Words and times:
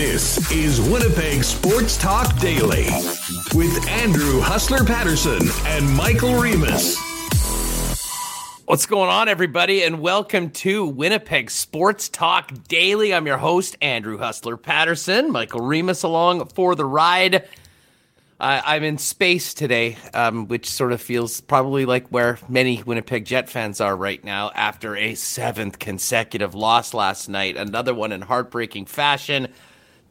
This 0.00 0.50
is 0.50 0.80
Winnipeg 0.80 1.44
Sports 1.44 1.98
Talk 1.98 2.34
Daily 2.38 2.84
with 3.54 3.86
Andrew 3.86 4.40
Hustler 4.40 4.82
Paterson 4.82 5.42
and 5.66 5.94
Michael 5.94 6.40
Remis. 6.40 6.96
What's 8.64 8.86
going 8.86 9.10
on, 9.10 9.28
everybody, 9.28 9.82
and 9.82 10.00
welcome 10.00 10.52
to 10.52 10.86
Winnipeg 10.86 11.50
Sports 11.50 12.08
Talk 12.08 12.50
Daily. 12.66 13.12
I'm 13.12 13.26
your 13.26 13.36
host, 13.36 13.76
Andrew 13.82 14.16
Hustler 14.16 14.56
Paterson. 14.56 15.30
Michael 15.30 15.60
Remis 15.60 16.02
along 16.02 16.46
for 16.46 16.74
the 16.74 16.86
ride. 16.86 17.46
Uh, 18.40 18.62
I'm 18.64 18.82
in 18.82 18.96
space 18.96 19.52
today, 19.52 19.98
um, 20.14 20.48
which 20.48 20.70
sort 20.70 20.92
of 20.92 21.02
feels 21.02 21.42
probably 21.42 21.84
like 21.84 22.08
where 22.08 22.38
many 22.48 22.82
Winnipeg 22.82 23.26
Jet 23.26 23.50
fans 23.50 23.82
are 23.82 23.94
right 23.94 24.24
now 24.24 24.50
after 24.54 24.96
a 24.96 25.14
seventh 25.14 25.78
consecutive 25.78 26.54
loss 26.54 26.94
last 26.94 27.28
night. 27.28 27.58
Another 27.58 27.92
one 27.92 28.12
in 28.12 28.22
heartbreaking 28.22 28.86
fashion 28.86 29.48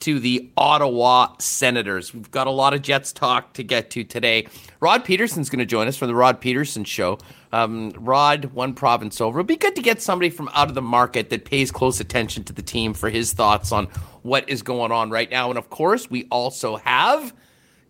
to 0.02 0.20
the 0.20 0.50
Ottawa 0.58 1.36
Senators. 1.40 2.14
We've 2.14 2.32
got 2.32 2.48
a 2.48 2.52
lot 2.52 2.74
of 2.74 2.82
Jets 2.82 3.12
talk 3.12 3.54
to 3.54 3.64
get 3.64 3.90
to 3.92 4.04
today. 4.04 4.48
Rod 4.80 5.04
Pedersen's 5.04 5.50
going 5.50 5.60
to 5.60 5.66
join 5.66 5.88
us 5.88 5.98
from 5.98 6.08
the 6.08 6.16
Rod 6.16 6.42
Pedersen 6.42 6.84
Show. 6.84 7.20
Um, 7.52 7.92
Rod, 7.98 8.46
one 8.46 8.74
province 8.74 9.20
over. 9.20 9.40
It'd 9.40 9.48
be 9.48 9.58
good 9.58 9.76
to 9.76 9.82
get 9.82 10.02
somebody 10.02 10.30
from 10.30 10.50
out 10.54 10.70
of 10.70 10.76
the 10.76 10.82
market 10.82 11.30
that 11.32 11.46
pays 11.46 11.72
close 11.72 12.00
attention 12.00 12.44
to 12.46 12.54
the 12.54 12.62
team 12.62 12.94
for 12.94 13.10
his 13.10 13.34
thoughts 13.34 13.72
on 13.72 13.86
what 14.22 14.48
is 14.50 14.62
going 14.62 14.92
on 14.92 15.10
right 15.10 15.30
now. 15.30 15.50
And 15.50 15.58
of 15.58 15.70
course, 15.70 16.10
we 16.10 16.28
also 16.32 16.78
have 16.78 17.34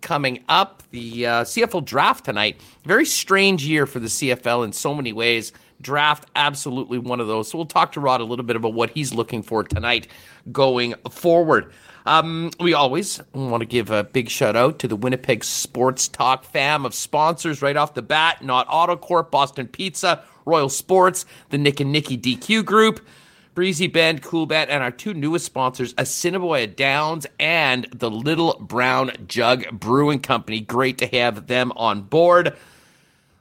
coming 0.02 0.44
up. 0.50 0.84
The 0.92 1.26
uh, 1.26 1.44
CFL 1.44 1.86
draft 1.86 2.26
tonight. 2.26 2.60
Very 2.84 3.06
strange 3.06 3.66
year 3.66 3.86
for 3.86 4.00
the 4.00 4.08
CFL 4.08 4.66
in 4.66 4.72
so 4.72 4.94
many 4.94 5.14
ways. 5.14 5.52
Draft, 5.82 6.26
absolutely 6.36 6.98
one 6.98 7.20
of 7.20 7.28
those. 7.28 7.50
So 7.50 7.58
we'll 7.58 7.68
talk 7.68 7.92
to 7.94 8.00
Rod 8.00 8.22
a 8.22 8.24
little 8.24 8.46
bit 8.46 8.56
about 8.56 8.74
what 8.74 8.90
he's 8.90 9.14
looking 9.14 9.44
for 9.44 9.64
tonight 9.64 10.08
going 10.52 10.94
forward. 11.12 11.72
Um, 12.10 12.50
we 12.60 12.74
always 12.74 13.22
want 13.36 13.62
to 13.62 13.68
give 13.68 13.92
a 13.92 14.04
big 14.04 14.32
shout 14.32 14.56
out 14.56 14.80
to 14.80 14.88
the 14.88 14.96
Winnipeg 14.96 15.44
Sports 15.44 16.08
Talk 16.08 16.44
fam 16.44 16.84
of 16.84 16.96
sponsors 16.96 17.62
right 17.62 17.78
off 17.78 17.94
the 17.94 18.02
bat. 18.02 18.44
Knott 18.44 18.68
AutoCorp, 18.68 19.30
Boston 19.30 19.68
Pizza, 19.68 20.24
Royal 20.44 20.70
Sports, 20.70 21.28
the 21.50 21.60
Nick 21.60 21.80
and 21.80 21.92
Nicky 21.92 22.18
DQ 22.18 22.66
Group. 22.66 23.06
Breezy 23.54 23.86
Bend, 23.86 24.24
Coolbet, 24.24 24.70
and 24.70 24.82
our 24.82 24.90
two 24.90 25.14
newest 25.14 25.46
sponsors, 25.46 25.94
Assiniboia 26.00 26.66
Downs 26.66 27.28
and 27.40 27.88
the 27.94 28.10
Little 28.10 28.58
Brown 28.60 29.12
Jug 29.28 29.70
Brewing 29.72 30.20
Company. 30.20 30.62
Great 30.62 30.98
to 31.00 31.08
have 31.08 31.46
them 31.46 31.72
on 31.76 32.02
board. 32.02 32.58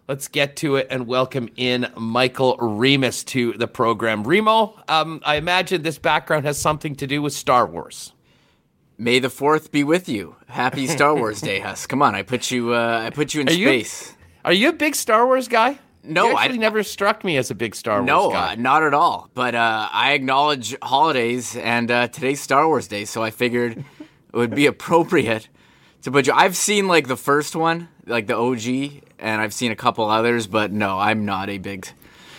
Let's 0.08 0.28
get 0.28 0.56
to 0.56 0.76
it 0.76 0.88
and 0.90 1.06
welcome 1.06 1.48
in 1.56 1.90
Michael 1.96 2.58
Remis 2.58 3.24
to 3.24 3.54
the 3.54 3.68
program. 3.68 4.24
Remo, 4.24 4.78
um, 4.88 5.22
I 5.24 5.36
imagine 5.36 5.80
this 5.80 5.98
background 5.98 6.44
has 6.44 6.60
something 6.60 6.96
to 6.96 7.06
do 7.06 7.22
with 7.22 7.32
Star 7.32 7.66
Wars. 7.66 8.12
May 9.00 9.20
the 9.20 9.30
Fourth 9.30 9.70
be 9.70 9.84
with 9.84 10.08
you. 10.08 10.34
Happy 10.48 10.88
Star 10.88 11.14
Wars 11.14 11.40
Day, 11.40 11.60
Huss. 11.60 11.86
Come 11.86 12.02
on, 12.02 12.16
I 12.16 12.22
put 12.22 12.50
you. 12.50 12.74
Uh, 12.74 13.02
I 13.06 13.10
put 13.10 13.32
you 13.32 13.42
in 13.42 13.48
are 13.48 13.52
space. 13.52 14.10
You, 14.10 14.16
are 14.44 14.52
you 14.52 14.68
a 14.70 14.72
big 14.72 14.96
Star 14.96 15.24
Wars 15.24 15.46
guy? 15.46 15.78
No, 16.02 16.36
I 16.36 16.48
never 16.48 16.82
struck 16.82 17.22
me 17.22 17.36
as 17.36 17.52
a 17.52 17.54
big 17.54 17.76
Star 17.76 17.98
Wars 17.98 18.08
no, 18.08 18.30
guy. 18.32 18.52
Uh, 18.52 18.54
not 18.56 18.82
at 18.82 18.94
all. 18.94 19.30
But 19.34 19.54
uh, 19.54 19.88
I 19.92 20.14
acknowledge 20.14 20.74
holidays, 20.82 21.54
and 21.54 21.88
uh, 21.88 22.08
today's 22.08 22.40
Star 22.40 22.66
Wars 22.66 22.88
Day, 22.88 23.04
so 23.04 23.22
I 23.22 23.30
figured 23.30 23.78
it 23.78 24.36
would 24.36 24.52
be 24.52 24.66
appropriate 24.74 25.48
to 26.02 26.10
put 26.10 26.26
you. 26.26 26.32
I've 26.32 26.56
seen 26.56 26.88
like 26.88 27.06
the 27.06 27.16
first 27.16 27.54
one, 27.54 27.88
like 28.04 28.26
the 28.26 28.36
OG, 28.36 29.04
and 29.20 29.40
I've 29.40 29.54
seen 29.54 29.70
a 29.70 29.76
couple 29.76 30.06
others, 30.06 30.48
but 30.48 30.72
no, 30.72 30.98
I'm 30.98 31.24
not 31.24 31.50
a 31.50 31.58
big 31.58 31.86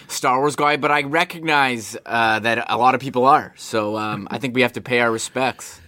Star 0.10 0.40
Wars 0.40 0.58
guy. 0.58 0.76
But 0.76 0.92
I 0.92 1.04
recognize 1.04 1.96
uh, 2.06 2.40
that 2.40 2.66
a 2.70 2.78
lot 2.78 2.96
of 2.96 3.00
people 3.00 3.26
are, 3.26 3.54
so 3.56 3.96
um, 3.96 4.28
I 4.30 4.40
think 4.40 4.56
we 4.56 4.62
have 4.64 4.74
to 4.74 4.82
pay 4.82 5.00
our 5.00 5.10
respects. 5.10 5.80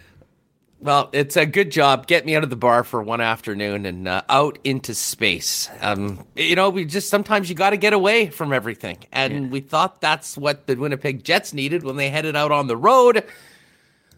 Well, 0.81 1.09
it's 1.11 1.37
a 1.37 1.45
good 1.45 1.71
job. 1.71 2.07
Get 2.07 2.25
me 2.25 2.35
out 2.35 2.43
of 2.43 2.49
the 2.49 2.55
bar 2.55 2.83
for 2.83 3.03
one 3.03 3.21
afternoon 3.21 3.85
and 3.85 4.07
uh, 4.07 4.23
out 4.27 4.57
into 4.63 4.95
space. 4.95 5.69
Um, 5.79 6.25
you 6.35 6.55
know, 6.55 6.71
we 6.71 6.85
just 6.85 7.07
sometimes 7.07 7.49
you 7.49 7.55
got 7.55 7.69
to 7.69 7.77
get 7.77 7.93
away 7.93 8.29
from 8.29 8.51
everything, 8.51 8.97
and 9.11 9.33
yeah. 9.33 9.49
we 9.51 9.59
thought 9.59 10.01
that's 10.01 10.35
what 10.35 10.65
the 10.65 10.75
Winnipeg 10.75 11.23
Jets 11.23 11.53
needed 11.53 11.83
when 11.83 11.97
they 11.97 12.09
headed 12.09 12.35
out 12.35 12.51
on 12.51 12.65
the 12.65 12.75
road. 12.75 13.23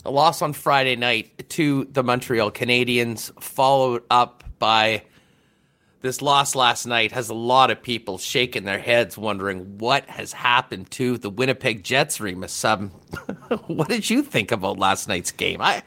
A 0.06 0.12
loss 0.12 0.42
on 0.42 0.54
Friday 0.54 0.96
night 0.96 1.50
to 1.50 1.84
the 1.92 2.02
Montreal 2.02 2.50
Canadiens, 2.50 3.30
followed 3.44 4.04
up 4.10 4.46
by 4.58 5.04
this 6.00 6.22
loss 6.22 6.56
last 6.56 6.86
night, 6.86 7.12
has 7.12 7.28
a 7.28 7.34
lot 7.34 7.72
of 7.72 7.82
people 7.82 8.18
shaking 8.18 8.64
their 8.64 8.80
heads, 8.80 9.18
wondering 9.18 9.80
what 9.80 10.06
has 10.10 10.32
happened 10.32 10.92
to 10.92 11.18
the 11.18 11.30
Winnipeg 11.30 11.84
Jets. 11.84 12.22
Remis. 12.22 12.64
um, 12.64 12.90
what 13.68 13.90
did 13.90 14.10
you 14.10 14.22
think 14.22 14.54
about 14.54 14.80
last 14.80 15.10
night's 15.10 15.32
game? 15.32 15.62
I 15.62 15.84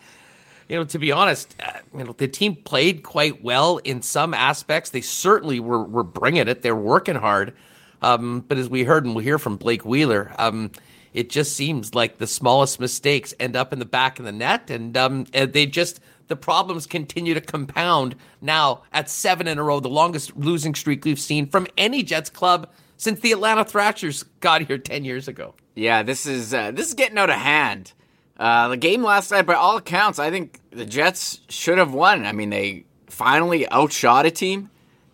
you 0.69 0.77
know, 0.77 0.85
to 0.85 0.99
be 0.99 1.13
honest, 1.13 1.55
uh, 1.65 1.79
you 1.97 2.05
know, 2.05 2.13
the 2.13 2.29
team 2.29 2.57
played 2.57 3.03
quite 3.03 3.43
well 3.43 3.79
in 3.79 4.03
some 4.03 4.35
aspects. 4.35 4.91
They 4.91 5.01
certainly 5.01 5.61
were 5.61 5.83
were 5.83 6.03
bringing 6.03 6.49
it. 6.49 6.63
They're 6.63 6.75
working 6.77 7.17
hard. 7.17 7.55
Um, 8.03 8.45
but 8.47 8.59
as 8.59 8.69
we 8.69 8.85
heard 8.85 9.05
and 9.05 9.15
we'll 9.15 9.25
hear 9.25 9.39
from 9.39 9.57
Blake 9.57 9.85
Wheeler, 9.85 10.33
um, 10.39 10.71
it 11.15 11.31
just 11.31 11.57
seems 11.57 11.95
like 11.95 12.19
the 12.19 12.27
smallest 12.27 12.79
mistakes 12.79 13.33
end 13.41 13.57
up 13.57 13.73
in 13.73 13.79
the 13.79 13.87
back 13.87 14.19
of 14.19 14.27
the 14.27 14.33
net, 14.33 14.71
and, 14.71 14.97
um, 14.99 15.27
and 15.33 15.53
they 15.53 15.65
just 15.65 15.99
the 16.29 16.37
problems 16.37 16.87
continue 16.87 17.33
to 17.35 17.41
compound. 17.41 18.17
Now 18.41 18.83
at 18.93 19.09
seven 19.09 19.49
in 19.49 19.59
a 19.59 19.63
row, 19.63 19.81
the 19.81 19.89
longest 19.89 20.37
losing 20.37 20.75
streak 20.75 21.05
we've 21.05 21.19
seen 21.19 21.47
from 21.47 21.67
any 21.79 22.03
Jets 22.03 22.29
club 22.29 22.69
since 22.97 23.21
the 23.21 23.33
Atlanta 23.33 23.65
Thrashers 23.65 24.25
got 24.41 24.63
here 24.63 24.79
ten 24.79 25.05
years 25.05 25.29
ago. 25.29 25.55
Yeah, 25.75 26.03
this 26.03 26.27
is 26.27 26.53
uh, 26.53 26.71
this 26.73 26.89
is 26.89 26.95
getting 26.95 27.19
out 27.19 27.31
of 27.31 27.37
hand. 27.37 27.93
Uh, 28.39 28.69
the 28.69 28.77
game 28.77 29.03
last 29.03 29.31
night, 29.31 29.47
by 29.47 29.55
all 29.55 29.77
accounts, 29.77 30.19
I 30.19 30.31
think 30.31 30.61
the 30.71 30.85
Jets 30.85 31.41
should 31.49 31.79
have 31.79 31.95
won. 31.95 32.27
I 32.27 32.33
mean, 32.33 32.51
they 32.51 32.85
finally 33.07 33.69
outshot 33.71 34.27
a 34.27 34.31
team 34.31 34.71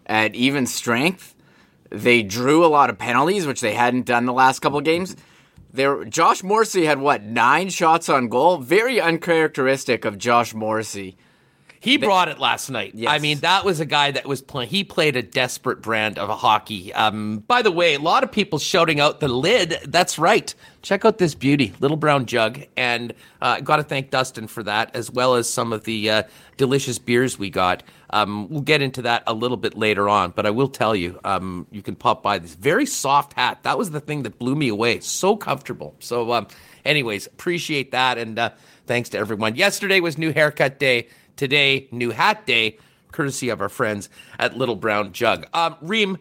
at 0.07 0.35
even 0.35 0.67
strength. 0.67 1.35
They 1.91 2.23
drew 2.23 2.65
a 2.65 2.67
lot 2.67 2.91
of 2.91 2.99
penalties, 2.99 3.47
which 3.47 3.61
they 3.61 3.75
hadn't 3.75 4.07
done 4.07 4.27
the 4.27 4.33
last 4.33 4.61
couple 4.61 4.81
games. 4.81 5.15
There, 5.73 6.05
Josh 6.05 6.43
Morrissey 6.43 6.85
had 6.85 7.01
what 7.01 7.23
nine 7.23 7.71
shots 7.71 8.09
on 8.09 8.29
goal. 8.29 8.59
Very 8.59 9.01
uncharacteristic 9.01 10.05
of 10.05 10.19
Josh 10.19 10.53
Morrissey. 10.53 11.17
He 11.83 11.97
brought 11.97 12.29
it 12.29 12.39
last 12.39 12.71
night. 12.71 12.93
Yes. 12.95 13.11
I 13.11 13.19
mean, 13.19 13.41
that 13.41 13.65
was 13.65 13.81
a 13.81 13.85
guy 13.85 14.13
that 14.13 14.25
was 14.25 14.41
playing. 14.41 14.71
He 14.71 14.85
played 14.85 15.17
a 15.17 15.23
desperate 15.23 15.83
brand 15.83 16.17
of 16.17 16.31
hockey. 16.31 16.95
Um, 16.95 17.41
by 17.41 17.61
the 17.61 17.73
way, 17.73 17.95
a 17.95 17.99
lot 17.99 18.23
of 18.23 18.31
people 18.31 18.61
shouting 18.61 19.01
out 19.01 19.19
the 19.19 19.27
lid. 19.27 19.81
That's 19.89 20.17
right. 20.17 20.55
Check 20.83 21.05
out 21.05 21.19
this 21.19 21.35
beauty, 21.35 21.73
little 21.81 21.97
brown 21.97 22.27
jug, 22.27 22.61
and 22.77 23.13
uh, 23.41 23.61
got 23.63 23.77
to 23.77 23.83
thank 23.83 24.11
Dustin 24.11 24.47
for 24.47 24.63
that, 24.63 24.95
as 24.95 25.11
well 25.11 25.35
as 25.35 25.53
some 25.53 25.73
of 25.73 25.83
the 25.83 26.09
uh, 26.09 26.23
delicious 26.57 27.01
beers 27.01 27.37
we 27.37 27.51
got. 27.51 27.83
Um, 28.11 28.49
we'll 28.49 28.61
get 28.61 28.81
into 28.81 29.03
that 29.03 29.25
a 29.27 29.35
little 29.35 29.57
bit 29.57 29.77
later 29.77 30.09
on, 30.09 30.31
but 30.31 30.47
I 30.47 30.51
will 30.51 30.69
tell 30.69 30.95
you, 30.95 31.19
um, 31.25 31.67
you 31.73 31.83
can 31.83 31.97
pop 31.97 32.23
by 32.23 32.39
this 32.39 32.55
very 32.55 32.87
soft 32.87 33.33
hat. 33.33 33.59
That 33.65 33.77
was 33.77 33.91
the 33.91 34.01
thing 34.01 34.23
that 34.23 34.39
blew 34.39 34.55
me 34.55 34.69
away. 34.69 35.01
So 35.01 35.37
comfortable. 35.37 35.97
So, 35.99 36.33
um, 36.33 36.47
anyways, 36.85 37.27
appreciate 37.27 37.91
that, 37.91 38.19
and 38.19 38.39
uh, 38.39 38.51
thanks 38.87 39.09
to 39.11 39.19
everyone. 39.19 39.57
Yesterday 39.57 39.99
was 39.99 40.17
new 40.17 40.33
haircut 40.33 40.79
day. 40.79 41.09
Today, 41.37 41.89
new 41.91 42.11
hat 42.11 42.47
day, 42.47 42.79
courtesy 43.11 43.49
of 43.49 43.61
our 43.61 43.69
friends 43.69 44.09
at 44.39 44.57
Little 44.57 44.77
Brown 44.77 45.13
Jug. 45.13 45.47
Um, 45.53 45.77
Reem, 45.81 46.19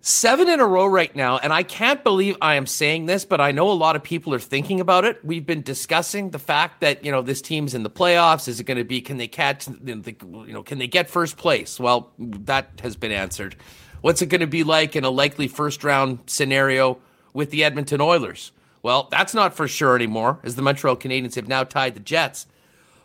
seven 0.00 0.48
in 0.48 0.60
a 0.60 0.66
row 0.66 0.86
right 0.86 1.14
now, 1.16 1.38
and 1.38 1.52
I 1.52 1.62
can't 1.62 2.02
believe 2.04 2.36
I 2.40 2.54
am 2.54 2.66
saying 2.66 3.06
this, 3.06 3.24
but 3.24 3.40
I 3.40 3.52
know 3.52 3.70
a 3.70 3.72
lot 3.72 3.96
of 3.96 4.02
people 4.02 4.32
are 4.34 4.38
thinking 4.38 4.80
about 4.80 5.04
it. 5.04 5.24
We've 5.24 5.44
been 5.44 5.62
discussing 5.62 6.30
the 6.30 6.38
fact 6.38 6.80
that 6.80 7.04
you 7.04 7.10
know 7.10 7.22
this 7.22 7.42
team's 7.42 7.74
in 7.74 7.82
the 7.82 7.90
playoffs. 7.90 8.48
Is 8.48 8.60
it 8.60 8.64
going 8.64 8.78
to 8.78 8.84
be? 8.84 9.00
Can 9.00 9.16
they 9.16 9.28
catch? 9.28 9.66
You 9.68 10.22
know, 10.48 10.62
can 10.62 10.78
they 10.78 10.88
get 10.88 11.10
first 11.10 11.36
place? 11.36 11.80
Well, 11.80 12.12
that 12.18 12.80
has 12.82 12.96
been 12.96 13.12
answered. 13.12 13.56
What's 14.00 14.22
it 14.22 14.26
going 14.26 14.42
to 14.42 14.46
be 14.46 14.62
like 14.62 14.94
in 14.94 15.04
a 15.04 15.10
likely 15.10 15.48
first 15.48 15.82
round 15.82 16.20
scenario 16.26 16.98
with 17.32 17.50
the 17.50 17.64
Edmonton 17.64 18.00
Oilers? 18.00 18.52
Well, 18.82 19.08
that's 19.10 19.34
not 19.34 19.54
for 19.54 19.66
sure 19.66 19.96
anymore, 19.96 20.38
as 20.44 20.54
the 20.54 20.62
Montreal 20.62 20.96
Canadiens 20.96 21.34
have 21.34 21.48
now 21.48 21.64
tied 21.64 21.94
the 21.94 22.00
Jets. 22.00 22.46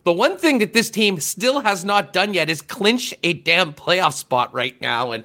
The 0.04 0.14
one 0.14 0.38
thing 0.38 0.60
that 0.60 0.74
this 0.74 0.90
team 0.90 1.20
still 1.20 1.60
has 1.62 1.86
not 1.86 2.12
done 2.12 2.34
yet 2.34 2.50
is 2.50 2.62
clinch 2.62 3.14
a 3.24 3.34
damn 3.34 3.74
playoff 3.74 4.14
spot 4.14 4.54
right 4.54 4.80
now. 4.82 5.12
And 5.12 5.24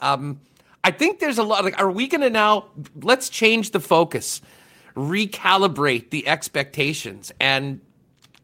um, 0.00 0.40
I 0.82 0.90
think 0.90 1.20
there's 1.20 1.38
a 1.38 1.44
lot. 1.44 1.64
Like, 1.64 1.80
are 1.80 1.90
we 1.90 2.08
going 2.08 2.22
to 2.22 2.30
now? 2.30 2.66
Let's 3.00 3.28
change 3.28 3.70
the 3.70 3.80
focus, 3.80 4.40
recalibrate 4.96 6.10
the 6.10 6.26
expectations, 6.26 7.30
and 7.38 7.80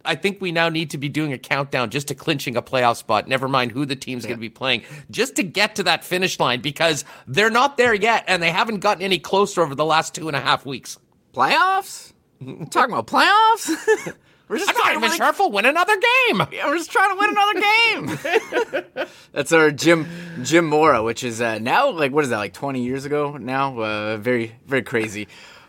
I 0.05 0.15
think 0.15 0.41
we 0.41 0.53
now 0.53 0.69
need 0.69 0.91
to 0.91 0.99
be 0.99 1.09
doing 1.09 1.33
a 1.33 1.39
countdown 1.39 1.91
just 1.91 2.09
to 2.09 2.15
clinching 2.15 2.57
a 2.57 2.63
playoff 2.63 2.97
spot. 2.97 3.27
Never 3.27 3.49
mind 3.49 3.73
who 3.73 3.85
the 3.85 3.97
team's 3.97 4.25
yeah. 4.25 4.29
going 4.29 4.39
to 4.39 4.41
be 4.41 4.51
playing, 4.51 4.83
just 5.11 5.37
to 5.37 5.43
get 5.43 5.75
to 5.77 5.83
that 5.85 6.05
finish 6.05 6.39
line 6.39 6.61
because 6.61 7.05
they're 7.27 7.51
not 7.51 7.77
there 7.77 7.95
yet, 7.95 8.25
and 8.29 8.43
they 8.43 8.51
haven't 8.51 8.81
gotten 8.81 9.03
any 9.03 9.19
closer 9.19 9.63
over 9.63 9.75
the 9.75 9.85
last 9.85 10.15
two 10.15 10.29
and 10.29 10.37
a 10.37 10.41
half 10.41 10.65
weeks. 10.65 10.99
Playoffs? 11.35 12.13
talking 12.71 12.95
about 12.95 13.07
playoffs? 13.07 14.15
We're 14.49 14.59
just 14.59 14.71
I'm 14.71 14.77
trying 14.77 15.01
not 15.01 15.05
even 15.07 15.17
sure 15.17 15.29
if 15.29 15.39
we'll 15.39 15.51
win 15.51 15.67
another 15.67 15.95
game. 15.95 16.43
Yeah, 16.53 16.69
we're 16.69 16.79
just 16.79 16.93
trying 16.93 17.11
to 17.11 17.19
win 17.19 17.31
another 17.31 18.95
game. 18.95 19.07
That's 19.33 19.53
our 19.53 19.73
Jim 19.73 20.07
Jim 20.43 20.67
Mora, 20.67 21.03
which 21.03 21.25
is 21.25 21.41
uh, 21.41 21.59
now 21.59 21.91
like 21.91 22.13
what 22.13 22.23
is 22.23 22.31
that 22.31 22.39
like 22.39 22.53
twenty 22.53 22.85
years 22.85 23.05
ago 23.05 23.37
now? 23.37 23.81
Uh, 23.81 24.17
very 24.19 24.55
very 24.65 24.83
crazy. 24.83 25.27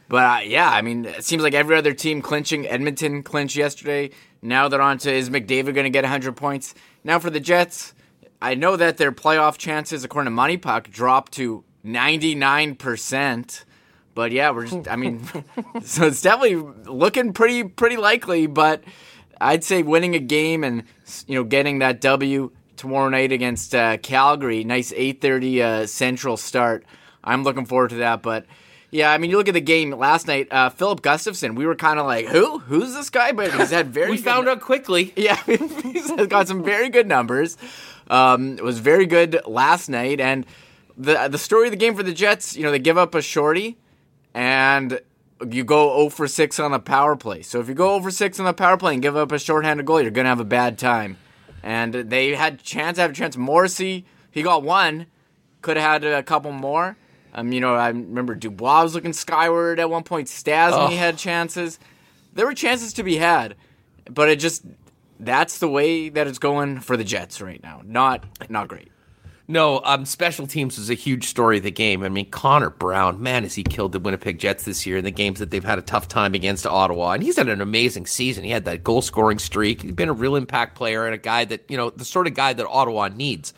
But 0.10 0.24
uh, 0.24 0.40
yeah, 0.44 0.70
I 0.70 0.82
mean, 0.84 1.06
it 1.06 1.26
seems 1.26 1.44
like 1.44 1.54
every 1.54 1.76
other 1.76 1.94
team 1.94 2.22
clinching. 2.22 2.68
Edmonton 2.68 3.24
clinched 3.24 3.56
yesterday. 3.56 4.12
Now 4.42 4.68
they're 4.68 4.82
on 4.82 5.00
to 5.00 5.12
is 5.12 5.30
McDavid 5.30 5.74
going 5.74 5.84
to 5.84 5.90
get 5.90 6.04
100 6.04 6.36
points? 6.36 6.74
Now 7.04 7.20
for 7.20 7.30
the 7.30 7.40
Jets, 7.40 7.94
I 8.42 8.56
know 8.56 8.76
that 8.76 8.98
their 8.98 9.12
playoff 9.12 9.58
chances, 9.58 10.04
according 10.04 10.34
to 10.34 10.42
MoneyPuck, 10.42 10.90
dropped 10.92 11.34
to 11.34 11.64
99%. 11.86 13.64
But 14.18 14.32
yeah, 14.32 14.50
we're 14.50 14.66
just, 14.66 14.88
I 14.88 14.96
mean, 14.96 15.24
so 15.84 16.08
it's 16.08 16.24
definitely 16.24 16.56
looking 16.92 17.34
pretty, 17.34 17.64
pretty 17.64 17.98
likely. 17.98 18.48
But 18.48 18.84
I'd 19.40 19.64
say 19.64 19.84
winning 19.84 20.16
a 20.16 20.20
game 20.20 20.64
and, 20.64 20.86
you 21.28 21.36
know, 21.36 21.44
getting 21.44 21.80
that 21.80 22.02
W 22.02 22.50
tomorrow 22.78 23.10
night 23.10 23.32
against 23.32 23.76
uh, 23.76 23.98
Calgary, 23.98 24.64
nice 24.64 24.92
8.30 24.92 25.62
uh, 25.62 25.86
Central 25.86 26.36
start. 26.36 26.84
I'm 27.24 27.44
looking 27.44 27.68
forward 27.68 27.92
to 27.92 27.98
that. 27.98 28.24
But 28.24 28.48
yeah, 28.90 29.12
I 29.12 29.20
mean, 29.20 29.30
you 29.30 29.38
look 29.38 29.50
at 29.50 29.54
the 29.54 29.62
game 29.62 29.92
last 29.92 30.26
night. 30.26 30.48
Uh, 30.50 30.72
Filip 30.72 31.02
Gustavsson, 31.02 31.56
we 31.56 31.68
were 31.68 31.76
kind 31.76 32.00
of 32.00 32.08
like, 32.08 32.26
who? 32.26 32.58
Who's 32.58 32.96
this 32.96 33.12
guy? 33.12 33.34
But 33.34 33.54
he's 33.54 33.70
had 33.70 33.94
very. 33.94 34.10
we 34.14 34.18
found 34.18 34.50
out 34.50 34.62
quickly. 34.62 35.14
Yeah, 35.16 35.40
he's 35.46 36.12
got 36.26 36.48
some 36.48 36.64
very 36.64 36.90
good 36.90 37.06
numbers. 37.06 37.56
Um, 38.10 38.58
it 38.58 38.64
was 38.64 38.80
very 38.80 39.06
good 39.06 39.40
last 39.46 39.90
night, 39.90 40.20
and 40.20 40.44
the 40.98 41.28
the 41.28 41.38
story 41.38 41.68
of 41.68 41.72
the 41.72 41.78
game 41.78 41.96
for 41.96 42.02
the 42.02 42.14
Jets, 42.14 42.58
you 42.58 42.64
know, 42.64 42.72
they 42.72 42.80
give 42.80 42.98
up 42.98 43.14
a 43.14 43.22
shorty, 43.22 43.78
and 44.38 45.02
you 45.50 45.64
go 45.64 45.98
0 45.98 46.10
for 46.10 46.28
6 46.28 46.60
on 46.60 46.72
the 46.72 46.80
power 46.80 47.16
play. 47.16 47.42
So 47.42 47.60
if 47.60 47.68
you 47.68 47.74
go 47.74 47.98
0 47.98 48.04
for 48.04 48.12
6 48.12 48.40
on 48.40 48.46
the 48.46 48.54
power 48.54 48.78
play 48.78 48.94
and 48.94 49.02
give 49.02 49.18
up 49.18 49.32
a 49.32 49.40
shorthanded 49.40 49.88
goal, 49.88 50.00
you're 50.00 50.12
gonna 50.12 50.30
have 50.30 50.40
a 50.40 50.46
bad 50.46 50.78
time. 50.78 51.18
And 51.64 51.92
they 51.92 52.36
had 52.36 52.62
chance, 52.62 53.00
have 53.00 53.12
a 53.12 53.14
chance. 53.16 53.36
Morrissey, 53.36 54.06
he 54.30 54.44
got 54.44 54.62
one, 54.62 55.08
could 55.64 55.76
have 55.76 56.04
had 56.04 56.14
a 56.14 56.22
couple 56.22 56.52
more. 56.52 56.98
Um, 57.34 57.52
you 57.52 57.60
know, 57.60 57.74
I 57.74 57.88
remember 57.88 58.36
Dubois 58.36 58.84
was 58.84 58.94
looking 58.94 59.12
skyward 59.12 59.80
at 59.80 59.90
one 59.90 60.04
point. 60.04 60.28
Stastny 60.28 60.72
oh. 60.72 60.88
had 60.96 61.18
chances. 61.18 61.80
There 62.34 62.46
were 62.46 62.54
chances 62.54 62.94
to 62.94 63.04
be 63.04 63.18
had, 63.18 63.56
but 64.08 64.30
it 64.30 64.36
just 64.36 64.64
that's 65.20 65.58
the 65.58 65.68
way 65.68 66.10
that 66.10 66.28
it's 66.28 66.38
going 66.38 66.82
for 66.82 66.96
the 66.96 67.04
Jets 67.04 67.42
right 67.42 67.62
now. 67.64 67.82
Not 67.84 68.24
not 68.50 68.68
great. 68.68 68.92
No, 69.50 69.80
um, 69.86 70.06
special 70.06 70.46
teams 70.46 70.78
was 70.78 70.90
a 70.90 70.94
huge 70.94 71.26
story 71.26 71.58
of 71.58 71.64
the 71.64 71.72
game. 71.72 72.04
I 72.04 72.10
mean, 72.10 72.30
Connor 72.30 72.70
Brown, 72.70 73.22
man, 73.22 73.44
has 73.44 73.56
he 73.56 73.64
killed 73.64 73.94
the 73.94 74.00
Winnipeg 74.00 74.40
Jets 74.40 74.66
this 74.66 74.86
year 74.86 74.98
in 74.98 75.06
the 75.06 75.12
games 75.12 75.40
that 75.40 75.52
they've 75.52 75.64
had 75.64 75.80
a 75.80 75.84
tough 75.84 76.10
time 76.10 76.34
against 76.34 76.68
Ottawa. 76.68 77.14
And 77.14 77.24
he's 77.24 77.38
had 77.38 77.48
an 77.48 77.62
amazing 77.62 78.08
season. 78.08 78.44
He 78.44 78.50
had 78.50 78.66
that 78.66 78.84
goal 78.84 79.02
scoring 79.02 79.40
streak. 79.40 79.84
He's 79.84 79.94
been 79.94 80.10
a 80.10 80.14
real 80.14 80.36
impact 80.36 80.76
player 80.76 81.06
and 81.06 81.16
a 81.16 81.18
guy 81.18 81.46
that, 81.46 81.64
you 81.70 81.78
know, 81.78 81.90
the 81.90 82.04
sort 82.04 82.28
of 82.28 82.34
guy 82.34 82.52
that 82.52 82.68
Ottawa 82.68 83.08
needs. 83.08 83.54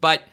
But 0.00 0.24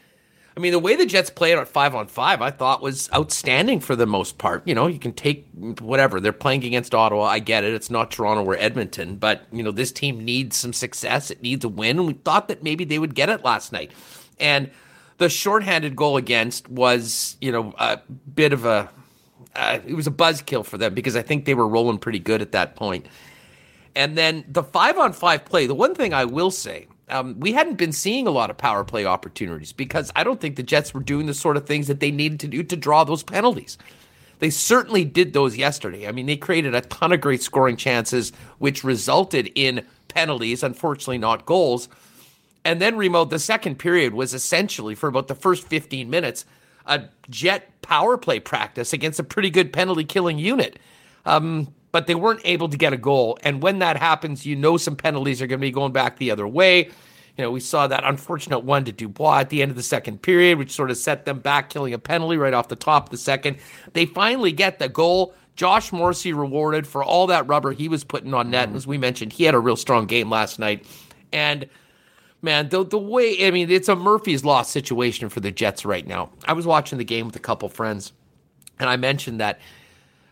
I 0.58 0.60
mean, 0.60 0.72
the 0.72 0.80
way 0.80 0.96
the 0.96 1.06
Jets 1.06 1.30
played 1.30 1.56
at 1.56 1.68
five 1.68 1.94
on 1.94 2.08
five, 2.08 2.42
I 2.42 2.50
thought 2.50 2.82
was 2.82 3.08
outstanding 3.14 3.80
for 3.80 3.96
the 3.96 4.08
most 4.08 4.40
part. 4.40 4.68
You 4.68 4.74
know, 4.74 4.88
you 4.88 4.98
can 4.98 5.14
take 5.14 5.46
whatever 5.80 6.20
they're 6.20 6.34
playing 6.34 6.64
against 6.64 6.96
Ottawa. 6.96 7.26
I 7.26 7.38
get 7.38 7.64
it; 7.64 7.76
it's 7.76 7.92
not 7.92 8.10
Toronto 8.10 8.44
or 8.44 8.56
Edmonton, 8.56 9.18
but 9.18 9.44
you 9.52 9.62
know, 9.62 9.70
this 9.70 9.92
team 9.92 10.26
needs 10.26 10.56
some 10.56 10.74
success. 10.74 11.30
It 11.30 11.44
needs 11.44 11.64
a 11.64 11.70
win, 11.70 12.00
and 12.00 12.08
we 12.08 12.14
thought 12.14 12.48
that 12.48 12.64
maybe 12.64 12.86
they 12.86 12.98
would 12.98 13.14
get 13.14 13.30
it 13.30 13.44
last 13.44 13.72
night. 13.72 13.92
And 14.40 14.72
the 15.18 15.30
shorthanded 15.30 15.96
goal 15.96 16.18
against 16.18 16.70
was, 16.70 17.38
you 17.42 17.52
know, 17.52 17.74
a 17.78 18.00
bit 18.34 18.54
of 18.54 18.66
a 18.66 18.90
uh, 19.56 19.80
it 19.86 19.96
was 19.96 20.08
a 20.08 20.12
buzzkill 20.12 20.64
for 20.64 20.78
them 20.78 20.94
because 20.94 21.16
I 21.16 21.24
think 21.24 21.46
they 21.46 21.56
were 21.56 21.68
rolling 21.68 21.98
pretty 21.98 22.20
good 22.20 22.42
at 22.42 22.52
that 22.52 22.76
point. 22.76 23.08
And 23.96 24.16
then 24.16 24.46
the 24.48 24.64
five 24.64 24.98
on 24.98 25.14
five 25.14 25.46
play. 25.46 25.66
The 25.66 25.74
one 25.74 25.96
thing 25.96 26.14
I 26.14 26.26
will 26.26 26.52
say 26.52 26.88
um, 27.10 27.40
we 27.40 27.54
hadn't 27.54 27.76
been 27.76 27.92
seeing 27.92 28.28
a 28.28 28.32
lot 28.32 28.50
of 28.50 28.58
power 28.58 28.84
play 28.84 29.06
opportunities 29.06 29.72
because 29.72 30.12
I 30.16 30.24
don't 30.24 30.42
think 30.42 30.56
the 30.56 30.64
Jets 30.64 30.94
were 30.94 31.00
doing 31.02 31.26
the 31.26 31.34
sort 31.34 31.58
of 31.58 31.66
things 31.66 31.88
that 31.88 32.00
they 32.00 32.12
needed 32.12 32.40
to 32.42 32.48
do 32.48 32.64
to 32.64 32.76
draw 32.76 33.04
those 33.04 33.24
penalties. 33.24 33.78
They 34.40 34.50
certainly 34.50 35.04
did 35.04 35.34
those 35.34 35.58
yesterday. 35.58 36.08
I 36.08 36.12
mean, 36.12 36.28
they 36.28 36.38
created 36.38 36.76
a 36.76 36.82
ton 36.82 37.12
of 37.12 37.22
great 37.22 37.42
scoring 37.42 37.76
chances, 37.76 38.32
which 38.60 38.84
resulted 38.84 39.52
in 39.56 39.86
penalties, 40.10 40.64
unfortunately, 40.64 41.18
not 41.18 41.46
goals. 41.46 41.90
And 42.68 42.82
then, 42.82 42.98
Remo, 42.98 43.24
the 43.24 43.40
second 43.40 43.80
period 43.80 44.14
was 44.14 44.34
essentially 44.34 44.94
for 44.94 45.08
about 45.08 45.30
the 45.30 45.36
first 45.36 45.66
15 45.70 46.10
minutes 46.10 46.44
a 46.86 47.04
Jet 47.30 47.82
power 47.82 48.18
play 48.18 48.42
practice 48.42 48.92
against 48.92 49.22
a 49.22 49.24
pretty 49.24 49.50
good 49.50 49.72
penalty 49.72 50.04
killing 50.04 50.38
unit. 50.38 50.78
Um, 51.26 51.74
but 51.94 52.08
they 52.08 52.16
weren't 52.16 52.42
able 52.44 52.68
to 52.68 52.76
get 52.76 52.92
a 52.92 52.98
goal. 52.98 53.40
And 53.42 53.64
when 53.64 53.80
that 53.80 53.96
happens, 53.96 54.46
you 54.46 54.58
know 54.58 54.76
some 54.76 54.98
penalties 54.98 55.42
are 55.42 55.48
going 55.48 55.62
to 55.62 55.66
be 55.66 55.72
going 55.72 55.94
back 55.94 56.18
the 56.18 56.30
other 56.30 56.46
way. 56.46 56.88
You 57.38 57.44
know, 57.44 57.52
we 57.52 57.62
saw 57.62 57.88
that 57.88 58.04
unfortunate 58.04 58.60
one 58.60 58.84
to 58.84 58.92
Dubois 58.92 59.40
at 59.40 59.50
the 59.50 59.62
end 59.62 59.72
of 59.72 59.78
the 59.78 59.84
second 59.84 60.22
period, 60.22 60.58
which 60.58 60.72
sort 60.72 60.92
of 60.92 60.98
set 60.98 61.24
them 61.24 61.40
back, 61.40 61.70
killing 61.70 61.94
a 61.94 61.98
penalty 61.98 62.36
right 62.36 62.54
off 62.54 62.68
the 62.68 62.76
top 62.76 63.06
of 63.06 63.10
the 63.12 63.18
second. 63.18 63.60
They 63.94 64.06
finally 64.06 64.52
get 64.52 64.78
the 64.78 64.90
goal. 64.90 65.34
Josh 65.56 65.94
Morrissey 65.94 66.34
rewarded 66.34 66.86
for 66.86 67.02
all 67.02 67.28
that 67.28 67.48
rubber 67.48 67.72
he 67.72 67.88
was 67.88 68.04
putting 68.04 68.34
on 68.34 68.52
net. 68.52 68.68
And 68.68 68.76
As 68.76 68.86
we 68.86 68.98
mentioned, 68.98 69.32
he 69.32 69.46
had 69.46 69.56
a 69.56 69.60
real 69.60 69.78
strong 69.78 70.06
game 70.06 70.30
last 70.30 70.60
night. 70.60 70.86
And 71.32 71.70
man, 72.42 72.70
the 72.70 72.86
the 72.86 73.00
way 73.00 73.46
I 73.48 73.52
mean, 73.52 73.70
it's 73.70 73.90
a 73.90 73.96
Murphy's 73.96 74.46
Law 74.46 74.62
situation 74.64 75.30
for 75.30 75.40
the 75.40 75.52
Jets 75.52 75.86
right 75.86 76.06
now. 76.06 76.30
I 76.46 76.54
was 76.54 76.66
watching 76.66 76.98
the 76.98 77.06
game 77.06 77.26
with 77.26 77.36
a 77.36 77.40
couple 77.40 77.70
friends, 77.70 78.14
and 78.80 78.90
I 78.90 78.98
mentioned 78.98 79.40
that 79.40 79.60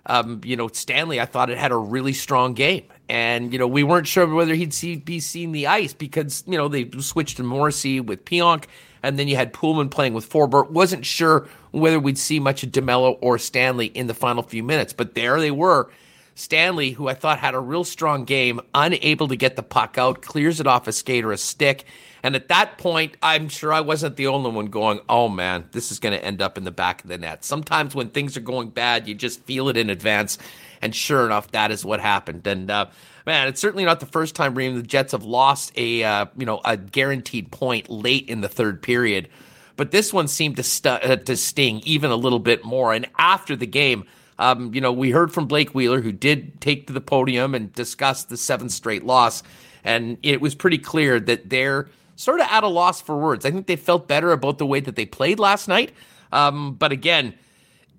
um, 0.07 0.41
you 0.43 0.55
know, 0.55 0.67
Stanley, 0.67 1.19
I 1.19 1.25
thought 1.25 1.49
it 1.49 1.57
had 1.57 1.71
a 1.71 1.77
really 1.77 2.13
strong 2.13 2.53
game. 2.53 2.83
And, 3.09 3.51
you 3.51 3.59
know, 3.59 3.67
we 3.67 3.83
weren't 3.83 4.07
sure 4.07 4.27
whether 4.27 4.53
he'd 4.53 4.73
see, 4.73 4.97
be 4.97 5.19
seeing 5.19 5.51
the 5.51 5.67
ice 5.67 5.93
because, 5.93 6.43
you 6.47 6.57
know, 6.57 6.67
they 6.67 6.89
switched 6.99 7.37
to 7.37 7.43
Morrissey 7.43 7.99
with 7.99 8.25
Pionk, 8.25 8.65
and 9.03 9.17
then 9.17 9.27
you 9.27 9.35
had 9.35 9.53
Poolman 9.53 9.89
playing 9.89 10.13
with 10.13 10.29
Forbort. 10.29 10.69
Wasn't 10.71 11.05
sure 11.05 11.47
whether 11.71 11.99
we'd 11.99 12.17
see 12.17 12.39
much 12.39 12.63
of 12.63 12.71
DeMelo 12.71 13.17
or 13.21 13.37
Stanley 13.37 13.87
in 13.87 14.07
the 14.07 14.13
final 14.13 14.43
few 14.43 14.63
minutes, 14.63 14.93
but 14.93 15.15
there 15.15 15.39
they 15.39 15.51
were. 15.51 15.89
Stanley, 16.35 16.91
who 16.91 17.07
I 17.07 17.13
thought 17.13 17.39
had 17.39 17.55
a 17.55 17.59
real 17.59 17.83
strong 17.83 18.25
game, 18.25 18.61
unable 18.73 19.27
to 19.29 19.35
get 19.35 19.55
the 19.55 19.63
puck 19.63 19.97
out, 19.97 20.21
clears 20.21 20.59
it 20.59 20.67
off 20.67 20.87
a 20.87 20.91
skate 20.91 21.25
or 21.25 21.31
a 21.31 21.37
stick, 21.37 21.85
and 22.25 22.35
at 22.35 22.47
that 22.47 22.79
point, 22.79 23.15
I'm 23.21 23.49
sure 23.49 23.71
I 23.71 23.81
wasn't 23.81 24.15
the 24.15 24.25
only 24.25 24.49
one 24.49 24.65
going, 24.65 24.99
oh 25.07 25.29
man, 25.29 25.65
this 25.73 25.91
is 25.91 25.99
going 25.99 26.17
to 26.17 26.25
end 26.25 26.41
up 26.41 26.57
in 26.57 26.63
the 26.63 26.71
back 26.71 27.03
of 27.03 27.07
the 27.07 27.19
net. 27.19 27.45
Sometimes 27.45 27.93
when 27.93 28.09
things 28.09 28.35
are 28.35 28.41
going 28.41 28.69
bad, 28.69 29.07
you 29.07 29.13
just 29.13 29.43
feel 29.43 29.69
it 29.69 29.77
in 29.77 29.91
advance. 29.91 30.39
And 30.81 30.95
sure 30.95 31.23
enough, 31.27 31.51
that 31.51 31.69
is 31.69 31.85
what 31.85 31.99
happened. 31.99 32.47
And, 32.47 32.71
uh, 32.71 32.87
man, 33.27 33.47
it's 33.47 33.61
certainly 33.61 33.85
not 33.85 33.99
the 33.99 34.07
first 34.07 34.33
time 34.33 34.55
Reem, 34.55 34.75
the 34.75 34.81
Jets 34.81 35.11
have 35.11 35.23
lost 35.23 35.71
a, 35.77 36.03
uh, 36.03 36.25
you 36.35 36.47
know, 36.47 36.61
a 36.65 36.75
guaranteed 36.77 37.51
point 37.51 37.91
late 37.91 38.27
in 38.27 38.41
the 38.41 38.49
third 38.49 38.81
period. 38.81 39.29
But 39.75 39.91
this 39.91 40.11
one 40.11 40.27
seemed 40.27 40.55
to, 40.57 40.89
uh, 40.89 41.17
to 41.17 41.37
sting 41.37 41.81
even 41.85 42.09
a 42.09 42.15
little 42.15 42.39
bit 42.39 42.65
more. 42.65 42.91
And 42.91 43.07
after 43.19 43.55
the 43.55 43.67
game, 43.67 44.03
um, 44.39 44.73
you 44.73 44.81
know, 44.81 44.91
we 44.91 45.11
heard 45.11 45.31
from 45.31 45.47
Blake 45.47 45.73
Wheeler, 45.73 46.01
who 46.01 46.11
did 46.11 46.59
take 46.61 46.87
to 46.87 46.93
the 46.93 47.01
podium 47.01 47.55
and 47.55 47.71
discuss 47.73 48.23
the 48.25 48.37
seventh 48.37 48.71
straight 48.71 49.05
loss. 49.05 49.43
And 49.83 50.17
it 50.23 50.41
was 50.41 50.55
pretty 50.55 50.77
clear 50.77 51.19
that 51.19 51.49
they're 51.49 51.87
sort 52.15 52.39
of 52.39 52.47
at 52.49 52.63
a 52.63 52.67
loss 52.67 53.01
for 53.01 53.17
words. 53.17 53.45
I 53.45 53.51
think 53.51 53.67
they 53.67 53.75
felt 53.75 54.07
better 54.07 54.31
about 54.31 54.57
the 54.57 54.65
way 54.65 54.79
that 54.79 54.95
they 54.95 55.05
played 55.05 55.39
last 55.39 55.67
night. 55.67 55.91
Um, 56.31 56.73
but 56.73 56.91
again, 56.91 57.33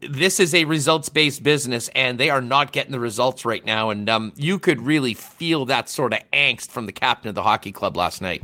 this 0.00 0.40
is 0.40 0.54
a 0.54 0.64
results 0.64 1.08
based 1.08 1.42
business 1.42 1.88
and 1.94 2.18
they 2.18 2.28
are 2.28 2.42
not 2.42 2.72
getting 2.72 2.92
the 2.92 3.00
results 3.00 3.44
right 3.44 3.64
now. 3.64 3.90
And 3.90 4.08
um, 4.08 4.32
you 4.36 4.58
could 4.58 4.82
really 4.82 5.14
feel 5.14 5.64
that 5.66 5.88
sort 5.88 6.12
of 6.12 6.20
angst 6.32 6.68
from 6.68 6.86
the 6.86 6.92
captain 6.92 7.28
of 7.28 7.34
the 7.34 7.42
hockey 7.42 7.72
club 7.72 7.96
last 7.96 8.20
night. 8.20 8.42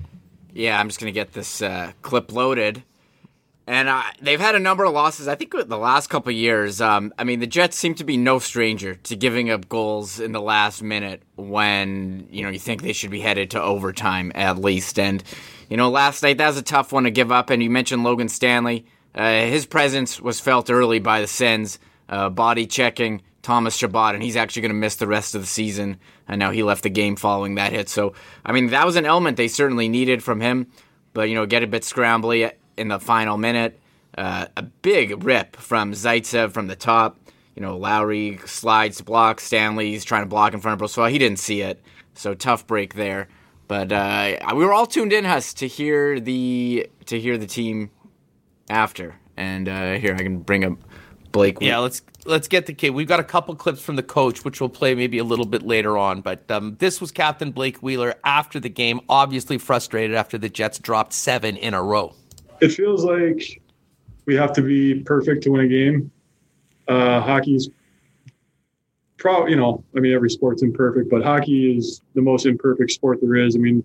Yeah, 0.55 0.79
I'm 0.79 0.89
just 0.89 1.01
going 1.01 1.13
to 1.13 1.19
get 1.19 1.33
this 1.33 1.63
uh, 1.63 1.93
clip 2.03 2.33
loaded. 2.33 2.83
And 3.67 3.89
uh, 3.89 4.03
they've 4.21 4.41
had 4.41 4.57
a 4.57 4.59
number 4.59 4.85
of 4.85 4.93
losses. 4.93 5.29
I 5.29 5.37
think 5.37 5.53
the 5.53 5.79
last 5.79 6.09
couple 6.09 6.33
years. 6.33 6.81
Um, 6.81 7.15
I 7.17 7.25
mean, 7.25 7.39
the 7.39 7.47
Jets 7.47 7.77
seem 7.77 7.95
to 7.97 8.05
be 8.05 8.17
no 8.17 8.41
stranger 8.41 8.97
to 8.97 9.17
giving 9.17 9.51
up 9.51 9.69
goals 9.69 10.19
in 10.19 10.33
the 10.33 10.41
last 10.41 10.83
minute 10.83 11.23
when 11.37 12.27
you 12.31 12.43
know 12.43 12.51
you 12.51 12.59
think 12.59 12.83
they 12.83 12.93
should 12.93 13.11
be 13.11 13.21
headed 13.21 13.53
to 13.53 13.63
overtime 13.63 14.33
at 14.35 14.59
least. 14.59 14.99
And 14.99 15.23
you 15.69 15.77
know, 15.77 15.91
last 15.91 16.23
night 16.23 16.39
that 16.39 16.49
was 16.49 16.57
a 16.57 16.63
tough 16.63 16.93
one 16.93 17.05
to 17.05 17.11
give 17.11 17.31
up. 17.31 17.51
And 17.51 17.63
you 17.63 17.71
mentioned 17.71 18.03
Logan 18.03 18.29
Stanley. 18.29 18.85
Uh, 19.15 19.43
his 19.43 19.65
presence 19.65 20.21
was 20.21 20.41
felt 20.41 20.71
early 20.71 20.99
by 20.99 21.21
the 21.21 21.27
Sens, 21.27 21.79
uh, 22.09 22.31
body 22.31 22.67
checking 22.67 23.23
Thomas 23.43 23.77
Chabot, 23.77 24.15
and 24.15 24.23
he's 24.23 24.37
actually 24.37 24.63
going 24.63 24.71
to 24.71 24.79
miss 24.79 24.97
the 24.97 25.07
rest 25.07 25.35
of 25.35 25.41
the 25.41 25.47
season. 25.47 25.99
And 26.27 26.39
now 26.39 26.51
he 26.51 26.63
left 26.63 26.83
the 26.83 26.91
game 26.91 27.17
following 27.17 27.57
that 27.57 27.73
hit. 27.73 27.89
So, 27.89 28.15
I 28.45 28.53
mean, 28.53 28.69
that 28.69 28.87
was 28.87 28.97
an 28.97 29.05
element 29.05 29.37
they 29.37 29.49
certainly 29.49 29.89
needed 29.89 30.23
from 30.23 30.41
him. 30.41 30.69
But, 31.13 31.29
you 31.29 31.35
know, 31.35 31.45
get 31.45 31.63
a 31.63 31.67
bit 31.67 31.83
scrambly 31.83 32.53
in 32.77 32.89
the 32.89 32.99
final 32.99 33.37
minute. 33.37 33.81
Uh, 34.17 34.47
a 34.57 34.63
big 34.63 35.25
rip 35.25 35.57
from 35.57 35.93
Zaitsev 35.93 36.53
from 36.53 36.67
the 36.67 36.77
top. 36.77 37.19
You 37.55 37.63
know, 37.63 37.77
Lowry 37.77 38.39
slides 38.47 38.99
to 38.99 39.05
block. 39.05 39.41
Stanley's 39.41 40.05
trying 40.05 40.23
to 40.23 40.29
block 40.29 40.55
in 40.55 40.61
front 40.61 40.81
of 40.81 40.87
Brossoit. 40.87 41.11
He 41.11 41.19
didn't 41.19 41.39
see 41.39 41.63
it. 41.63 41.83
So 42.15 42.35
tough 42.35 42.67
break 42.67 42.95
there. 42.95 43.29
But 43.69 43.93
uh, 43.93 44.39
we 44.55 44.65
were 44.65 44.73
all 44.73 44.87
tuned 44.87 45.13
in, 45.13 45.25
Huss, 45.25 45.55
to 45.55 45.67
hear 45.67 46.21
the 46.21 46.89
to 47.07 47.19
hear 47.19 47.39
the 47.39 47.47
team 47.47 47.91
after. 48.69 49.15
And 49.37 49.69
uh, 49.69 49.95
here 49.95 50.15
I 50.15 50.19
can 50.19 50.41
bring 50.41 50.65
up 50.65 50.79
Blake. 51.31 51.59
Yeah, 51.61 51.79
let's 51.79 52.03
let's 52.27 52.49
get 52.49 52.67
the 52.67 52.75
kid. 52.75 52.91
We've 52.91 53.09
got 53.09 53.21
a 53.21 53.25
couple 53.25 53.55
clips 53.55 53.81
from 53.81 53.97
the 53.97 54.03
coach, 54.03 54.45
which 54.45 54.61
we'll 54.61 54.69
play 54.69 54.95
maybe 54.95 55.19
a 55.19 55.25
little 55.25 55.47
bit 55.47 55.63
later 55.63 55.97
on. 55.97 56.21
But 56.21 56.51
um, 56.51 56.77
this 56.79 57.01
was 57.01 57.11
Captain 57.11 57.51
Blake 57.51 57.79
Wheeler 57.79 58.15
after 58.25 58.61
the 58.61 58.69
game, 58.69 59.01
obviously 59.09 59.57
frustrated 59.59 60.15
after 60.17 60.37
the 60.37 60.51
Jets 60.51 60.79
dropped 60.79 61.15
seven 61.15 61.57
in 61.57 61.73
a 61.73 61.83
row. 61.83 62.15
It 62.63 62.71
feels 62.71 63.05
like 63.05 63.61
we 64.25 64.37
have 64.37 64.53
to 64.53 64.63
be 64.63 65.03
perfect 65.03 65.43
to 65.43 65.51
win 65.51 65.65
a 65.65 65.69
game. 65.69 66.13
Uh, 66.87 67.21
hockey's 67.21 67.69
pro, 69.17 69.47
you 69.49 69.57
know, 69.57 69.83
I 69.97 70.01
mean, 70.01 70.13
every 70.13 70.31
sport's 70.31 70.63
imperfect, 70.63 71.11
but 71.11 71.25
hockey 71.25 71.77
is 71.77 72.03
the 72.15 72.23
most 72.23 72.47
imperfect 72.47 72.93
sport 72.93 73.19
there 73.21 73.35
is. 73.35 73.57
I 73.57 73.59
mean, 73.59 73.85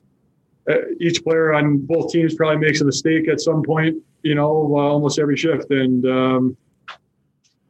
uh, 0.70 0.76
each 1.00 1.24
player 1.24 1.54
on 1.54 1.80
both 1.80 2.12
teams 2.12 2.36
probably 2.36 2.58
makes 2.58 2.82
a 2.82 2.86
mistake 2.86 3.28
at 3.28 3.42
some 3.42 3.64
point, 3.64 3.98
you 4.22 4.36
know, 4.36 4.76
uh, 4.76 4.94
almost 4.94 5.18
every 5.18 5.38
shift. 5.38 5.72
And 5.72 6.06
um, 6.06 6.58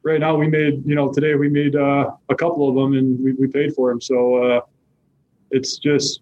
right 0.04 0.20
now, 0.20 0.36
we 0.36 0.48
made, 0.48 0.86
you 0.86 0.96
know, 0.96 1.10
today 1.14 1.36
we 1.36 1.48
made 1.48 1.78
uh, 1.78 2.12
a 2.28 2.36
couple 2.36 2.68
of 2.68 2.76
them, 2.76 2.98
and 2.98 3.18
we, 3.24 3.32
we 3.32 3.48
paid 3.48 3.74
for 3.74 3.92
them. 3.92 4.02
So 4.02 4.44
uh, 4.44 4.62
it's 5.52 5.78
just 5.78 6.20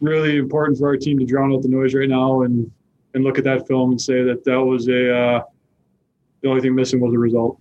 really 0.00 0.36
important 0.36 0.76
for 0.78 0.88
our 0.88 0.98
team 0.98 1.18
to 1.20 1.24
drown 1.24 1.54
out 1.54 1.62
the 1.62 1.68
noise 1.68 1.94
right 1.94 2.08
now 2.08 2.42
and 2.42 2.70
and 3.14 3.24
look 3.24 3.38
at 3.38 3.44
that 3.44 3.66
film 3.66 3.92
and 3.92 4.00
say 4.00 4.22
that 4.22 4.44
that 4.44 4.60
was 4.60 4.88
a 4.88 5.16
uh, 5.16 5.42
the 6.42 6.48
only 6.48 6.60
thing 6.60 6.74
missing 6.74 7.00
was 7.00 7.14
a 7.14 7.18
result. 7.18 7.58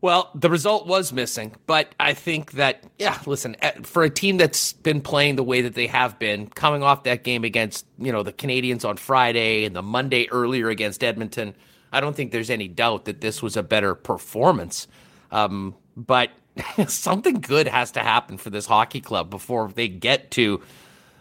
Well, 0.00 0.30
the 0.34 0.50
result 0.50 0.86
was 0.86 1.14
missing, 1.14 1.54
but 1.66 1.94
I 1.98 2.12
think 2.12 2.52
that 2.52 2.84
yeah, 2.98 3.18
listen, 3.26 3.56
eh, 3.60 3.72
for 3.82 4.02
a 4.02 4.10
team 4.10 4.36
that's 4.36 4.74
been 4.74 5.00
playing 5.00 5.36
the 5.36 5.42
way 5.42 5.62
that 5.62 5.74
they 5.74 5.86
have 5.86 6.18
been, 6.18 6.46
coming 6.48 6.82
off 6.82 7.04
that 7.04 7.24
game 7.24 7.42
against, 7.42 7.86
you 7.98 8.12
know, 8.12 8.22
the 8.22 8.32
Canadiens 8.32 8.84
on 8.84 8.98
Friday 8.98 9.64
and 9.64 9.74
the 9.74 9.82
Monday 9.82 10.28
earlier 10.30 10.68
against 10.68 11.02
Edmonton, 11.02 11.54
I 11.90 12.00
don't 12.00 12.14
think 12.14 12.32
there's 12.32 12.50
any 12.50 12.68
doubt 12.68 13.06
that 13.06 13.22
this 13.22 13.42
was 13.42 13.56
a 13.56 13.62
better 13.62 13.94
performance. 13.94 14.88
Um, 15.30 15.74
but 15.96 16.30
something 16.86 17.40
good 17.40 17.66
has 17.66 17.90
to 17.92 18.00
happen 18.00 18.36
for 18.36 18.50
this 18.50 18.66
hockey 18.66 19.00
club 19.00 19.30
before 19.30 19.70
they 19.74 19.88
get 19.88 20.30
to 20.32 20.60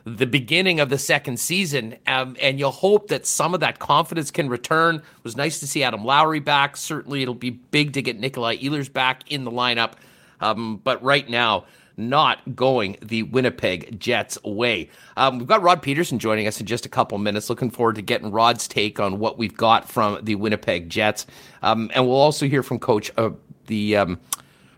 the 0.05 0.25
beginning 0.25 0.79
of 0.79 0.89
the 0.89 0.97
second 0.97 1.39
season, 1.39 1.95
um, 2.07 2.35
and 2.41 2.59
you'll 2.59 2.71
hope 2.71 3.07
that 3.07 3.25
some 3.25 3.53
of 3.53 3.61
that 3.61 3.79
confidence 3.79 4.31
can 4.31 4.49
return. 4.49 4.95
It 4.95 5.23
was 5.23 5.37
nice 5.37 5.59
to 5.61 5.67
see 5.67 5.83
Adam 5.83 6.03
Lowry 6.03 6.39
back. 6.39 6.75
Certainly, 6.75 7.21
it'll 7.21 7.33
be 7.33 7.51
big 7.51 7.93
to 7.93 8.01
get 8.01 8.19
Nikolai 8.19 8.57
Ehlers 8.57 8.91
back 8.91 9.23
in 9.31 9.45
the 9.45 9.51
lineup. 9.51 9.93
Um, 10.41 10.81
but 10.83 11.01
right 11.01 11.29
now, 11.29 11.65
not 11.95 12.55
going 12.55 12.97
the 13.01 13.23
Winnipeg 13.23 13.99
Jets 13.99 14.41
way. 14.43 14.89
Um, 15.15 15.39
we've 15.39 15.47
got 15.47 15.61
Rod 15.61 15.81
Pedersen 15.81 16.19
joining 16.19 16.47
us 16.47 16.59
in 16.59 16.65
just 16.65 16.85
a 16.85 16.89
couple 16.89 17.17
minutes. 17.17 17.49
Looking 17.49 17.69
forward 17.69 17.95
to 17.95 18.01
getting 18.01 18.31
Rod's 18.31 18.67
take 18.67 18.99
on 18.99 19.19
what 19.19 19.37
we've 19.37 19.55
got 19.55 19.87
from 19.87 20.19
the 20.23 20.35
Winnipeg 20.35 20.89
Jets. 20.89 21.25
Um, 21.61 21.91
and 21.93 22.05
we'll 22.05 22.15
also 22.15 22.47
hear 22.47 22.63
from 22.63 22.79
Coach 22.79 23.11
uh, 23.17 23.29
the 23.67 23.97
um, 23.97 24.19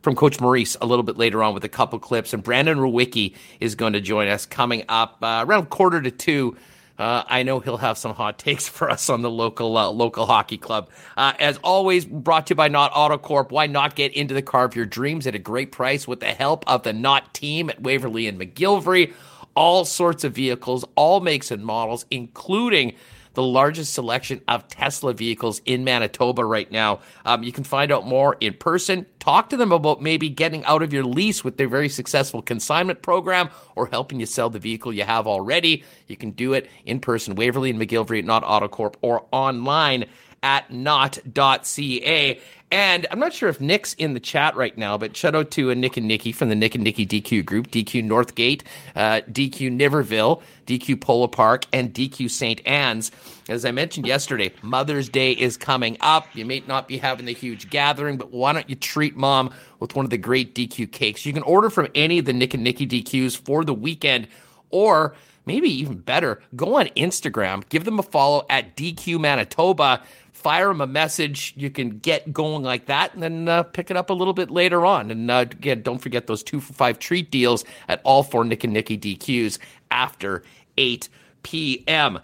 from 0.06 0.16
Coach 0.16 0.40
Maurice 0.40 0.78
a 0.82 0.86
little 0.86 1.02
bit 1.02 1.18
later 1.18 1.42
on 1.42 1.56
with 1.56 1.64
a 1.64 1.68
couple 1.68 1.98
clips. 1.98 2.32
And 2.32 2.44
Brandon 2.44 2.78
Rewucki 2.78 3.34
is 3.60 3.74
going 3.74 3.94
to 3.94 4.02
join 4.02 4.28
us 4.28 4.46
coming 4.46 4.86
up 4.88 5.18
uh, 5.24 5.44
around 5.48 5.72
quarter 5.72 6.00
to 6.00 6.12
two. 6.12 6.56
Uh, 7.00 7.24
I 7.26 7.42
know 7.42 7.60
he'll 7.60 7.78
have 7.78 7.98
some 7.98 8.14
hot 8.14 8.38
takes 8.38 8.70
for 8.70 8.88
us 8.88 9.10
on 9.10 9.24
the 9.24 9.32
local 9.32 9.76
uh, 9.76 9.90
local 9.90 10.28
hockey 10.28 10.60
club. 10.60 10.92
Uh, 11.18 11.34
as 11.40 11.58
always, 11.64 12.06
brought 12.06 12.46
to 12.48 12.52
you 12.52 12.56
by 12.56 12.68
Knott 12.68 12.94
Autocorp. 12.94 13.50
Why 13.50 13.66
not 13.66 13.96
get 13.96 14.14
into 14.14 14.36
the 14.36 14.44
car 14.44 14.66
of 14.66 14.76
your 14.76 14.86
dreams 14.86 15.26
at 15.26 15.34
a 15.34 15.40
great 15.40 15.72
price 15.72 16.08
with 16.08 16.20
the 16.20 16.28
help 16.28 16.64
of 16.68 16.84
the 16.84 16.94
Knott 16.94 17.34
team 17.34 17.72
at 17.72 17.82
Waverly 17.82 18.28
and 18.28 18.40
McGillivray? 18.40 19.12
All 19.56 19.86
sorts 19.86 20.24
of 20.24 20.34
vehicles, 20.34 20.86
all 20.94 21.20
makes 21.20 21.50
and 21.50 21.66
models, 21.66 22.06
including 22.12 22.94
the 23.36 23.44
largest 23.44 23.94
selection 23.94 24.42
of 24.48 24.68
Tesla 24.68 25.14
vehicles 25.14 25.62
in 25.66 25.84
Manitoba 25.84 26.44
right 26.44 26.70
now. 26.72 27.02
Um, 27.26 27.44
you 27.44 27.52
can 27.52 27.64
find 27.64 27.92
out 27.92 28.08
more 28.08 28.36
in 28.40 28.54
person. 28.54 29.06
Talk 29.20 29.50
to 29.50 29.58
them 29.58 29.72
about 29.72 30.02
maybe 30.02 30.30
getting 30.30 30.64
out 30.66 30.82
of 30.82 30.92
your 30.92 31.04
lease 31.04 31.44
with 31.44 31.58
their 31.58 31.68
very 31.68 31.90
successful 31.90 32.42
consignment 32.42 33.02
program 33.02 33.50
or 33.76 33.88
helping 33.88 34.20
you 34.20 34.26
sell 34.26 34.50
the 34.50 34.60
vehicle 34.60 34.94
you 34.94 35.04
have 35.04 35.28
already. 35.28 35.84
You 36.08 36.18
can 36.18 36.32
do 36.32 36.54
it 36.54 36.70
in 36.86 37.00
person, 37.00 37.36
Waverly 37.36 37.70
and 37.70 37.80
McGillivray, 37.80 38.24
Knott 38.24 38.44
Autocorp, 38.44 38.96
or 39.02 39.26
online 39.32 40.06
at 40.46 40.72
knott.ca. 40.72 42.40
And 42.72 43.06
I'm 43.12 43.20
not 43.20 43.32
sure 43.32 43.48
if 43.48 43.62
Nick's 43.62 43.94
in 43.94 44.16
the 44.16 44.20
chat 44.20 44.56
right 44.56 44.76
now, 44.76 44.98
but 44.98 45.16
shout 45.16 45.36
out 45.36 45.52
to 45.52 45.70
uh, 45.70 45.76
Nick 45.76 45.98
and 45.98 46.08
Nikki 46.08 46.32
from 46.32 46.50
the 46.50 46.56
Nick 46.56 46.74
and 46.74 46.84
Nikki 46.84 47.06
DQ 47.06 47.46
group, 47.46 47.70
DQ 47.70 48.04
Northgate, 48.04 48.64
uh, 48.96 49.22
DQ 49.32 49.78
Niverville, 49.80 50.42
DQ 50.66 51.00
Polo 51.00 51.28
Park, 51.28 51.66
and 51.72 51.94
DQ 51.94 52.30
St. 52.30 52.66
Anne's. 52.66 53.12
As 53.48 53.66
I 53.66 53.72
mentioned 53.72 54.08
yesterday, 54.08 54.52
Mother's 54.64 55.10
Day 55.10 55.34
is 55.34 55.58
coming 55.58 55.96
up. 56.02 56.28
You 56.34 56.44
may 56.44 56.64
not 56.68 56.88
be 56.88 56.98
having 56.98 57.28
the 57.28 57.34
huge 57.34 57.70
gathering, 57.70 58.18
but 58.18 58.32
why 58.32 58.52
don't 58.52 58.68
you 58.68 58.76
treat 58.76 59.16
mom 59.16 59.52
with 59.80 59.96
one 59.96 60.04
of 60.04 60.10
the 60.10 60.18
great 60.18 60.56
DQ 60.56 60.92
cakes? 60.92 61.24
You 61.24 61.34
can 61.34 61.44
order 61.44 61.70
from 61.70 61.88
any 61.94 62.18
of 62.18 62.26
the 62.26 62.34
Nick 62.34 62.56
and 62.56 62.64
Nikki 62.64 62.88
DQs 62.88 63.38
for 63.38 63.64
the 63.64 63.76
weekend, 63.76 64.28
or 64.72 65.16
maybe 65.46 65.70
even 65.70 65.98
better, 65.98 66.42
go 66.56 66.76
on 66.76 66.88
Instagram, 66.90 67.68
give 67.70 67.86
them 67.86 68.00
a 68.00 68.04
follow 68.04 68.46
at 68.50 68.76
DQ 68.76 69.20
Manitoba 69.20 70.02
fire 70.46 70.68
them 70.68 70.80
a 70.80 70.86
message. 70.86 71.56
You 71.58 71.72
can 71.72 71.98
get 71.98 72.32
going 72.32 72.62
like 72.62 72.86
that 72.86 73.16
and 73.16 73.24
then 73.24 73.50
uh, 73.50 73.64
pick 73.64 73.90
it 73.90 73.98
up 73.98 74.12
a 74.12 74.14
little 74.14 74.32
bit 74.32 74.52
later 74.52 74.86
on. 74.86 75.10
And 75.10 75.32
uh, 75.32 75.38
again, 75.50 75.82
don't 75.82 75.98
forget 75.98 76.28
those 76.28 76.44
two 76.44 76.60
for 76.60 76.72
five 76.72 77.00
treat 77.00 77.32
deals 77.32 77.66
at 77.88 78.00
all 78.04 78.22
four 78.22 78.46
Nick 78.46 78.64
and 78.64 78.72
Nikki 78.72 78.96
DQs 78.96 79.58
after 79.90 80.44
8 80.78 81.10
p.m. 81.42 82.20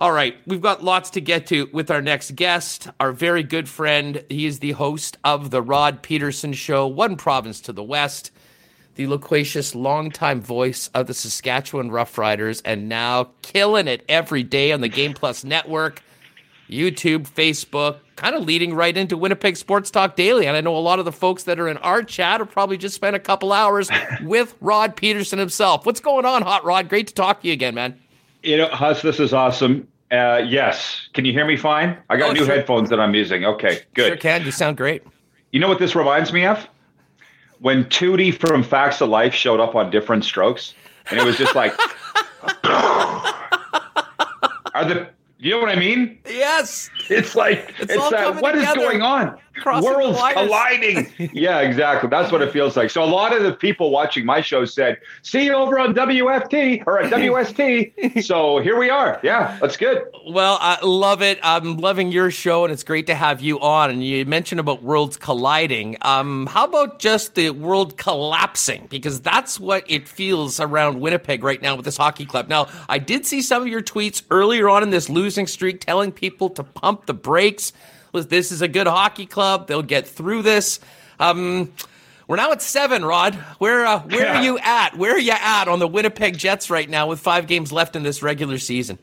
All 0.00 0.12
right, 0.12 0.36
we've 0.46 0.60
got 0.60 0.84
lots 0.84 1.10
to 1.10 1.20
get 1.20 1.48
to 1.48 1.68
with 1.72 1.90
our 1.90 2.00
next 2.00 2.36
guest, 2.36 2.86
our 3.00 3.10
very 3.10 3.42
good 3.42 3.68
friend. 3.68 4.22
He 4.28 4.46
is 4.46 4.60
the 4.60 4.72
host 4.72 5.18
of 5.24 5.50
the 5.50 5.60
Rod 5.60 6.00
Pedersen 6.00 6.52
Show, 6.52 6.86
one 6.86 7.16
province 7.16 7.60
to 7.62 7.72
the 7.72 7.82
west, 7.82 8.30
the 8.94 9.08
loquacious 9.08 9.74
longtime 9.74 10.40
voice 10.40 10.90
of 10.94 11.08
the 11.08 11.14
Saskatchewan 11.14 11.90
Roughriders, 11.90 12.62
and 12.64 12.88
now 12.88 13.30
killing 13.42 13.88
it 13.88 14.04
every 14.08 14.44
day 14.44 14.70
on 14.70 14.80
the 14.80 14.88
Game 14.88 15.12
Plus 15.12 15.42
Network. 15.42 16.04
YouTube, 16.74 17.28
Facebook, 17.28 17.98
kind 18.16 18.34
of 18.34 18.44
leading 18.44 18.74
right 18.74 18.96
into 18.96 19.16
Winnipeg 19.16 19.56
Sports 19.56 19.90
Talk 19.90 20.16
Daily. 20.16 20.46
And 20.46 20.56
I 20.56 20.60
know 20.60 20.76
a 20.76 20.78
lot 20.78 20.98
of 20.98 21.04
the 21.04 21.12
folks 21.12 21.44
that 21.44 21.60
are 21.60 21.68
in 21.68 21.76
our 21.78 22.02
chat 22.02 22.40
have 22.40 22.50
probably 22.50 22.76
just 22.76 22.94
spent 22.94 23.16
a 23.16 23.20
couple 23.20 23.52
hours 23.52 23.90
with 24.22 24.54
Rod 24.60 24.96
Pedersen 24.96 25.38
himself. 25.38 25.86
What's 25.86 26.00
going 26.00 26.24
on, 26.24 26.42
Hot 26.42 26.64
Rod? 26.64 26.88
Great 26.88 27.06
to 27.08 27.14
talk 27.14 27.42
to 27.42 27.46
you 27.46 27.52
again, 27.52 27.74
man. 27.74 28.00
You 28.42 28.56
know, 28.56 28.68
Huss, 28.68 29.02
this 29.02 29.20
is 29.20 29.32
awesome. 29.32 29.88
Uh, 30.10 30.42
yes. 30.46 31.08
Can 31.14 31.24
you 31.24 31.32
hear 31.32 31.46
me 31.46 31.56
fine? 31.56 31.96
I 32.10 32.16
got 32.16 32.30
oh, 32.30 32.32
new 32.32 32.44
sure. 32.44 32.54
headphones 32.54 32.90
that 32.90 33.00
I'm 33.00 33.14
using. 33.14 33.44
Okay, 33.44 33.80
good. 33.94 34.08
Sure 34.08 34.16
can. 34.16 34.44
You 34.44 34.50
sound 34.50 34.76
great. 34.76 35.02
You 35.50 35.60
know 35.60 35.68
what 35.68 35.78
this 35.78 35.94
reminds 35.94 36.32
me 36.32 36.46
of? 36.46 36.68
When 37.60 37.84
Tootie 37.84 38.36
from 38.36 38.62
Facts 38.62 39.00
of 39.00 39.08
Life 39.08 39.32
showed 39.32 39.60
up 39.60 39.74
on 39.74 39.90
different 39.90 40.24
strokes, 40.24 40.74
and 41.10 41.18
it 41.18 41.24
was 41.24 41.38
just 41.38 41.54
like, 41.54 41.72
are 44.74 44.84
the 44.84 45.08
you 45.44 45.54
know 45.54 45.60
what 45.60 45.68
I 45.68 45.78
mean? 45.78 46.18
Yes. 46.26 46.88
It's 47.10 47.34
like 47.34 47.74
it's, 47.78 47.92
it's 47.92 48.10
that 48.10 48.40
what 48.40 48.56
is 48.56 48.72
going 48.74 49.02
on? 49.02 49.38
Worlds 49.64 50.18
colliding. 50.32 51.12
yeah, 51.32 51.60
exactly. 51.60 52.08
That's 52.08 52.32
what 52.32 52.42
it 52.42 52.52
feels 52.52 52.76
like. 52.76 52.90
So 52.90 53.02
a 53.02 53.06
lot 53.06 53.34
of 53.34 53.42
the 53.42 53.52
people 53.52 53.90
watching 53.90 54.24
my 54.24 54.40
show 54.40 54.64
said, 54.64 54.98
"See 55.22 55.44
you 55.44 55.54
over 55.54 55.78
on 55.78 55.94
WFT 55.94 56.82
or 56.86 57.00
at 57.00 57.12
WST." 57.12 58.22
so 58.24 58.58
here 58.58 58.78
we 58.78 58.90
are. 58.90 59.20
Yeah, 59.22 59.56
that's 59.60 59.76
good. 59.76 60.04
Well, 60.26 60.58
I 60.60 60.84
love 60.84 61.22
it. 61.22 61.38
I'm 61.42 61.76
loving 61.76 62.10
your 62.10 62.30
show, 62.30 62.64
and 62.64 62.72
it's 62.72 62.82
great 62.82 63.06
to 63.06 63.14
have 63.14 63.40
you 63.40 63.60
on. 63.60 63.90
And 63.90 64.04
you 64.04 64.24
mentioned 64.26 64.60
about 64.60 64.82
worlds 64.82 65.16
colliding. 65.16 65.96
Um, 66.02 66.46
how 66.46 66.64
about 66.64 66.98
just 66.98 67.34
the 67.34 67.50
world 67.50 67.96
collapsing? 67.96 68.86
Because 68.90 69.20
that's 69.20 69.60
what 69.60 69.84
it 69.86 70.08
feels 70.08 70.60
around 70.60 71.00
Winnipeg 71.00 71.44
right 71.44 71.60
now 71.60 71.76
with 71.76 71.84
this 71.84 71.96
hockey 71.96 72.26
club. 72.26 72.48
Now, 72.48 72.68
I 72.88 72.98
did 72.98 73.26
see 73.26 73.42
some 73.42 73.62
of 73.62 73.68
your 73.68 73.82
tweets 73.82 74.22
earlier 74.30 74.68
on 74.68 74.82
in 74.82 74.90
this 74.90 75.08
losing 75.08 75.46
streak, 75.46 75.80
telling 75.80 76.12
people 76.12 76.50
to 76.50 76.64
pump 76.64 77.06
the 77.06 77.14
brakes 77.14 77.72
this 78.22 78.52
is 78.52 78.62
a 78.62 78.68
good 78.68 78.86
hockey 78.86 79.26
club. 79.26 79.66
They'll 79.66 79.82
get 79.82 80.06
through 80.06 80.42
this. 80.42 80.78
Um, 81.18 81.72
we're 82.26 82.36
now 82.36 82.52
at 82.52 82.62
seven, 82.62 83.04
Rod. 83.04 83.34
Where 83.58 83.84
uh, 83.84 84.00
where 84.00 84.28
are 84.28 84.42
you 84.42 84.58
at? 84.58 84.96
Where 84.96 85.14
are 85.14 85.18
you 85.18 85.32
at 85.32 85.68
on 85.68 85.78
the 85.78 85.88
Winnipeg 85.88 86.38
Jets 86.38 86.70
right 86.70 86.88
now 86.88 87.06
with 87.06 87.20
five 87.20 87.46
games 87.46 87.72
left 87.72 87.96
in 87.96 88.02
this 88.02 88.22
regular 88.22 88.58
season? 88.58 88.98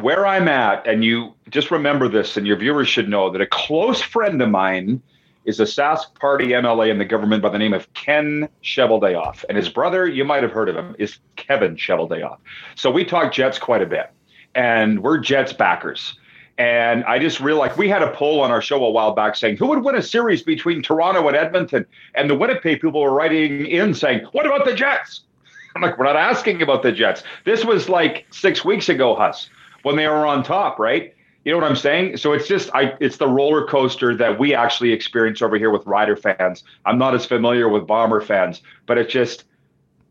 Where 0.00 0.26
I'm 0.26 0.48
at, 0.48 0.86
and 0.86 1.04
you 1.04 1.34
just 1.50 1.70
remember 1.70 2.08
this, 2.08 2.36
and 2.36 2.46
your 2.46 2.56
viewers 2.56 2.88
should 2.88 3.08
know 3.08 3.30
that 3.30 3.40
a 3.40 3.46
close 3.46 4.00
friend 4.02 4.42
of 4.42 4.50
mine 4.50 5.00
is 5.44 5.60
a 5.60 5.62
Sask 5.62 6.12
Party 6.18 6.48
MLA 6.48 6.90
in 6.90 6.98
the 6.98 7.04
government 7.04 7.42
by 7.42 7.48
the 7.48 7.58
name 7.58 7.72
of 7.72 7.90
Ken 7.94 8.48
Cheveldayoff. 8.64 9.44
And 9.48 9.56
his 9.56 9.68
brother, 9.68 10.06
you 10.06 10.24
might 10.24 10.42
have 10.42 10.50
heard 10.50 10.68
of 10.68 10.74
him, 10.74 10.96
is 10.98 11.18
Kevin 11.36 11.76
Cheveldayoff. 11.76 12.38
So 12.74 12.90
we 12.90 13.04
talk 13.04 13.32
Jets 13.32 13.58
quite 13.58 13.80
a 13.80 13.86
bit, 13.86 14.10
and 14.54 15.02
we're 15.02 15.18
Jets 15.18 15.52
backers. 15.52 16.18
And 16.58 17.04
I 17.04 17.18
just 17.18 17.40
realized 17.40 17.76
we 17.76 17.88
had 17.88 18.02
a 18.02 18.10
poll 18.12 18.40
on 18.40 18.50
our 18.50 18.62
show 18.62 18.82
a 18.82 18.90
while 18.90 19.12
back 19.12 19.36
saying 19.36 19.58
who 19.58 19.66
would 19.66 19.84
win 19.84 19.94
a 19.94 20.02
series 20.02 20.42
between 20.42 20.82
Toronto 20.82 21.28
and 21.28 21.36
Edmonton. 21.36 21.84
And 22.14 22.30
the 22.30 22.34
Winnipeg 22.34 22.80
people 22.80 23.02
were 23.02 23.12
writing 23.12 23.66
in 23.66 23.92
saying, 23.92 24.26
What 24.32 24.46
about 24.46 24.64
the 24.64 24.74
Jets? 24.74 25.22
I'm 25.76 25.82
like, 25.82 25.98
We're 25.98 26.04
not 26.04 26.16
asking 26.16 26.62
about 26.62 26.82
the 26.82 26.92
Jets. 26.92 27.22
This 27.44 27.64
was 27.64 27.88
like 27.88 28.26
six 28.30 28.64
weeks 28.64 28.88
ago, 28.88 29.14
Huss, 29.14 29.50
when 29.82 29.96
they 29.96 30.06
were 30.06 30.26
on 30.26 30.42
top, 30.42 30.78
right? 30.78 31.14
You 31.44 31.52
know 31.52 31.58
what 31.58 31.70
I'm 31.70 31.76
saying? 31.76 32.16
So 32.16 32.32
it's 32.32 32.48
just 32.48 32.70
I 32.74 32.94
it's 33.00 33.18
the 33.18 33.28
roller 33.28 33.66
coaster 33.66 34.16
that 34.16 34.38
we 34.38 34.52
actually 34.54 34.92
experience 34.92 35.42
over 35.42 35.56
here 35.56 35.70
with 35.70 35.86
Rider 35.86 36.16
fans. 36.16 36.64
I'm 36.86 36.98
not 36.98 37.14
as 37.14 37.24
familiar 37.24 37.68
with 37.68 37.86
Bomber 37.86 38.20
fans, 38.20 38.62
but 38.86 38.98
it's 38.98 39.12
just 39.12 39.44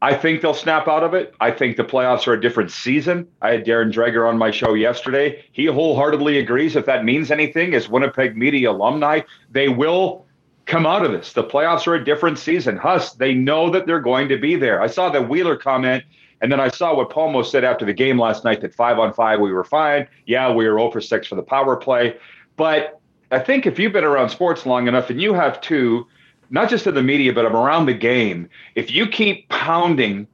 I 0.02 0.14
think 0.14 0.42
they'll 0.42 0.54
snap 0.54 0.88
out 0.88 1.04
of 1.04 1.14
it. 1.14 1.34
I 1.40 1.52
think 1.52 1.78
the 1.78 1.84
playoffs 1.84 2.28
are 2.28 2.34
a 2.34 2.42
different 2.42 2.70
season. 2.70 3.28
I 3.42 3.52
had 3.52 3.66
Darren 3.66 3.92
Dreger 3.92 4.28
on 4.30 4.38
my 4.38 4.52
show 4.52 4.74
yesterday. 4.74 5.44
He 5.52 5.66
wholeheartedly 5.66 6.38
agrees 6.38 6.76
if 6.76 6.86
that 6.86 7.06
means 7.06 7.32
anything 7.32 7.74
as 7.74 7.90
Winnipeg 7.90 8.36
media 8.38 8.72
alumni, 8.72 9.22
they 9.50 9.70
will 9.70 10.26
come 10.66 10.86
out 10.86 11.06
of 11.06 11.12
this. 11.12 11.34
The 11.34 11.44
playoffs 11.44 11.88
are 11.88 11.96
a 11.96 12.04
different 12.04 12.38
season. 12.38 12.78
Huss, 12.78 13.14
they 13.14 13.34
know 13.34 13.70
that 13.70 13.86
they're 13.86 14.00
going 14.00 14.28
to 14.30 14.38
be 14.38 14.56
there. 14.56 14.82
I 14.82 14.88
saw 14.88 15.10
the 15.10 15.22
Wheeler 15.22 15.56
comment, 15.56 16.04
and 16.42 16.52
then 16.52 16.60
I 16.60 16.68
saw 16.68 16.96
what 16.96 17.10
Pomo 17.10 17.44
said 17.44 17.64
after 17.64 17.86
the 17.86 17.94
game 17.94 18.20
last 18.20 18.44
night 18.44 18.62
that 18.62 18.74
five 18.74 19.00
on 19.00 19.14
five, 19.14 19.40
we 19.40 19.52
were 19.52 19.64
fine. 19.64 20.08
Yeah, 20.26 20.52
we 20.52 20.68
were 20.68 20.78
0 20.78 20.92
for 20.92 21.02
6 21.02 21.28
for 21.28 21.36
the 21.36 21.44
power 21.44 21.76
play. 21.76 22.18
But 22.58 23.00
I 23.32 23.40
think 23.40 23.66
if 23.66 23.80
you've 23.80 23.94
been 23.94 24.04
around 24.04 24.30
sports 24.30 24.66
long 24.66 24.88
enough, 24.88 25.10
and 25.10 25.22
you 25.22 25.34
have 25.34 25.62
too, 25.62 26.08
not 26.50 26.70
just 26.70 26.88
in 26.88 26.94
the 26.94 27.04
media, 27.04 27.34
but 27.34 27.46
around 27.46 27.86
the 27.86 27.94
game, 27.94 28.50
if 28.76 28.92
you 28.92 29.08
keep 29.08 29.50
pounding 29.50 30.28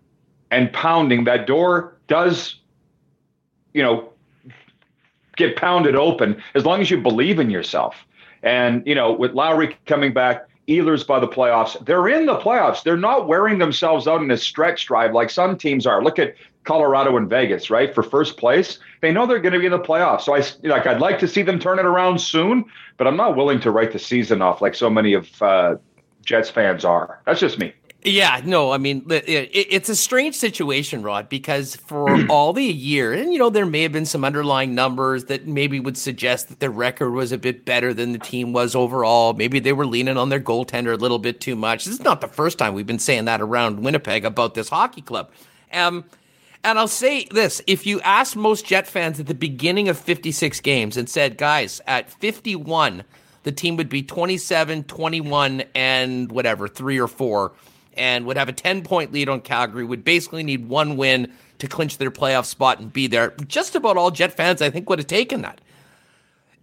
and 0.49 0.71
pounding, 0.73 1.23
that 1.25 1.47
door 1.47 1.97
does, 2.07 2.59
you 3.73 3.81
know, 3.81 4.11
get 5.37 5.55
pounded 5.55 5.95
open 5.95 6.41
as 6.55 6.65
long 6.65 6.81
as 6.81 6.91
you 6.91 6.99
believe 7.01 7.39
in 7.39 7.49
yourself. 7.49 7.95
And, 8.43 8.85
you 8.85 8.95
know, 8.95 9.11
with 9.11 9.33
Lowry 9.33 9.77
coming 9.85 10.13
back, 10.13 10.47
Ehlers 10.67 11.05
by 11.05 11.19
the 11.19 11.27
playoffs, 11.27 11.83
they're 11.85 12.07
in 12.07 12.25
the 12.25 12.37
playoffs. 12.37 12.83
They're 12.83 12.97
not 12.97 13.27
wearing 13.27 13.57
themselves 13.57 14.07
out 14.07 14.21
in 14.21 14.29
a 14.31 14.37
stretch 14.37 14.85
drive 14.85 15.13
like 15.13 15.29
some 15.29 15.57
teams 15.57 15.85
are. 15.85 16.03
Look 16.03 16.19
at 16.19 16.35
Colorado 16.63 17.17
and 17.17 17.29
Vegas, 17.29 17.69
right? 17.69 17.93
For 17.93 18.03
first 18.03 18.37
place, 18.37 18.79
they 19.01 19.11
know 19.11 19.25
they're 19.25 19.39
going 19.39 19.53
to 19.53 19.59
be 19.59 19.65
in 19.65 19.71
the 19.71 19.79
playoffs. 19.79 20.21
So 20.21 20.35
I 20.35 20.43
like 20.67 20.85
I'd 20.85 21.01
like 21.01 21.17
to 21.19 21.27
see 21.27 21.41
them 21.41 21.59
turn 21.59 21.79
it 21.79 21.85
around 21.85 22.21
soon, 22.21 22.65
but 22.97 23.07
I'm 23.07 23.17
not 23.17 23.35
willing 23.35 23.59
to 23.61 23.71
write 23.71 23.91
the 23.91 23.99
season 23.99 24.41
off 24.41 24.61
like 24.61 24.75
so 24.75 24.89
many 24.89 25.13
of 25.13 25.41
uh, 25.41 25.75
Jets 26.23 26.49
fans 26.49 26.85
are. 26.85 27.21
That's 27.25 27.39
just 27.39 27.59
me. 27.59 27.73
Yeah, 28.03 28.41
no, 28.43 28.71
I 28.71 28.79
mean, 28.79 29.05
it's 29.07 29.87
a 29.87 29.95
strange 29.95 30.35
situation, 30.35 31.03
Rod, 31.03 31.29
because 31.29 31.75
for 31.75 32.25
all 32.29 32.51
the 32.51 32.63
year, 32.63 33.13
and 33.13 33.31
you 33.31 33.37
know, 33.37 33.51
there 33.51 33.65
may 33.65 33.83
have 33.83 33.91
been 33.91 34.07
some 34.07 34.25
underlying 34.25 34.73
numbers 34.73 35.25
that 35.25 35.45
maybe 35.45 35.79
would 35.79 35.97
suggest 35.97 36.49
that 36.49 36.59
their 36.59 36.71
record 36.71 37.11
was 37.11 37.31
a 37.31 37.37
bit 37.37 37.63
better 37.63 37.93
than 37.93 38.11
the 38.11 38.17
team 38.17 38.53
was 38.53 38.73
overall. 38.73 39.33
Maybe 39.33 39.59
they 39.59 39.73
were 39.73 39.85
leaning 39.85 40.17
on 40.17 40.29
their 40.29 40.39
goaltender 40.39 40.93
a 40.93 40.97
little 40.97 41.19
bit 41.19 41.41
too 41.41 41.55
much. 41.55 41.85
This 41.85 41.93
is 41.93 42.03
not 42.03 42.21
the 42.21 42.27
first 42.27 42.57
time 42.57 42.73
we've 42.73 42.87
been 42.87 42.97
saying 42.97 43.25
that 43.25 43.39
around 43.39 43.83
Winnipeg 43.83 44.25
about 44.25 44.55
this 44.55 44.69
hockey 44.69 45.01
club. 45.01 45.29
Um, 45.71 46.05
and 46.63 46.79
I'll 46.79 46.87
say 46.87 47.25
this 47.25 47.61
if 47.67 47.85
you 47.85 48.01
asked 48.01 48.35
most 48.35 48.65
Jet 48.65 48.87
fans 48.87 49.19
at 49.19 49.27
the 49.27 49.35
beginning 49.35 49.89
of 49.89 49.97
56 49.97 50.59
games 50.61 50.97
and 50.97 51.07
said, 51.07 51.37
guys, 51.37 51.81
at 51.85 52.09
51, 52.09 53.03
the 53.43 53.51
team 53.51 53.77
would 53.77 53.89
be 53.89 54.03
27, 54.03 54.83
21, 54.83 55.63
and 55.73 56.31
whatever, 56.31 56.67
three 56.67 56.99
or 56.99 57.07
four 57.07 57.51
and 57.93 58.25
would 58.25 58.37
have 58.37 58.49
a 58.49 58.53
10 58.53 58.83
point 58.83 59.11
lead 59.11 59.29
on 59.29 59.41
Calgary, 59.41 59.83
would 59.83 60.03
basically 60.03 60.43
need 60.43 60.67
one 60.67 60.97
win 60.97 61.31
to 61.59 61.67
clinch 61.67 61.97
their 61.97 62.11
playoff 62.11 62.45
spot 62.45 62.79
and 62.79 62.91
be 62.91 63.07
there. 63.07 63.31
Just 63.47 63.75
about 63.75 63.97
all 63.97 64.11
Jet 64.11 64.35
fans, 64.35 64.61
I 64.61 64.69
think, 64.69 64.89
would 64.89 64.99
have 64.99 65.07
taken 65.07 65.41
that. 65.41 65.61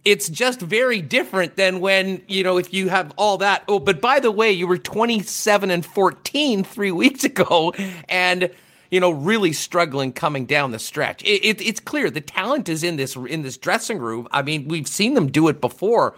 It's 0.05 0.29
just 0.29 0.61
very 0.61 1.01
different 1.01 1.55
than 1.55 1.81
when, 1.81 2.21
you 2.27 2.43
know, 2.43 2.57
if 2.57 2.73
you 2.73 2.89
have 2.89 3.13
all 3.17 3.37
that. 3.39 3.63
Oh, 3.67 3.79
but 3.79 4.01
by 4.01 4.19
the 4.19 4.31
way, 4.31 4.51
you 4.51 4.65
were 4.65 4.77
27 4.77 5.71
and 5.71 5.85
14 5.85 6.63
three 6.63 6.91
weeks 7.03 7.23
ago 7.23 7.73
and, 8.07 8.49
you 8.89 8.99
know, 8.99 9.11
really 9.11 9.53
struggling 9.53 10.13
coming 10.13 10.45
down 10.45 10.71
the 10.71 10.79
stretch. 10.79 11.23
It, 11.23 11.45
it, 11.45 11.61
it's 11.61 11.79
clear 11.79 12.09
the 12.09 12.21
talent 12.21 12.69
is 12.69 12.83
in 12.83 12.95
this 12.95 13.15
in 13.15 13.43
this 13.43 13.57
dressing 13.57 13.99
room. 13.99 14.27
I 14.31 14.41
mean, 14.41 14.67
we've 14.67 14.87
seen 14.87 15.13
them 15.13 15.31
do 15.31 15.47
it 15.49 15.61
before 15.61 16.15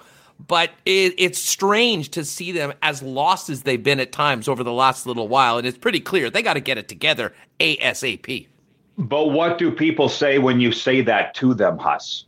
but 0.47 0.71
it, 0.85 1.13
it's 1.17 1.39
strange 1.39 2.09
to 2.11 2.25
see 2.25 2.51
them 2.51 2.73
as 2.81 3.01
lost 3.01 3.49
as 3.49 3.63
they've 3.63 3.81
been 3.81 3.99
at 3.99 4.11
times 4.11 4.47
over 4.47 4.63
the 4.63 4.71
last 4.71 5.05
little 5.05 5.27
while. 5.27 5.57
And 5.57 5.67
it's 5.67 5.77
pretty 5.77 5.99
clear 5.99 6.29
they 6.29 6.41
got 6.41 6.53
to 6.53 6.59
get 6.59 6.77
it 6.77 6.87
together 6.87 7.33
ASAP. 7.59 8.47
But 8.97 9.27
what 9.27 9.57
do 9.57 9.71
people 9.71 10.09
say 10.09 10.39
when 10.39 10.59
you 10.59 10.71
say 10.71 11.01
that 11.01 11.33
to 11.35 11.53
them, 11.53 11.77
Huss? 11.77 12.25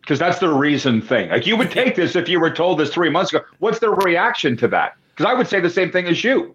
Because 0.00 0.18
that's 0.18 0.38
the 0.38 0.48
reason 0.48 1.02
thing. 1.02 1.30
Like 1.30 1.46
you 1.46 1.56
would 1.56 1.70
take 1.70 1.94
this 1.94 2.16
if 2.16 2.28
you 2.28 2.40
were 2.40 2.50
told 2.50 2.78
this 2.78 2.92
three 2.92 3.10
months 3.10 3.32
ago. 3.32 3.44
What's 3.58 3.78
their 3.78 3.90
reaction 3.90 4.56
to 4.58 4.68
that? 4.68 4.96
Because 5.10 5.26
I 5.30 5.34
would 5.34 5.48
say 5.48 5.60
the 5.60 5.70
same 5.70 5.90
thing 5.90 6.06
as 6.06 6.24
you. 6.24 6.54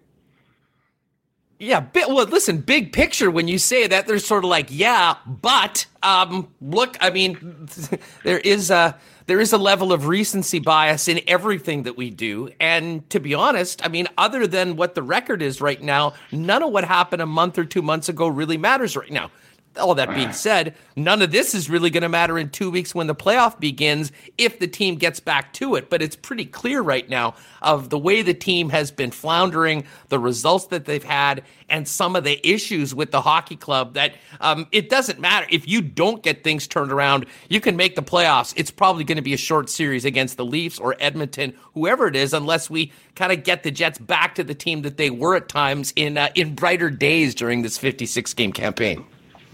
Yeah, 1.60 1.80
bit, 1.80 2.08
well, 2.08 2.26
listen, 2.26 2.58
big 2.58 2.92
picture. 2.92 3.30
When 3.30 3.46
you 3.46 3.58
say 3.58 3.86
that, 3.86 4.06
they're 4.06 4.18
sort 4.18 4.42
of 4.44 4.50
like, 4.50 4.66
yeah, 4.70 5.14
but 5.24 5.86
um, 6.02 6.48
look, 6.60 6.96
I 7.00 7.10
mean, 7.10 7.68
there 8.24 8.38
is 8.38 8.70
a 8.70 8.98
there 9.26 9.40
is 9.40 9.52
a 9.52 9.58
level 9.58 9.92
of 9.92 10.06
recency 10.06 10.58
bias 10.58 11.08
in 11.08 11.20
everything 11.26 11.84
that 11.84 11.96
we 11.96 12.10
do. 12.10 12.50
And 12.60 13.08
to 13.10 13.20
be 13.20 13.34
honest, 13.34 13.84
I 13.84 13.88
mean, 13.88 14.06
other 14.18 14.46
than 14.46 14.76
what 14.76 14.94
the 14.94 15.02
record 15.02 15.40
is 15.40 15.60
right 15.60 15.80
now, 15.80 16.14
none 16.30 16.62
of 16.62 16.70
what 16.72 16.84
happened 16.84 17.22
a 17.22 17.26
month 17.26 17.58
or 17.58 17.64
two 17.64 17.82
months 17.82 18.08
ago 18.08 18.26
really 18.26 18.58
matters 18.58 18.96
right 18.96 19.10
now 19.10 19.30
all 19.78 19.94
that 19.94 20.14
being 20.14 20.32
said, 20.32 20.74
none 20.96 21.22
of 21.22 21.30
this 21.30 21.54
is 21.54 21.70
really 21.70 21.90
going 21.90 22.02
to 22.02 22.08
matter 22.08 22.38
in 22.38 22.50
two 22.50 22.70
weeks 22.70 22.94
when 22.94 23.06
the 23.06 23.14
playoff 23.14 23.58
begins 23.58 24.12
if 24.38 24.58
the 24.58 24.68
team 24.68 24.96
gets 24.96 25.20
back 25.20 25.52
to 25.54 25.74
it. 25.74 25.90
But 25.90 26.02
it's 26.02 26.16
pretty 26.16 26.44
clear 26.44 26.82
right 26.82 27.08
now 27.08 27.34
of 27.62 27.90
the 27.90 27.98
way 27.98 28.22
the 28.22 28.34
team 28.34 28.70
has 28.70 28.90
been 28.90 29.10
floundering, 29.10 29.84
the 30.08 30.18
results 30.18 30.66
that 30.66 30.84
they've 30.84 31.04
had, 31.04 31.42
and 31.68 31.88
some 31.88 32.14
of 32.14 32.24
the 32.24 32.46
issues 32.46 32.94
with 32.94 33.10
the 33.10 33.20
hockey 33.20 33.56
club 33.56 33.94
that 33.94 34.14
um, 34.40 34.66
it 34.70 34.90
doesn't 34.90 35.18
matter. 35.18 35.46
If 35.50 35.66
you 35.66 35.80
don't 35.82 36.22
get 36.22 36.44
things 36.44 36.66
turned 36.66 36.92
around, 36.92 37.26
you 37.48 37.60
can 37.60 37.76
make 37.76 37.96
the 37.96 38.02
playoffs. 38.02 38.52
It's 38.56 38.70
probably 38.70 39.04
going 39.04 39.16
to 39.16 39.22
be 39.22 39.34
a 39.34 39.38
short 39.38 39.70
series 39.70 40.04
against 40.04 40.36
the 40.36 40.44
Leafs 40.44 40.78
or 40.78 40.96
Edmonton, 41.00 41.54
whoever 41.74 42.06
it 42.06 42.16
is, 42.16 42.32
unless 42.34 42.68
we 42.68 42.92
kind 43.14 43.32
of 43.32 43.44
get 43.44 43.62
the 43.62 43.70
Jets 43.70 43.98
back 43.98 44.34
to 44.34 44.44
the 44.44 44.54
team 44.54 44.82
that 44.82 44.96
they 44.96 45.10
were 45.10 45.36
at 45.36 45.48
times 45.48 45.92
in, 45.96 46.18
uh, 46.18 46.28
in 46.34 46.54
brighter 46.54 46.90
days 46.90 47.34
during 47.34 47.62
this 47.62 47.78
56 47.78 48.34
game 48.34 48.52
campaign. 48.52 49.04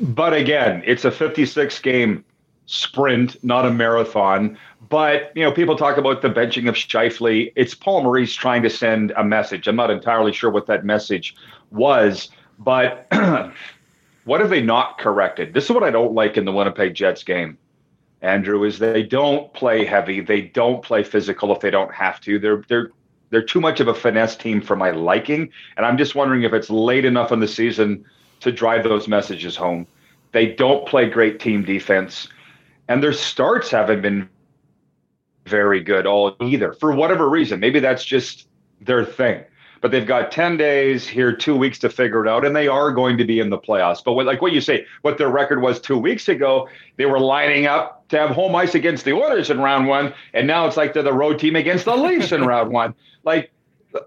But 0.01 0.33
again, 0.33 0.83
it's 0.87 1.05
a 1.05 1.11
56 1.11 1.79
game 1.81 2.25
sprint, 2.67 3.43
not 3.45 3.67
a 3.67 3.71
marathon. 3.71 4.57
But 4.89 5.33
you 5.35 5.43
know, 5.43 5.53
people 5.53 5.77
talk 5.77 5.99
about 5.99 6.23
the 6.23 6.31
benching 6.31 6.69
of 6.69 6.75
Scheifele. 6.75 7.53
It's 7.55 7.75
Paul 7.75 8.03
Maurice 8.03 8.35
trying 8.35 8.63
to 8.63 8.71
send 8.71 9.13
a 9.17 9.25
message. 9.25 9.69
I'm 9.69 9.77
not 9.77 9.91
entirely 9.91 10.33
sure 10.33 10.51
what 10.51 10.67
that 10.67 10.85
message 10.85 11.35
was, 11.71 12.31
but 12.59 13.07
what 14.25 14.41
have 14.41 14.51
they 14.51 14.63
not 14.63 14.99
corrected? 14.99 15.53
This 15.53 15.65
is 15.65 15.71
what 15.71 15.85
I 15.85 15.91
don't 15.91 16.15
like 16.15 16.37
in 16.37 16.45
the 16.45 16.53
Winnipeg 16.53 16.95
Jets 16.95 17.23
game. 17.23 17.59
Andrew 18.23 18.65
is 18.65 18.79
they 18.79 19.03
don't 19.03 19.53
play 19.55 19.85
heavy. 19.85 20.21
They 20.21 20.43
don't 20.43 20.83
play 20.83 21.03
physical 21.03 21.53
if 21.55 21.61
they 21.61 21.71
don't 21.71 21.93
have 21.93 22.21
to. 22.23 22.39
They're 22.39 22.65
they're 22.69 22.91
they're 23.31 23.43
too 23.43 23.61
much 23.61 23.81
of 23.81 23.89
a 23.89 23.95
finesse 23.95 24.37
team 24.37 24.61
for 24.61 24.77
my 24.77 24.91
liking. 24.91 25.51
And 25.77 25.87
I'm 25.87 25.99
just 25.99 26.15
wondering 26.15 26.43
if 26.43 26.53
it's 26.53 26.69
late 26.69 27.05
enough 27.05 27.33
in 27.33 27.41
the 27.41 27.49
season 27.49 28.05
to 28.41 28.53
drive 28.53 28.85
those 28.85 29.09
messages 29.09 29.57
home. 29.57 29.87
They 30.33 30.47
don't 30.47 30.87
play 30.87 31.09
great 31.09 31.41
team 31.41 31.65
defense, 31.65 32.29
and 32.89 33.03
their 33.03 33.13
starts 33.13 33.71
haven't 33.71 34.03
been 34.03 34.29
very 35.47 35.81
good 35.81 36.07
all 36.07 36.37
either 36.41 36.73
for 36.73 36.93
whatever 36.93 37.29
reason. 37.29 37.61
Maybe 37.61 37.81
that's 37.81 38.05
just 38.05 38.47
their 38.81 39.05
thing. 39.05 39.45
But 39.81 39.93
they've 39.93 40.07
got 40.07 40.31
10 40.31 40.59
days 40.59 41.09
here, 41.09 41.35
two 41.35 41.57
weeks 41.57 41.79
to 41.79 41.89
figure 41.89 42.25
it 42.25 42.29
out, 42.29 42.45
and 42.45 42.55
they 42.55 42.69
are 42.69 42.93
going 42.93 43.17
to 43.17 43.25
be 43.25 43.41
in 43.41 43.49
the 43.49 43.59
playoffs. 43.59 44.05
But 44.05 44.13
what, 44.13 44.27
like 44.27 44.43
what 44.43 44.53
you 44.53 44.61
say, 44.61 44.85
what 45.01 45.17
their 45.17 45.31
record 45.31 45.63
was 45.63 45.81
two 45.81 45.97
weeks 45.97 46.29
ago, 46.29 46.69
they 46.97 47.07
were 47.07 47.19
lining 47.19 47.65
up 47.67 48.07
to 48.11 48.19
have 48.19 48.31
home 48.31 48.55
ice 48.55 48.75
against 48.75 49.07
the 49.07 49.15
Oilers 49.15 49.49
in 49.49 49.59
round 49.59 49.89
one, 49.89 50.13
and 50.35 50.47
now 50.47 50.67
it's 50.67 50.77
like 50.77 50.93
they're 50.93 51.03
the 51.03 51.15
road 51.15 51.39
team 51.39 51.57
against 51.57 51.87
the 51.87 51.97
Leafs 51.97 52.31
in 52.31 52.45
round 52.47 52.71
one. 52.73 52.95
Like, 53.25 53.51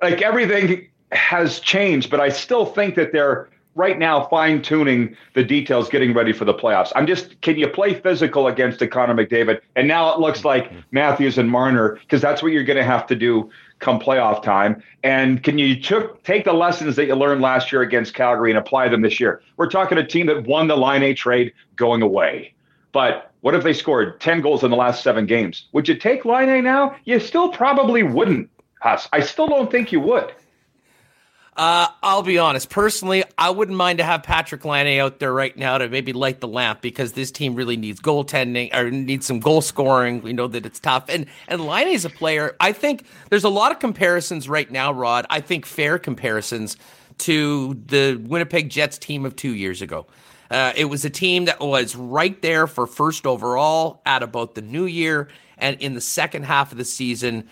like 0.02 0.22
everything 0.22 0.90
has 1.12 1.60
changed, 1.60 2.12
but 2.12 2.20
I 2.20 2.30
still 2.30 2.68
think 2.68 2.94
that 2.96 3.12
they're 3.12 3.50
right 3.76 3.98
now 3.98 4.28
fine 4.28 4.62
tuning 4.62 5.16
the 5.34 5.44
details, 5.44 5.90
getting 5.90 6.14
ready 6.14 6.34
for 6.34 6.46
the 6.46 6.54
playoffs. 6.54 6.92
I'm 6.96 7.08
just, 7.08 7.40
can 7.42 7.58
you 7.58 7.68
play 7.68 7.94
physical 7.94 8.48
against 8.48 8.82
a 8.82 8.88
Connor 8.88 9.16
McDavid? 9.16 9.62
And 9.76 9.88
now 9.88 10.14
it 10.14 10.20
looks 10.20 10.46
like 10.46 10.66
mm-hmm. 10.66 10.80
Matthews 10.92 11.38
and 11.38 11.50
Marner, 11.50 12.00
because 12.02 12.22
that's 12.22 12.44
what 12.44 12.52
you're 12.52 12.64
going 12.64 12.78
to 12.78 12.84
have 12.84 13.08
to 13.08 13.16
do 13.16 13.50
come 13.80 14.00
playoff 14.00 14.42
time. 14.44 14.82
And 15.04 15.44
can 15.44 15.58
you 15.58 15.80
took, 15.80 16.24
take 16.24 16.46
the 16.46 16.54
lessons 16.54 16.96
that 16.96 17.06
you 17.06 17.16
learned 17.16 17.42
last 17.42 17.72
year 17.72 17.82
against 17.82 18.14
Calgary 18.14 18.52
and 18.52 18.58
apply 18.58 18.90
them 18.90 19.02
this 19.02 19.20
year? 19.20 19.42
We're 19.58 19.70
talking 19.70 19.98
a 19.98 20.06
team 20.06 20.28
that 20.28 20.46
won 20.46 20.68
the 20.68 20.78
Laine 20.78 21.16
trade 21.16 21.54
going 21.76 22.02
away. 22.02 22.54
But 22.94 23.32
what 23.42 23.56
if 23.56 23.64
they 23.64 23.74
scored 23.74 24.22
10 24.22 24.42
goals 24.42 24.64
in 24.64 24.72
the 24.72 24.78
last 24.78 25.04
seven 25.04 25.26
games? 25.26 25.68
Would 25.74 25.90
you 25.90 25.96
take 25.96 26.24
Laine 26.26 26.64
now? 26.64 26.96
You 27.06 27.20
still 27.20 27.50
probably 27.50 28.04
wouldn't, 28.04 28.50
Huss. 28.82 29.10
I 29.12 29.20
still 29.20 29.48
don't 29.48 29.70
think 29.70 29.92
you 29.92 30.00
would. 30.00 30.32
Uh, 31.56 31.88
I'll 32.02 32.24
be 32.24 32.40
honest. 32.40 32.70
Personally, 32.70 33.24
I 33.38 33.52
wouldn't 33.52 33.78
mind 33.78 34.00
to 34.00 34.04
have 34.04 34.24
Patrick 34.24 34.66
Laine 34.66 35.00
out 35.00 35.20
there 35.20 35.32
right 35.32 35.56
now 35.56 35.78
to 35.78 35.88
maybe 35.88 36.12
light 36.12 36.40
the 36.40 36.48
lamp 36.48 36.82
because 36.82 37.12
this 37.12 37.32
team 37.32 37.54
really 37.54 37.78
needs 37.78 38.02
goaltending 38.02 38.74
or 38.74 38.90
needs 38.90 39.28
some 39.28 39.40
goal 39.40 39.62
scoring. 39.62 40.22
We 40.22 40.34
know 40.34 40.48
that 40.48 40.66
it's 40.66 40.80
tough. 40.80 41.06
And 41.10 41.28
and 41.48 41.66
Laine 41.66 41.90
is 41.90 42.06
a 42.06 42.10
player. 42.10 42.56
I 42.60 42.72
think 42.72 43.06
there's 43.30 43.44
a 43.44 43.50
lot 43.50 43.72
of 43.72 43.80
comparisons 43.80 44.50
right 44.50 44.70
now, 44.70 44.92
Rod. 44.92 45.28
I 45.30 45.42
think 45.42 45.68
fair 45.68 46.00
comparisons 46.00 46.76
to 47.20 47.80
the 47.86 48.16
Winnipeg 48.16 48.70
Jets 48.70 48.98
team 48.98 49.24
of 49.24 49.36
two 49.36 49.54
years 49.54 49.84
ago. 49.84 50.08
Uh, 50.50 50.74
it 50.76 50.86
was 50.86 51.06
a 51.06 51.10
team 51.10 51.46
that 51.46 51.60
was 51.60 51.96
right 51.96 52.42
there 52.42 52.66
for 52.66 52.88
first 52.88 53.28
overall 53.28 54.02
at 54.06 54.24
about 54.24 54.56
the 54.56 54.62
new 54.62 54.86
year, 54.86 55.28
and 55.58 55.80
in 55.80 55.94
the 55.94 56.02
second 56.02 56.44
half 56.44 56.72
of 56.72 56.80
the 56.80 56.86
season 56.86 57.48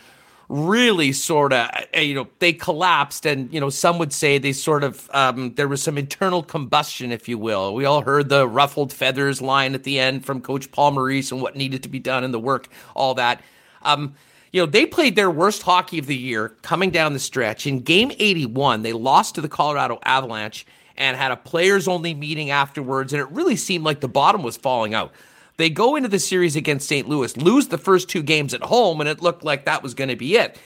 really 0.52 1.14
sort 1.14 1.54
of 1.54 1.70
eh, 1.94 2.02
you 2.02 2.14
know 2.14 2.28
they 2.40 2.52
collapsed 2.52 3.26
and 3.26 3.54
you 3.54 3.60
know 3.60 3.70
some 3.70 3.98
would 3.98 4.12
say 4.12 4.38
they 4.38 4.52
sort 4.52 4.84
of 4.84 5.10
um, 5.14 5.54
there 5.56 5.68
was 5.68 5.82
some 5.82 5.98
internal 5.98 6.44
combustion 6.44 7.12
if 7.12 7.30
you 7.30 7.38
will 7.38 7.74
we 7.74 7.86
all 7.86 8.02
heard 8.02 8.28
the 8.28 8.46
ruffled 8.46 8.92
feathers 8.92 9.42
line 9.42 9.74
at 9.74 9.84
the 9.84 9.98
end 9.98 10.26
from 10.26 10.42
coach 10.42 10.70
paul 10.72 10.92
maurice 10.92 11.32
and 11.32 11.42
what 11.42 11.56
needed 11.56 11.82
to 11.82 11.88
be 11.88 12.00
done 12.00 12.26
in 12.26 12.32
the 12.32 12.40
work 12.40 12.68
all 12.96 13.14
that 13.14 13.42
um, 13.84 14.14
you 14.52 14.62
know, 14.62 14.66
they 14.66 14.86
played 14.86 15.16
their 15.16 15.32
worst 15.32 15.64
hockey 15.64 15.98
of 15.98 16.08
the 16.08 16.16
year 16.16 16.50
coming 16.62 16.90
down 16.90 17.14
the 17.14 17.20
stretch. 17.20 17.66
In 17.66 17.80
game 17.80 18.12
81, 18.20 18.82
they 18.82 18.94
lost 18.94 19.36
to 19.36 19.42
the 19.42 19.48
Colorado 19.48 20.00
Avalanche 20.04 20.66
and 20.98 21.16
had 21.16 21.32
a 21.32 21.38
players 21.38 21.88
only 21.88 22.14
meeting 22.14 22.50
afterwards, 22.50 23.14
and 23.14 23.22
it 23.22 23.30
really 23.32 23.56
seemed 23.56 23.86
like 23.86 24.02
the 24.02 24.10
bottom 24.10 24.44
was 24.44 24.58
falling 24.58 24.94
out. 24.94 25.14
They 25.62 25.70
go 25.70 25.96
into 25.96 26.10
the 26.10 26.18
series 26.18 26.56
against 26.56 26.88
St. 26.88 27.08
Louis, 27.08 27.38
lose 27.38 27.68
the 27.68 27.78
first 27.78 28.10
two 28.10 28.24
games 28.24 28.56
at 28.56 28.64
home, 28.64 29.00
and 29.00 29.08
it 29.08 29.22
looked 29.22 29.44
like 29.44 29.66
that 29.66 29.84
was 29.84 29.94
going 29.94 30.10
to 30.10 30.16
be 30.16 30.36
it. 30.36 30.58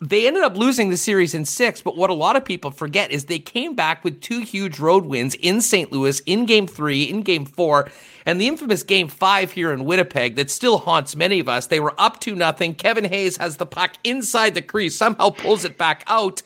They 0.00 0.26
ended 0.26 0.42
up 0.42 0.56
losing 0.56 0.90
the 0.90 0.96
series 0.96 1.34
in 1.34 1.44
six, 1.44 1.80
but 1.80 1.96
what 1.96 2.10
a 2.10 2.14
lot 2.14 2.34
of 2.34 2.44
people 2.44 2.72
forget 2.72 3.12
is 3.12 3.26
they 3.26 3.38
came 3.38 3.76
back 3.76 4.02
with 4.02 4.20
two 4.20 4.40
huge 4.40 4.80
road 4.80 5.06
wins 5.06 5.36
in 5.36 5.60
St. 5.60 5.92
Louis 5.92 6.18
in 6.26 6.46
game 6.46 6.66
three, 6.66 7.04
in 7.04 7.22
game 7.22 7.46
four, 7.46 7.88
and 8.26 8.40
the 8.40 8.48
infamous 8.48 8.82
game 8.82 9.06
five 9.06 9.52
here 9.52 9.72
in 9.72 9.84
Winnipeg 9.84 10.34
that 10.34 10.50
still 10.50 10.78
haunts 10.78 11.14
many 11.14 11.38
of 11.38 11.48
us. 11.48 11.68
They 11.68 11.78
were 11.78 11.94
up 11.96 12.18
to 12.22 12.34
nothing. 12.34 12.74
Kevin 12.74 13.04
Hayes 13.04 13.36
has 13.36 13.58
the 13.58 13.66
puck 13.66 13.92
inside 14.02 14.54
the 14.54 14.62
crease, 14.62 14.96
somehow 14.96 15.30
pulls 15.30 15.64
it 15.64 15.78
back 15.78 16.02
out 16.08 16.42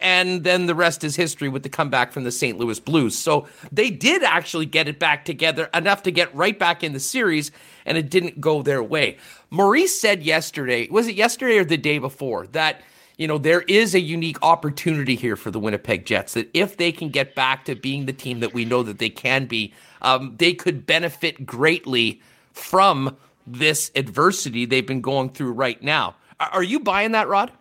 and 0.00 0.44
then 0.44 0.66
the 0.66 0.74
rest 0.74 1.04
is 1.04 1.16
history 1.16 1.48
with 1.48 1.62
the 1.62 1.68
comeback 1.68 2.12
from 2.12 2.24
the 2.24 2.32
St. 2.32 2.58
Louis 2.58 2.80
Blues. 2.80 3.16
So 3.16 3.46
they 3.72 3.90
did 3.90 4.22
actually 4.22 4.66
get 4.66 4.88
it 4.88 4.98
back 4.98 5.24
together 5.24 5.68
enough 5.74 6.02
to 6.04 6.10
get 6.10 6.34
right 6.34 6.58
back 6.58 6.82
in 6.82 6.92
the 6.92 7.00
series, 7.00 7.50
and 7.84 7.96
it 7.96 8.10
didn't 8.10 8.40
go 8.40 8.62
their 8.62 8.82
way. 8.82 9.18
Maurice 9.50 9.98
said 9.98 10.22
yesterday, 10.22 10.88
was 10.88 11.08
it 11.08 11.14
yesterday 11.14 11.58
or 11.58 11.64
the 11.64 11.76
day 11.76 11.98
before, 11.98 12.46
that 12.48 12.82
you 13.16 13.26
know 13.26 13.38
there 13.38 13.62
is 13.62 13.94
a 13.94 14.00
unique 14.00 14.42
opportunity 14.42 15.16
here 15.16 15.36
for 15.36 15.50
the 15.50 15.60
Winnipeg 15.60 16.04
Jets 16.04 16.34
that 16.34 16.50
if 16.52 16.76
they 16.76 16.92
can 16.92 17.08
get 17.08 17.34
back 17.34 17.64
to 17.64 17.74
being 17.74 18.06
the 18.06 18.12
team 18.12 18.40
that 18.40 18.52
we 18.52 18.64
know 18.64 18.82
that 18.82 18.98
they 18.98 19.10
can 19.10 19.46
be, 19.46 19.72
um, 20.02 20.34
they 20.38 20.52
could 20.52 20.86
benefit 20.86 21.46
greatly 21.46 22.20
from 22.52 23.16
this 23.46 23.90
adversity 23.94 24.64
they've 24.64 24.86
been 24.86 25.00
going 25.00 25.30
through 25.30 25.52
right 25.52 25.82
now. 25.82 26.16
Are 26.40 26.62
you 26.62 26.80
buying 26.80 27.12
that, 27.12 27.28
Rod? 27.28 27.52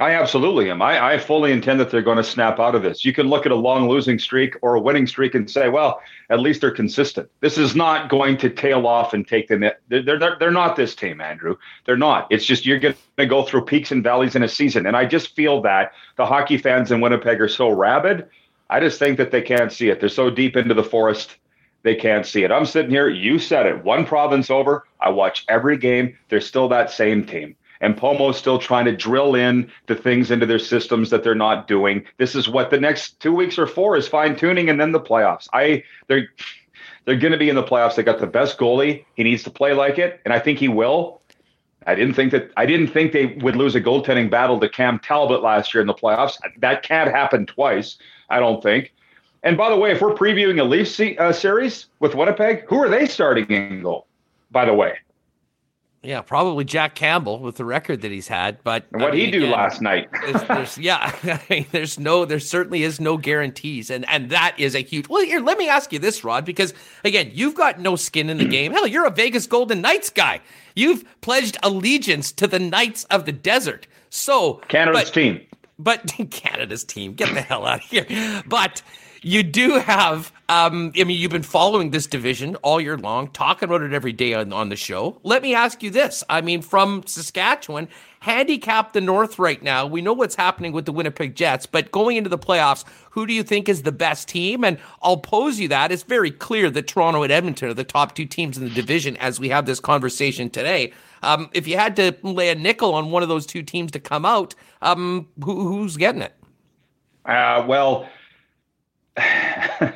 I 0.00 0.12
absolutely 0.12 0.70
am. 0.70 0.80
I, 0.80 1.14
I, 1.14 1.18
fully 1.18 1.50
intend 1.50 1.80
that 1.80 1.90
they're 1.90 2.02
going 2.02 2.18
to 2.18 2.24
snap 2.24 2.60
out 2.60 2.76
of 2.76 2.82
this. 2.82 3.04
You 3.04 3.12
can 3.12 3.26
look 3.28 3.46
at 3.46 3.52
a 3.52 3.56
long 3.56 3.88
losing 3.88 4.16
streak 4.20 4.54
or 4.62 4.76
a 4.76 4.80
winning 4.80 5.08
streak 5.08 5.34
and 5.34 5.50
say, 5.50 5.68
well, 5.68 6.00
at 6.30 6.38
least 6.38 6.60
they're 6.60 6.70
consistent. 6.70 7.28
This 7.40 7.58
is 7.58 7.74
not 7.74 8.08
going 8.08 8.36
to 8.38 8.48
tail 8.48 8.86
off 8.86 9.12
and 9.12 9.26
take 9.26 9.48
them. 9.48 9.64
They're, 9.88 10.02
they're, 10.02 10.36
they're 10.38 10.50
not 10.52 10.76
this 10.76 10.94
team, 10.94 11.20
Andrew. 11.20 11.56
They're 11.84 11.96
not. 11.96 12.28
It's 12.30 12.44
just 12.44 12.64
you're 12.64 12.78
going 12.78 12.94
to 13.16 13.26
go 13.26 13.42
through 13.42 13.64
peaks 13.64 13.90
and 13.90 14.04
valleys 14.04 14.36
in 14.36 14.44
a 14.44 14.48
season. 14.48 14.86
And 14.86 14.96
I 14.96 15.04
just 15.04 15.34
feel 15.34 15.60
that 15.62 15.92
the 16.16 16.26
hockey 16.26 16.58
fans 16.58 16.92
in 16.92 17.00
Winnipeg 17.00 17.40
are 17.40 17.48
so 17.48 17.68
rabid. 17.68 18.28
I 18.70 18.78
just 18.78 19.00
think 19.00 19.18
that 19.18 19.32
they 19.32 19.42
can't 19.42 19.72
see 19.72 19.88
it. 19.88 19.98
They're 19.98 20.08
so 20.08 20.30
deep 20.30 20.56
into 20.56 20.74
the 20.74 20.84
forest 20.84 21.36
they 21.82 21.94
can't 21.94 22.26
see 22.26 22.42
it. 22.42 22.50
I'm 22.50 22.66
sitting 22.66 22.90
here. 22.90 23.08
You 23.08 23.38
said 23.38 23.66
it. 23.66 23.84
One 23.84 24.04
province 24.04 24.50
over. 24.50 24.86
I 25.00 25.10
watch 25.10 25.44
every 25.48 25.78
game. 25.78 26.18
They're 26.28 26.40
still 26.40 26.68
that 26.68 26.90
same 26.90 27.24
team 27.24 27.56
and 27.80 27.96
Pomo's 27.96 28.36
still 28.36 28.58
trying 28.58 28.84
to 28.86 28.96
drill 28.96 29.34
in 29.34 29.70
the 29.86 29.94
things 29.94 30.30
into 30.30 30.46
their 30.46 30.58
systems 30.58 31.10
that 31.10 31.22
they're 31.22 31.34
not 31.34 31.68
doing. 31.68 32.04
This 32.18 32.34
is 32.34 32.48
what 32.48 32.70
the 32.70 32.80
next 32.80 33.20
two 33.20 33.34
weeks 33.34 33.58
are 33.58 33.66
for 33.66 33.96
is 33.96 34.08
fine 34.08 34.36
tuning 34.36 34.68
and 34.68 34.80
then 34.80 34.92
the 34.92 35.00
playoffs. 35.00 35.48
I 35.52 35.84
they're 36.06 36.28
they're 37.04 37.16
going 37.16 37.32
to 37.32 37.38
be 37.38 37.48
in 37.48 37.56
the 37.56 37.62
playoffs. 37.62 37.94
They 37.94 38.02
got 38.02 38.18
the 38.18 38.26
best 38.26 38.58
goalie. 38.58 39.04
He 39.14 39.24
needs 39.24 39.42
to 39.44 39.50
play 39.50 39.72
like 39.72 39.98
it, 39.98 40.20
and 40.24 40.34
I 40.34 40.38
think 40.38 40.58
he 40.58 40.68
will. 40.68 41.22
I 41.86 41.94
didn't 41.94 42.14
think 42.14 42.32
that 42.32 42.50
I 42.56 42.66
didn't 42.66 42.88
think 42.88 43.12
they 43.12 43.26
would 43.40 43.56
lose 43.56 43.74
a 43.74 43.80
goaltending 43.80 44.30
battle 44.30 44.60
to 44.60 44.68
Cam 44.68 44.98
Talbot 44.98 45.42
last 45.42 45.72
year 45.72 45.80
in 45.80 45.86
the 45.86 45.94
playoffs. 45.94 46.36
That 46.58 46.82
can't 46.82 47.10
happen 47.10 47.46
twice. 47.46 47.96
I 48.28 48.40
don't 48.40 48.62
think. 48.62 48.92
And 49.42 49.56
by 49.56 49.70
the 49.70 49.76
way, 49.76 49.92
if 49.92 50.02
we're 50.02 50.14
previewing 50.14 50.60
a 50.60 50.64
Leafs 50.64 51.00
uh, 51.00 51.32
series 51.32 51.86
with 52.00 52.14
Winnipeg, 52.14 52.64
who 52.68 52.76
are 52.82 52.88
they 52.88 53.06
starting 53.06 53.46
in 53.46 53.82
goal? 53.82 54.06
By 54.50 54.64
the 54.64 54.74
way, 54.74 54.98
yeah, 56.02 56.20
probably 56.20 56.64
Jack 56.64 56.94
Campbell 56.94 57.40
with 57.40 57.56
the 57.56 57.64
record 57.64 58.02
that 58.02 58.12
he's 58.12 58.28
had. 58.28 58.62
But 58.62 58.86
what 58.90 59.14
he 59.14 59.30
do 59.30 59.38
again, 59.38 59.50
last 59.50 59.82
night? 59.82 60.08
there's, 60.26 60.42
there's, 60.44 60.78
yeah, 60.78 61.12
I 61.24 61.40
mean, 61.50 61.66
there's 61.72 61.98
no, 61.98 62.24
there 62.24 62.38
certainly 62.38 62.84
is 62.84 63.00
no 63.00 63.16
guarantees, 63.16 63.90
and 63.90 64.08
and 64.08 64.30
that 64.30 64.54
is 64.58 64.74
a 64.74 64.80
huge. 64.80 65.08
Well, 65.08 65.24
here, 65.24 65.40
let 65.40 65.58
me 65.58 65.68
ask 65.68 65.92
you 65.92 65.98
this, 65.98 66.22
Rod, 66.22 66.44
because 66.44 66.72
again, 67.04 67.30
you've 67.34 67.54
got 67.54 67.80
no 67.80 67.96
skin 67.96 68.30
in 68.30 68.38
the 68.38 68.44
game. 68.48 68.72
Hell, 68.72 68.86
you're 68.86 69.06
a 69.06 69.10
Vegas 69.10 69.46
Golden 69.46 69.80
Knights 69.80 70.10
guy. 70.10 70.40
You've 70.76 71.04
pledged 71.20 71.58
allegiance 71.62 72.30
to 72.32 72.46
the 72.46 72.60
Knights 72.60 73.04
of 73.04 73.26
the 73.26 73.32
Desert. 73.32 73.88
So 74.10 74.54
Canada's 74.68 75.04
but, 75.04 75.14
team, 75.14 75.40
but 75.78 76.06
Canada's 76.30 76.84
team, 76.84 77.14
get 77.14 77.34
the 77.34 77.42
hell 77.42 77.66
out 77.66 77.84
of 77.84 77.90
here. 77.90 78.06
But 78.46 78.82
you 79.22 79.42
do 79.42 79.78
have 79.78 80.32
um, 80.50 80.92
I 80.98 81.04
mean, 81.04 81.20
you've 81.20 81.30
been 81.30 81.42
following 81.42 81.90
this 81.90 82.06
division 82.06 82.56
all 82.56 82.80
year 82.80 82.96
long, 82.96 83.28
talking 83.32 83.68
about 83.68 83.82
it 83.82 83.92
every 83.92 84.14
day 84.14 84.32
on, 84.32 84.50
on 84.50 84.70
the 84.70 84.76
show. 84.76 85.20
Let 85.22 85.42
me 85.42 85.54
ask 85.54 85.82
you 85.82 85.90
this. 85.90 86.24
I 86.30 86.40
mean, 86.40 86.62
from 86.62 87.02
Saskatchewan, 87.04 87.86
handicap 88.20 88.94
the 88.94 89.02
North 89.02 89.38
right 89.38 89.62
now. 89.62 89.86
We 89.86 90.00
know 90.00 90.14
what's 90.14 90.34
happening 90.34 90.72
with 90.72 90.86
the 90.86 90.92
Winnipeg 90.92 91.34
Jets, 91.34 91.66
but 91.66 91.92
going 91.92 92.16
into 92.16 92.30
the 92.30 92.38
playoffs, 92.38 92.86
who 93.10 93.26
do 93.26 93.34
you 93.34 93.42
think 93.42 93.68
is 93.68 93.82
the 93.82 93.92
best 93.92 94.26
team? 94.26 94.64
And 94.64 94.78
I'll 95.02 95.18
pose 95.18 95.60
you 95.60 95.68
that. 95.68 95.92
It's 95.92 96.02
very 96.02 96.30
clear 96.30 96.70
that 96.70 96.86
Toronto 96.86 97.22
and 97.22 97.30
Edmonton 97.30 97.68
are 97.68 97.74
the 97.74 97.84
top 97.84 98.14
two 98.14 98.24
teams 98.24 98.56
in 98.56 98.64
the 98.64 98.70
division 98.70 99.18
as 99.18 99.38
we 99.38 99.50
have 99.50 99.66
this 99.66 99.80
conversation 99.80 100.48
today. 100.48 100.94
Um, 101.22 101.50
if 101.52 101.68
you 101.68 101.76
had 101.76 101.94
to 101.96 102.16
lay 102.22 102.48
a 102.48 102.54
nickel 102.54 102.94
on 102.94 103.10
one 103.10 103.22
of 103.22 103.28
those 103.28 103.44
two 103.44 103.62
teams 103.62 103.92
to 103.92 104.00
come 104.00 104.24
out, 104.24 104.54
um, 104.80 105.28
who, 105.44 105.68
who's 105.68 105.98
getting 105.98 106.22
it? 106.22 106.32
Uh, 107.26 107.62
well, 107.68 108.08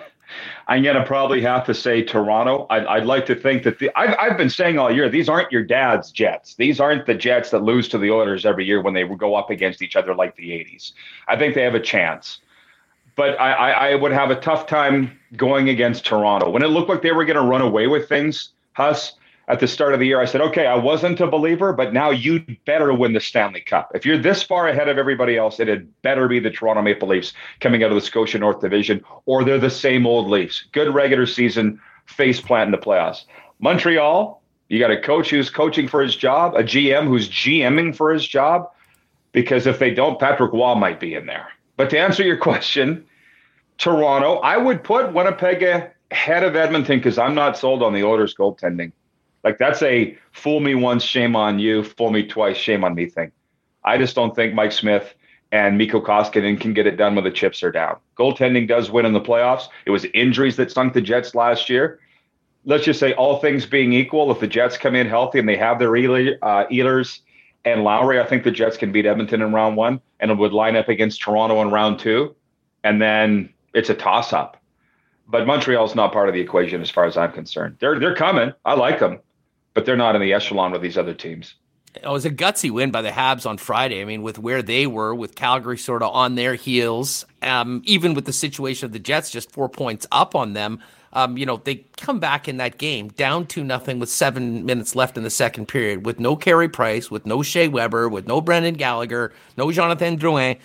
I'm 0.68 0.82
going 0.82 0.96
to 0.96 1.04
probably 1.04 1.42
have 1.42 1.66
to 1.66 1.74
say 1.74 2.02
Toronto. 2.02 2.66
I'd, 2.70 2.87
I'd 2.87 3.04
like 3.04 3.26
to 3.26 3.35
think 3.35 3.64
that 3.64 3.78
the, 3.78 3.90
I've, 3.96 4.16
I've 4.18 4.37
been 4.37 4.50
saying 4.50 4.78
all 4.78 4.94
year, 4.94 5.08
these 5.08 5.28
aren't 5.28 5.50
your 5.50 5.64
dad's 5.64 6.11
Jets. 6.12 6.54
These 6.54 6.80
aren't 6.80 7.06
the 7.06 7.14
Jets 7.14 7.50
that 7.50 7.62
lose 7.62 7.88
to 7.88 7.98
the 7.98 8.11
Oilers 8.11 8.46
every 8.46 8.64
year 8.64 8.80
when 8.80 8.94
they 8.94 9.04
go 9.04 9.35
up 9.35 9.50
against 9.50 9.82
each 9.82 9.96
other 9.96 10.14
like 10.14 10.37
the 10.37 10.50
80s. 10.50 10.92
I 11.28 11.37
think 11.37 11.54
they 11.54 11.62
have 11.62 11.74
a 11.74 11.80
chance. 11.80 12.38
But 13.16 13.38
I, 13.40 13.52
I, 13.52 13.70
I 13.90 13.94
would 13.94 14.12
have 14.12 14.30
a 14.30 14.37
tough 14.37 14.66
time 14.66 15.18
going 15.37 15.68
against 15.68 16.06
Toronto. 16.06 16.48
When 16.48 16.62
it 16.62 16.68
looked 16.68 16.88
like 16.88 17.02
they 17.02 17.12
were 17.12 17.24
going 17.24 17.37
to 17.37 17.42
run 17.42 17.61
away 17.61 17.87
with 17.87 18.08
things, 18.08 18.50
Huss, 18.72 19.14
at 19.48 19.61
the 19.61 19.66
start 19.66 19.92
of 19.92 20.00
the 20.00 20.07
year, 20.07 20.20
I 20.20 20.24
said, 20.24 20.40
okay, 20.40 20.66
I 20.66 20.76
wasn't 20.76 21.20
a 21.20 21.26
believer, 21.26 21.72
but 21.72 21.92
now 21.92 22.11
you'd 22.11 22.64
better 22.64 22.92
win 22.94 23.12
the 23.12 23.20
Stanley 23.20 23.61
Cup. 23.61 23.90
If 23.94 24.07
you're 24.07 24.18
this 24.18 24.42
far 24.42 24.68
ahead 24.68 24.88
of 24.88 24.98
everybody 24.98 25.37
else, 25.37 25.59
it 25.59 25.68
had 25.68 25.88
better 26.02 26.28
be 26.28 26.38
the 26.38 26.50
Toronto 26.50 26.83
Maple 26.83 27.09
Leafs 27.09 27.33
coming 27.61 27.83
out 27.83 27.90
of 27.90 27.96
the 27.96 28.00
Scotia 28.00 28.38
North 28.38 28.61
Division, 28.61 29.02
or 29.26 29.44
they're 29.44 29.59
the 29.59 29.70
same 29.70 30.07
old 30.07 30.28
Leafs. 30.28 30.64
Good 30.72 30.94
regular 30.94 31.26
season, 31.26 31.81
face 32.07 32.40
plant 32.40 32.68
in 32.68 32.72
the 32.72 32.78
playoffs. 32.78 33.24
Montreal, 33.59 34.40
you 34.68 34.78
got 34.78 34.90
a 34.90 35.00
coach 35.00 35.31
who's 35.31 35.50
coaching 35.50 35.88
for 35.88 36.02
his 36.02 36.14
job, 36.14 36.55
a 36.55 36.62
GM 36.62 37.07
who's 37.07 37.28
GMing 37.28 37.96
for 37.96 38.12
his 38.12 38.26
job, 38.26 38.70
because 39.33 39.66
if 39.66 39.78
they 39.78 39.92
don't, 39.92 40.20
Patrick 40.20 40.52
Roy 40.52 40.74
might 40.76 41.00
be 41.00 41.14
in 41.14 41.26
there. 41.26 41.48
But 41.76 41.90
to 41.90 41.98
answer 41.98 42.22
your 42.22 42.37
question, 42.38 43.05
Toronto, 43.76 44.37
I 44.37 44.57
would 44.57 44.85
put 44.85 45.12
Winnipeg 45.12 45.62
ahead 46.12 46.44
of 46.44 46.55
Edmonton 46.55 46.98
because 46.98 47.18
I'm 47.18 47.35
not 47.35 47.59
sold 47.59 47.83
on 47.83 47.92
the 47.92 48.05
Oilers 48.05 48.35
goaltending. 48.35 48.92
Like 49.44 49.59
that's 49.59 49.83
a 49.83 50.16
fool 50.33 50.61
me 50.61 50.74
once, 50.74 51.02
shame 51.02 51.35
on 51.35 51.59
you, 51.59 51.83
fool 51.83 52.11
me 52.11 52.26
twice, 52.26 52.57
shame 52.57 52.85
on 52.85 52.94
me 52.94 53.07
thing. 53.07 53.33
I 53.85 53.98
just 53.98 54.14
don't 54.14 54.35
think 54.35 54.55
Mike 54.55 54.72
Smith 54.72 55.14
and 55.50 55.76
Mikko 55.76 56.00
Koskinen 56.00 56.61
can 56.61 56.72
get 56.72 56.87
it 56.87 56.96
done 56.96 57.14
when 57.14 57.24
the 57.24 57.31
chips 57.31 57.62
are 57.62 57.72
down. 57.72 57.96
Goaltending 58.16 58.68
does 58.68 58.90
win 58.90 59.05
in 59.05 59.12
the 59.12 59.20
playoffs. 59.20 59.68
It 59.85 59.90
was 59.90 60.07
injuries 60.14 60.57
that 60.57 60.70
sunk 60.70 60.94
the 60.94 61.00
Jets 61.00 61.35
last 61.35 61.68
year. 61.68 62.00
Let's 62.64 62.85
just 62.85 63.00
say 63.00 63.12
all 63.14 63.38
things 63.38 63.66
being 63.66 63.92
equal, 63.92 64.31
if 64.31 64.38
the 64.38 64.46
Jets 64.46 64.78
come 64.78 64.94
in 64.94 65.09
healthy 65.09 65.40
and 65.40 65.48
they 65.48 65.57
have 65.57 65.81
their 65.81 65.90
uh, 65.90 66.66
Ehlers 66.68 67.20
and 67.64 67.83
Lowry, 67.83 68.20
I 68.20 68.24
think 68.24 68.44
the 68.44 68.52
Jets 68.52 68.76
can 68.76 68.92
beat 68.92 69.05
Edmonton 69.05 69.42
in 69.42 69.52
round 69.52 69.76
one 69.76 70.00
and 70.20 70.31
it 70.31 70.38
would 70.38 70.52
line 70.52 70.76
up 70.76 70.88
against 70.88 71.20
Toronto 71.20 71.61
in 71.61 71.70
round 71.70 71.98
two. 71.98 72.35
And 72.85 73.02
then 73.02 73.52
it's 73.74 73.90
a 73.90 73.94
toss 73.94 74.33
up. 74.33 74.57
But 75.26 75.46
Montreal's 75.46 75.94
not 75.94 76.12
part 76.12 76.28
of 76.28 76.35
the 76.35 76.40
equation 76.40 76.81
as 76.81 76.90
far 76.90 77.05
as 77.05 77.16
I'm 77.16 77.33
concerned. 77.33 77.76
They're 77.81 77.98
they're 77.98 78.14
coming. 78.14 78.52
I 78.64 78.74
like 78.74 78.98
them 78.98 79.20
but 79.74 79.87
they're 79.87 79.96
not 79.96 80.14
in 80.14 80.20
the 80.20 80.32
echelon 80.32 80.72
with 80.72 80.82
these 80.82 80.98
other 80.98 81.14
teams. 81.14 81.54
It 81.94 82.08
was 82.08 82.24
a 82.24 82.30
gutsy 82.30 82.70
win 82.70 82.90
by 82.90 83.02
the 83.02 83.11
Habs 83.11 83.44
on 83.44 83.58
Friday. 83.58 84.00
I 84.00 84.06
mean, 84.06 84.22
with 84.22 84.38
where 84.38 84.62
they 84.62 84.87
were, 84.87 85.14
with 85.14 85.35
Calgary 85.35 85.76
sort 85.76 86.02
of 86.02 86.14
on 86.14 86.37
their 86.37 86.54
heels, 86.54 87.26
um, 87.42 87.82
even 87.85 88.14
with 88.14 88.24
the 88.24 88.32
situation 88.32 88.87
of 88.87 88.92
the 88.92 88.98
Jets 88.98 89.30
just 89.30 89.50
four 89.50 89.68
points 89.68 90.06
up 90.11 90.35
on 90.35 90.54
them. 90.54 90.80
Um, 91.12 91.37
you 91.37 91.44
know, 91.44 91.58
they 91.58 91.85
come 91.98 92.18
back 92.18 92.48
in 92.48 92.56
that 92.56 92.78
game 92.78 93.08
down 93.08 93.46
to 93.48 93.62
nothing 93.62 93.98
with 93.98 94.08
seven 94.08 94.64
minutes 94.64 94.96
left 94.96 95.18
in 95.18 95.22
the 95.22 95.30
second 95.30 95.66
period, 95.66 96.06
with 96.06 96.18
no 96.18 96.37
Carey 96.37 96.70
Price, 96.70 97.11
with 97.11 97.26
no 97.26 97.42
Shea 97.42 97.68
Weber, 97.68 98.08
with 98.08 98.26
no 98.26 98.40
Brendan 98.40 98.74
Gallagher, 98.74 99.35
no 99.58 99.70
Jonathan 99.70 100.16
Drouin. 100.16 100.58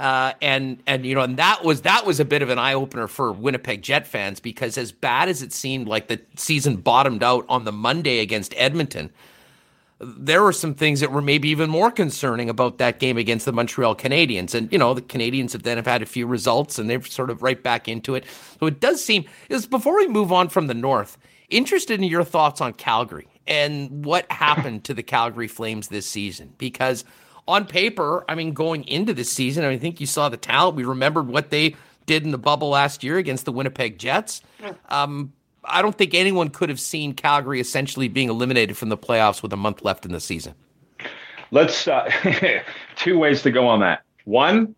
Uh, 0.00 0.32
and 0.40 0.82
and 0.86 1.04
you 1.04 1.14
know, 1.14 1.20
and 1.20 1.36
that 1.36 1.62
was 1.62 1.82
that 1.82 2.06
was 2.06 2.20
a 2.20 2.24
bit 2.24 2.40
of 2.40 2.48
an 2.48 2.58
eye 2.58 2.72
opener 2.72 3.06
for 3.06 3.32
Winnipeg 3.32 3.82
Jet 3.82 4.06
fans 4.06 4.40
because 4.40 4.78
as 4.78 4.92
bad 4.92 5.28
as 5.28 5.42
it 5.42 5.52
seemed 5.52 5.88
like 5.88 6.08
the 6.08 6.18
season 6.36 6.76
bottomed 6.76 7.22
out 7.22 7.44
on 7.50 7.64
the 7.64 7.72
Monday 7.72 8.20
against 8.20 8.54
Edmonton, 8.56 9.10
there 10.00 10.42
were 10.42 10.54
some 10.54 10.72
things 10.72 11.00
that 11.00 11.12
were 11.12 11.20
maybe 11.20 11.50
even 11.50 11.68
more 11.68 11.90
concerning 11.90 12.48
about 12.48 12.78
that 12.78 12.98
game 12.98 13.18
against 13.18 13.44
the 13.44 13.52
Montreal 13.52 13.94
Canadiens. 13.94 14.54
And 14.54 14.72
you 14.72 14.78
know, 14.78 14.94
the 14.94 15.02
Canadiens 15.02 15.52
have 15.52 15.64
then 15.64 15.76
have 15.76 15.86
had 15.86 16.00
a 16.00 16.06
few 16.06 16.26
results 16.26 16.78
and 16.78 16.88
they're 16.88 17.02
sort 17.02 17.28
of 17.28 17.42
right 17.42 17.62
back 17.62 17.86
into 17.86 18.14
it. 18.14 18.24
So 18.58 18.64
it 18.68 18.80
does 18.80 19.04
seem 19.04 19.26
is 19.50 19.66
before 19.66 19.96
we 19.96 20.08
move 20.08 20.32
on 20.32 20.48
from 20.48 20.66
the 20.66 20.72
North, 20.72 21.18
interested 21.50 22.00
in 22.00 22.08
your 22.08 22.24
thoughts 22.24 22.62
on 22.62 22.72
Calgary 22.72 23.28
and 23.46 24.02
what 24.02 24.32
happened 24.32 24.84
to 24.84 24.94
the 24.94 25.02
Calgary 25.02 25.48
Flames 25.48 25.88
this 25.88 26.06
season. 26.06 26.54
Because 26.56 27.04
on 27.50 27.66
paper, 27.66 28.24
I 28.28 28.34
mean, 28.34 28.52
going 28.52 28.84
into 28.84 29.12
this 29.12 29.30
season, 29.30 29.64
I, 29.64 29.68
mean, 29.68 29.76
I 29.76 29.80
think 29.80 30.00
you 30.00 30.06
saw 30.06 30.28
the 30.28 30.36
talent. 30.36 30.76
We 30.76 30.84
remembered 30.84 31.28
what 31.28 31.50
they 31.50 31.76
did 32.06 32.24
in 32.24 32.30
the 32.30 32.38
bubble 32.38 32.70
last 32.70 33.04
year 33.04 33.18
against 33.18 33.44
the 33.44 33.52
Winnipeg 33.52 33.98
Jets. 33.98 34.42
Um, 34.88 35.32
I 35.64 35.82
don't 35.82 35.96
think 35.96 36.14
anyone 36.14 36.48
could 36.48 36.68
have 36.68 36.80
seen 36.80 37.12
Calgary 37.12 37.60
essentially 37.60 38.08
being 38.08 38.28
eliminated 38.28 38.76
from 38.76 38.88
the 38.88 38.96
playoffs 38.96 39.42
with 39.42 39.52
a 39.52 39.56
month 39.56 39.84
left 39.84 40.04
in 40.04 40.12
the 40.12 40.20
season. 40.20 40.54
Let's 41.50 41.86
uh, 41.86 42.10
two 42.96 43.18
ways 43.18 43.42
to 43.42 43.50
go 43.50 43.66
on 43.66 43.80
that. 43.80 44.02
One, 44.24 44.74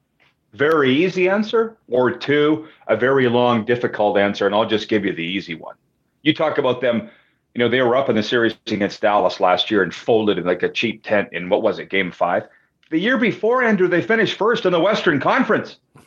very 0.55 0.93
easy 0.95 1.29
answer, 1.29 1.77
or 1.89 2.11
two, 2.11 2.67
a 2.89 2.97
very 2.97 3.29
long, 3.29 3.65
difficult 3.65 4.19
answer. 4.19 4.47
And 4.47 4.55
I'll 4.55 4.69
just 4.69 4.89
give 4.89 5.05
you 5.05 5.13
the 5.13 5.25
easy 5.25 5.55
one. 5.55 5.77
You 6.23 6.35
talk 6.35 6.59
about 6.59 6.81
them, 6.81 7.11
you 7.55 7.59
know, 7.59 7.69
they 7.69 7.83
were 7.83 7.97
up 7.97 8.09
in 8.09 8.17
the 8.17 8.23
series 8.23 8.55
against 8.67 9.01
Dallas 9.01 9.41
last 9.41 9.71
year 9.71 9.83
and 9.83 9.95
folded 9.95 10.39
in 10.39 10.45
like 10.45 10.63
a 10.63 10.69
cheap 10.69 11.03
tent 11.03 11.29
in 11.33 11.49
what 11.49 11.63
was 11.63 11.79
it, 11.79 11.91
game 11.91 12.11
five? 12.11 12.45
The 12.92 13.00
year 13.00 13.16
before, 13.16 13.62
Andrew, 13.62 13.88
they 13.88 14.02
finished 14.02 14.37
first 14.37 14.66
in 14.66 14.72
the 14.72 14.78
Western 14.78 15.18
Conference. 15.18 15.78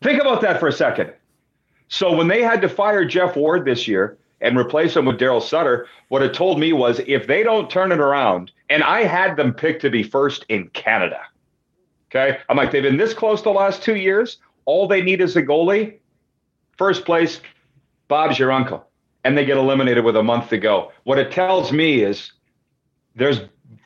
Think 0.00 0.20
about 0.20 0.40
that 0.42 0.60
for 0.60 0.68
a 0.68 0.72
second. 0.72 1.12
So 1.88 2.14
when 2.14 2.28
they 2.28 2.40
had 2.40 2.62
to 2.62 2.68
fire 2.68 3.04
Geoff 3.04 3.34
Ward 3.34 3.64
this 3.64 3.88
year 3.88 4.16
and 4.40 4.56
replace 4.56 4.96
him 4.96 5.06
with 5.06 5.18
Daryl 5.18 5.42
Sutter, 5.42 5.88
what 6.06 6.22
it 6.22 6.34
told 6.34 6.60
me 6.60 6.72
was 6.72 7.00
if 7.08 7.26
they 7.26 7.42
don't 7.42 7.68
turn 7.68 7.90
it 7.90 7.98
around, 7.98 8.52
and 8.70 8.84
I 8.84 9.02
had 9.02 9.36
them 9.36 9.52
picked 9.52 9.82
to 9.82 9.90
be 9.90 10.04
first 10.04 10.46
in 10.48 10.68
Canada. 10.68 11.18
Okay. 12.12 12.38
I'm 12.48 12.56
like, 12.56 12.70
they've 12.70 12.80
been 12.80 12.96
this 12.96 13.12
close 13.12 13.42
the 13.42 13.50
last 13.50 13.82
two 13.82 13.96
years. 13.96 14.38
All 14.66 14.86
they 14.86 15.02
need 15.02 15.20
is 15.20 15.34
a 15.34 15.42
goalie. 15.42 15.98
First 16.78 17.04
place, 17.04 17.40
Bob's 18.06 18.38
your 18.38 18.52
uncle. 18.52 18.86
And 19.24 19.36
they 19.36 19.44
get 19.44 19.56
eliminated 19.56 20.04
with 20.04 20.16
a 20.16 20.22
month 20.22 20.48
to 20.50 20.58
go. 20.58 20.92
What 21.02 21.18
it 21.18 21.32
tells 21.32 21.72
me 21.72 22.02
is 22.04 22.30
there's 23.16 23.40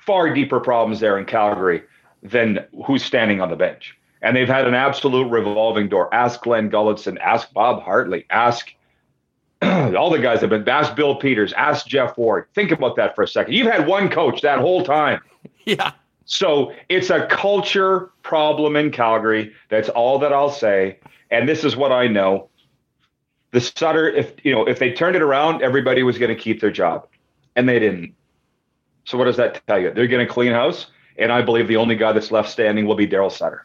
far 0.07 0.33
deeper 0.33 0.61
problems 0.61 1.01
there 1.01 1.19
in 1.19 1.27
Calgary 1.27 1.83
than 2.23 2.65
who's 2.87 3.05
standing 3.05 3.41
on 3.41 3.51
the 3.51 3.57
bench. 3.57 3.97
And 4.23 4.37
they've 4.37 4.49
had 4.49 4.67
an 4.67 4.75
absolute 4.75 5.29
revolving 5.29 5.89
door. 5.89 6.13
Ask 6.15 6.43
Glen 6.43 6.71
Gulutzan, 6.71 7.19
ask 7.21 7.53
Bob 7.53 7.83
Hartley, 7.83 8.25
ask 8.31 8.73
all 9.63 10.11
the 10.11 10.19
guys 10.19 10.41
have 10.41 10.51
been, 10.51 10.69
ask 10.69 10.95
Bill 10.97 11.17
Peters, 11.17 11.53
ask 11.53 11.87
Geoff 11.87 12.17
Ward. 12.17 12.47
Think 12.55 12.71
about 12.71 12.97
that 12.97 13.15
for 13.15 13.23
a 13.23 13.29
second. 13.29 13.55
You've 13.55 13.71
had 13.71 13.87
one 13.87 14.09
coach 14.09 14.41
that 14.43 14.59
whole 14.59 14.85
time. 14.85 15.21
Yeah. 15.65 15.93
So 16.27 16.73
it's 16.89 17.11
a 17.11 17.27
culture 17.27 18.11
problem 18.23 18.77
in 18.77 18.93
Calgary. 18.93 19.53
That's 19.69 19.89
all 19.89 20.19
that 20.21 20.33
I'll 20.33 20.51
say. 20.51 20.99
And 21.31 21.49
this 21.49 21.65
is 21.65 21.77
what 21.77 21.91
I 21.91 22.07
know. 22.07 22.49
The 23.53 23.61
Sutter, 23.61 24.09
if 24.09 24.35
you 24.45 24.53
know, 24.53 24.65
if 24.65 24.79
they 24.79 24.93
turned 24.93 25.17
it 25.17 25.23
around, 25.23 25.63
everybody 25.63 26.03
was 26.03 26.19
going 26.19 26.35
to 26.35 26.41
keep 26.41 26.61
their 26.61 26.71
job, 26.71 27.07
and 27.55 27.69
they 27.69 27.79
didn't. 27.79 28.15
So 29.07 29.17
what 29.17 29.25
does 29.25 29.37
that 29.37 29.67
tell 29.67 29.79
you? 29.79 29.93
They're 29.93 30.09
going 30.09 30.27
to 30.27 30.31
clean 30.31 30.53
house, 30.53 30.89
and 31.17 31.33
I 31.33 31.41
believe 31.41 31.69
the 31.69 31.77
only 31.77 31.95
guy 31.95 32.13
that's 32.13 32.31
left 32.31 32.51
standing 32.51 32.87
will 32.87 32.97
be 32.97 33.07
Daryl 33.07 33.33
Sutter. 33.33 33.65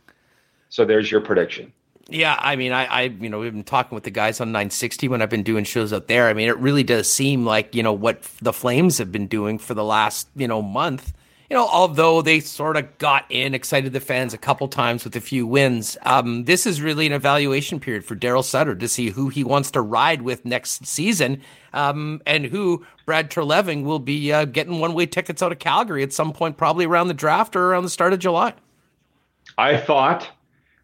So 0.69 0.85
there's 0.85 1.11
your 1.11 1.19
prediction. 1.19 1.73
Yeah, 2.07 2.37
I 2.39 2.55
mean, 2.55 2.71
I, 2.71 2.85
I, 2.85 3.01
you 3.03 3.29
know, 3.29 3.39
we've 3.39 3.51
been 3.51 3.63
talking 3.63 3.95
with 3.95 4.03
the 4.03 4.11
guys 4.11 4.39
on 4.39 4.49
960 4.49 5.07
when 5.07 5.21
I've 5.21 5.29
been 5.29 5.43
doing 5.43 5.63
shows 5.63 5.93
out 5.93 6.07
there. 6.07 6.27
I 6.27 6.33
mean, 6.33 6.47
it 6.47 6.57
really 6.57 6.83
does 6.83 7.11
seem 7.11 7.45
like 7.45 7.73
you 7.75 7.83
know 7.83 7.93
what 7.93 8.21
the 8.41 8.53
Flames 8.53 8.97
have 8.99 9.11
been 9.11 9.27
doing 9.27 9.57
for 9.57 9.73
the 9.73 9.83
last 9.83 10.27
you 10.35 10.47
know 10.47 10.61
month 10.61 11.13
you 11.51 11.57
know, 11.57 11.67
although 11.67 12.21
they 12.21 12.39
sort 12.39 12.77
of 12.77 12.97
got 12.97 13.25
in, 13.27 13.53
excited 13.53 13.91
the 13.91 13.99
fans 13.99 14.33
a 14.33 14.37
couple 14.37 14.69
times 14.69 15.03
with 15.03 15.17
a 15.17 15.19
few 15.19 15.45
wins, 15.45 15.97
um, 16.03 16.45
this 16.45 16.65
is 16.65 16.81
really 16.81 17.05
an 17.05 17.11
evaluation 17.11 17.77
period 17.77 18.05
for 18.05 18.15
Daryl 18.15 18.41
Sutter 18.41 18.73
to 18.73 18.87
see 18.87 19.09
who 19.09 19.27
he 19.27 19.43
wants 19.43 19.69
to 19.71 19.81
ride 19.81 20.21
with 20.21 20.45
next 20.45 20.85
season 20.85 21.41
um, 21.73 22.21
and 22.25 22.45
who 22.45 22.85
Brad 23.05 23.29
Treliving 23.29 23.83
will 23.83 23.99
be 23.99 24.31
uh, 24.31 24.45
getting 24.45 24.79
one 24.79 24.93
way 24.93 25.05
tickets 25.05 25.43
out 25.43 25.51
of 25.51 25.59
Calgary 25.59 26.03
at 26.03 26.13
some 26.13 26.31
point, 26.31 26.55
probably 26.55 26.85
around 26.85 27.09
the 27.09 27.13
draft 27.13 27.57
or 27.57 27.65
around 27.65 27.83
the 27.83 27.89
start 27.89 28.13
of 28.13 28.19
July. 28.19 28.53
I 29.57 29.75
thought 29.75 30.29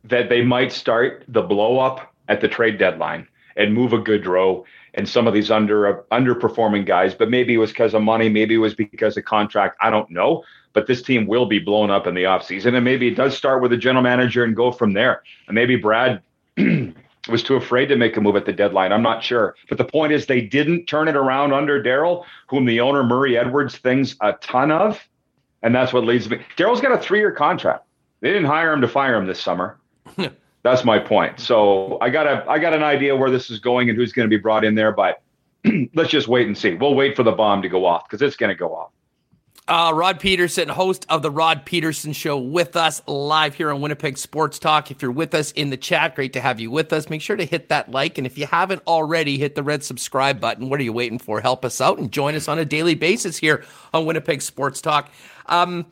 that 0.04 0.28
they 0.28 0.42
might 0.44 0.74
start 0.74 1.24
the 1.30 1.44
blow 1.44 1.80
up 1.80 2.14
at 2.28 2.42
the 2.42 2.50
trade 2.50 2.78
deadline 2.78 3.26
and 3.56 3.74
move 3.74 3.94
a 3.94 4.00
Gaudreau 4.00 4.66
and 4.98 5.08
some 5.08 5.28
of 5.28 5.34
these 5.34 5.52
under 5.52 6.04
underperforming 6.12 6.86
guys. 6.86 7.14
But 7.14 7.30
maybe 7.30 7.54
it 7.54 7.58
was 7.58 7.70
because 7.70 7.94
of 7.94 8.02
money, 8.02 8.30
maybe 8.30 8.56
it 8.56 8.58
was 8.58 8.74
because 8.74 9.16
of 9.16 9.24
contract. 9.24 9.78
I 9.80 9.92
don't 9.92 10.10
know. 10.10 10.44
But 10.74 10.88
this 10.88 11.02
team 11.02 11.28
will 11.28 11.46
be 11.46 11.60
blown 11.60 11.92
up 11.92 12.08
in 12.08 12.16
the 12.16 12.24
offseason. 12.24 12.76
And 12.76 12.84
maybe 12.84 13.08
it 13.08 13.16
does 13.16 13.38
start 13.38 13.62
with 13.62 13.72
a 13.72 13.78
general 13.78 14.04
manager 14.04 14.44
and 14.44 14.56
go 14.56 14.72
from 14.72 14.94
there. 14.94 15.24
And 15.48 15.56
maybe 15.56 15.76
Brad 15.76 16.22
was 17.30 17.44
too 17.44 17.56
afraid 17.56 17.86
to 17.88 17.96
make 17.96 18.18
a 18.18 18.22
move 18.22 18.36
at 18.36 18.46
the 18.46 18.54
deadline. 18.54 18.92
I'm 18.92 19.04
not 19.04 19.24
sure. 19.24 19.56
But 19.70 19.78
the 19.78 19.86
point 19.86 20.14
is, 20.14 20.26
they 20.26 20.42
didn't 20.42 20.88
turn 20.88 21.08
it 21.08 21.16
around 21.16 21.54
under 21.54 21.82
Daryl, 21.82 22.26
whom 22.48 22.66
the 22.66 22.80
owner, 22.80 23.04
Murray 23.04 23.38
Edwards, 23.38 23.78
thinks 23.78 24.16
a 24.22 24.34
ton 24.34 24.72
of. 24.72 25.00
And 25.62 25.74
that's 25.74 25.94
what 25.94 26.06
leads 26.06 26.30
me. 26.30 26.40
Daryl's 26.58 26.82
got 26.82 26.92
a 26.92 26.98
three 27.02 27.20
year 27.20 27.32
contract. 27.32 27.86
They 28.22 28.30
didn't 28.30 28.46
hire 28.46 28.74
him 28.74 28.82
to 28.82 28.88
fire 28.88 29.16
him 29.16 29.28
this 29.28 29.40
summer. 29.40 29.78
That's 30.64 30.84
my 30.84 31.00
point. 31.00 31.40
So 31.40 31.98
I 32.02 32.10
got 32.10 32.28
a 32.28 32.46
I 32.50 32.60
got 32.60 32.74
an 32.74 32.84
idea 32.84 33.16
where 33.16 33.30
this 33.30 33.50
is 33.50 33.60
going 33.60 33.90
and 33.90 33.98
who's 33.98 34.12
going 34.12 34.30
to 34.30 34.36
be 34.36 34.42
brought 34.42 34.66
in 34.66 34.76
there, 34.76 34.92
but 34.92 35.22
let's 35.94 36.10
just 36.10 36.28
wait 36.28 36.48
and 36.48 36.58
see. 36.58 36.74
We'll 36.74 36.96
wait 36.96 37.16
for 37.16 37.24
the 37.24 37.32
bomb 37.32 37.62
to 37.62 37.70
go 37.70 37.86
off 37.86 38.08
because 38.08 38.22
it's 38.22 38.36
going 38.36 38.50
to 38.50 38.56
go 38.56 38.76
off. 38.76 38.92
Uh, 39.70 39.92
Rod 39.94 40.22
Pedersen, 40.22 40.70
host 40.70 41.06
of 41.10 41.22
the 41.22 41.30
Rod 41.30 41.66
Pedersen 41.66 42.14
Show, 42.14 42.38
with 42.38 42.78
us 42.78 43.02
live 43.06 43.54
here 43.54 43.70
on 43.70 43.82
Winnipeg 43.82 44.18
Sports 44.18 44.60
Talk. 44.60 44.92
If 44.92 45.02
you're 45.02 45.12
with 45.12 45.36
us 45.36 45.52
in 45.52 45.72
the 45.72 45.76
chat, 45.76 46.16
great 46.16 46.32
to 46.34 46.40
have 46.40 46.62
you 46.62 46.72
with 46.72 46.94
us. 46.94 47.10
Make 47.10 47.22
sure 47.22 47.36
to 47.36 47.44
hit 47.44 47.68
that 47.68 47.92
like, 47.92 48.18
and 48.18 48.26
if 48.26 48.38
you 48.38 48.48
haven't 48.48 48.82
already, 48.88 49.38
hit 49.38 49.56
the 49.56 49.64
red 49.64 49.84
subscribe 49.84 50.40
button. 50.40 50.70
What 50.70 50.80
are 50.80 50.84
you 50.84 50.94
waiting 50.94 51.20
for? 51.20 51.42
Help 51.42 51.66
us 51.66 51.82
out 51.82 51.98
and 51.98 52.14
join 52.14 52.34
us 52.36 52.48
on 52.48 52.60
a 52.60 52.64
daily 52.64 52.96
basis 52.96 53.36
here 53.36 53.66
on 53.94 54.06
Winnipeg 54.06 54.42
Sports 54.42 54.80
Talk. 54.80 55.10
Um, 55.48 55.86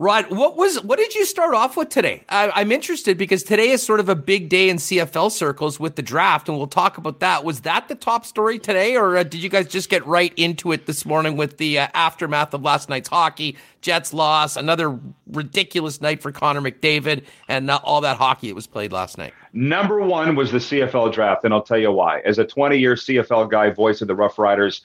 Rod, 0.00 0.30
what 0.30 0.56
was 0.56 0.80
what 0.84 0.96
did 0.96 1.16
you 1.16 1.24
start 1.24 1.54
off 1.54 1.76
with 1.76 1.88
today? 1.88 2.22
I, 2.28 2.60
am 2.60 2.70
interested 2.70 3.18
because 3.18 3.42
today 3.42 3.70
is 3.70 3.82
sort 3.82 3.98
of 3.98 4.08
a 4.08 4.14
big 4.14 4.48
day 4.48 4.68
in 4.68 4.76
CFL 4.76 5.32
circles 5.32 5.80
with 5.80 5.96
the 5.96 6.02
draft, 6.02 6.48
and 6.48 6.56
we'll 6.56 6.68
talk 6.68 6.98
about 6.98 7.18
that. 7.18 7.42
Was 7.42 7.62
that 7.62 7.88
the 7.88 7.96
top 7.96 8.24
story 8.24 8.60
today, 8.60 8.96
or 8.96 9.16
uh, 9.16 9.24
did 9.24 9.42
you 9.42 9.48
guys 9.48 9.66
just 9.66 9.90
get 9.90 10.06
right 10.06 10.32
into 10.36 10.70
it 10.70 10.86
this 10.86 11.04
morning 11.04 11.36
with 11.36 11.58
the 11.58 11.80
uh, 11.80 11.88
aftermath 11.94 12.54
of 12.54 12.62
last 12.62 12.88
night's 12.88 13.08
hockey? 13.08 13.56
Jets 13.80 14.14
loss, 14.14 14.56
another 14.56 15.00
ridiculous 15.32 16.00
night 16.00 16.22
for 16.22 16.30
Connor 16.30 16.60
McDavid, 16.60 17.24
and 17.48 17.68
uh, 17.68 17.80
all 17.82 18.00
that 18.02 18.18
hockey 18.18 18.50
that 18.50 18.54
was 18.54 18.68
played 18.68 18.92
last 18.92 19.18
night. 19.18 19.34
Number 19.52 20.00
one 20.00 20.36
was 20.36 20.52
the 20.52 20.58
CFL 20.58 21.12
draft, 21.12 21.42
and 21.42 21.52
I'll 21.52 21.60
tell 21.60 21.76
you 21.76 21.90
why. 21.90 22.20
As 22.20 22.38
a 22.38 22.44
20 22.44 22.78
year 22.78 22.94
CFL 22.94 23.50
guy, 23.50 23.70
voice 23.70 24.00
of 24.00 24.06
the 24.06 24.14
Roughriders, 24.14 24.80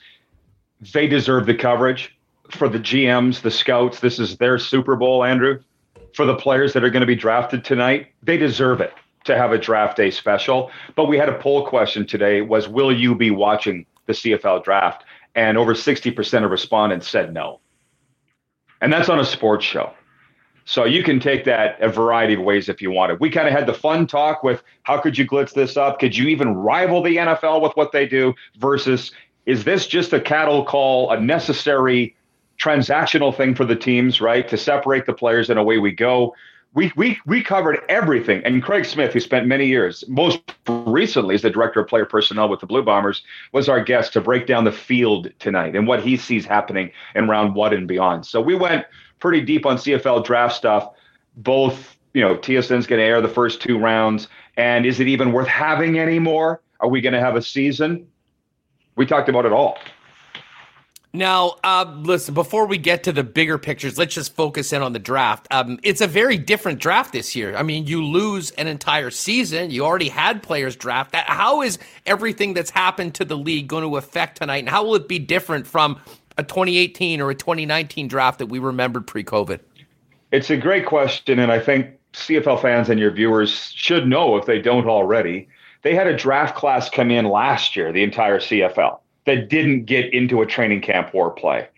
they 0.92 1.06
deserve 1.06 1.46
the 1.46 1.54
coverage 1.54 2.12
for 2.54 2.68
the 2.68 2.78
GMs, 2.78 3.42
the 3.42 3.50
scouts, 3.50 4.00
this 4.00 4.18
is 4.18 4.36
their 4.36 4.58
Super 4.58 4.96
Bowl, 4.96 5.24
Andrew. 5.24 5.60
For 6.14 6.24
the 6.24 6.36
players 6.36 6.72
that 6.72 6.84
are 6.84 6.90
going 6.90 7.00
to 7.00 7.06
be 7.06 7.16
drafted 7.16 7.64
tonight, 7.64 8.08
they 8.22 8.36
deserve 8.36 8.80
it 8.80 8.92
to 9.24 9.36
have 9.36 9.52
a 9.52 9.58
draft 9.58 9.96
day 9.96 10.10
special. 10.10 10.70
But 10.94 11.06
we 11.06 11.18
had 11.18 11.28
a 11.28 11.38
poll 11.38 11.66
question 11.66 12.06
today 12.06 12.40
was 12.40 12.68
will 12.68 12.92
you 12.92 13.14
be 13.14 13.30
watching 13.30 13.86
the 14.06 14.12
CFL 14.12 14.62
draft? 14.64 15.04
And 15.34 15.58
over 15.58 15.74
60% 15.74 16.44
of 16.44 16.50
respondents 16.50 17.08
said 17.08 17.34
no. 17.34 17.60
And 18.80 18.92
that's 18.92 19.08
on 19.08 19.18
a 19.18 19.24
sports 19.24 19.64
show. 19.64 19.92
So 20.66 20.84
you 20.84 21.02
can 21.02 21.20
take 21.20 21.44
that 21.44 21.80
a 21.82 21.88
variety 21.88 22.34
of 22.34 22.40
ways 22.40 22.68
if 22.68 22.80
you 22.80 22.90
wanted. 22.90 23.20
We 23.20 23.28
kind 23.30 23.46
of 23.46 23.52
had 23.52 23.66
the 23.66 23.74
fun 23.74 24.06
talk 24.06 24.42
with 24.42 24.62
how 24.84 24.98
could 24.98 25.18
you 25.18 25.26
glitz 25.26 25.52
this 25.52 25.76
up? 25.76 25.98
Could 25.98 26.16
you 26.16 26.28
even 26.28 26.54
rival 26.54 27.02
the 27.02 27.16
NFL 27.16 27.60
with 27.60 27.72
what 27.76 27.92
they 27.92 28.06
do 28.06 28.34
versus 28.56 29.12
is 29.46 29.64
this 29.64 29.86
just 29.86 30.12
a 30.14 30.20
cattle 30.20 30.64
call, 30.64 31.10
a 31.10 31.20
necessary 31.20 32.16
transactional 32.58 33.36
thing 33.36 33.54
for 33.54 33.64
the 33.64 33.76
teams, 33.76 34.20
right? 34.20 34.48
To 34.48 34.56
separate 34.56 35.06
the 35.06 35.12
players 35.12 35.50
and 35.50 35.58
away 35.58 35.78
we 35.78 35.92
go. 35.92 36.34
We, 36.74 36.92
we, 36.96 37.18
we 37.24 37.42
covered 37.42 37.80
everything. 37.88 38.42
And 38.44 38.60
Craig 38.62 38.84
Smith, 38.84 39.12
who 39.12 39.20
spent 39.20 39.46
many 39.46 39.66
years, 39.66 40.02
most 40.08 40.40
recently 40.66 41.36
as 41.36 41.42
the 41.42 41.50
director 41.50 41.80
of 41.80 41.88
player 41.88 42.04
personnel 42.04 42.48
with 42.48 42.60
the 42.60 42.66
Blue 42.66 42.82
Bombers, 42.82 43.22
was 43.52 43.68
our 43.68 43.82
guest 43.82 44.12
to 44.14 44.20
break 44.20 44.48
down 44.48 44.64
the 44.64 44.72
field 44.72 45.30
tonight 45.38 45.76
and 45.76 45.86
what 45.86 46.02
he 46.02 46.16
sees 46.16 46.44
happening 46.44 46.90
in 47.14 47.28
round 47.28 47.54
one 47.54 47.72
and 47.72 47.86
beyond. 47.86 48.26
So 48.26 48.40
we 48.40 48.56
went 48.56 48.86
pretty 49.20 49.40
deep 49.40 49.66
on 49.66 49.76
CFL 49.76 50.24
draft 50.24 50.56
stuff. 50.56 50.90
Both, 51.36 51.96
you 52.12 52.20
know, 52.22 52.36
TSN's 52.36 52.88
going 52.88 53.00
to 53.00 53.04
air 53.04 53.20
the 53.20 53.28
first 53.28 53.60
two 53.60 53.78
rounds. 53.78 54.26
And 54.56 54.84
is 54.84 54.98
it 54.98 55.06
even 55.06 55.32
worth 55.32 55.48
having 55.48 56.00
anymore? 56.00 56.60
Are 56.80 56.88
we 56.88 57.00
going 57.00 57.12
to 57.14 57.20
have 57.20 57.36
a 57.36 57.42
season? 57.42 58.06
We 58.96 59.06
talked 59.06 59.28
about 59.28 59.46
it 59.46 59.52
all. 59.52 59.78
Now, 61.14 61.58
uh, 61.62 61.94
listen, 61.98 62.34
before 62.34 62.66
we 62.66 62.76
get 62.76 63.04
to 63.04 63.12
the 63.12 63.22
bigger 63.22 63.56
pictures, 63.56 63.96
let's 63.96 64.12
just 64.12 64.34
focus 64.34 64.72
in 64.72 64.82
on 64.82 64.92
the 64.92 64.98
draft. 64.98 65.46
Um, 65.52 65.78
it's 65.84 66.00
a 66.00 66.08
very 66.08 66.36
different 66.36 66.80
draft 66.80 67.12
this 67.12 67.36
year. 67.36 67.54
I 67.54 67.62
mean, 67.62 67.86
you 67.86 68.04
lose 68.04 68.50
an 68.50 68.66
entire 68.66 69.12
season. 69.12 69.70
You 69.70 69.84
already 69.84 70.08
had 70.08 70.42
players 70.42 70.74
draft. 70.74 71.14
How 71.14 71.62
is 71.62 71.78
everything 72.04 72.52
that's 72.52 72.70
happened 72.70 73.14
to 73.14 73.24
the 73.24 73.36
league 73.36 73.68
going 73.68 73.88
to 73.88 73.96
affect 73.96 74.38
tonight? 74.38 74.56
And 74.56 74.68
how 74.68 74.84
will 74.84 74.96
it 74.96 75.06
be 75.06 75.20
different 75.20 75.68
from 75.68 76.00
a 76.36 76.42
2018 76.42 77.20
or 77.20 77.30
a 77.30 77.34
2019 77.36 78.08
draft 78.08 78.40
that 78.40 78.46
we 78.46 78.58
remembered 78.58 79.06
pre 79.06 79.22
COVID? 79.22 79.60
It's 80.32 80.50
a 80.50 80.56
great 80.56 80.84
question. 80.84 81.38
And 81.38 81.52
I 81.52 81.60
think 81.60 81.96
CFL 82.14 82.60
fans 82.60 82.90
and 82.90 82.98
your 82.98 83.12
viewers 83.12 83.70
should 83.70 84.08
know 84.08 84.36
if 84.36 84.46
they 84.46 84.60
don't 84.60 84.88
already. 84.88 85.48
They 85.82 85.94
had 85.94 86.08
a 86.08 86.16
draft 86.16 86.56
class 86.56 86.90
come 86.90 87.12
in 87.12 87.24
last 87.26 87.76
year, 87.76 87.92
the 87.92 88.02
entire 88.02 88.40
CFL 88.40 88.98
that 89.26 89.48
didn't 89.48 89.84
get 89.84 90.12
into 90.12 90.42
a 90.42 90.46
training 90.46 90.80
camp 90.80 91.10
or 91.14 91.30
play. 91.30 91.68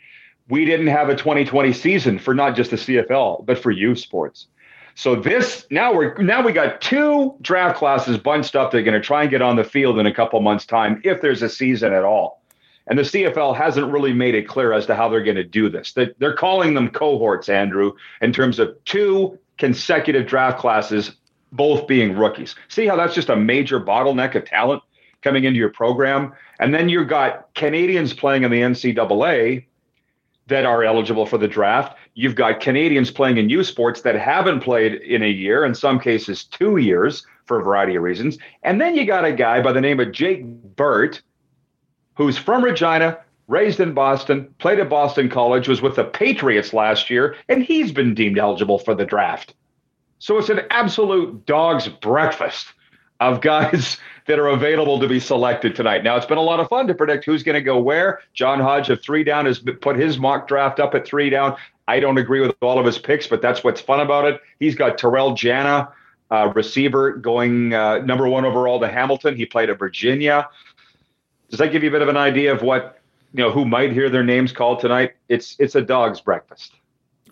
We 0.48 0.64
didn't 0.64 0.88
have 0.88 1.08
a 1.08 1.16
2020 1.16 1.72
season 1.72 2.18
for 2.18 2.34
not 2.34 2.54
just 2.54 2.70
the 2.70 2.76
CFL, 2.76 3.44
but 3.44 3.58
for 3.58 3.70
youth 3.70 3.98
sports. 3.98 4.46
So 4.94 5.14
this 5.14 5.66
now 5.70 5.92
we're 5.92 6.16
now 6.22 6.42
we 6.42 6.52
got 6.52 6.80
two 6.80 7.36
draft 7.42 7.76
classes 7.76 8.16
bunched 8.16 8.56
up. 8.56 8.70
They're 8.70 8.82
going 8.82 9.00
to 9.00 9.06
try 9.06 9.22
and 9.22 9.30
get 9.30 9.42
on 9.42 9.56
the 9.56 9.64
field 9.64 9.98
in 9.98 10.06
a 10.06 10.14
couple 10.14 10.40
months' 10.40 10.64
time 10.64 11.02
if 11.04 11.20
there's 11.20 11.42
a 11.42 11.50
season 11.50 11.92
at 11.92 12.04
all. 12.04 12.42
And 12.86 12.98
the 12.98 13.02
CFL 13.02 13.56
hasn't 13.56 13.92
really 13.92 14.12
made 14.12 14.34
it 14.34 14.48
clear 14.48 14.72
as 14.72 14.86
to 14.86 14.94
how 14.94 15.08
they're 15.08 15.24
going 15.24 15.36
to 15.36 15.44
do 15.44 15.68
this. 15.68 15.92
They're 15.92 16.34
calling 16.34 16.74
them 16.74 16.88
cohorts, 16.88 17.48
Andrew, 17.48 17.92
in 18.22 18.32
terms 18.32 18.58
of 18.58 18.76
two 18.84 19.38
consecutive 19.58 20.26
draft 20.26 20.58
classes, 20.58 21.16
both 21.52 21.86
being 21.88 22.16
rookies. 22.16 22.54
See 22.68 22.86
how 22.86 22.96
that's 22.96 23.14
just 23.14 23.28
a 23.28 23.36
major 23.36 23.80
bottleneck 23.80 24.34
of 24.36 24.44
talent 24.44 24.82
coming 25.22 25.44
into 25.44 25.58
your 25.58 25.70
program? 25.70 26.32
And 26.58 26.74
then 26.74 26.88
you've 26.88 27.08
got 27.08 27.54
Canadians 27.54 28.12
playing 28.12 28.44
in 28.44 28.50
the 28.50 28.60
NCAA 28.60 29.64
that 30.48 30.64
are 30.64 30.84
eligible 30.84 31.26
for 31.26 31.38
the 31.38 31.48
draft. 31.48 31.96
You've 32.14 32.36
got 32.36 32.60
Canadians 32.60 33.10
playing 33.10 33.36
in 33.36 33.50
U 33.50 33.64
sports 33.64 34.02
that 34.02 34.14
haven't 34.14 34.60
played 34.60 34.94
in 34.94 35.22
a 35.22 35.28
year, 35.28 35.64
in 35.64 35.74
some 35.74 35.98
cases, 35.98 36.44
two 36.44 36.76
years 36.76 37.26
for 37.46 37.60
a 37.60 37.64
variety 37.64 37.96
of 37.96 38.02
reasons. 38.02 38.38
And 38.62 38.80
then 38.80 38.94
you 38.94 39.04
got 39.04 39.24
a 39.24 39.32
guy 39.32 39.60
by 39.60 39.72
the 39.72 39.80
name 39.80 40.00
of 40.00 40.12
Jake 40.12 40.44
Burt 40.44 41.20
who's 42.16 42.38
from 42.38 42.64
Regina, 42.64 43.18
raised 43.46 43.78
in 43.78 43.94
Boston, 43.94 44.52
played 44.58 44.80
at 44.80 44.88
Boston 44.88 45.28
College, 45.28 45.68
was 45.68 45.80
with 45.80 45.94
the 45.94 46.04
Patriots 46.04 46.72
last 46.72 47.08
year, 47.08 47.36
and 47.48 47.62
he's 47.62 47.92
been 47.92 48.14
deemed 48.14 48.38
eligible 48.38 48.78
for 48.78 48.94
the 48.94 49.04
draft. 49.04 49.54
So 50.18 50.38
it's 50.38 50.48
an 50.48 50.62
absolute 50.70 51.46
dog's 51.46 51.88
breakfast 51.88 52.72
of 53.20 53.40
guys 53.40 53.98
that 54.26 54.38
are 54.38 54.48
available 54.48 54.98
to 55.00 55.08
be 55.08 55.20
selected 55.20 55.74
tonight. 55.74 56.02
Now, 56.02 56.16
it's 56.16 56.26
been 56.26 56.38
a 56.38 56.42
lot 56.42 56.60
of 56.60 56.68
fun 56.68 56.86
to 56.88 56.94
predict 56.94 57.24
who's 57.24 57.42
going 57.42 57.54
to 57.54 57.62
go 57.62 57.78
where. 57.78 58.20
John 58.34 58.60
Hodge 58.60 58.90
of 58.90 59.00
three 59.02 59.24
down 59.24 59.46
has 59.46 59.58
put 59.58 59.96
his 59.96 60.18
mock 60.18 60.48
draft 60.48 60.80
up 60.80 60.94
at 60.94 61.06
three 61.06 61.30
down. 61.30 61.56
I 61.88 62.00
don't 62.00 62.18
agree 62.18 62.40
with 62.40 62.54
all 62.60 62.78
of 62.78 62.84
his 62.84 62.98
picks, 62.98 63.26
but 63.26 63.40
that's 63.40 63.62
what's 63.62 63.80
fun 63.80 64.00
about 64.00 64.24
it. 64.24 64.40
He's 64.58 64.74
got 64.74 64.98
Terrell 64.98 65.34
Jana, 65.34 65.92
uh, 66.30 66.52
receiver, 66.54 67.12
going 67.12 67.72
uh, 67.72 67.98
number 67.98 68.28
one 68.28 68.44
overall 68.44 68.80
to 68.80 68.88
Hamilton. 68.88 69.36
He 69.36 69.46
played 69.46 69.70
at 69.70 69.78
Virginia. 69.78 70.48
Does 71.48 71.60
that 71.60 71.70
give 71.70 71.84
you 71.84 71.90
a 71.90 71.92
bit 71.92 72.02
of 72.02 72.08
an 72.08 72.16
idea 72.16 72.52
of 72.52 72.62
what 72.62 73.00
you 73.32 73.42
know 73.42 73.52
who 73.52 73.64
might 73.64 73.92
hear 73.92 74.10
their 74.10 74.24
names 74.24 74.50
called 74.50 74.80
tonight? 74.80 75.12
It's 75.28 75.54
it's 75.60 75.76
a 75.76 75.82
dog's 75.82 76.20
breakfast. 76.20 76.72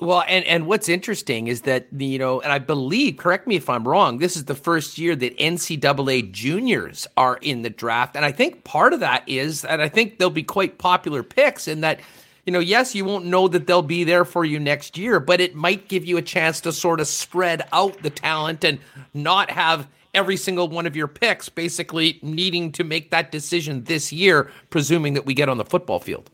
Well, 0.01 0.25
and 0.27 0.45
and 0.45 0.67
what's 0.67 0.89
interesting 0.89 1.47
is 1.47 1.63
that 1.63 1.87
you 1.97 2.19
know, 2.19 2.41
and 2.41 2.53
I 2.53 2.59
believe, 2.59 3.17
correct 3.17 3.47
me 3.47 3.57
if 3.57 3.71
I'm 3.71 3.87
wrong, 3.87 4.19
this 4.19 4.37
is 4.37 4.47
the 4.47 4.55
first 4.55 4.99
year 4.99 5.15
that 5.15 5.39
NCAA 5.39 6.33
juniors 6.33 7.07
are 7.17 7.37
in 7.37 7.63
the 7.63 7.71
draft, 7.71 8.17
and 8.17 8.25
I 8.25 8.33
think 8.33 8.65
part 8.65 8.93
of 8.93 9.01
that 9.01 9.23
is, 9.29 9.65
and 9.65 9.81
I 9.81 9.89
think 9.89 10.19
they'll 10.19 10.31
be 10.31 10.43
quite 10.43 10.79
popular 10.79 11.23
picks 11.23 11.69
in 11.69 11.83
that. 11.83 12.01
You 12.45 12.53
know, 12.53 12.59
yes, 12.59 12.95
you 12.95 13.07
won't 13.07 13.25
know 13.25 13.49
that 13.49 13.67
they'll 13.67 13.81
be 13.81 14.05
there 14.05 14.27
for 14.27 14.45
you 14.45 14.61
next 14.61 14.99
year, 14.99 15.19
but 15.19 15.41
it 15.41 15.55
might 15.55 15.89
give 15.89 16.05
you 16.05 16.19
a 16.19 16.23
chance 16.23 16.61
to 16.63 16.73
sort 16.73 17.01
of 17.01 17.07
spread 17.07 17.67
out 17.73 18.03
the 18.03 18.11
talent 18.11 18.65
and 18.65 18.81
not 19.15 19.51
have 19.51 19.89
every 20.13 20.37
single 20.37 20.69
one 20.69 20.87
of 20.87 20.95
your 20.95 21.09
picks 21.09 21.49
basically 21.49 22.19
needing 22.21 22.71
to 22.73 22.85
make 22.85 23.11
that 23.13 23.33
decision 23.33 23.85
this 23.85 24.13
year, 24.13 24.51
presuming 24.69 25.15
that 25.15 25.25
we 25.25 25.33
get 25.33 25.49
on 25.49 25.57
the 25.57 25.65
football 25.65 26.01
field. 26.01 26.31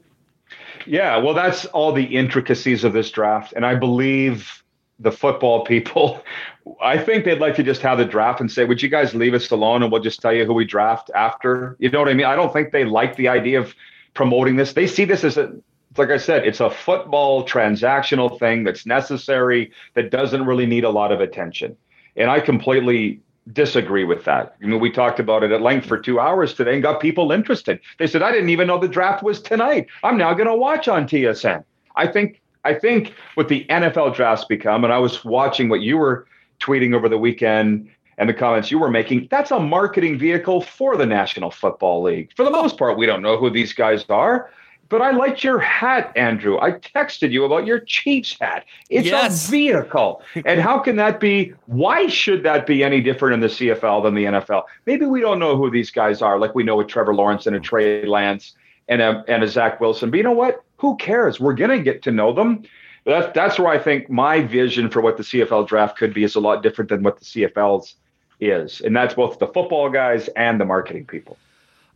Yeah, 0.86 1.18
well, 1.18 1.34
that's 1.34 1.66
all 1.66 1.92
the 1.92 2.04
intricacies 2.04 2.84
of 2.84 2.92
this 2.92 3.10
draft. 3.10 3.52
And 3.54 3.64
I 3.66 3.74
believe 3.74 4.62
the 4.98 5.12
football 5.12 5.64
people, 5.64 6.22
I 6.82 6.98
think 6.98 7.24
they'd 7.24 7.40
like 7.40 7.56
to 7.56 7.62
just 7.62 7.82
have 7.82 7.98
the 7.98 8.04
draft 8.04 8.40
and 8.40 8.50
say, 8.50 8.64
would 8.64 8.82
you 8.82 8.88
guys 8.88 9.14
leave 9.14 9.34
us 9.34 9.50
alone 9.50 9.82
and 9.82 9.90
we'll 9.90 10.02
just 10.02 10.20
tell 10.20 10.32
you 10.32 10.44
who 10.44 10.54
we 10.54 10.64
draft 10.64 11.10
after? 11.14 11.76
You 11.78 11.90
know 11.90 11.98
what 11.98 12.08
I 12.08 12.14
mean? 12.14 12.26
I 12.26 12.36
don't 12.36 12.52
think 12.52 12.72
they 12.72 12.84
like 12.84 13.16
the 13.16 13.28
idea 13.28 13.60
of 13.60 13.74
promoting 14.14 14.56
this. 14.56 14.72
They 14.72 14.86
see 14.86 15.04
this 15.04 15.24
as 15.24 15.36
a, 15.36 15.52
like 15.96 16.10
I 16.10 16.18
said, 16.18 16.46
it's 16.46 16.60
a 16.60 16.70
football 16.70 17.44
transactional 17.44 18.38
thing 18.38 18.64
that's 18.64 18.86
necessary 18.86 19.72
that 19.94 20.10
doesn't 20.10 20.44
really 20.44 20.66
need 20.66 20.84
a 20.84 20.90
lot 20.90 21.12
of 21.12 21.20
attention. 21.20 21.76
And 22.16 22.30
I 22.30 22.40
completely 22.40 23.20
disagree 23.52 24.04
with 24.04 24.24
that. 24.24 24.56
I 24.62 24.66
mean, 24.66 24.80
we 24.80 24.90
talked 24.90 25.18
about 25.18 25.42
it 25.42 25.50
at 25.50 25.62
length 25.62 25.86
for 25.86 25.98
two 25.98 26.20
hours 26.20 26.54
today 26.54 26.74
and 26.74 26.82
got 26.82 27.00
people 27.00 27.32
interested. 27.32 27.80
They 27.98 28.06
said, 28.06 28.22
I 28.22 28.32
didn't 28.32 28.50
even 28.50 28.66
know 28.66 28.78
the 28.78 28.88
draft 28.88 29.22
was 29.22 29.40
tonight. 29.40 29.86
I'm 30.02 30.16
now 30.16 30.34
going 30.34 30.48
to 30.48 30.54
watch 30.54 30.88
on 30.88 31.06
TSN. 31.06 31.64
I 31.96 32.06
think, 32.06 32.40
I 32.64 32.74
think 32.74 33.14
what 33.34 33.48
the 33.48 33.64
NFL 33.70 34.14
drafts 34.14 34.44
become, 34.44 34.84
and 34.84 34.92
I 34.92 34.98
was 34.98 35.24
watching 35.24 35.68
what 35.68 35.80
you 35.80 35.96
were 35.96 36.26
tweeting 36.60 36.94
over 36.94 37.08
the 37.08 37.18
weekend 37.18 37.90
and 38.18 38.28
the 38.28 38.34
comments 38.34 38.70
you 38.70 38.78
were 38.78 38.90
making, 38.90 39.28
that's 39.30 39.50
a 39.50 39.58
marketing 39.58 40.18
vehicle 40.18 40.60
for 40.60 40.96
the 40.96 41.06
National 41.06 41.50
Football 41.50 42.02
League. 42.02 42.30
For 42.36 42.44
the 42.44 42.50
oh. 42.50 42.62
most 42.62 42.76
part, 42.76 42.98
we 42.98 43.06
don't 43.06 43.22
know 43.22 43.38
who 43.38 43.50
these 43.50 43.72
guys 43.72 44.04
are. 44.10 44.50
But 44.90 45.02
I 45.02 45.12
liked 45.12 45.44
your 45.44 45.60
hat, 45.60 46.12
Andrew. 46.16 46.58
I 46.60 46.72
texted 46.72 47.30
you 47.30 47.44
about 47.44 47.64
your 47.64 47.78
Chiefs 47.78 48.36
hat. 48.40 48.66
It's 48.90 49.06
yes. 49.06 49.46
a 49.46 49.50
vehicle. 49.50 50.20
and 50.44 50.60
how 50.60 50.80
can 50.80 50.96
that 50.96 51.20
be? 51.20 51.54
Why 51.66 52.08
should 52.08 52.42
that 52.42 52.66
be 52.66 52.82
any 52.82 53.00
different 53.00 53.34
in 53.34 53.40
the 53.40 53.46
CFL 53.46 54.02
than 54.02 54.14
the 54.14 54.24
NFL? 54.24 54.64
Maybe 54.86 55.06
we 55.06 55.20
don't 55.20 55.38
know 55.38 55.56
who 55.56 55.70
these 55.70 55.92
guys 55.92 56.20
are, 56.20 56.40
like 56.40 56.56
we 56.56 56.64
know 56.64 56.74
with 56.76 56.88
Trevor 56.88 57.14
Lawrence 57.14 57.46
and 57.46 57.54
a 57.54 57.60
Trey 57.60 58.04
Lance 58.04 58.54
and 58.88 59.00
a, 59.00 59.24
and 59.28 59.44
a 59.44 59.48
Zach 59.48 59.80
Wilson. 59.80 60.10
But 60.10 60.16
you 60.16 60.24
know 60.24 60.32
what? 60.32 60.64
Who 60.78 60.96
cares? 60.96 61.38
We're 61.38 61.54
going 61.54 61.70
to 61.70 61.82
get 61.82 62.02
to 62.02 62.10
know 62.10 62.32
them. 62.32 62.64
That's, 63.06 63.32
that's 63.32 63.60
where 63.60 63.68
I 63.68 63.78
think 63.78 64.10
my 64.10 64.42
vision 64.42 64.90
for 64.90 65.00
what 65.00 65.16
the 65.16 65.22
CFL 65.22 65.68
draft 65.68 65.98
could 65.98 66.12
be 66.12 66.24
is 66.24 66.34
a 66.34 66.40
lot 66.40 66.64
different 66.64 66.88
than 66.88 67.04
what 67.04 67.20
the 67.20 67.24
CFL's 67.24 67.94
is. 68.40 68.80
And 68.80 68.96
that's 68.96 69.14
both 69.14 69.38
the 69.38 69.46
football 69.46 69.88
guys 69.88 70.28
and 70.34 70.60
the 70.60 70.64
marketing 70.64 71.06
people. 71.06 71.38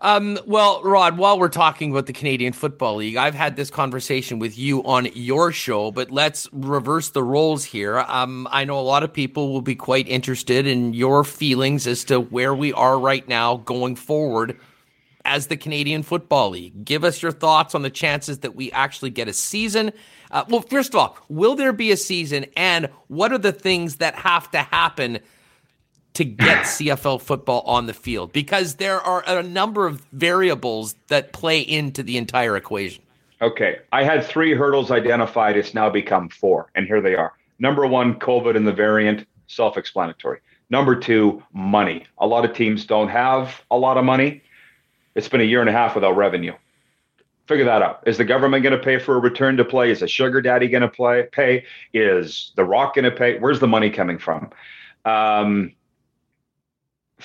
Um, 0.00 0.38
well, 0.44 0.82
Rod, 0.82 1.16
while 1.16 1.38
we're 1.38 1.48
talking 1.48 1.90
about 1.90 2.06
the 2.06 2.12
Canadian 2.12 2.52
Football 2.52 2.96
League, 2.96 3.16
I've 3.16 3.34
had 3.34 3.56
this 3.56 3.70
conversation 3.70 4.38
with 4.38 4.58
you 4.58 4.82
on 4.84 5.08
your 5.14 5.52
show, 5.52 5.92
but 5.92 6.10
let's 6.10 6.48
reverse 6.52 7.10
the 7.10 7.22
roles 7.22 7.64
here. 7.64 8.00
Um, 8.00 8.48
I 8.50 8.64
know 8.64 8.78
a 8.78 8.82
lot 8.82 9.04
of 9.04 9.12
people 9.12 9.52
will 9.52 9.62
be 9.62 9.76
quite 9.76 10.08
interested 10.08 10.66
in 10.66 10.94
your 10.94 11.22
feelings 11.22 11.86
as 11.86 12.04
to 12.04 12.20
where 12.20 12.54
we 12.54 12.72
are 12.72 12.98
right 12.98 13.26
now 13.28 13.56
going 13.58 13.94
forward 13.94 14.58
as 15.24 15.46
the 15.46 15.56
Canadian 15.56 16.02
Football 16.02 16.50
League. 16.50 16.84
Give 16.84 17.04
us 17.04 17.22
your 17.22 17.32
thoughts 17.32 17.74
on 17.74 17.82
the 17.82 17.88
chances 17.88 18.40
that 18.40 18.54
we 18.54 18.70
actually 18.72 19.10
get 19.10 19.28
a 19.28 19.32
season. 19.32 19.92
Uh, 20.30 20.44
well, 20.48 20.60
first 20.60 20.92
of 20.92 20.96
all, 20.96 21.16
will 21.28 21.54
there 21.54 21.72
be 21.72 21.92
a 21.92 21.96
season, 21.96 22.46
and 22.56 22.90
what 23.06 23.32
are 23.32 23.38
the 23.38 23.52
things 23.52 23.96
that 23.96 24.16
have 24.16 24.50
to 24.50 24.58
happen 24.58 25.20
to 26.14 26.24
get 26.24 26.64
CFL 26.64 27.20
football 27.20 27.62
on 27.66 27.86
the 27.86 27.94
field 27.94 28.32
because 28.32 28.76
there 28.76 29.00
are 29.00 29.24
a 29.26 29.42
number 29.42 29.86
of 29.86 30.00
variables 30.12 30.94
that 31.08 31.32
play 31.32 31.60
into 31.60 32.02
the 32.02 32.16
entire 32.16 32.56
equation. 32.56 33.02
Okay. 33.42 33.78
I 33.92 34.04
had 34.04 34.24
three 34.24 34.54
hurdles 34.54 34.90
identified. 34.90 35.56
It's 35.56 35.74
now 35.74 35.90
become 35.90 36.28
four, 36.28 36.70
and 36.74 36.86
here 36.86 37.00
they 37.00 37.14
are. 37.14 37.34
Number 37.58 37.86
one, 37.86 38.18
COVID 38.18 38.56
and 38.56 38.66
the 38.66 38.72
variant, 38.72 39.26
self 39.48 39.76
explanatory. 39.76 40.40
Number 40.70 40.96
two, 40.96 41.42
money. 41.52 42.06
A 42.18 42.26
lot 42.26 42.44
of 42.44 42.54
teams 42.56 42.86
don't 42.86 43.08
have 43.08 43.62
a 43.70 43.76
lot 43.76 43.98
of 43.98 44.04
money. 44.04 44.42
It's 45.14 45.28
been 45.28 45.40
a 45.40 45.44
year 45.44 45.60
and 45.60 45.68
a 45.68 45.72
half 45.72 45.94
without 45.94 46.16
revenue. 46.16 46.54
Figure 47.46 47.64
that 47.66 47.82
out. 47.82 48.02
Is 48.06 48.16
the 48.16 48.24
government 48.24 48.62
going 48.62 48.76
to 48.76 48.82
pay 48.82 48.98
for 48.98 49.16
a 49.16 49.20
return 49.20 49.56
to 49.58 49.64
play? 49.64 49.90
Is 49.90 50.00
a 50.00 50.08
sugar 50.08 50.40
daddy 50.40 50.66
going 50.66 50.82
to 50.82 50.88
play 50.88 51.28
pay? 51.30 51.64
Is 51.92 52.52
the 52.56 52.64
Rock 52.64 52.94
going 52.94 53.04
to 53.04 53.10
pay? 53.10 53.38
Where's 53.38 53.60
the 53.60 53.66
money 53.66 53.90
coming 53.90 54.18
from? 54.18 54.50
Um, 55.04 55.72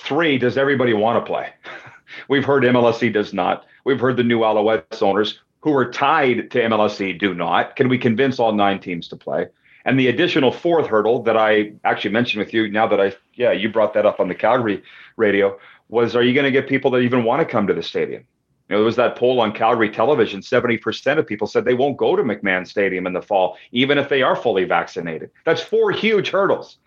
Three, 0.02 0.38
does 0.38 0.56
everybody 0.56 0.92
want 0.92 1.24
to 1.24 1.30
play? 1.30 1.52
We've 2.28 2.44
heard 2.44 2.64
MLSE 2.64 3.12
does 3.12 3.32
not. 3.32 3.66
We've 3.84 4.00
heard 4.00 4.16
the 4.16 4.24
new 4.24 4.40
Alouettes 4.40 5.02
owners 5.02 5.38
who 5.60 5.76
are 5.76 5.90
tied 5.90 6.50
to 6.50 6.60
MLSE 6.60 7.18
do 7.18 7.34
not. 7.34 7.76
Can 7.76 7.88
we 7.88 7.98
convince 7.98 8.38
all 8.38 8.52
nine 8.52 8.80
teams 8.80 9.08
to 9.08 9.16
play? 9.16 9.48
And 9.84 9.98
the 9.98 10.08
additional 10.08 10.52
fourth 10.52 10.86
hurdle 10.86 11.22
that 11.22 11.36
I 11.36 11.72
actually 11.84 12.12
mentioned 12.12 12.44
with 12.44 12.52
you 12.52 12.68
now 12.68 12.86
that 12.86 13.00
I, 13.00 13.14
yeah, 13.34 13.52
you 13.52 13.68
brought 13.68 13.94
that 13.94 14.06
up 14.06 14.20
on 14.20 14.28
the 14.28 14.34
Calgary 14.34 14.82
radio 15.16 15.58
was 15.88 16.16
are 16.16 16.22
you 16.22 16.34
going 16.34 16.44
to 16.44 16.50
get 16.50 16.68
people 16.68 16.90
that 16.92 17.00
even 17.00 17.24
want 17.24 17.40
to 17.40 17.46
come 17.46 17.66
to 17.66 17.74
the 17.74 17.82
stadium? 17.82 18.24
You 18.68 18.74
know, 18.74 18.78
there 18.78 18.86
was 18.86 18.96
that 18.96 19.16
poll 19.16 19.40
on 19.40 19.52
Calgary 19.52 19.90
television. 19.90 20.40
70% 20.40 21.18
of 21.18 21.26
people 21.26 21.46
said 21.46 21.64
they 21.64 21.74
won't 21.74 21.96
go 21.96 22.14
to 22.14 22.22
McMahon 22.22 22.66
Stadium 22.66 23.06
in 23.06 23.12
the 23.12 23.22
fall, 23.22 23.56
even 23.72 23.98
if 23.98 24.08
they 24.08 24.22
are 24.22 24.36
fully 24.36 24.64
vaccinated. 24.64 25.30
That's 25.44 25.60
four 25.60 25.90
huge 25.90 26.30
hurdles. 26.30 26.78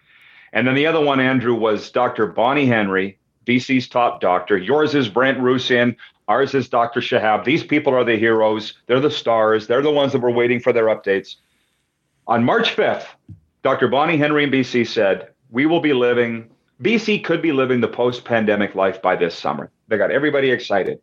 And 0.53 0.67
then 0.67 0.75
the 0.75 0.85
other 0.85 1.01
one, 1.01 1.19
Andrew, 1.19 1.55
was 1.55 1.89
Dr. 1.89 2.27
Bonnie 2.27 2.67
Henry, 2.67 3.17
BC's 3.45 3.89
top 3.89 4.21
doctor. 4.21 4.55
Yours 4.55 4.93
is 4.93 5.09
Brent 5.09 5.39
Roussin. 5.39 5.95
Ours 6.27 6.53
is 6.53 6.69
Dr. 6.69 7.01
Shahab. 7.01 7.43
These 7.43 7.63
people 7.63 7.93
are 7.93 8.03
the 8.03 8.15
heroes. 8.15 8.75
They're 8.85 8.99
the 8.99 9.11
stars. 9.11 9.67
They're 9.67 9.81
the 9.81 9.91
ones 9.91 10.13
that 10.13 10.21
we're 10.21 10.31
waiting 10.31 10.59
for 10.59 10.71
their 10.71 10.85
updates. 10.85 11.35
On 12.27 12.43
March 12.43 12.75
5th, 12.75 13.07
Dr. 13.63 13.87
Bonnie 13.87 14.15
Henry 14.15 14.43
in 14.45 14.51
BC 14.51 14.87
said, 14.87 15.29
We 15.49 15.65
will 15.65 15.81
be 15.81 15.93
living, 15.93 16.49
BC 16.81 17.23
could 17.23 17.41
be 17.41 17.51
living 17.51 17.81
the 17.81 17.87
post 17.87 18.23
pandemic 18.23 18.75
life 18.75 19.01
by 19.01 19.15
this 19.15 19.35
summer. 19.35 19.71
They 19.89 19.97
got 19.97 20.11
everybody 20.11 20.51
excited. 20.51 21.01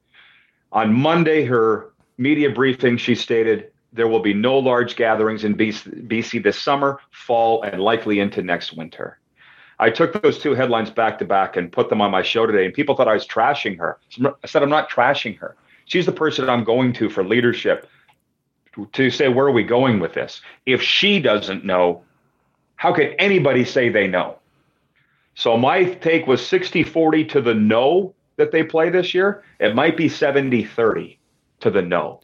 On 0.73 0.95
Monday, 0.95 1.45
her 1.45 1.93
media 2.17 2.51
briefing, 2.51 2.97
she 2.97 3.15
stated, 3.15 3.73
There 3.93 4.09
will 4.09 4.21
be 4.21 4.33
no 4.33 4.59
large 4.59 4.97
gatherings 4.97 5.45
in 5.45 5.57
BC, 5.57 6.07
BC 6.09 6.43
this 6.43 6.59
summer, 6.59 7.01
fall, 7.11 7.63
and 7.63 7.83
likely 7.83 8.21
into 8.21 8.43
next 8.43 8.75
winter. 8.75 9.20
I 9.81 9.89
took 9.89 10.23
those 10.23 10.39
two 10.39 10.55
headlines 10.55 10.91
back 10.91 11.19
to 11.19 11.25
back 11.25 11.57
and 11.57 11.73
put 11.73 11.89
them 11.89 12.03
on 12.03 12.11
my 12.11 12.21
show 12.23 12.47
today, 12.47 12.67
and 12.67 12.75
people 12.75 12.95
thought 12.95 13.09
I 13.09 13.15
was 13.15 13.27
trashing 13.27 13.79
her. 13.79 13.99
I 14.23 14.47
said, 14.47 14.63
I'm 14.63 14.69
not 14.69 14.91
trashing 14.91 15.39
her. 15.39 15.57
She's 15.87 16.05
the 16.05 16.13
person 16.13 16.51
I'm 16.51 16.65
going 16.65 16.93
to 16.95 17.09
for 17.09 17.25
leadership 17.25 17.89
to 18.93 19.11
say, 19.11 19.29
where 19.29 19.47
are 19.47 19.53
we 19.53 19.65
going 19.65 19.99
with 19.99 20.13
this? 20.13 20.43
If 20.67 20.83
she 20.83 21.19
doesn't 21.19 21.65
know, 21.65 22.03
how 22.77 22.93
could 22.93 23.15
anybody 23.19 23.65
say 23.65 23.89
they 23.89 24.07
know? 24.07 24.39
So 25.35 25.57
my 25.57 25.85
take 25.85 26.27
was 26.27 26.47
60 26.47 26.83
40 26.83 27.25
to 27.25 27.41
the 27.41 27.55
no 27.55 28.15
that 28.37 28.53
they 28.53 28.63
play 28.63 28.91
this 28.91 29.15
year. 29.15 29.43
It 29.59 29.75
might 29.75 29.97
be 29.97 30.11
70 30.11 30.65
30 30.65 31.19
to 31.61 31.71
the 31.71 31.83
no. 31.83 32.21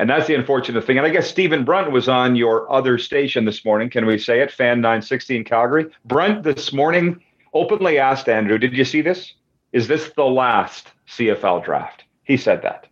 And 0.00 0.08
that's 0.08 0.26
the 0.26 0.34
unfortunate 0.34 0.82
thing. 0.86 0.96
And 0.96 1.06
I 1.06 1.10
guess 1.10 1.28
Stephen 1.28 1.62
Brunt 1.62 1.92
was 1.92 2.08
on 2.08 2.34
your 2.34 2.72
other 2.72 2.96
station 2.96 3.44
this 3.44 3.66
morning. 3.66 3.90
Can 3.90 4.06
we 4.06 4.16
say 4.16 4.40
it? 4.40 4.50
Fan 4.50 4.80
960 4.80 5.36
in 5.36 5.44
Calgary. 5.44 5.90
Brunt 6.06 6.42
this 6.42 6.72
morning 6.72 7.20
openly 7.52 7.98
asked 7.98 8.26
Andrew, 8.26 8.56
Did 8.56 8.72
you 8.72 8.86
see 8.86 9.02
this? 9.02 9.34
Is 9.72 9.88
this 9.88 10.10
the 10.16 10.24
last 10.24 10.88
CFL 11.06 11.62
draft? 11.62 12.04
He 12.24 12.38
said 12.38 12.62
that. 12.62 12.86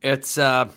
It's, 0.00 0.38
uh, 0.38 0.70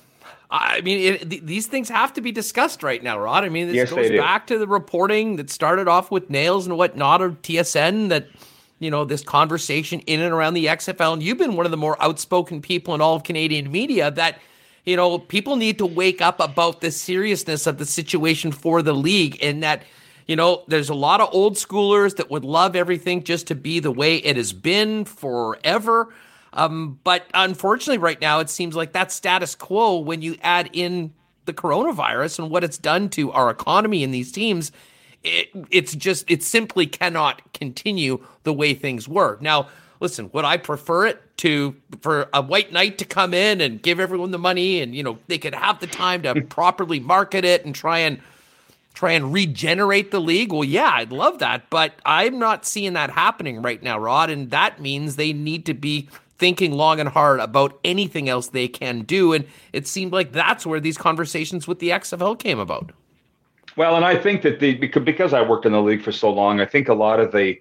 I 0.51 0.81
mean, 0.81 1.13
it, 1.13 1.29
th- 1.29 1.43
these 1.43 1.67
things 1.67 1.87
have 1.87 2.11
to 2.15 2.21
be 2.21 2.33
discussed 2.33 2.83
right 2.83 3.01
now, 3.01 3.17
Rod. 3.17 3.45
I 3.45 3.49
mean, 3.49 3.67
this 3.67 3.77
yes, 3.77 3.91
goes 3.91 4.09
back 4.09 4.45
to 4.47 4.57
the 4.59 4.67
reporting 4.67 5.37
that 5.37 5.49
started 5.49 5.87
off 5.87 6.11
with 6.11 6.29
Naylor 6.29 6.61
and 6.65 6.77
whatnot 6.77 7.21
of 7.21 7.41
TSN 7.43 8.09
that, 8.09 8.27
you 8.79 8.91
know, 8.91 9.05
this 9.05 9.23
conversation 9.23 10.01
in 10.01 10.21
and 10.21 10.33
around 10.33 10.53
the 10.53 10.65
XFL. 10.65 11.13
And 11.13 11.23
you've 11.23 11.37
been 11.37 11.55
one 11.55 11.65
of 11.65 11.71
the 11.71 11.77
more 11.77 12.01
outspoken 12.01 12.61
people 12.61 12.93
in 12.93 13.01
all 13.01 13.15
of 13.15 13.23
Canadian 13.23 13.71
media 13.71 14.11
that, 14.11 14.39
you 14.85 14.95
know, 14.95 15.17
people 15.17 15.55
need 15.55 15.77
to 15.77 15.85
wake 15.85 16.21
up 16.21 16.39
about 16.39 16.81
the 16.81 16.91
seriousness 16.91 17.67
of 17.67 17.77
the 17.77 17.85
situation 17.85 18.51
for 18.51 18.81
the 18.81 18.93
league 18.93 19.37
and 19.41 19.63
that, 19.63 19.83
you 20.27 20.35
know, 20.35 20.63
there's 20.67 20.89
a 20.89 20.95
lot 20.95 21.21
of 21.21 21.29
old 21.31 21.55
schoolers 21.55 22.17
that 22.17 22.29
would 22.29 22.43
love 22.43 22.75
everything 22.75 23.23
just 23.23 23.47
to 23.47 23.55
be 23.55 23.79
the 23.79 23.91
way 23.91 24.17
it 24.17 24.35
has 24.35 24.51
been 24.51 25.05
forever. 25.05 26.13
Um, 26.51 26.99
but 27.03 27.25
unfortunately, 27.33 27.97
right 27.97 28.19
now, 28.19 28.39
it 28.39 28.49
seems 28.49 28.75
like 28.75 28.93
that 28.93 29.11
status 29.11 29.55
quo 29.55 29.99
when 29.99 30.21
you 30.21 30.37
add 30.41 30.69
in 30.73 31.13
the 31.45 31.53
coronavirus 31.53 32.39
and 32.39 32.49
what 32.49 32.63
it's 32.63 32.77
done 32.77 33.09
to 33.09 33.31
our 33.31 33.49
economy 33.49 34.03
and 34.03 34.13
these 34.13 34.31
teams. 34.31 34.71
It, 35.25 35.49
it's 35.71 35.95
just, 35.95 36.29
it 36.29 36.43
simply 36.43 36.85
cannot 36.85 37.41
continue 37.53 38.23
the 38.43 38.53
way 38.53 38.73
things 38.73 39.07
were. 39.07 39.37
Now, 39.41 39.69
listen, 39.99 40.29
would 40.33 40.45
I 40.45 40.57
prefer 40.57 41.07
it 41.07 41.37
to 41.37 41.75
for 42.01 42.29
a 42.33 42.41
white 42.41 42.71
knight 42.71 42.97
to 42.99 43.05
come 43.05 43.33
in 43.33 43.59
and 43.59 43.81
give 43.81 43.99
everyone 43.99 44.31
the 44.31 44.39
money 44.39 44.81
and 44.81 44.95
you 44.95 45.03
know 45.03 45.19
they 45.27 45.37
could 45.37 45.53
have 45.53 45.79
the 45.79 45.87
time 45.87 46.21
to 46.21 46.41
properly 46.49 46.99
market 46.99 47.43
it 47.43 47.65
and 47.65 47.75
try 47.75 47.99
and 47.99 48.21
try 48.93 49.11
and 49.11 49.33
regenerate 49.33 50.11
the 50.11 50.21
league? 50.21 50.51
Well, 50.51 50.63
yeah, 50.63 50.91
I'd 50.93 51.11
love 51.11 51.39
that, 51.39 51.69
but 51.69 51.93
I'm 52.05 52.39
not 52.39 52.65
seeing 52.65 52.93
that 52.93 53.09
happening 53.09 53.61
right 53.61 53.83
now, 53.83 53.99
Rod, 53.99 54.29
and 54.29 54.49
that 54.51 54.79
means 54.79 55.15
they 55.15 55.33
need 55.33 55.65
to 55.65 55.73
be 55.73 56.07
thinking 56.37 56.71
long 56.71 56.99
and 56.99 57.09
hard 57.09 57.39
about 57.39 57.79
anything 57.83 58.27
else 58.27 58.47
they 58.47 58.67
can 58.67 59.01
do. 59.01 59.33
And 59.33 59.45
it 59.73 59.87
seemed 59.87 60.11
like 60.11 60.31
that's 60.31 60.65
where 60.65 60.79
these 60.79 60.97
conversations 60.97 61.67
with 61.67 61.79
the 61.79 61.89
XFL 61.89 62.39
came 62.39 62.59
about. 62.59 62.91
Well, 63.77 63.95
and 63.95 64.05
I 64.05 64.15
think 64.17 64.41
that 64.43 64.59
the 64.59 64.75
because 64.75 65.33
I 65.33 65.41
worked 65.41 65.65
in 65.65 65.73
the 65.73 65.81
league 65.81 66.01
for 66.01 66.11
so 66.11 66.31
long, 66.31 66.61
I 66.61 66.65
think 66.65 66.87
a 66.87 66.93
lot 66.93 67.19
of 67.19 67.31
the 67.31 67.59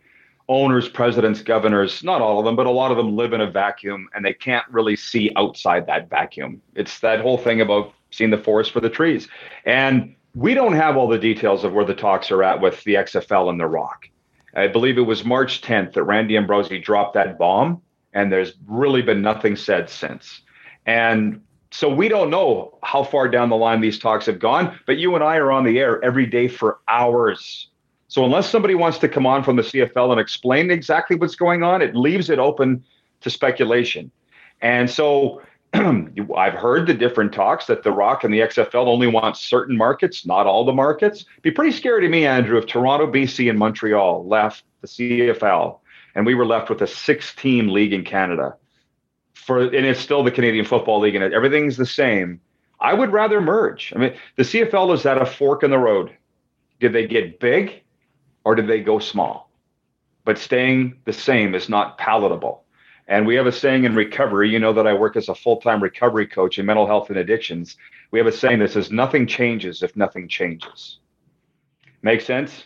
owners, 0.48 0.88
presidents, 0.88 1.42
governors, 1.42 2.04
not 2.04 2.20
all 2.20 2.38
of 2.38 2.44
them, 2.44 2.56
but 2.56 2.66
a 2.66 2.70
lot 2.70 2.90
of 2.90 2.96
them 2.96 3.16
live 3.16 3.32
in 3.32 3.40
a 3.40 3.50
vacuum 3.50 4.08
and 4.14 4.24
they 4.24 4.34
can't 4.34 4.66
really 4.70 4.96
see 4.96 5.32
outside 5.36 5.86
that 5.86 6.10
vacuum. 6.10 6.60
It's 6.74 7.00
that 7.00 7.20
whole 7.20 7.38
thing 7.38 7.60
about 7.60 7.92
seeing 8.10 8.30
the 8.30 8.38
forest 8.38 8.70
for 8.70 8.80
the 8.80 8.90
trees. 8.90 9.26
And 9.64 10.14
we 10.34 10.54
don't 10.54 10.74
have 10.74 10.96
all 10.96 11.08
the 11.08 11.18
details 11.18 11.64
of 11.64 11.72
where 11.72 11.84
the 11.84 11.94
talks 11.94 12.30
are 12.30 12.42
at 12.42 12.60
with 12.60 12.82
the 12.84 12.94
XFL 12.94 13.48
and 13.48 13.58
the 13.58 13.66
Rock. 13.66 14.08
I 14.54 14.68
believe 14.68 14.98
it 14.98 15.02
was 15.02 15.24
March 15.24 15.62
10th 15.62 15.94
that 15.94 16.04
Randy 16.04 16.36
Ambrosie 16.36 16.78
dropped 16.78 17.14
that 17.14 17.38
bomb 17.38 17.80
and 18.12 18.30
there's 18.30 18.52
really 18.66 19.02
been 19.02 19.22
nothing 19.22 19.56
said 19.56 19.88
since. 19.88 20.42
And 20.86 21.40
so 21.74 21.88
we 21.88 22.06
don't 22.06 22.30
know 22.30 22.78
how 22.84 23.02
far 23.02 23.26
down 23.26 23.48
the 23.48 23.56
line 23.56 23.80
these 23.80 23.98
talks 23.98 24.26
have 24.26 24.38
gone, 24.38 24.78
but 24.86 24.96
you 24.96 25.16
and 25.16 25.24
I 25.24 25.38
are 25.38 25.50
on 25.50 25.64
the 25.64 25.80
air 25.80 26.02
every 26.04 26.24
day 26.24 26.46
for 26.46 26.78
hours. 26.86 27.68
So 28.06 28.24
unless 28.24 28.48
somebody 28.48 28.76
wants 28.76 28.98
to 28.98 29.08
come 29.08 29.26
on 29.26 29.42
from 29.42 29.56
the 29.56 29.62
CFL 29.62 30.12
and 30.12 30.20
explain 30.20 30.70
exactly 30.70 31.16
what's 31.16 31.34
going 31.34 31.64
on, 31.64 31.82
it 31.82 31.96
leaves 31.96 32.30
it 32.30 32.38
open 32.38 32.84
to 33.22 33.28
speculation. 33.28 34.12
And 34.60 34.88
so 34.88 35.42
I've 35.74 36.54
heard 36.54 36.86
the 36.86 36.94
different 36.94 37.32
talks 37.32 37.66
that 37.66 37.82
the 37.82 37.90
Rock 37.90 38.22
and 38.22 38.32
the 38.32 38.38
XFL 38.38 38.86
only 38.86 39.08
want 39.08 39.36
certain 39.36 39.76
markets, 39.76 40.24
not 40.24 40.46
all 40.46 40.64
the 40.64 40.72
markets. 40.72 41.24
Be 41.42 41.50
pretty 41.50 41.72
scary 41.72 42.02
to 42.02 42.08
me, 42.08 42.24
Andrew, 42.24 42.56
if 42.56 42.66
Toronto, 42.66 43.10
BC, 43.10 43.50
and 43.50 43.58
Montreal 43.58 44.24
left 44.28 44.62
the 44.80 44.86
CFL 44.86 45.80
and 46.14 46.24
we 46.24 46.36
were 46.36 46.46
left 46.46 46.70
with 46.70 46.82
a 46.82 46.86
six-team 46.86 47.66
league 47.66 47.92
in 47.92 48.04
Canada. 48.04 48.54
For 49.44 49.60
and 49.60 49.86
it's 49.86 50.00
still 50.00 50.22
the 50.22 50.30
Canadian 50.30 50.64
Football 50.64 51.00
League, 51.00 51.14
and 51.14 51.34
everything's 51.34 51.76
the 51.76 51.86
same. 51.86 52.40
I 52.80 52.94
would 52.94 53.12
rather 53.12 53.40
merge. 53.40 53.92
I 53.94 53.98
mean, 53.98 54.14
the 54.36 54.42
CFL 54.42 54.94
is 54.94 55.06
at 55.06 55.20
a 55.20 55.26
fork 55.26 55.62
in 55.62 55.70
the 55.70 55.78
road. 55.78 56.14
Did 56.80 56.92
they 56.92 57.06
get 57.06 57.40
big, 57.40 57.82
or 58.44 58.54
did 58.54 58.66
they 58.66 58.80
go 58.80 58.98
small? 58.98 59.50
But 60.24 60.38
staying 60.38 60.96
the 61.04 61.12
same 61.12 61.54
is 61.54 61.68
not 61.68 61.98
palatable. 61.98 62.64
And 63.06 63.26
we 63.26 63.34
have 63.34 63.46
a 63.46 63.52
saying 63.52 63.84
in 63.84 63.94
recovery. 63.94 64.48
You 64.48 64.58
know 64.58 64.72
that 64.72 64.86
I 64.86 64.94
work 64.94 65.16
as 65.16 65.28
a 65.28 65.34
full-time 65.34 65.82
recovery 65.82 66.26
coach 66.26 66.58
in 66.58 66.64
mental 66.64 66.86
health 66.86 67.10
and 67.10 67.18
addictions. 67.18 67.76
We 68.10 68.18
have 68.18 68.26
a 68.26 68.32
saying 68.32 68.60
that 68.60 68.70
says 68.70 68.90
nothing 68.90 69.26
changes 69.26 69.82
if 69.82 69.94
nothing 69.94 70.26
changes. 70.26 70.98
Make 72.02 72.22
sense? 72.22 72.64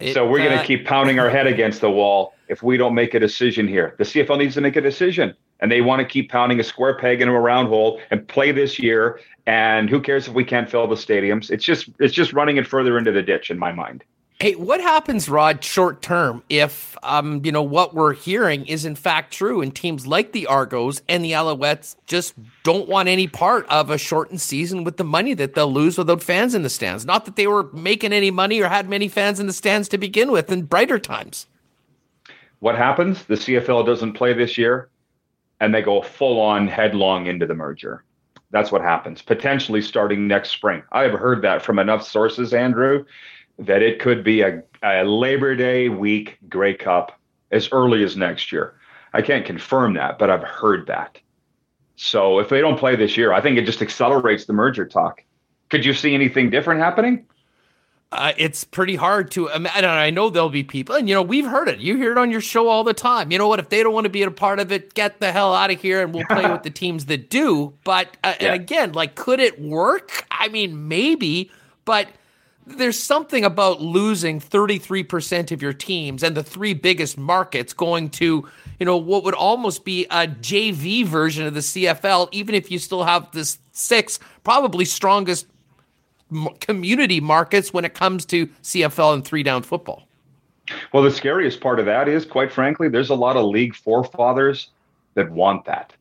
It, 0.00 0.14
so 0.14 0.26
we're 0.28 0.40
uh, 0.40 0.44
going 0.44 0.58
to 0.58 0.64
keep 0.64 0.86
pounding 0.86 1.18
our 1.18 1.28
head 1.28 1.46
against 1.46 1.80
the 1.80 1.90
wall 1.90 2.34
if 2.48 2.62
we 2.62 2.76
don't 2.76 2.94
make 2.94 3.14
a 3.14 3.20
decision 3.20 3.66
here. 3.68 3.94
The 3.98 4.04
CFL 4.04 4.38
needs 4.38 4.54
to 4.54 4.60
make 4.60 4.76
a 4.76 4.80
decision, 4.80 5.34
and 5.60 5.70
they 5.70 5.80
want 5.80 6.00
to 6.00 6.06
keep 6.06 6.30
pounding 6.30 6.60
a 6.60 6.64
square 6.64 6.96
peg 6.96 7.20
into 7.20 7.34
a 7.34 7.40
round 7.40 7.68
hole 7.68 8.00
and 8.10 8.26
play 8.28 8.52
this 8.52 8.78
year. 8.78 9.20
And 9.46 9.88
who 9.88 10.00
cares 10.00 10.28
if 10.28 10.34
we 10.34 10.44
can't 10.44 10.70
fill 10.70 10.86
the 10.86 10.94
stadiums? 10.94 11.50
It's 11.50 11.64
just 11.64 11.88
it's 11.98 12.14
just 12.14 12.32
running 12.32 12.56
it 12.56 12.66
further 12.66 12.98
into 12.98 13.12
the 13.12 13.22
ditch 13.22 13.50
in 13.50 13.58
my 13.58 13.72
mind. 13.72 14.04
Hey, 14.40 14.54
what 14.54 14.80
happens, 14.80 15.28
Rod, 15.28 15.64
short 15.64 16.00
term, 16.00 16.44
if 16.48 16.96
um, 17.02 17.44
you 17.44 17.50
know 17.50 17.62
what 17.62 17.92
we're 17.92 18.12
hearing 18.12 18.66
is 18.66 18.84
in 18.84 18.94
fact 18.94 19.32
true, 19.32 19.60
and 19.60 19.74
teams 19.74 20.06
like 20.06 20.30
the 20.30 20.46
Argos 20.46 21.02
and 21.08 21.24
the 21.24 21.32
Alouettes 21.32 21.96
just 22.06 22.34
don't 22.62 22.88
want 22.88 23.08
any 23.08 23.26
part 23.26 23.66
of 23.66 23.90
a 23.90 23.98
shortened 23.98 24.40
season 24.40 24.84
with 24.84 24.96
the 24.96 25.02
money 25.02 25.34
that 25.34 25.54
they'll 25.54 25.72
lose 25.72 25.98
without 25.98 26.22
fans 26.22 26.54
in 26.54 26.62
the 26.62 26.70
stands. 26.70 27.04
Not 27.04 27.24
that 27.24 27.34
they 27.34 27.48
were 27.48 27.64
making 27.72 28.12
any 28.12 28.30
money 28.30 28.60
or 28.60 28.68
had 28.68 28.88
many 28.88 29.08
fans 29.08 29.40
in 29.40 29.48
the 29.48 29.52
stands 29.52 29.88
to 29.88 29.98
begin 29.98 30.30
with 30.30 30.52
in 30.52 30.62
brighter 30.62 31.00
times. 31.00 31.48
What 32.60 32.76
happens? 32.76 33.24
The 33.24 33.34
CFL 33.34 33.86
doesn't 33.86 34.12
play 34.12 34.34
this 34.34 34.56
year, 34.56 34.88
and 35.60 35.74
they 35.74 35.82
go 35.82 36.02
full 36.02 36.40
on 36.40 36.68
headlong 36.68 37.26
into 37.26 37.46
the 37.46 37.54
merger. 37.54 38.04
That's 38.50 38.72
what 38.72 38.82
happens, 38.82 39.20
potentially 39.20 39.82
starting 39.82 40.26
next 40.26 40.50
spring. 40.50 40.82
I've 40.92 41.12
heard 41.12 41.42
that 41.42 41.62
from 41.62 41.78
enough 41.78 42.06
sources, 42.06 42.54
Andrew, 42.54 43.04
that 43.58 43.82
it 43.82 44.00
could 44.00 44.24
be 44.24 44.40
a, 44.40 44.62
a 44.82 45.04
Labor 45.04 45.54
Day 45.54 45.88
week 45.88 46.38
Grey 46.48 46.74
Cup 46.74 47.18
as 47.50 47.68
early 47.72 48.04
as 48.04 48.16
next 48.16 48.52
year. 48.52 48.74
I 49.12 49.22
can't 49.22 49.44
confirm 49.44 49.94
that, 49.94 50.18
but 50.18 50.30
I've 50.30 50.44
heard 50.44 50.86
that. 50.86 51.18
So 51.96 52.38
if 52.38 52.48
they 52.48 52.60
don't 52.60 52.78
play 52.78 52.94
this 52.94 53.16
year, 53.16 53.32
I 53.32 53.40
think 53.40 53.58
it 53.58 53.66
just 53.66 53.82
accelerates 53.82 54.46
the 54.46 54.52
merger 54.52 54.86
talk. 54.86 55.22
Could 55.68 55.84
you 55.84 55.92
see 55.92 56.14
anything 56.14 56.48
different 56.48 56.80
happening? 56.80 57.26
Uh, 58.10 58.32
it's 58.38 58.64
pretty 58.64 58.96
hard 58.96 59.30
to 59.30 59.48
imagine. 59.48 59.84
I 59.84 60.08
know 60.08 60.30
there'll 60.30 60.48
be 60.48 60.64
people, 60.64 60.94
and 60.94 61.06
you 61.08 61.14
know, 61.14 61.20
we've 61.20 61.44
heard 61.44 61.68
it. 61.68 61.78
You 61.78 61.96
hear 61.96 62.12
it 62.12 62.16
on 62.16 62.30
your 62.30 62.40
show 62.40 62.68
all 62.68 62.82
the 62.82 62.94
time. 62.94 63.30
You 63.30 63.36
know 63.36 63.48
what? 63.48 63.58
If 63.58 63.68
they 63.68 63.82
don't 63.82 63.92
want 63.92 64.04
to 64.04 64.10
be 64.10 64.22
a 64.22 64.30
part 64.30 64.60
of 64.60 64.72
it, 64.72 64.94
get 64.94 65.20
the 65.20 65.30
hell 65.30 65.54
out 65.54 65.70
of 65.70 65.80
here 65.80 66.02
and 66.02 66.14
we'll 66.14 66.24
play 66.24 66.50
with 66.50 66.62
the 66.62 66.70
teams 66.70 67.04
that 67.06 67.28
do. 67.28 67.74
But, 67.84 68.16
uh, 68.24 68.34
yeah. 68.40 68.46
and 68.46 68.62
again, 68.62 68.92
like, 68.92 69.14
could 69.14 69.40
it 69.40 69.60
work? 69.60 70.24
I 70.30 70.48
mean, 70.48 70.88
maybe, 70.88 71.50
but 71.84 72.08
there's 72.64 72.98
something 72.98 73.44
about 73.44 73.82
losing 73.82 74.40
33% 74.40 75.52
of 75.52 75.60
your 75.60 75.74
teams 75.74 76.22
and 76.22 76.34
the 76.34 76.42
three 76.42 76.74
biggest 76.74 77.18
markets 77.18 77.74
going 77.74 78.08
to, 78.10 78.48
you 78.78 78.86
know, 78.86 78.96
what 78.96 79.24
would 79.24 79.34
almost 79.34 79.84
be 79.84 80.06
a 80.06 80.26
JV 80.26 81.04
version 81.04 81.46
of 81.46 81.52
the 81.52 81.60
CFL, 81.60 82.28
even 82.32 82.54
if 82.54 82.70
you 82.70 82.78
still 82.78 83.04
have 83.04 83.30
this 83.32 83.58
six 83.72 84.18
probably 84.44 84.84
strongest 84.84 85.46
community 86.60 87.20
markets 87.20 87.72
when 87.72 87.84
it 87.84 87.94
comes 87.94 88.24
to 88.26 88.46
CFL 88.62 89.14
and 89.14 89.24
three 89.24 89.42
down 89.42 89.62
football. 89.62 90.06
Well, 90.92 91.02
the 91.02 91.10
scariest 91.10 91.60
part 91.60 91.80
of 91.80 91.86
that 91.86 92.08
is, 92.08 92.24
quite 92.26 92.52
frankly, 92.52 92.88
there's 92.88 93.10
a 93.10 93.14
lot 93.14 93.36
of 93.36 93.46
league 93.46 93.74
forefathers 93.74 94.70
that 95.14 95.30
want 95.30 95.64
that. 95.64 95.92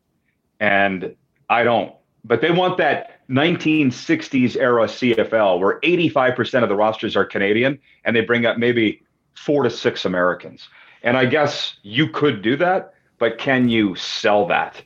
And 0.60 1.16
I 1.50 1.64
don't, 1.64 1.94
but 2.26 2.42
they 2.42 2.52
want 2.52 2.78
that 2.78 3.22
1960s 3.30 4.58
era 4.58 4.86
CFL 4.86 5.60
where 5.60 5.80
85% 5.82 6.64
of 6.64 6.70
the 6.70 6.76
rosters 6.76 7.16
are 7.16 7.26
Canadian 7.26 7.80
and 8.04 8.16
they 8.16 8.22
bring 8.22 8.46
up 8.46 8.58
maybe 8.58 9.02
four 9.34 9.64
to 9.64 9.70
six 9.70 10.06
Americans. 10.06 10.68
And 11.04 11.16
I 11.16 11.26
guess 11.26 11.76
you 11.84 12.10
could 12.10 12.42
do 12.42 12.56
that, 12.58 12.94
but 13.20 13.38
can 13.38 13.70
you 13.70 13.96
sell 13.96 14.46
that? 14.48 14.82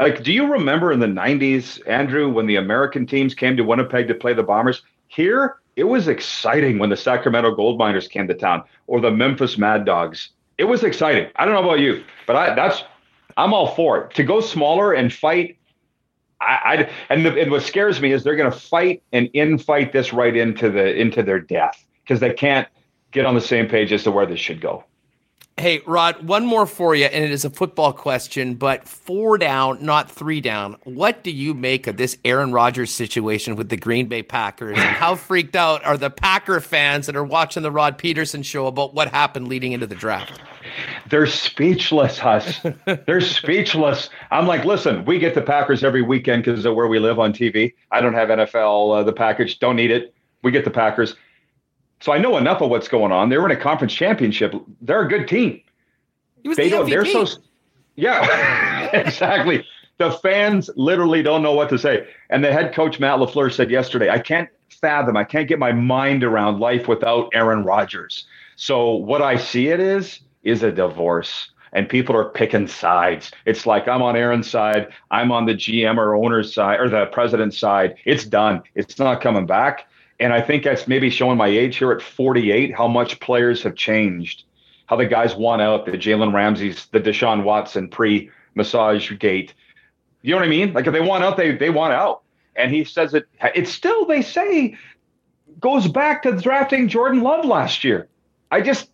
Like, 0.00 0.22
do 0.22 0.32
you 0.32 0.50
remember 0.50 0.92
in 0.92 0.98
the 0.98 1.06
90s, 1.06 1.86
Andrew, 1.86 2.30
when 2.30 2.46
the 2.46 2.56
American 2.56 3.06
teams 3.06 3.34
came 3.34 3.54
to 3.58 3.62
Winnipeg 3.62 4.08
to 4.08 4.14
play 4.14 4.32
the 4.32 4.42
Bombers? 4.42 4.82
Here, 5.08 5.56
it 5.76 5.84
was 5.84 6.08
exciting 6.08 6.78
when 6.78 6.88
the 6.88 6.96
Sacramento 6.96 7.54
Gold 7.54 7.78
Miners 7.78 8.08
came 8.08 8.26
to 8.28 8.34
town 8.34 8.62
or 8.86 9.02
the 9.02 9.10
Memphis 9.10 9.58
Mad 9.58 9.84
Dogs. 9.84 10.30
It 10.56 10.64
was 10.64 10.84
exciting. 10.84 11.30
I 11.36 11.44
don't 11.44 11.52
know 11.52 11.62
about 11.62 11.80
you, 11.80 12.02
but 12.26 12.34
I, 12.34 12.54
that's 12.54 12.82
I'm 13.36 13.52
all 13.52 13.74
for 13.74 13.98
it. 13.98 14.14
To 14.14 14.24
go 14.24 14.40
smaller 14.40 14.94
and 14.94 15.12
fight, 15.12 15.58
I, 16.40 16.44
I 16.44 16.90
and, 17.10 17.26
the, 17.26 17.38
and 17.38 17.50
what 17.50 17.62
scares 17.62 18.00
me 18.00 18.12
is 18.12 18.24
they're 18.24 18.36
going 18.36 18.50
to 18.50 18.58
fight 18.58 19.02
and 19.12 19.28
infight 19.34 19.92
this 19.92 20.14
right 20.14 20.34
into 20.34 20.70
the 20.70 20.94
into 20.98 21.22
their 21.22 21.40
death 21.40 21.84
because 22.02 22.20
they 22.20 22.32
can't 22.32 22.68
get 23.10 23.26
on 23.26 23.34
the 23.34 23.40
same 23.40 23.68
page 23.68 23.92
as 23.92 24.02
to 24.04 24.10
where 24.10 24.24
this 24.24 24.40
should 24.40 24.62
go. 24.62 24.84
Hey, 25.56 25.82
Rod, 25.86 26.26
one 26.26 26.46
more 26.46 26.64
for 26.64 26.94
you, 26.94 27.04
and 27.04 27.22
it 27.22 27.30
is 27.30 27.44
a 27.44 27.50
football 27.50 27.92
question, 27.92 28.54
but 28.54 28.88
four 28.88 29.36
down, 29.36 29.84
not 29.84 30.10
three 30.10 30.40
down. 30.40 30.76
What 30.84 31.22
do 31.22 31.30
you 31.30 31.52
make 31.52 31.86
of 31.86 31.98
this 31.98 32.16
Aaron 32.24 32.50
Rodgers 32.50 32.90
situation 32.90 33.56
with 33.56 33.68
the 33.68 33.76
Green 33.76 34.06
Bay 34.06 34.22
Packers? 34.22 34.78
And 34.78 34.88
how 34.88 35.16
freaked 35.16 35.54
out 35.56 35.84
are 35.84 35.98
the 35.98 36.08
Packer 36.08 36.60
fans 36.60 37.04
that 37.06 37.14
are 37.14 37.24
watching 37.24 37.62
the 37.62 37.70
Rod 37.70 37.98
Pedersen 37.98 38.42
show 38.42 38.68
about 38.68 38.94
what 38.94 39.08
happened 39.08 39.48
leading 39.48 39.72
into 39.72 39.86
the 39.86 39.94
draft? 39.94 40.40
They're 41.10 41.26
speechless, 41.26 42.18
Huss. 42.18 42.60
They're 43.06 43.20
speechless. 43.20 44.08
I'm 44.30 44.46
like, 44.46 44.64
listen, 44.64 45.04
we 45.04 45.18
get 45.18 45.34
the 45.34 45.42
Packers 45.42 45.84
every 45.84 46.02
weekend 46.02 46.44
because 46.44 46.64
of 46.64 46.74
where 46.74 46.88
we 46.88 46.98
live 46.98 47.18
on 47.18 47.34
TV. 47.34 47.74
I 47.90 48.00
don't 48.00 48.14
have 48.14 48.30
NFL, 48.30 49.00
uh, 49.00 49.02
the 49.02 49.12
package, 49.12 49.58
don't 49.58 49.76
need 49.76 49.90
it. 49.90 50.14
We 50.42 50.52
get 50.52 50.64
the 50.64 50.70
Packers. 50.70 51.16
So 52.00 52.12
I 52.12 52.18
know 52.18 52.36
enough 52.38 52.62
of 52.62 52.70
what's 52.70 52.88
going 52.88 53.12
on. 53.12 53.28
They 53.28 53.36
were 53.36 53.50
in 53.50 53.56
a 53.56 53.60
conference 53.60 53.92
championship. 53.92 54.54
They're 54.80 55.02
a 55.02 55.08
good 55.08 55.28
team. 55.28 55.60
They 56.44 56.70
the 56.70 56.76
MVP. 56.76 56.90
They're 56.90 57.04
so, 57.04 57.26
yeah, 57.96 58.90
exactly. 58.94 59.66
The 59.98 60.10
fans 60.10 60.70
literally 60.76 61.22
don't 61.22 61.42
know 61.42 61.52
what 61.52 61.68
to 61.68 61.78
say. 61.78 62.08
And 62.30 62.42
the 62.42 62.52
head 62.52 62.74
coach 62.74 62.98
Matt 62.98 63.18
LaFleur 63.18 63.52
said 63.52 63.70
yesterday, 63.70 64.08
I 64.08 64.18
can't 64.18 64.48
fathom, 64.80 65.16
I 65.16 65.24
can't 65.24 65.48
get 65.48 65.58
my 65.58 65.72
mind 65.72 66.24
around 66.24 66.58
life 66.58 66.88
without 66.88 67.28
Aaron 67.34 67.64
Rodgers. 67.64 68.26
So 68.56 68.92
what 68.92 69.20
I 69.20 69.36
see 69.36 69.68
it 69.68 69.80
is 69.80 70.20
is 70.42 70.62
a 70.62 70.72
divorce. 70.72 71.50
And 71.72 71.88
people 71.88 72.16
are 72.16 72.30
picking 72.30 72.66
sides. 72.66 73.30
It's 73.44 73.64
like 73.64 73.86
I'm 73.86 74.02
on 74.02 74.16
Aaron's 74.16 74.50
side, 74.50 74.88
I'm 75.10 75.30
on 75.30 75.46
the 75.46 75.54
GM 75.54 75.98
or 75.98 76.16
owner's 76.16 76.52
side 76.52 76.80
or 76.80 76.88
the 76.88 77.06
president's 77.06 77.58
side. 77.58 77.94
It's 78.04 78.24
done. 78.24 78.62
It's 78.74 78.98
not 78.98 79.20
coming 79.20 79.46
back. 79.46 79.86
And 80.20 80.34
I 80.34 80.42
think 80.42 80.64
that's 80.64 80.86
maybe 80.86 81.08
showing 81.08 81.38
my 81.38 81.48
age 81.48 81.78
here 81.78 81.90
at 81.92 82.02
48, 82.02 82.74
how 82.74 82.86
much 82.86 83.18
players 83.20 83.62
have 83.62 83.74
changed, 83.74 84.44
how 84.86 84.96
the 84.96 85.06
guys 85.06 85.34
want 85.34 85.62
out, 85.62 85.86
the 85.86 85.92
Jalen 85.92 86.34
Ramsey's, 86.34 86.86
the 86.92 87.00
Deshaun 87.00 87.42
Watson 87.42 87.88
pre 87.88 88.30
massage 88.54 89.10
gate. 89.18 89.54
You 90.22 90.32
know 90.32 90.36
what 90.36 90.46
I 90.46 90.50
mean? 90.50 90.74
Like 90.74 90.86
if 90.86 90.92
they 90.92 91.00
want 91.00 91.24
out, 91.24 91.38
they 91.38 91.56
they 91.56 91.70
want 91.70 91.94
out. 91.94 92.22
And 92.54 92.70
he 92.70 92.84
says 92.84 93.14
it. 93.14 93.26
It's 93.54 93.72
still 93.72 94.04
they 94.04 94.20
say 94.20 94.76
goes 95.58 95.88
back 95.88 96.22
to 96.22 96.32
drafting 96.32 96.88
Jordan 96.88 97.22
Love 97.22 97.46
last 97.46 97.82
year. 97.82 98.06
I 98.50 98.60
just 98.60 98.90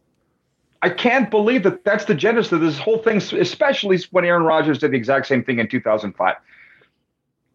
I 0.83 0.91
can't 0.91 1.31
believe 1.31 1.65
that 1.65 1.83
that's 1.85 2.05
the 2.05 2.15
genesis 2.15 2.53
of 2.53 2.61
this 2.61 2.79
whole 2.79 2.99
thing, 2.99 3.17
especially 3.17 3.99
when 4.13 4.25
Aaron 4.25 4.45
Rodgers 4.45 4.79
did 4.79 4.93
the 4.93 4.97
exact 4.97 5.27
same 5.27 5.43
thing 5.43 5.59
in 5.59 5.69
2005. 5.69 6.37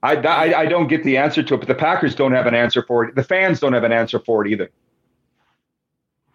I, 0.04 0.16
I, 0.16 0.60
I 0.62 0.66
don't 0.66 0.88
get 0.88 1.04
the 1.04 1.18
answer 1.18 1.44
to 1.44 1.54
it, 1.54 1.58
but 1.58 1.68
the 1.68 1.76
Packers 1.76 2.16
don't 2.16 2.32
have 2.32 2.48
an 2.48 2.56
answer 2.56 2.84
for 2.84 3.06
it. 3.06 3.16
The 3.16 3.24
fans 3.24 3.60
don't 3.60 3.74
have 3.74 3.84
an 3.84 3.92
answer 3.92 4.20
for 4.20 4.46
it 4.46 4.52
either. 4.52 4.72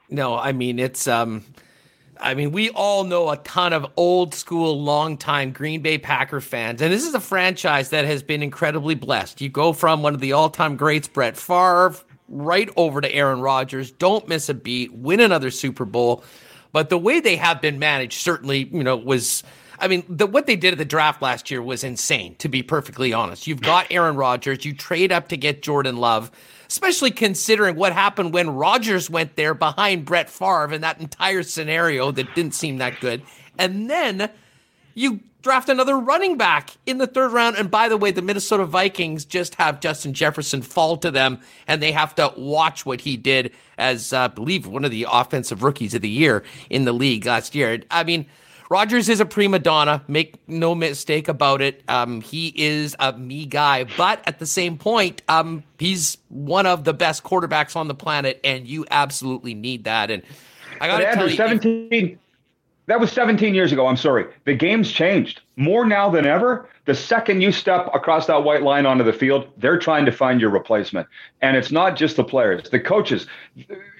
No, 0.08 0.36
I 0.36 0.52
mean 0.52 0.78
it's 0.78 1.08
um 1.08 1.44
I 2.20 2.34
mean, 2.34 2.50
we 2.52 2.70
all 2.70 3.04
know 3.04 3.30
a 3.30 3.36
ton 3.38 3.72
of 3.72 3.86
old 3.96 4.34
school, 4.34 4.82
long-time 4.82 5.52
Green 5.52 5.82
Bay 5.82 5.98
Packer 5.98 6.40
fans, 6.40 6.80
and 6.80 6.92
this 6.92 7.04
is 7.04 7.14
a 7.14 7.20
franchise 7.20 7.90
that 7.90 8.04
has 8.04 8.22
been 8.22 8.42
incredibly 8.42 8.94
blessed. 8.94 9.40
You 9.40 9.48
go 9.48 9.72
from 9.72 10.02
one 10.02 10.14
of 10.14 10.20
the 10.20 10.32
all-time 10.32 10.76
greats, 10.76 11.08
Brett 11.08 11.36
Favre, 11.36 11.94
right 12.28 12.70
over 12.76 13.00
to 13.00 13.14
Aaron 13.14 13.40
Rodgers. 13.40 13.90
Don't 13.90 14.26
miss 14.28 14.48
a 14.48 14.54
beat. 14.54 14.92
Win 14.94 15.20
another 15.20 15.50
Super 15.50 15.84
Bowl. 15.84 16.24
But 16.72 16.88
the 16.88 16.98
way 16.98 17.20
they 17.20 17.36
have 17.36 17.60
been 17.60 17.78
managed 17.78 18.20
certainly, 18.20 18.68
you 18.72 18.82
know, 18.82 18.96
was 18.96 19.42
I 19.78 19.88
mean, 19.88 20.04
the, 20.08 20.26
what 20.26 20.46
they 20.46 20.56
did 20.56 20.72
at 20.72 20.78
the 20.78 20.84
draft 20.84 21.22
last 21.22 21.50
year 21.50 21.62
was 21.62 21.84
insane, 21.84 22.36
to 22.36 22.48
be 22.48 22.62
perfectly 22.62 23.12
honest. 23.12 23.46
You've 23.46 23.60
got 23.62 23.86
Aaron 23.90 24.16
Rodgers, 24.16 24.64
you 24.64 24.74
trade 24.74 25.12
up 25.12 25.28
to 25.28 25.36
get 25.36 25.62
Jordan 25.62 25.96
Love, 25.96 26.30
especially 26.68 27.10
considering 27.10 27.76
what 27.76 27.92
happened 27.92 28.32
when 28.32 28.50
Rodgers 28.50 29.08
went 29.10 29.36
there 29.36 29.54
behind 29.54 30.04
Brett 30.04 30.30
Favre 30.30 30.72
in 30.72 30.80
that 30.80 31.00
entire 31.00 31.42
scenario 31.42 32.10
that 32.12 32.34
didn't 32.34 32.54
seem 32.54 32.78
that 32.78 33.00
good. 33.00 33.22
And 33.58 33.88
then 33.90 34.30
you 34.94 35.20
draft 35.46 35.68
another 35.68 35.96
running 35.96 36.36
back 36.36 36.70
in 36.86 36.98
the 36.98 37.06
third 37.06 37.30
round. 37.30 37.54
And 37.56 37.70
by 37.70 37.88
the 37.88 37.96
way, 37.96 38.10
the 38.10 38.20
Minnesota 38.20 38.64
Vikings 38.64 39.24
just 39.24 39.54
have 39.54 39.78
Justin 39.78 40.12
Jefferson 40.12 40.60
fall 40.60 40.96
to 40.96 41.10
them, 41.12 41.38
and 41.68 41.80
they 41.80 41.92
have 41.92 42.16
to 42.16 42.32
watch 42.36 42.84
what 42.84 43.02
he 43.02 43.16
did 43.16 43.52
as, 43.78 44.12
uh, 44.12 44.22
I 44.22 44.26
believe, 44.26 44.66
one 44.66 44.84
of 44.84 44.90
the 44.90 45.06
offensive 45.08 45.62
rookies 45.62 45.94
of 45.94 46.02
the 46.02 46.08
year 46.08 46.42
in 46.68 46.84
the 46.84 46.92
league 46.92 47.26
last 47.26 47.54
year. 47.54 47.80
I 47.92 48.02
mean, 48.02 48.26
Rodgers 48.68 49.08
is 49.08 49.20
a 49.20 49.26
prima 49.26 49.58
donna. 49.58 50.02
Make 50.08 50.36
no 50.48 50.74
mistake 50.74 51.28
about 51.28 51.62
it. 51.62 51.82
Um, 51.88 52.20
he 52.20 52.52
is 52.56 52.96
a 52.98 53.12
me 53.12 53.46
guy, 53.46 53.84
but 53.96 54.20
at 54.26 54.38
the 54.38 54.46
same 54.46 54.76
point, 54.76 55.22
um, 55.28 55.62
he's 55.78 56.18
one 56.28 56.66
of 56.66 56.84
the 56.84 56.92
best 56.92 57.22
quarterbacks 57.22 57.76
on 57.76 57.88
the 57.88 57.94
planet, 57.94 58.40
and 58.42 58.66
you 58.66 58.84
absolutely 58.90 59.54
need 59.54 59.84
that. 59.84 60.10
And 60.10 60.22
I 60.80 60.88
got 60.88 60.98
to 60.98 61.14
tell 61.14 61.30
you, 61.30 61.36
seventeen. 61.36 62.18
That 62.86 63.00
was 63.00 63.10
17 63.10 63.54
years 63.54 63.72
ago. 63.72 63.88
I'm 63.88 63.96
sorry. 63.96 64.26
The 64.44 64.54
game's 64.54 64.92
changed 64.92 65.40
more 65.56 65.84
now 65.84 66.08
than 66.08 66.24
ever. 66.24 66.68
The 66.84 66.94
second 66.94 67.40
you 67.40 67.50
step 67.50 67.90
across 67.92 68.26
that 68.26 68.44
white 68.44 68.62
line 68.62 68.86
onto 68.86 69.02
the 69.02 69.12
field, 69.12 69.48
they're 69.56 69.78
trying 69.78 70.06
to 70.06 70.12
find 70.12 70.40
your 70.40 70.50
replacement. 70.50 71.08
And 71.42 71.56
it's 71.56 71.72
not 71.72 71.96
just 71.96 72.14
the 72.14 72.22
players, 72.22 72.70
the 72.70 72.78
coaches, 72.78 73.26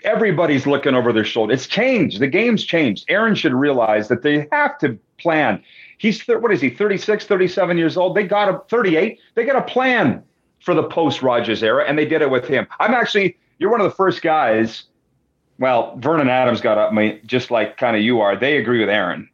everybody's 0.04 0.68
looking 0.68 0.94
over 0.94 1.12
their 1.12 1.24
shoulder. 1.24 1.52
It's 1.52 1.66
changed. 1.66 2.20
The 2.20 2.28
game's 2.28 2.64
changed. 2.64 3.04
Aaron 3.08 3.34
should 3.34 3.54
realize 3.54 4.06
that 4.06 4.22
they 4.22 4.46
have 4.52 4.78
to 4.78 4.96
plan. 5.18 5.62
He's, 5.98 6.22
what 6.22 6.52
is 6.52 6.60
he, 6.60 6.70
36, 6.70 7.24
37 7.24 7.76
years 7.76 7.96
old? 7.96 8.16
They 8.16 8.24
got 8.24 8.48
a 8.48 8.60
38. 8.68 9.18
They 9.34 9.44
got 9.44 9.56
a 9.56 9.62
plan 9.62 10.22
for 10.60 10.74
the 10.74 10.84
post 10.84 11.22
Rodgers 11.22 11.62
era, 11.62 11.84
and 11.88 11.98
they 11.98 12.06
did 12.06 12.22
it 12.22 12.30
with 12.30 12.46
him. 12.46 12.68
I'm 12.78 12.94
actually, 12.94 13.36
you're 13.58 13.70
one 13.70 13.80
of 13.80 13.90
the 13.90 13.96
first 13.96 14.22
guys 14.22 14.84
well, 15.58 15.96
Vernon 15.96 16.28
Adams 16.28 16.60
got 16.60 16.78
up 16.78 16.92
me 16.92 17.20
just 17.24 17.50
like 17.50 17.76
kind 17.76 17.96
of 17.96 18.02
you 18.02 18.20
are. 18.20 18.36
They 18.36 18.58
agree 18.58 18.80
with 18.80 18.88
Aaron. 18.88 19.28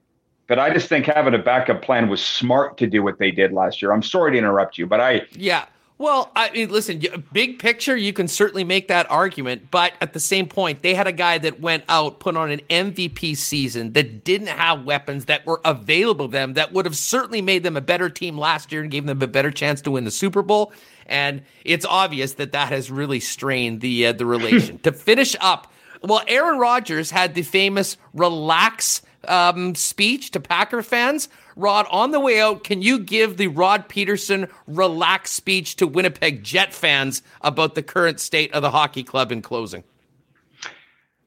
But 0.47 0.59
I 0.59 0.73
just 0.73 0.89
think 0.89 1.07
having 1.07 1.35
a 1.35 1.39
backup 1.39 1.83
plan 1.83 2.09
was 2.09 2.23
smart 2.23 2.77
to 2.79 2.87
do 2.87 3.03
what 3.03 3.19
they 3.19 3.31
did 3.31 3.53
last 3.53 3.81
year. 3.81 3.93
I'm 3.93 4.03
sorry 4.03 4.33
to 4.33 4.39
interrupt 4.39 4.77
you, 4.77 4.87
but 4.87 5.01
I 5.01 5.23
Yeah. 5.33 5.67
Well, 5.99 6.33
I 6.35 6.51
mean, 6.51 6.69
listen, 6.69 7.01
big 7.33 7.61
picture, 7.61 7.97
you 7.97 8.13
can 8.13 8.27
certainly 8.27 8.65
make 8.65 8.89
that 8.89 9.09
argument. 9.09 9.71
But 9.71 9.93
at 10.01 10.15
the 10.15 10.19
same 10.19 10.49
point, 10.49 10.83
they 10.83 10.95
had 10.95 11.07
a 11.07 11.13
guy 11.13 11.39
that 11.39 11.61
went 11.61 11.85
out, 11.89 12.19
put 12.19 12.37
on 12.37 12.51
an 12.51 12.61
MVP 12.69 13.37
season 13.37 13.93
that 13.93 14.25
didn't 14.25 14.49
have 14.49 14.85
weapons 14.85 15.27
that 15.27 15.47
were 15.47 15.61
available 15.65 16.27
to 16.27 16.33
them 16.33 16.55
that 16.55 16.73
would 16.73 16.87
have 16.87 16.97
certainly 16.97 17.41
made 17.41 17.63
them 17.63 17.77
a 17.77 17.81
better 17.81 18.11
team 18.11 18.37
last 18.37 18.73
year 18.73 18.83
and 18.83 18.91
gave 18.91 19.07
them 19.07 19.23
a 19.23 19.29
better 19.29 19.53
chance 19.53 19.81
to 19.83 19.93
win 19.93 20.03
the 20.03 20.11
Super 20.11 20.43
Bowl. 20.43 20.73
And 21.07 21.43
it's 21.65 21.87
obvious 21.87 22.33
that 22.35 22.51
that 22.51 22.71
has 22.71 22.91
really 22.91 23.21
strained 23.21 23.81
the 23.81 24.09
uh, 24.09 24.13
the 24.13 24.27
relation. 24.27 24.79
to 24.83 24.93
finish 24.93 25.37
up 25.41 25.72
well, 26.03 26.23
Aaron 26.27 26.59
Rodgers 26.59 27.11
had 27.11 27.35
the 27.35 27.43
famous 27.43 27.97
relax 28.15 29.03
um, 29.29 29.75
speech 29.75 30.31
to 30.33 30.41
Packer 30.41 30.83
fans. 30.83 31.29
Rod, 31.55 31.87
on 31.91 32.11
the 32.11 32.21
way 32.21 32.41
out, 32.41 32.65
can 32.65 32.83
you 32.83 32.99
give 32.99 33.37
the 33.37 33.49
Rod 33.49 33.89
Pedersen 33.89 34.49
relax 34.67 35.31
speech 35.31 35.77
to 35.77 35.87
Winnipeg 35.87 36.43
Jet 36.43 36.73
fans 36.73 37.23
about 37.43 37.75
the 37.75 37.83
current 37.83 38.21
state 38.21 38.53
of 38.53 38.63
the 38.63 38.71
hockey 38.71 39.03
club 39.03 39.31
in 39.31 39.43
closing? 39.43 39.85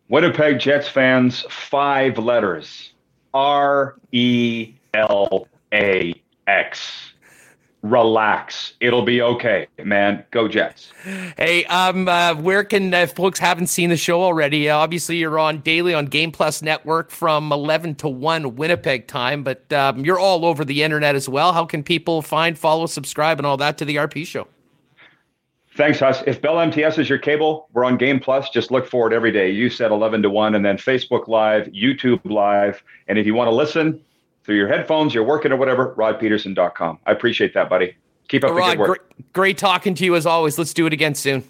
Winnipeg 0.07 0.59
Jets 0.59 0.87
fans, 0.87 1.45
five 1.49 2.17
letters 2.17 2.91
R 3.33 3.95
E 4.11 4.73
L 4.93 5.47
A 5.73 6.13
X 6.47 7.13
relax. 7.89 8.73
It'll 8.79 9.03
be 9.03 9.21
okay, 9.21 9.67
man. 9.83 10.23
Go 10.31 10.47
Jets. 10.47 10.91
Hey, 11.37 11.65
um, 11.65 12.07
uh, 12.07 12.33
where 12.35 12.63
can 12.63 12.93
uh, 12.93 13.07
folks 13.07 13.39
haven't 13.39 13.67
seen 13.67 13.89
the 13.89 13.97
show 13.97 14.21
already? 14.21 14.69
Uh, 14.69 14.77
obviously, 14.77 15.17
you're 15.17 15.37
on 15.37 15.59
daily 15.59 15.93
on 15.93 16.07
Game 16.07 16.31
Plus 16.31 16.61
Network 16.61 17.11
from 17.11 17.51
11 17.51 17.95
to 17.95 18.09
1 18.09 18.55
Winnipeg 18.55 19.07
time, 19.07 19.43
but 19.43 19.71
um, 19.71 20.03
you're 20.03 20.19
all 20.19 20.45
over 20.45 20.65
the 20.65 20.83
internet 20.83 21.15
as 21.15 21.29
well. 21.29 21.53
How 21.53 21.65
can 21.65 21.83
people 21.83 22.21
find, 22.21 22.57
follow, 22.57 22.87
subscribe, 22.87 23.39
and 23.39 23.45
all 23.45 23.57
that 23.57 23.77
to 23.77 23.85
the 23.85 23.97
RP 23.97 24.25
show? 24.25 24.47
Thanks, 25.75 25.99
Huss. 25.99 26.23
If 26.25 26.41
Bell 26.41 26.59
MTS 26.61 26.97
is 26.97 27.09
your 27.09 27.17
cable, 27.17 27.67
we're 27.73 27.83
on 27.83 27.97
Game 27.97 28.19
Plus. 28.19 28.49
Just 28.49 28.71
look 28.71 28.87
for 28.87 29.11
it 29.11 29.13
every 29.13 29.31
day. 29.31 29.51
You 29.51 29.69
said 29.69 29.91
11 29.91 30.23
to 30.23 30.29
1, 30.29 30.55
and 30.55 30.65
then 30.65 30.77
Facebook 30.77 31.27
Live, 31.27 31.67
YouTube 31.67 32.21
Live. 32.23 32.81
And 33.07 33.19
if 33.19 33.25
you 33.25 33.33
want 33.33 33.49
to 33.49 33.55
listen, 33.55 34.01
through 34.45 34.55
your 34.55 34.67
headphones, 34.67 35.13
you're 35.13 35.23
working 35.23 35.51
or 35.51 35.57
whatever, 35.57 35.95
rodpedersen.com. 35.95 36.99
I 37.05 37.11
appreciate 37.11 37.53
that, 37.55 37.67
buddy. 37.67 37.95
Keep 38.27 38.43
up 38.43 38.51
Rod, 38.51 38.71
the 38.71 38.75
good 38.75 38.79
work. 38.79 38.87
Great, 38.87 39.33
great 39.33 39.57
talking 39.57 39.95
to 39.95 40.05
you 40.05 40.15
as 40.15 40.25
always. 40.25 40.57
Let's 40.57 40.73
do 40.73 40.85
it 40.85 40.93
again 40.93 41.15
soon. 41.15 41.43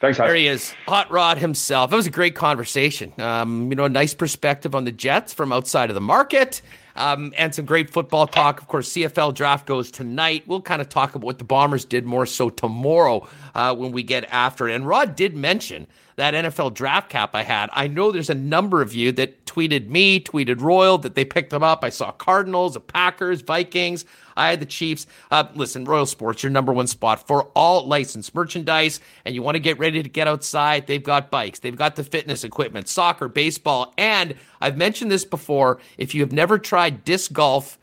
Thanks, 0.00 0.18
Hot. 0.18 0.26
There 0.26 0.36
he 0.36 0.48
is, 0.48 0.74
Hot 0.86 1.10
Rod 1.10 1.38
himself. 1.38 1.90
That 1.90 1.96
was 1.96 2.06
a 2.06 2.10
great 2.10 2.34
conversation. 2.34 3.12
Um, 3.18 3.70
you 3.70 3.76
know, 3.76 3.84
a 3.84 3.88
nice 3.88 4.12
perspective 4.12 4.74
on 4.74 4.84
the 4.84 4.92
Jets 4.92 5.32
from 5.32 5.52
outside 5.52 5.88
of 5.88 5.94
the 5.94 6.00
market, 6.00 6.60
um, 6.96 7.32
and 7.38 7.54
some 7.54 7.64
great 7.64 7.88
football 7.90 8.26
talk. 8.26 8.60
Of 8.60 8.68
course, 8.68 8.92
CFL 8.92 9.32
draft 9.32 9.66
goes 9.66 9.90
tonight. 9.90 10.42
We'll 10.46 10.60
kind 10.60 10.82
of 10.82 10.88
talk 10.88 11.14
about 11.14 11.24
what 11.24 11.38
the 11.38 11.44
Bombers 11.44 11.84
did 11.84 12.04
more 12.04 12.26
so 12.26 12.50
tomorrow 12.50 13.26
uh, 13.54 13.74
when 13.74 13.92
we 13.92 14.02
get 14.02 14.24
after 14.30 14.68
it. 14.68 14.74
And 14.74 14.86
Rod 14.86 15.16
did 15.16 15.34
mention 15.34 15.86
that 16.16 16.34
NFL 16.34 16.74
draft 16.74 17.10
cap 17.10 17.34
I 17.34 17.42
had. 17.42 17.70
I 17.72 17.88
know 17.88 18.12
there's 18.12 18.30
a 18.30 18.34
number 18.34 18.82
of 18.82 18.94
you 18.94 19.12
that 19.12 19.44
tweeted 19.46 19.88
me, 19.88 20.20
tweeted 20.20 20.60
Royal 20.60 20.98
that 20.98 21.14
they 21.14 21.24
picked 21.24 21.50
them 21.50 21.62
up. 21.62 21.84
I 21.84 21.90
saw 21.90 22.12
Cardinals, 22.12 22.74
the 22.74 22.80
Packers, 22.80 23.40
Vikings. 23.40 24.04
I 24.36 24.50
had 24.50 24.60
the 24.60 24.66
Chiefs. 24.66 25.06
Uh, 25.30 25.44
listen, 25.54 25.84
Royal 25.84 26.06
Sports, 26.06 26.42
your 26.42 26.50
number 26.50 26.72
one 26.72 26.86
spot 26.86 27.26
for 27.26 27.44
all 27.54 27.86
licensed 27.86 28.34
merchandise, 28.34 29.00
and 29.24 29.34
you 29.34 29.42
want 29.42 29.54
to 29.56 29.60
get 29.60 29.78
ready 29.78 30.02
to 30.02 30.08
get 30.08 30.28
outside. 30.28 30.86
They've 30.86 31.02
got 31.02 31.30
bikes, 31.30 31.60
they've 31.60 31.76
got 31.76 31.96
the 31.96 32.04
fitness 32.04 32.44
equipment, 32.44 32.88
soccer, 32.88 33.28
baseball, 33.28 33.94
and 33.96 34.34
I've 34.60 34.76
mentioned 34.76 35.10
this 35.10 35.24
before. 35.24 35.78
If 35.98 36.14
you 36.14 36.20
have 36.22 36.32
never 36.32 36.58
tried 36.58 37.04
disc 37.04 37.32
golf, 37.32 37.78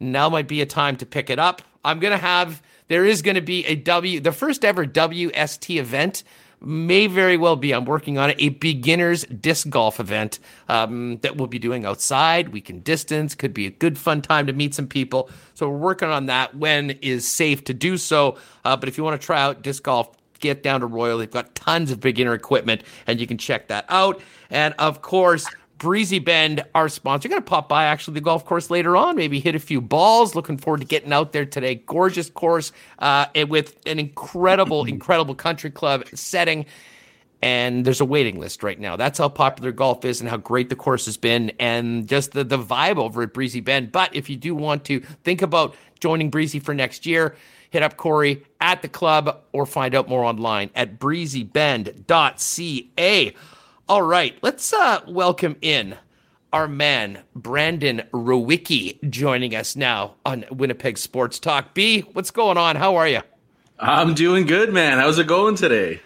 now 0.00 0.28
might 0.28 0.48
be 0.48 0.60
a 0.60 0.66
time 0.66 0.96
to 0.96 1.06
pick 1.06 1.30
it 1.30 1.38
up. 1.38 1.62
I'm 1.84 1.98
going 1.98 2.12
to 2.12 2.18
have, 2.18 2.62
there 2.88 3.04
is 3.04 3.22
going 3.22 3.34
to 3.34 3.40
be 3.40 3.64
a 3.66 3.74
W, 3.74 4.20
the 4.20 4.32
first 4.32 4.64
ever 4.64 4.86
WST 4.86 5.78
event 5.78 6.22
may 6.64 7.06
very 7.06 7.36
well 7.36 7.56
be. 7.56 7.72
I'm 7.72 7.84
working 7.84 8.18
on 8.18 8.30
it, 8.30 8.36
a 8.38 8.50
beginners 8.50 9.24
disc 9.24 9.68
golf 9.68 10.00
event 10.00 10.38
um, 10.68 11.18
that 11.18 11.36
we'll 11.36 11.46
be 11.46 11.58
doing 11.58 11.84
outside. 11.84 12.50
We 12.50 12.60
can 12.60 12.80
distance, 12.80 13.34
could 13.34 13.54
be 13.54 13.66
a 13.66 13.70
good 13.70 13.98
fun 13.98 14.22
time 14.22 14.46
to 14.46 14.52
meet 14.52 14.74
some 14.74 14.86
people. 14.86 15.30
So 15.54 15.68
we're 15.68 15.78
working 15.78 16.08
on 16.08 16.26
that 16.26 16.56
when 16.56 16.90
is 17.02 17.28
safe 17.28 17.64
to 17.64 17.74
do 17.74 17.96
so. 17.96 18.38
Uh, 18.64 18.76
but 18.76 18.88
if 18.88 18.96
you 18.96 19.04
want 19.04 19.20
to 19.20 19.24
try 19.24 19.40
out 19.40 19.62
disc 19.62 19.82
golf, 19.82 20.10
get 20.40 20.62
down 20.62 20.80
to 20.80 20.86
Royal. 20.86 21.18
They've 21.18 21.30
got 21.30 21.54
tons 21.54 21.90
of 21.90 22.00
beginner 22.00 22.34
equipment, 22.34 22.82
and 23.06 23.18
you 23.18 23.26
can 23.26 23.38
check 23.38 23.68
that 23.68 23.86
out. 23.88 24.20
And 24.50 24.74
of 24.78 25.00
course, 25.00 25.46
Breezy 25.78 26.18
Bend, 26.18 26.64
our 26.74 26.88
sponsor. 26.88 27.28
Going 27.28 27.42
to 27.42 27.44
pop 27.44 27.68
by 27.68 27.84
actually 27.84 28.14
the 28.14 28.20
golf 28.20 28.44
course 28.44 28.70
later 28.70 28.96
on, 28.96 29.16
maybe 29.16 29.40
hit 29.40 29.54
a 29.54 29.58
few 29.58 29.80
balls. 29.80 30.34
Looking 30.34 30.56
forward 30.56 30.80
to 30.80 30.86
getting 30.86 31.12
out 31.12 31.32
there 31.32 31.44
today. 31.44 31.74
Gorgeous 31.74 32.30
course 32.30 32.72
uh, 33.00 33.26
with 33.48 33.76
an 33.86 33.98
incredible, 33.98 34.84
incredible 34.86 35.34
country 35.34 35.70
club 35.70 36.04
setting. 36.14 36.66
And 37.42 37.84
there's 37.84 38.00
a 38.00 38.04
waiting 38.04 38.38
list 38.38 38.62
right 38.62 38.78
now. 38.78 38.94
That's 38.94 39.18
how 39.18 39.28
popular 39.28 39.72
golf 39.72 40.04
is 40.04 40.20
and 40.20 40.30
how 40.30 40.36
great 40.36 40.68
the 40.68 40.76
course 40.76 41.06
has 41.06 41.16
been 41.16 41.50
and 41.58 42.06
just 42.06 42.32
the, 42.32 42.44
the 42.44 42.58
vibe 42.58 42.98
over 42.98 43.22
at 43.22 43.34
Breezy 43.34 43.60
Bend. 43.60 43.90
But 43.90 44.14
if 44.14 44.30
you 44.30 44.36
do 44.36 44.54
want 44.54 44.84
to 44.84 45.00
think 45.24 45.42
about 45.42 45.74
joining 45.98 46.30
Breezy 46.30 46.60
for 46.60 46.72
next 46.72 47.04
year, 47.04 47.34
hit 47.70 47.82
up 47.82 47.96
Corey 47.96 48.44
at 48.60 48.82
the 48.82 48.88
club 48.88 49.42
or 49.52 49.66
find 49.66 49.96
out 49.96 50.08
more 50.08 50.22
online 50.22 50.70
at 50.76 51.00
breezybend.ca. 51.00 53.34
All 53.88 54.02
right, 54.02 54.38
let's 54.42 54.72
uh, 54.72 55.00
welcome 55.08 55.56
in 55.60 55.96
our 56.52 56.68
man 56.68 57.24
Brandon 57.34 58.04
Rewucki 58.12 59.10
joining 59.10 59.56
us 59.56 59.74
now 59.74 60.14
on 60.24 60.44
Winnipeg 60.52 60.96
Sports 60.96 61.40
Talk. 61.40 61.74
B, 61.74 62.02
what's 62.12 62.30
going 62.30 62.56
on? 62.56 62.76
How 62.76 62.94
are 62.94 63.08
you? 63.08 63.22
I'm 63.80 64.14
doing 64.14 64.46
good, 64.46 64.72
man. 64.72 64.98
How's 64.98 65.18
it 65.18 65.26
going 65.26 65.56
today? 65.56 66.00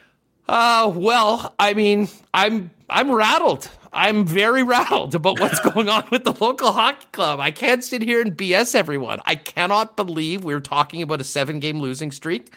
Uh, 0.48 0.90
well, 0.94 1.54
I 1.58 1.74
mean, 1.74 2.08
I'm 2.32 2.70
I'm 2.88 3.12
rattled. 3.12 3.68
I'm 3.92 4.24
very 4.24 4.62
rattled 4.62 5.14
about 5.14 5.38
what's 5.38 5.60
going 5.72 5.90
on 5.90 6.08
with 6.10 6.24
the 6.24 6.32
local 6.32 6.72
hockey 6.72 7.06
club. 7.12 7.40
I 7.40 7.50
can't 7.50 7.84
sit 7.84 8.00
here 8.00 8.22
and 8.22 8.34
BS 8.34 8.74
everyone. 8.74 9.20
I 9.26 9.34
cannot 9.34 9.96
believe 9.96 10.44
we 10.44 10.54
are 10.54 10.60
talking 10.60 11.02
about 11.02 11.20
a 11.20 11.24
seven 11.24 11.60
game 11.60 11.80
losing 11.80 12.10
streak. 12.10 12.54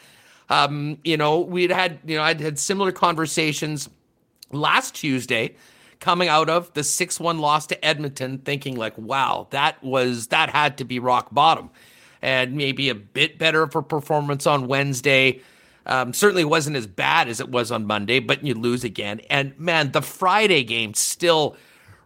Um, 0.47 0.97
you 1.03 1.17
know, 1.17 1.41
we'd 1.41 1.71
had, 1.71 1.99
you 2.05 2.15
know, 2.15 2.23
I'd 2.23 2.39
had 2.39 2.57
similar 2.57 2.91
conversations 2.93 3.89
last 4.51 4.95
Tuesday 4.95 5.55
coming 5.99 6.29
out 6.29 6.49
of 6.49 6.73
the 6.73 6.81
6-1 6.81 7.39
loss 7.39 7.67
to 7.67 7.85
Edmonton 7.85 8.39
thinking 8.39 8.75
like 8.75 8.97
wow 8.97 9.47
that 9.51 9.83
was 9.83 10.27
that 10.27 10.49
had 10.49 10.77
to 10.77 10.85
be 10.85 10.99
rock 10.99 11.29
bottom. 11.31 11.69
And 12.21 12.55
maybe 12.55 12.89
a 12.89 12.95
bit 12.95 13.37
better 13.37 13.63
a 13.63 13.67
performance 13.67 14.45
on 14.45 14.67
Wednesday. 14.67 15.41
Um, 15.85 16.13
certainly 16.13 16.43
wasn't 16.43 16.75
as 16.75 16.85
bad 16.85 17.29
as 17.29 17.39
it 17.39 17.49
was 17.49 17.71
on 17.71 17.85
Monday 17.85 18.19
but 18.19 18.43
you 18.43 18.53
lose 18.53 18.83
again. 18.83 19.21
And 19.29 19.57
man 19.59 19.91
the 19.91 20.01
Friday 20.01 20.63
game 20.63 20.93
still 20.93 21.55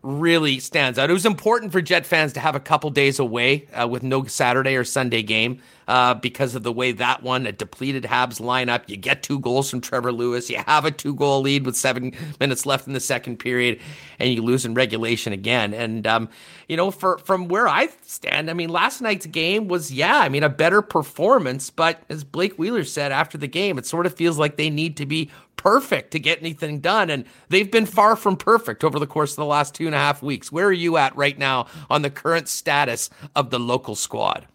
really 0.03 0.59
stands 0.59 0.99
out. 0.99 1.09
It 1.09 1.13
was 1.13 1.25
important 1.25 1.71
for 1.71 1.81
Jet 1.81 2.05
fans 2.05 2.33
to 2.33 2.39
have 2.41 2.55
a 2.55 2.59
couple 2.59 2.89
days 2.89 3.19
away 3.19 3.67
uh, 3.73 3.87
with 3.87 4.03
no 4.03 4.25
Saturday 4.25 4.75
or 4.75 4.83
Sunday 4.83 5.23
game 5.23 5.61
uh, 5.87 6.13
because 6.15 6.55
of 6.55 6.63
the 6.63 6.71
way 6.71 6.91
that 6.91 7.23
one, 7.23 7.45
a 7.45 7.51
depleted 7.51 8.03
Habs 8.03 8.39
lineup. 8.39 8.87
You 8.87 8.97
get 8.97 9.23
two 9.23 9.39
goals 9.39 9.69
from 9.69 9.81
Trevor 9.81 10.11
Lewis. 10.11 10.49
You 10.49 10.63
have 10.65 10.85
a 10.85 10.91
two 10.91 11.15
goal 11.15 11.41
lead 11.41 11.65
with 11.65 11.75
seven 11.75 12.13
minutes 12.39 12.65
left 12.65 12.87
in 12.87 12.93
the 12.93 12.99
second 12.99 13.37
period, 13.37 13.79
and 14.19 14.33
you 14.33 14.41
lose 14.41 14.65
in 14.65 14.73
regulation 14.73 15.33
again. 15.33 15.73
And, 15.73 16.05
um, 16.07 16.29
you 16.67 16.77
know, 16.77 16.91
for 16.91 17.17
from 17.19 17.47
where 17.47 17.67
I 17.67 17.89
stand, 18.01 18.49
I 18.49 18.53
mean, 18.53 18.69
last 18.69 19.01
night's 19.01 19.25
game 19.25 19.67
was, 19.67 19.91
yeah, 19.91 20.19
I 20.19 20.29
mean, 20.29 20.43
a 20.43 20.49
better 20.49 20.81
performance. 20.81 21.69
But 21.69 22.01
as 22.09 22.23
Blake 22.23 22.57
Wheeler 22.57 22.83
said 22.83 23.11
after 23.11 23.37
the 23.37 23.47
game, 23.47 23.77
it 23.77 23.85
sort 23.85 24.05
of 24.05 24.15
feels 24.15 24.37
like 24.37 24.57
they 24.57 24.69
need 24.69 24.97
to 24.97 25.05
be 25.05 25.29
perfect 25.55 26.11
to 26.11 26.19
get 26.19 26.39
anything 26.39 26.79
done. 26.79 27.09
And 27.09 27.25
they've 27.49 27.71
been 27.71 27.85
far 27.85 28.15
from 28.15 28.35
perfect 28.35 28.83
over 28.83 28.99
the 28.99 29.07
course 29.07 29.31
of 29.31 29.37
the 29.37 29.45
last 29.45 29.73
two 29.73 29.85
and 29.85 29.95
a 29.95 29.99
half 29.99 30.21
weeks. 30.21 30.51
Where 30.51 30.67
are 30.67 30.73
you 30.73 30.97
at 30.97 31.15
right 31.15 31.37
now 31.37 31.67
on 31.89 32.01
the 32.01 32.09
current 32.09 32.47
status 32.47 33.09
of 33.35 33.49
the 33.49 33.59
local 33.59 33.95
squad? 33.95 34.47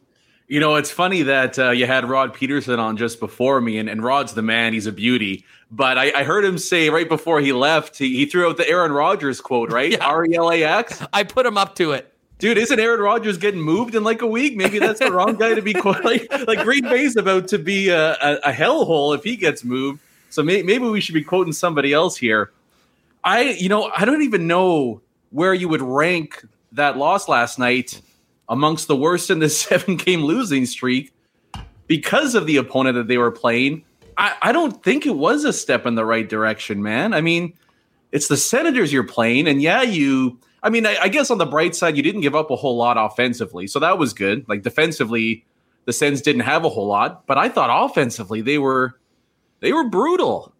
You 0.48 0.60
know, 0.60 0.76
it's 0.76 0.90
funny 0.90 1.22
that 1.22 1.58
uh, 1.58 1.70
you 1.70 1.86
had 1.86 2.08
Rod 2.08 2.32
Pedersen 2.32 2.80
on 2.80 2.96
just 2.96 3.20
before 3.20 3.60
me, 3.60 3.78
and, 3.78 3.88
and 3.88 4.02
Rod's 4.02 4.32
the 4.32 4.40
man. 4.40 4.72
He's 4.72 4.86
a 4.86 4.92
beauty. 4.92 5.44
But 5.70 5.98
I, 5.98 6.20
I 6.20 6.24
heard 6.24 6.42
him 6.42 6.56
say 6.56 6.88
right 6.88 7.06
before 7.06 7.40
he 7.40 7.52
left, 7.52 7.98
he, 7.98 8.16
he 8.16 8.24
threw 8.24 8.48
out 8.48 8.56
the 8.56 8.66
Aaron 8.66 8.90
Rodgers 8.90 9.42
quote, 9.42 9.70
right? 9.70 10.00
R 10.00 10.24
E 10.24 10.34
L 10.34 10.50
A 10.50 10.64
X. 10.64 11.02
I 11.12 11.24
put 11.24 11.44
him 11.44 11.58
up 11.58 11.74
to 11.76 11.92
it. 11.92 12.14
Dude, 12.38 12.56
isn't 12.56 12.80
Aaron 12.80 13.00
Rodgers 13.00 13.36
getting 13.36 13.60
moved 13.60 13.94
in 13.94 14.04
like 14.04 14.22
a 14.22 14.26
week? 14.26 14.56
Maybe 14.56 14.78
that's 14.78 15.00
the 15.00 15.12
wrong 15.12 15.36
guy 15.36 15.54
to 15.54 15.60
be 15.60 15.74
quote. 15.74 16.02
Like, 16.04 16.32
like 16.46 16.62
Green 16.62 16.84
Bay's 16.84 17.16
about 17.16 17.48
to 17.48 17.58
be 17.58 17.90
a, 17.90 18.12
a, 18.12 18.36
a 18.44 18.52
hellhole 18.52 19.14
if 19.14 19.24
he 19.24 19.36
gets 19.36 19.64
moved. 19.64 20.00
So 20.30 20.42
may, 20.42 20.62
maybe 20.62 20.84
we 20.84 21.00
should 21.00 21.14
be 21.14 21.24
quoting 21.24 21.52
somebody 21.52 21.92
else 21.92 22.16
here. 22.16 22.52
I, 23.24 23.50
you 23.50 23.68
know, 23.68 23.90
I 23.94 24.04
don't 24.04 24.22
even 24.22 24.46
know 24.46 25.02
where 25.30 25.52
you 25.52 25.68
would 25.68 25.82
rank 25.82 26.44
that 26.72 26.96
loss 26.96 27.28
last 27.28 27.58
night 27.58 28.00
amongst 28.48 28.88
the 28.88 28.96
worst 28.96 29.30
in 29.30 29.38
this 29.38 29.60
seven 29.62 29.96
game 29.96 30.22
losing 30.22 30.66
streak 30.66 31.12
because 31.86 32.34
of 32.34 32.46
the 32.46 32.56
opponent 32.56 32.96
that 32.96 33.08
they 33.08 33.18
were 33.18 33.30
playing. 33.30 33.84
I, 34.16 34.34
I 34.42 34.52
don't 34.52 34.82
think 34.82 35.06
it 35.06 35.16
was 35.16 35.44
a 35.44 35.52
step 35.52 35.86
in 35.86 35.94
the 35.94 36.04
right 36.04 36.28
direction, 36.28 36.82
man. 36.82 37.14
I 37.14 37.20
mean, 37.20 37.54
it's 38.10 38.28
the 38.28 38.36
Senators 38.36 38.92
you're 38.92 39.04
playing, 39.04 39.48
and 39.48 39.62
yeah, 39.62 39.82
you. 39.82 40.38
I 40.60 40.70
mean, 40.70 40.86
I, 40.86 40.96
I 41.02 41.08
guess 41.08 41.30
on 41.30 41.38
the 41.38 41.46
bright 41.46 41.76
side, 41.76 41.96
you 41.96 42.02
didn't 42.02 42.22
give 42.22 42.34
up 42.34 42.50
a 42.50 42.56
whole 42.56 42.76
lot 42.76 42.96
offensively, 42.98 43.68
so 43.68 43.78
that 43.78 43.96
was 43.96 44.12
good. 44.12 44.48
Like 44.48 44.62
defensively, 44.62 45.44
the 45.84 45.92
Sens 45.92 46.20
didn't 46.20 46.42
have 46.42 46.64
a 46.64 46.68
whole 46.68 46.86
lot, 46.86 47.26
but 47.26 47.38
I 47.38 47.48
thought 47.48 47.70
offensively 47.70 48.40
they 48.40 48.58
were 48.58 48.98
they 49.60 49.72
were 49.72 49.88
brutal. 49.88 50.52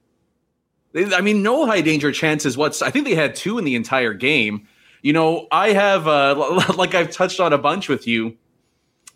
They, 0.93 1.12
I 1.12 1.20
mean, 1.20 1.43
no 1.43 1.66
high 1.66 1.80
danger 1.80 2.12
chances. 2.12 2.57
What's 2.57 2.80
I 2.80 2.91
think 2.91 3.07
they 3.07 3.16
had 3.16 3.34
two 3.34 3.59
in 3.59 3.64
the 3.64 3.74
entire 3.74 4.14
game. 4.14 4.67
You 5.03 5.12
know, 5.12 5.46
I 5.51 5.72
have 5.72 6.07
uh, 6.07 6.62
like 6.76 6.94
I've 6.94 7.11
touched 7.11 7.40
on 7.40 7.53
a 7.53 7.59
bunch 7.59 7.88
with 7.88 8.07
you. 8.07 8.36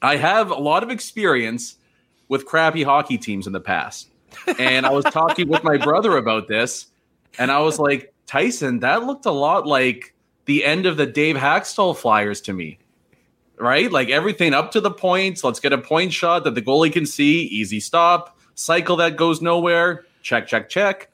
I 0.00 0.16
have 0.16 0.50
a 0.50 0.56
lot 0.56 0.82
of 0.82 0.90
experience 0.90 1.76
with 2.28 2.46
crappy 2.46 2.82
hockey 2.82 3.18
teams 3.18 3.46
in 3.46 3.52
the 3.52 3.60
past, 3.60 4.08
and 4.58 4.86
I 4.86 4.90
was 4.90 5.04
talking 5.04 5.48
with 5.48 5.62
my 5.62 5.76
brother 5.76 6.16
about 6.16 6.48
this, 6.48 6.86
and 7.38 7.50
I 7.50 7.60
was 7.60 7.78
like, 7.78 8.12
Tyson, 8.26 8.80
that 8.80 9.04
looked 9.04 9.26
a 9.26 9.30
lot 9.30 9.66
like 9.66 10.14
the 10.46 10.64
end 10.64 10.86
of 10.86 10.96
the 10.96 11.06
Dave 11.06 11.36
Hakstol 11.36 11.96
Flyers 11.96 12.40
to 12.42 12.52
me 12.52 12.78
right? 13.58 13.92
Like 13.92 14.10
everything 14.10 14.54
up 14.54 14.72
to 14.72 14.80
the 14.80 14.90
points. 14.90 15.44
Let's 15.44 15.60
get 15.60 15.72
a 15.72 15.78
point 15.78 16.12
shot 16.12 16.42
that 16.44 16.56
the 16.56 16.62
goalie 16.62 16.92
can 16.92 17.06
see. 17.06 17.42
Easy 17.42 17.78
stop 17.78 18.36
cycle 18.54 18.96
that 18.96 19.16
goes 19.16 19.40
nowhere. 19.40 20.04
Check, 20.22 20.46
check, 20.46 20.68
check. 20.68 21.10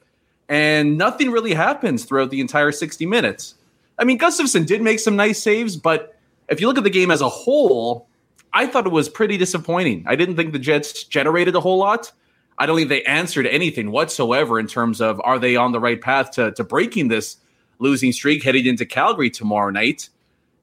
And 0.47 0.97
nothing 0.97 1.31
really 1.31 1.53
happens 1.53 2.05
throughout 2.05 2.31
the 2.31 2.41
entire 2.41 2.71
60 2.71 3.05
minutes. 3.05 3.55
I 3.99 4.05
mean, 4.05 4.17
Gustavsson 4.17 4.65
did 4.65 4.81
make 4.81 4.99
some 4.99 5.15
nice 5.15 5.43
saves, 5.43 5.75
but 5.75 6.17
if 6.47 6.61
you 6.61 6.67
look 6.67 6.77
at 6.77 6.83
the 6.85 6.89
game 6.89 7.11
as 7.11 7.21
a 7.21 7.29
whole, 7.29 8.07
I 8.53 8.65
thought 8.65 8.85
it 8.85 8.91
was 8.91 9.09
pretty 9.09 9.37
disappointing. 9.37 10.05
I 10.07 10.15
didn't 10.15 10.37
think 10.37 10.53
the 10.53 10.59
Jets 10.59 11.03
generated 11.03 11.55
a 11.55 11.59
whole 11.59 11.77
lot. 11.77 12.11
I 12.57 12.65
don't 12.65 12.77
think 12.77 12.89
they 12.89 13.03
answered 13.03 13.45
anything 13.45 13.91
whatsoever 13.91 14.59
in 14.59 14.67
terms 14.67 15.01
of 15.01 15.21
are 15.23 15.37
they 15.37 15.55
on 15.55 15.73
the 15.73 15.79
right 15.79 15.99
path 15.99 16.31
to, 16.31 16.51
to 16.53 16.63
breaking 16.63 17.09
this 17.09 17.37
losing 17.79 18.11
streak 18.11 18.43
heading 18.43 18.65
into 18.65 18.85
Calgary 18.85 19.29
tomorrow 19.29 19.69
night. 19.69 20.09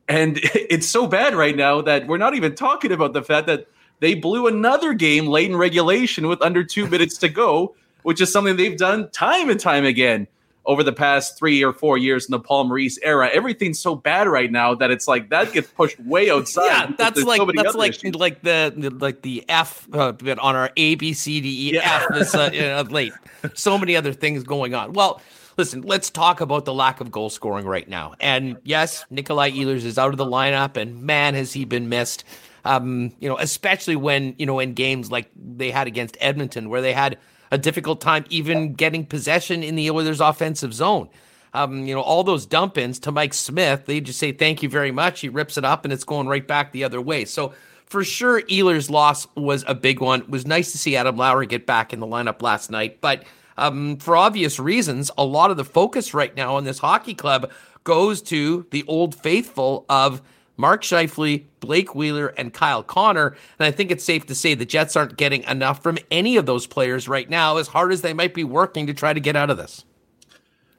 And 0.09 0.39
it's 0.43 0.89
so 0.89 1.07
bad 1.07 1.35
right 1.35 1.57
now 1.57 1.83
that 1.83 2.07
we're 2.07 2.19
not 2.19 2.35
even 2.35 2.55
talking 2.55 2.93
about 2.93 3.13
the 3.13 3.23
fact 3.23 3.47
that 3.47 3.67
they 4.01 4.15
blew 4.15 4.47
another 4.47 4.93
game 4.93 5.27
late 5.27 5.51
in 5.51 5.57
regulation 5.57 6.27
with 6.27 6.43
under 6.43 6.65
two 6.65 6.87
minutes 6.89 7.17
to 7.19 7.29
go, 7.29 7.75
which 8.03 8.21
is 8.21 8.33
something 8.33 8.57
they've 8.57 8.77
done 8.77 9.11
time 9.11 9.49
and 9.49 9.61
time 9.61 9.85
again 9.85 10.27
over 10.67 10.83
the 10.83 10.93
past 10.93 11.39
three 11.39 11.65
or 11.65 11.73
four 11.73 11.97
years 11.97 12.27
in 12.27 12.33
the 12.33 12.41
Paul 12.41 12.65
Maurice 12.65 12.99
era. 13.03 13.31
Everything's 13.33 13.79
so 13.79 13.95
bad 13.95 14.29
right 14.29 14.51
now 14.51 14.75
that 14.75 14.91
it's 14.91 15.07
like 15.07 15.31
that 15.31 15.53
gets 15.53 15.69
pushed 15.71 15.99
way 16.01 16.31
outside. 16.33 16.67
yeah, 16.67 16.93
that's 16.99 17.23
like 17.23 17.39
so 17.39 17.51
that's 17.55 17.75
like 17.75 17.91
issues. 17.91 18.15
like 18.15 18.43
the, 18.43 18.97
like 19.01 19.23
the 19.23 19.45
F 19.49 19.89
uh, 19.93 20.13
on 20.41 20.57
our 20.57 20.71
A 20.77 20.97
B 20.97 21.13
C 21.13 21.41
D 21.41 21.71
E 21.71 21.75
yeah. 21.75 22.03
F 22.03 22.15
this 22.15 22.35
uh, 22.35 22.51
you 22.55 22.63
know, 22.63 22.83
late. 22.83 23.13
So 23.55 23.79
many 23.79 23.97
other 23.97 24.13
things 24.13 24.43
going 24.43 24.75
on. 24.75 24.93
Well. 24.93 25.21
Listen, 25.59 25.81
let's 25.81 26.11
talk 26.11 26.43
about 26.43 26.67
the 26.67 26.75
lack 26.75 27.01
of 27.01 27.11
goal 27.11 27.31
scoring 27.31 27.65
right 27.65 27.89
now. 27.89 28.13
And 28.21 28.59
yes, 28.65 29.07
Nikolai 29.09 29.53
Ehlers 29.53 29.87
is 29.87 29.97
out 29.97 30.11
of 30.11 30.19
the 30.19 30.27
lineup, 30.27 30.77
and 30.77 31.01
man, 31.01 31.33
has 31.33 31.55
he 31.55 31.65
been 31.65 31.89
missed. 31.89 32.25
Um, 32.67 33.15
you 33.21 33.29
know, 33.31 33.39
especially 33.39 33.97
when 33.97 34.35
you 34.37 34.45
know 34.45 34.59
in 34.59 34.75
games 34.75 35.11
like 35.11 35.31
they 35.35 35.71
had 35.71 35.87
against 35.87 36.19
Edmonton, 36.21 36.69
where 36.69 36.83
they 36.83 36.93
had 36.93 37.17
a 37.51 37.59
difficult 37.59 38.01
time 38.01 38.25
even 38.31 38.75
getting 38.75 39.05
possession 39.05 39.63
in 39.63 39.77
the 39.77 39.91
Oilers' 39.91 40.21
offensive 40.21 40.75
zone. 40.75 41.09
Um, 41.55 41.87
you 41.87 41.95
know, 41.95 42.03
all 42.03 42.23
those 42.23 42.45
dump 42.45 42.77
ins 42.77 42.99
to 43.01 43.13
Mike 43.13 43.33
Smith, 43.33 43.87
they 43.87 44.01
just 44.01 44.19
say 44.19 44.33
thank 44.33 44.63
you 44.63 44.69
very 44.69 44.91
much. 44.91 45.21
He 45.21 45.29
rips 45.29 45.57
it 45.57 45.65
up 45.65 45.85
and 45.85 45.93
it's 45.93 46.05
going 46.05 46.27
right 46.27 46.47
back 46.47 46.73
the 46.73 46.85
other 46.85 47.01
way. 47.01 47.25
So 47.25 47.55
for 47.87 48.05
sure, 48.05 48.43
Ehlers' 48.43 48.91
loss 48.91 49.27
was 49.37 49.65
a 49.67 49.75
big 49.75 50.01
one. 50.01 50.23
It 50.23 50.29
was 50.29 50.47
nice 50.47 50.73
to 50.73 50.79
see 50.79 50.97
Adam 50.97 51.17
Lowry 51.17 51.47
get 51.47 51.65
back 51.67 51.93
in 51.93 52.01
the 52.01 52.07
lineup 52.07 52.43
last 52.43 52.71
night, 52.71 53.01
but 53.01 53.25
um, 53.59 53.97
for 53.97 54.17
obvious 54.17 54.59
reasons, 54.59 55.11
a 55.17 55.25
lot 55.25 55.51
of 55.51 55.57
the 55.57 55.65
focus 55.65 56.13
right 56.13 56.35
now 56.37 56.57
on 56.57 56.65
this 56.65 56.79
hockey 56.79 57.15
club 57.15 57.51
goes 57.85 58.21
to 58.21 58.67
the 58.71 58.85
old 58.87 59.15
faithful 59.15 59.87
of 59.89 60.21
Mark 60.57 60.83
Scheifele, 60.83 61.45
Blake 61.61 61.95
Wheeler, 61.95 62.29
and 62.29 62.53
Kyle 62.53 62.83
Connor. 62.83 63.37
And 63.59 63.67
I 63.67 63.71
think 63.71 63.91
it's 63.91 64.05
safe 64.05 64.27
to 64.27 64.35
say 64.35 64.55
the 64.55 64.65
Jets 64.65 64.97
aren't 64.97 65.17
getting 65.17 65.43
enough 65.45 65.83
from 65.83 65.99
any 66.11 66.37
of 66.37 66.47
those 66.47 66.67
players 66.67 67.09
right 67.09 67.29
now, 67.29 67.57
as 67.57 67.69
hard 67.69 67.93
as 67.93 68.03
they 68.03 68.13
might 68.13 68.35
be 68.35 68.45
working 68.45 68.87
to 68.87 68.95
try 68.95 69.13
to 69.13 69.21
get 69.21 69.37
out 69.37 69.51
of 69.51 69.57
this. 69.57 69.85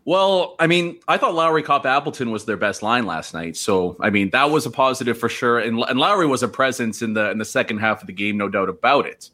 Well, 0.07 0.55
I 0.57 0.67
mean, 0.67 1.01
I 1.09 1.17
thought 1.17 1.35
Lowry 1.35 1.61
Copp 1.61 1.85
Appleton 1.85 2.31
was 2.31 2.45
their 2.45 2.55
best 2.55 2.81
line 2.81 3.05
last 3.05 3.33
night. 3.33 3.57
So, 3.57 3.97
I 3.99 4.09
mean, 4.09 4.29
that 4.29 4.51
was 4.51 4.65
a 4.65 4.71
positive 4.71 5.17
for 5.17 5.27
sure. 5.27 5.59
And, 5.59 5.83
and 5.83 5.99
Lowry 5.99 6.25
was 6.25 6.43
a 6.43 6.47
presence 6.47 7.01
in 7.01 7.13
the 7.13 7.29
in 7.29 7.39
the 7.39 7.45
second 7.45 7.79
half 7.79 7.99
of 7.99 8.07
the 8.07 8.13
game, 8.13 8.37
no 8.37 8.47
doubt 8.47 8.69
about 8.69 9.05
it. 9.05 9.29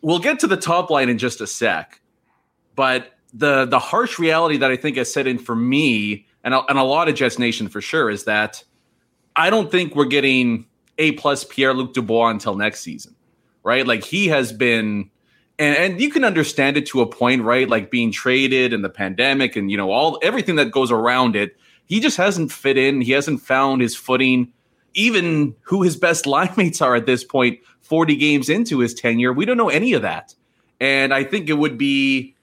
We'll 0.00 0.20
get 0.20 0.38
to 0.38 0.46
the 0.46 0.56
top 0.56 0.88
line 0.88 1.10
in 1.10 1.18
just 1.18 1.42
a 1.42 1.46
sec. 1.46 2.00
But 2.74 3.12
the 3.34 3.66
the 3.66 3.78
harsh 3.78 4.18
reality 4.18 4.56
that 4.56 4.70
I 4.70 4.76
think 4.76 4.96
has 4.96 5.12
set 5.12 5.26
in 5.26 5.38
for 5.38 5.54
me 5.54 6.26
and 6.44 6.54
a, 6.54 6.62
and 6.64 6.78
a 6.78 6.82
lot 6.82 7.10
of 7.10 7.14
Jets 7.14 7.38
Nation 7.38 7.68
for 7.68 7.82
sure 7.82 8.08
is 8.08 8.24
that 8.24 8.64
I 9.36 9.50
don't 9.50 9.70
think 9.70 9.94
we're 9.94 10.04
getting 10.04 10.66
a 10.98 11.12
plus 11.12 11.44
Pierre 11.44 11.74
Luc 11.74 11.92
Dubois 11.92 12.28
until 12.28 12.54
next 12.54 12.80
season, 12.80 13.14
right? 13.62 13.86
Like 13.86 14.04
he 14.04 14.28
has 14.28 14.52
been, 14.52 15.10
and, 15.58 15.76
and 15.76 16.00
you 16.00 16.10
can 16.10 16.24
understand 16.24 16.76
it 16.76 16.86
to 16.86 17.00
a 17.00 17.06
point, 17.06 17.42
right? 17.42 17.68
Like 17.68 17.90
being 17.90 18.12
traded 18.12 18.72
and 18.72 18.84
the 18.84 18.90
pandemic 18.90 19.56
and 19.56 19.70
you 19.70 19.76
know 19.76 19.90
all 19.90 20.18
everything 20.22 20.56
that 20.56 20.70
goes 20.70 20.90
around 20.90 21.36
it. 21.36 21.56
He 21.86 22.00
just 22.00 22.16
hasn't 22.16 22.50
fit 22.50 22.78
in. 22.78 23.00
He 23.00 23.12
hasn't 23.12 23.42
found 23.42 23.82
his 23.82 23.94
footing. 23.94 24.52
Even 24.94 25.54
who 25.62 25.82
his 25.82 25.96
best 25.96 26.26
line 26.26 26.52
mates 26.56 26.80
are 26.80 26.94
at 26.94 27.06
this 27.06 27.24
point, 27.24 27.58
40 27.82 28.16
games 28.16 28.48
into 28.48 28.78
his 28.78 28.94
tenure, 28.94 29.32
we 29.32 29.44
don't 29.44 29.56
know 29.56 29.68
any 29.68 29.92
of 29.92 30.02
that. 30.02 30.34
And 30.80 31.12
I 31.12 31.24
think 31.24 31.48
it 31.48 31.54
would 31.54 31.76
be, 31.76 32.34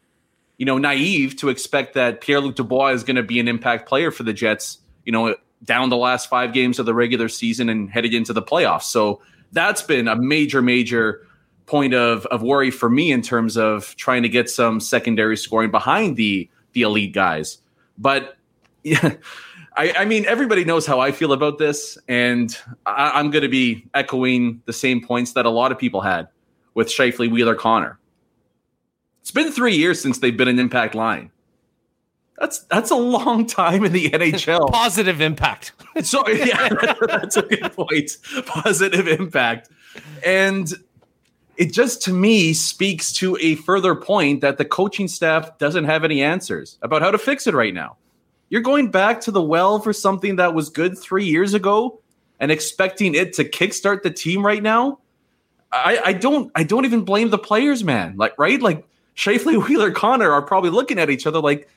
you 0.57 0.65
know, 0.65 0.77
naive 0.77 1.35
to 1.37 1.49
expect 1.49 1.95
that 1.95 2.21
Pierre 2.21 2.39
Luc 2.39 2.55
Dubois 2.55 2.89
is 2.89 3.03
going 3.03 3.15
to 3.15 3.23
be 3.23 3.39
an 3.39 3.47
impact 3.47 3.87
player 3.89 4.11
for 4.11 4.23
the 4.23 4.33
Jets, 4.33 4.77
you 5.05 5.11
know, 5.11 5.35
down 5.63 5.89
the 5.89 5.97
last 5.97 6.29
five 6.29 6.53
games 6.53 6.79
of 6.79 6.85
the 6.85 6.93
regular 6.93 7.29
season 7.29 7.69
and 7.69 7.89
headed 7.89 8.13
into 8.13 8.33
the 8.33 8.41
playoffs. 8.41 8.83
So 8.83 9.21
that's 9.51 9.81
been 9.81 10.07
a 10.07 10.15
major, 10.15 10.61
major 10.61 11.27
point 11.65 11.93
of, 11.93 12.25
of 12.27 12.41
worry 12.41 12.71
for 12.71 12.89
me 12.89 13.11
in 13.11 13.21
terms 13.21 13.57
of 13.57 13.95
trying 13.95 14.23
to 14.23 14.29
get 14.29 14.49
some 14.49 14.79
secondary 14.79 15.37
scoring 15.37 15.71
behind 15.71 16.17
the 16.17 16.49
the 16.73 16.83
elite 16.83 17.13
guys. 17.13 17.57
But 17.97 18.37
yeah, 18.83 19.15
I, 19.77 19.93
I 19.99 20.05
mean, 20.05 20.25
everybody 20.25 20.65
knows 20.65 20.85
how 20.85 20.99
I 20.99 21.11
feel 21.11 21.31
about 21.31 21.57
this, 21.57 21.97
and 22.07 22.57
I, 22.85 23.19
am 23.19 23.31
going 23.31 23.43
to 23.43 23.49
be 23.49 23.87
echoing 23.93 24.61
the 24.65 24.73
same 24.73 25.01
points 25.01 25.33
that 25.33 25.45
a 25.45 25.49
lot 25.49 25.71
of 25.71 25.79
people 25.79 26.01
had 26.01 26.27
with 26.73 26.87
Scheifele, 26.87 27.31
Wheeler, 27.31 27.55
Connor. 27.55 27.97
It's 29.21 29.31
been 29.31 29.51
three 29.51 29.75
years 29.75 30.01
since 30.01 30.19
they've 30.19 30.35
been 30.35 30.49
an 30.49 30.59
impact 30.59 30.93
line. 30.93 31.31
That's 32.41 32.59
that's 32.63 32.89
a 32.89 32.95
long 32.95 33.45
time 33.45 33.85
in 33.85 33.93
the 33.93 34.09
NHL. 34.09 34.71
Positive 34.71 35.21
impact. 35.21 35.73
so 36.01 36.27
yeah, 36.29 36.69
that's 37.07 37.37
a 37.37 37.43
good 37.43 37.71
point. 37.71 38.17
Positive 38.47 39.07
impact, 39.07 39.69
and 40.25 40.73
it 41.55 41.71
just 41.71 42.01
to 42.03 42.13
me 42.13 42.53
speaks 42.53 43.13
to 43.13 43.37
a 43.39 43.55
further 43.57 43.93
point 43.93 44.41
that 44.41 44.57
the 44.57 44.65
coaching 44.65 45.07
staff 45.07 45.59
doesn't 45.59 45.85
have 45.85 46.03
any 46.03 46.23
answers 46.23 46.79
about 46.81 47.03
how 47.03 47.11
to 47.11 47.19
fix 47.19 47.45
it 47.45 47.53
right 47.53 47.75
now. 47.75 47.97
You're 48.49 48.61
going 48.61 48.89
back 48.89 49.21
to 49.21 49.31
the 49.31 49.41
well 49.41 49.79
for 49.79 49.93
something 49.93 50.37
that 50.37 50.55
was 50.55 50.69
good 50.69 50.97
three 50.97 51.25
years 51.25 51.53
ago 51.53 52.01
and 52.39 52.51
expecting 52.51 53.13
it 53.13 53.33
to 53.33 53.45
kickstart 53.45 54.01
the 54.01 54.09
team 54.09 54.43
right 54.43 54.63
now. 54.63 54.97
I, 55.71 56.01
I 56.05 56.13
don't 56.13 56.51
I 56.55 56.63
don't 56.63 56.85
even 56.85 57.05
blame 57.05 57.29
the 57.29 57.37
players, 57.37 57.83
man. 57.83 58.17
Like 58.17 58.33
right, 58.39 58.59
like 58.59 58.83
Scheifele 59.15 59.67
Wheeler, 59.67 59.91
Connor 59.91 60.31
are 60.31 60.41
probably 60.41 60.71
looking 60.71 60.97
at 60.97 61.11
each 61.11 61.27
other 61.27 61.39
like 61.39 61.69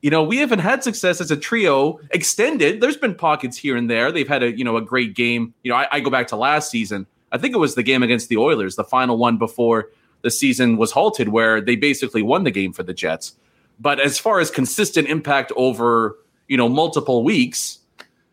you 0.00 0.10
know, 0.10 0.22
we 0.22 0.38
haven't 0.38 0.60
had 0.60 0.84
success 0.84 1.20
as 1.20 1.30
a 1.30 1.36
trio 1.36 1.98
extended. 2.10 2.80
There's 2.80 2.96
been 2.96 3.14
pockets 3.14 3.56
here 3.56 3.76
and 3.76 3.90
there. 3.90 4.12
They've 4.12 4.28
had 4.28 4.42
a, 4.42 4.56
you 4.56 4.64
know, 4.64 4.76
a 4.76 4.82
great 4.82 5.14
game. 5.14 5.54
You 5.64 5.72
know, 5.72 5.76
I, 5.76 5.88
I, 5.90 6.00
go 6.00 6.10
back 6.10 6.28
to 6.28 6.36
last 6.36 6.70
season. 6.70 7.06
I 7.32 7.38
think 7.38 7.54
it 7.54 7.58
was 7.58 7.74
the 7.74 7.82
game 7.82 8.02
against 8.02 8.28
the 8.28 8.36
Oilers, 8.36 8.76
the 8.76 8.84
final 8.84 9.18
one 9.18 9.38
before 9.38 9.90
the 10.22 10.30
season 10.30 10.76
was 10.76 10.92
halted, 10.92 11.30
where 11.30 11.60
they 11.60 11.76
basically 11.76 12.22
won 12.22 12.44
the 12.44 12.50
game 12.50 12.72
for 12.72 12.82
the 12.82 12.94
Jets. 12.94 13.34
But 13.80 14.00
as 14.00 14.18
far 14.18 14.40
as 14.40 14.50
consistent 14.50 15.08
impact 15.08 15.52
over, 15.56 16.16
you 16.46 16.56
know, 16.56 16.68
multiple 16.68 17.24
weeks, 17.24 17.78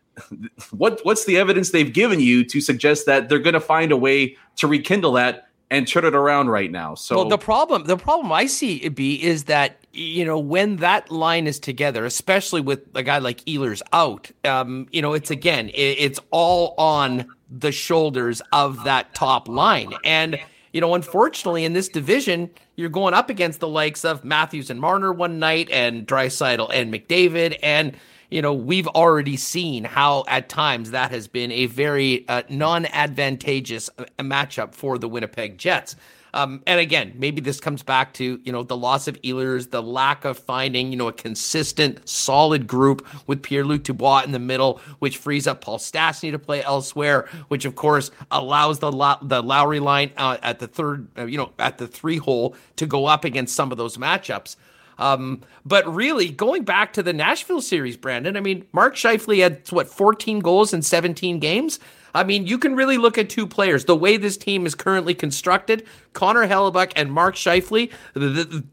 what 0.70 1.00
what's 1.04 1.24
the 1.24 1.36
evidence 1.36 1.70
they've 1.70 1.92
given 1.92 2.20
you 2.20 2.44
to 2.44 2.60
suggest 2.60 3.06
that 3.06 3.28
they're 3.28 3.38
going 3.38 3.54
to 3.54 3.60
find 3.60 3.92
a 3.92 3.96
way 3.96 4.36
to 4.56 4.66
rekindle 4.66 5.12
that 5.12 5.45
and 5.70 5.86
turn 5.88 6.04
it 6.04 6.14
around 6.14 6.48
right 6.48 6.70
now? 6.70 6.94
So 6.94 7.16
well, 7.16 7.28
the 7.28 7.38
problem 7.38 7.84
the 7.84 7.96
problem 7.96 8.32
I 8.32 8.46
see 8.46 8.76
it 8.76 8.94
be 8.94 9.22
is 9.22 9.44
that 9.44 9.78
you 9.96 10.24
know, 10.24 10.38
when 10.38 10.76
that 10.76 11.10
line 11.10 11.46
is 11.46 11.58
together, 11.58 12.04
especially 12.04 12.60
with 12.60 12.86
a 12.94 13.02
guy 13.02 13.18
like 13.18 13.40
Ehlers 13.46 13.80
out, 13.92 14.30
um, 14.44 14.86
you 14.92 15.00
know, 15.00 15.14
it's 15.14 15.30
again, 15.30 15.70
it, 15.70 15.96
it's 15.98 16.20
all 16.30 16.74
on 16.76 17.26
the 17.50 17.72
shoulders 17.72 18.42
of 18.52 18.84
that 18.84 19.14
top 19.14 19.48
line. 19.48 19.94
And, 20.04 20.38
you 20.72 20.80
know, 20.80 20.94
unfortunately, 20.94 21.64
in 21.64 21.72
this 21.72 21.88
division, 21.88 22.50
you're 22.76 22.90
going 22.90 23.14
up 23.14 23.30
against 23.30 23.60
the 23.60 23.68
likes 23.68 24.04
of 24.04 24.24
Matthews 24.24 24.68
and 24.68 24.80
Marner 24.80 25.12
one 25.12 25.38
night 25.38 25.70
and 25.70 26.06
Draisaitl 26.06 26.70
and 26.72 26.92
McDavid. 26.92 27.58
And, 27.62 27.96
you 28.30 28.42
know, 28.42 28.52
we've 28.52 28.88
already 28.88 29.36
seen 29.36 29.84
how 29.84 30.24
at 30.28 30.48
times 30.48 30.90
that 30.90 31.10
has 31.10 31.28
been 31.28 31.52
a 31.52 31.66
very 31.66 32.28
uh, 32.28 32.42
non 32.48 32.86
advantageous 32.86 33.90
uh, 33.98 34.04
matchup 34.18 34.74
for 34.74 34.98
the 34.98 35.08
Winnipeg 35.08 35.58
Jets. 35.58 35.96
Um, 36.36 36.62
and 36.66 36.78
again, 36.78 37.14
maybe 37.16 37.40
this 37.40 37.60
comes 37.60 37.82
back 37.82 38.12
to 38.14 38.38
you 38.44 38.52
know 38.52 38.62
the 38.62 38.76
loss 38.76 39.08
of 39.08 39.20
Ehlers, 39.22 39.70
the 39.70 39.82
lack 39.82 40.26
of 40.26 40.38
finding 40.38 40.90
you 40.90 40.98
know 40.98 41.08
a 41.08 41.12
consistent, 41.12 42.06
solid 42.06 42.66
group 42.66 43.06
with 43.26 43.42
Pierre 43.42 43.64
Luc 43.64 43.84
Dubois 43.84 44.22
in 44.22 44.32
the 44.32 44.38
middle, 44.38 44.80
which 44.98 45.16
frees 45.16 45.46
up 45.46 45.62
Paul 45.62 45.78
Stastny 45.78 46.30
to 46.32 46.38
play 46.38 46.62
elsewhere, 46.62 47.26
which 47.48 47.64
of 47.64 47.74
course 47.74 48.10
allows 48.30 48.80
the 48.80 48.90
the 49.22 49.42
Lowry 49.42 49.80
line 49.80 50.10
uh, 50.18 50.36
at 50.42 50.58
the 50.58 50.66
third, 50.66 51.08
uh, 51.16 51.24
you 51.24 51.38
know, 51.38 51.52
at 51.58 51.78
the 51.78 51.88
three 51.88 52.18
hole 52.18 52.54
to 52.76 52.84
go 52.84 53.06
up 53.06 53.24
against 53.24 53.54
some 53.54 53.72
of 53.72 53.78
those 53.78 53.96
matchups. 53.96 54.56
Um, 54.98 55.42
but 55.64 55.86
really, 55.92 56.30
going 56.30 56.64
back 56.64 56.92
to 56.94 57.02
the 57.02 57.12
Nashville 57.12 57.60
series, 57.60 57.96
Brandon, 57.96 58.36
I 58.36 58.40
mean, 58.40 58.66
Mark 58.72 58.94
Scheifele 58.94 59.42
had 59.42 59.60
what 59.70 59.88
14 59.88 60.40
goals 60.40 60.72
in 60.72 60.82
17 60.82 61.38
games. 61.38 61.78
I 62.14 62.24
mean, 62.24 62.46
you 62.46 62.58
can 62.58 62.74
really 62.74 62.96
look 62.96 63.18
at 63.18 63.28
two 63.28 63.46
players. 63.46 63.84
The 63.84 63.94
way 63.94 64.16
this 64.16 64.38
team 64.38 64.64
is 64.64 64.74
currently 64.74 65.12
constructed, 65.12 65.86
Connor 66.14 66.48
Hellebuyck 66.48 66.92
and 66.96 67.12
Mark 67.12 67.34
Scheifele, 67.34 67.92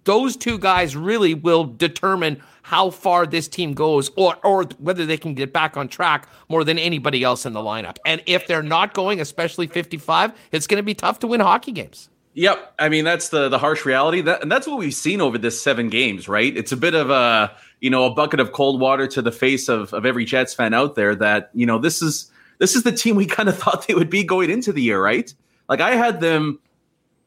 those 0.05 0.37
two 0.37 0.57
guys 0.57 0.95
really 0.95 1.33
will 1.33 1.65
determine 1.65 2.41
how 2.61 2.89
far 2.89 3.25
this 3.25 3.49
team 3.49 3.73
goes 3.73 4.09
or, 4.15 4.37
or 4.45 4.63
whether 4.79 5.05
they 5.05 5.17
can 5.17 5.33
get 5.33 5.51
back 5.51 5.75
on 5.75 5.89
track 5.89 6.29
more 6.47 6.63
than 6.63 6.79
anybody 6.79 7.21
else 7.21 7.45
in 7.45 7.51
the 7.51 7.59
lineup. 7.59 7.97
And 8.05 8.23
if 8.25 8.47
they're 8.47 8.63
not 8.63 8.93
going, 8.93 9.19
especially 9.19 9.67
55, 9.67 10.31
it's 10.53 10.65
going 10.65 10.77
to 10.77 10.83
be 10.83 10.95
tough 10.95 11.19
to 11.19 11.27
win 11.27 11.41
hockey 11.41 11.73
games. 11.73 12.07
Yep, 12.35 12.73
I 12.79 12.89
mean 12.89 13.05
that's 13.05 13.29
the 13.29 13.49
the 13.49 13.59
harsh 13.59 13.85
reality. 13.85 14.21
That 14.21 14.41
and 14.41 14.51
that's 14.51 14.65
what 14.65 14.79
we've 14.79 14.93
seen 14.93 15.21
over 15.21 15.37
this 15.37 15.61
seven 15.61 15.89
games, 15.89 16.27
right? 16.27 16.55
It's 16.55 16.71
a 16.71 16.77
bit 16.77 16.95
of 16.95 17.09
a 17.09 17.55
you 17.79 17.89
know 17.89 18.05
a 18.05 18.13
bucket 18.13 18.39
of 18.39 18.51
cold 18.51 18.79
water 18.81 19.05
to 19.07 19.21
the 19.21 19.31
face 19.31 19.69
of 19.69 19.93
of 19.93 20.05
every 20.05 20.25
Jets 20.25 20.53
fan 20.53 20.73
out 20.73 20.95
there. 20.95 21.15
That 21.15 21.51
you 21.53 21.65
know 21.65 21.77
this 21.77 22.01
is 22.01 22.31
this 22.57 22.75
is 22.75 22.83
the 22.83 22.91
team 22.91 23.15
we 23.15 23.25
kind 23.37 23.49
of 23.49 23.57
thought 23.57 23.87
they 23.87 23.93
would 23.93 24.09
be 24.09 24.23
going 24.23 24.49
into 24.49 24.71
the 24.71 24.81
year, 24.81 25.01
right? 25.01 25.33
Like 25.69 25.81
I 25.81 25.95
had 25.95 26.21
them 26.21 26.59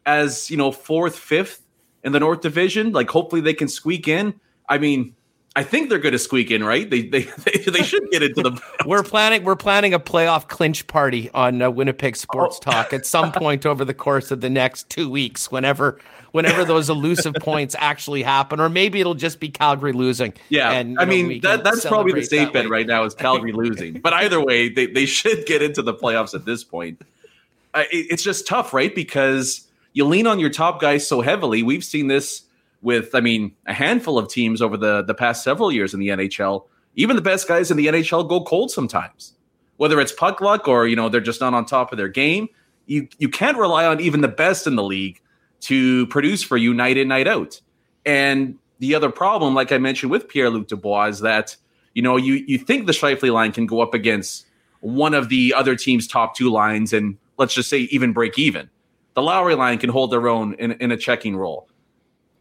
as, 0.04 0.50
you 0.50 0.56
know, 0.56 0.72
fourth, 0.72 1.18
fifth 1.18 1.62
in 2.04 2.12
the 2.12 2.20
North 2.20 2.40
Division. 2.40 2.92
Like 2.92 3.10
hopefully 3.10 3.40
they 3.40 3.54
can 3.54 3.68
squeak 3.68 4.08
in. 4.08 4.40
I 4.68 4.78
mean, 4.78 5.14
I 5.56 5.62
think 5.62 5.88
they're 5.88 5.98
going 5.98 6.12
to 6.12 6.18
squeak 6.18 6.50
in, 6.50 6.62
right? 6.62 6.88
They 6.88 7.00
they 7.00 7.22
they, 7.44 7.58
they 7.58 7.82
should 7.82 8.08
get 8.10 8.22
into 8.22 8.42
the. 8.42 8.62
we're 8.84 9.02
planning 9.02 9.42
we're 9.42 9.56
planning 9.56 9.94
a 9.94 9.98
playoff 9.98 10.48
clinch 10.48 10.86
party 10.86 11.30
on 11.32 11.62
uh, 11.62 11.70
Winnipeg 11.70 12.14
Sports 12.14 12.60
oh. 12.60 12.70
Talk 12.70 12.92
at 12.92 13.06
some 13.06 13.32
point 13.32 13.64
over 13.64 13.84
the 13.84 13.94
course 13.94 14.30
of 14.30 14.42
the 14.42 14.50
next 14.50 14.90
two 14.90 15.08
weeks, 15.08 15.50
whenever 15.50 15.98
whenever 16.32 16.66
those 16.66 16.90
elusive 16.90 17.34
points 17.40 17.74
actually 17.78 18.22
happen, 18.22 18.60
or 18.60 18.68
maybe 18.68 19.00
it'll 19.00 19.14
just 19.14 19.40
be 19.40 19.48
Calgary 19.48 19.94
losing. 19.94 20.34
Yeah, 20.50 20.72
and, 20.72 21.00
I 21.00 21.06
mean 21.06 21.40
that, 21.40 21.64
that's 21.64 21.86
probably 21.86 22.12
the 22.12 22.26
safe 22.26 22.52
bet 22.52 22.68
right 22.68 22.86
now 22.86 23.04
is 23.04 23.14
Calgary 23.14 23.52
losing. 23.54 23.94
But 23.94 24.12
either 24.12 24.40
way, 24.40 24.68
they 24.68 24.86
they 24.86 25.06
should 25.06 25.46
get 25.46 25.62
into 25.62 25.80
the 25.80 25.94
playoffs 25.94 26.34
at 26.34 26.44
this 26.44 26.62
point. 26.64 27.00
Uh, 27.72 27.84
it, 27.90 28.08
it's 28.10 28.22
just 28.22 28.46
tough, 28.46 28.74
right? 28.74 28.94
Because 28.94 29.66
you 29.94 30.04
lean 30.04 30.26
on 30.26 30.38
your 30.38 30.50
top 30.50 30.82
guys 30.82 31.08
so 31.08 31.22
heavily. 31.22 31.62
We've 31.62 31.84
seen 31.84 32.08
this 32.08 32.42
with, 32.82 33.14
I 33.14 33.20
mean, 33.20 33.52
a 33.66 33.72
handful 33.72 34.18
of 34.18 34.28
teams 34.28 34.62
over 34.62 34.76
the 34.76 35.02
the 35.02 35.14
past 35.14 35.42
several 35.42 35.72
years 35.72 35.94
in 35.94 36.00
the 36.00 36.08
NHL. 36.08 36.66
Even 36.94 37.16
the 37.16 37.22
best 37.22 37.46
guys 37.46 37.70
in 37.70 37.76
the 37.76 37.86
NHL 37.86 38.28
go 38.28 38.42
cold 38.42 38.70
sometimes, 38.70 39.34
whether 39.76 40.00
it's 40.00 40.12
puck 40.12 40.40
luck 40.40 40.66
or 40.66 40.86
you 40.86 40.96
know 40.96 41.08
they're 41.08 41.20
just 41.20 41.40
not 41.40 41.54
on 41.54 41.64
top 41.64 41.92
of 41.92 41.98
their 41.98 42.08
game. 42.08 42.48
You 42.86 43.08
you 43.18 43.28
can't 43.28 43.58
rely 43.58 43.86
on 43.86 44.00
even 44.00 44.20
the 44.20 44.28
best 44.28 44.66
in 44.66 44.76
the 44.76 44.82
league 44.82 45.20
to 45.60 46.06
produce 46.06 46.42
for 46.42 46.56
you 46.56 46.72
night 46.72 46.96
in, 46.96 47.08
night 47.08 47.28
out. 47.28 47.60
And 48.04 48.56
the 48.78 48.94
other 48.94 49.10
problem, 49.10 49.54
like 49.54 49.72
I 49.72 49.78
mentioned 49.78 50.10
with 50.10 50.28
Pierre 50.28 50.50
Luc 50.50 50.68
Dubois, 50.68 51.06
is 51.06 51.20
that 51.20 51.56
you 51.94 52.02
know 52.02 52.16
you 52.16 52.44
you 52.46 52.58
think 52.58 52.86
the 52.86 52.92
Scheifele 52.92 53.32
line 53.32 53.52
can 53.52 53.66
go 53.66 53.80
up 53.80 53.94
against 53.94 54.46
one 54.80 55.14
of 55.14 55.28
the 55.28 55.54
other 55.54 55.74
team's 55.74 56.06
top 56.06 56.36
two 56.36 56.50
lines, 56.50 56.92
and 56.92 57.18
let's 57.38 57.54
just 57.54 57.68
say 57.68 57.80
even 57.90 58.12
break 58.12 58.38
even. 58.38 58.70
The 59.14 59.22
Lowry 59.22 59.54
line 59.54 59.78
can 59.78 59.90
hold 59.90 60.12
their 60.12 60.28
own 60.28 60.54
in, 60.54 60.72
in 60.72 60.92
a 60.92 60.96
checking 60.96 61.36
role. 61.36 61.68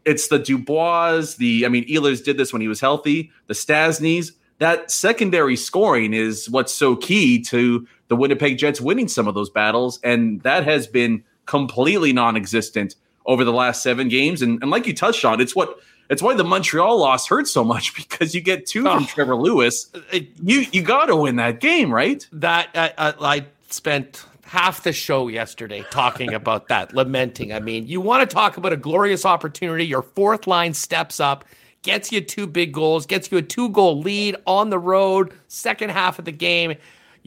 It's 0.06 0.28
the 0.28 0.38
Dubois, 0.38 1.34
the 1.36 1.66
I 1.66 1.68
mean, 1.68 1.86
Ehlers 1.88 2.24
did 2.24 2.38
this 2.38 2.52
when 2.52 2.62
he 2.62 2.68
was 2.68 2.80
healthy. 2.80 3.30
The 3.48 3.54
Stastnys, 3.54 4.32
that 4.58 4.90
secondary 4.90 5.56
scoring 5.56 6.14
is 6.14 6.48
what's 6.48 6.72
so 6.72 6.96
key 6.96 7.42
to 7.42 7.86
the 8.08 8.16
Winnipeg 8.16 8.56
Jets 8.56 8.80
winning 8.80 9.08
some 9.08 9.28
of 9.28 9.34
those 9.34 9.50
battles, 9.50 10.00
and 10.02 10.40
that 10.42 10.64
has 10.64 10.86
been 10.86 11.24
completely 11.44 12.12
non-existent 12.12 12.94
over 13.26 13.44
the 13.44 13.52
last 13.52 13.82
seven 13.82 14.08
games. 14.08 14.42
And, 14.42 14.62
and 14.62 14.70
like 14.70 14.86
you 14.86 14.94
touched 14.94 15.24
on, 15.24 15.40
it's 15.40 15.54
what 15.54 15.78
it's 16.08 16.22
why 16.22 16.34
the 16.34 16.44
Montreal 16.44 16.98
loss 16.98 17.26
hurt 17.26 17.48
so 17.48 17.64
much 17.64 17.94
because 17.96 18.34
you 18.34 18.40
get 18.40 18.66
two 18.66 18.86
oh, 18.88 18.94
from 18.94 19.06
Trevor 19.06 19.36
Lewis. 19.36 19.90
It, 20.12 20.28
you 20.42 20.66
you 20.72 20.82
got 20.82 21.06
to 21.06 21.16
win 21.16 21.36
that 21.36 21.60
game, 21.60 21.92
right? 21.92 22.26
That 22.32 22.68
uh, 22.74 22.90
uh, 22.96 23.12
I 23.20 23.46
spent 23.68 24.24
half 24.46 24.82
the 24.82 24.92
show 24.92 25.28
yesterday 25.28 25.84
talking 25.90 26.32
about 26.32 26.68
that, 26.68 26.94
lamenting. 26.94 27.52
I 27.52 27.60
mean, 27.60 27.86
you 27.86 28.00
want 28.00 28.28
to 28.28 28.34
talk 28.34 28.56
about 28.56 28.72
a 28.72 28.76
glorious 28.76 29.24
opportunity. 29.24 29.84
Your 29.84 30.02
fourth 30.02 30.46
line 30.46 30.74
steps 30.74 31.20
up, 31.20 31.44
gets 31.82 32.12
you 32.12 32.20
two 32.20 32.46
big 32.46 32.72
goals, 32.72 33.06
gets 33.06 33.30
you 33.30 33.38
a 33.38 33.42
two 33.42 33.68
goal 33.70 34.00
lead 34.00 34.36
on 34.46 34.70
the 34.70 34.78
road, 34.78 35.32
second 35.48 35.90
half 35.90 36.18
of 36.18 36.24
the 36.24 36.32
game 36.32 36.76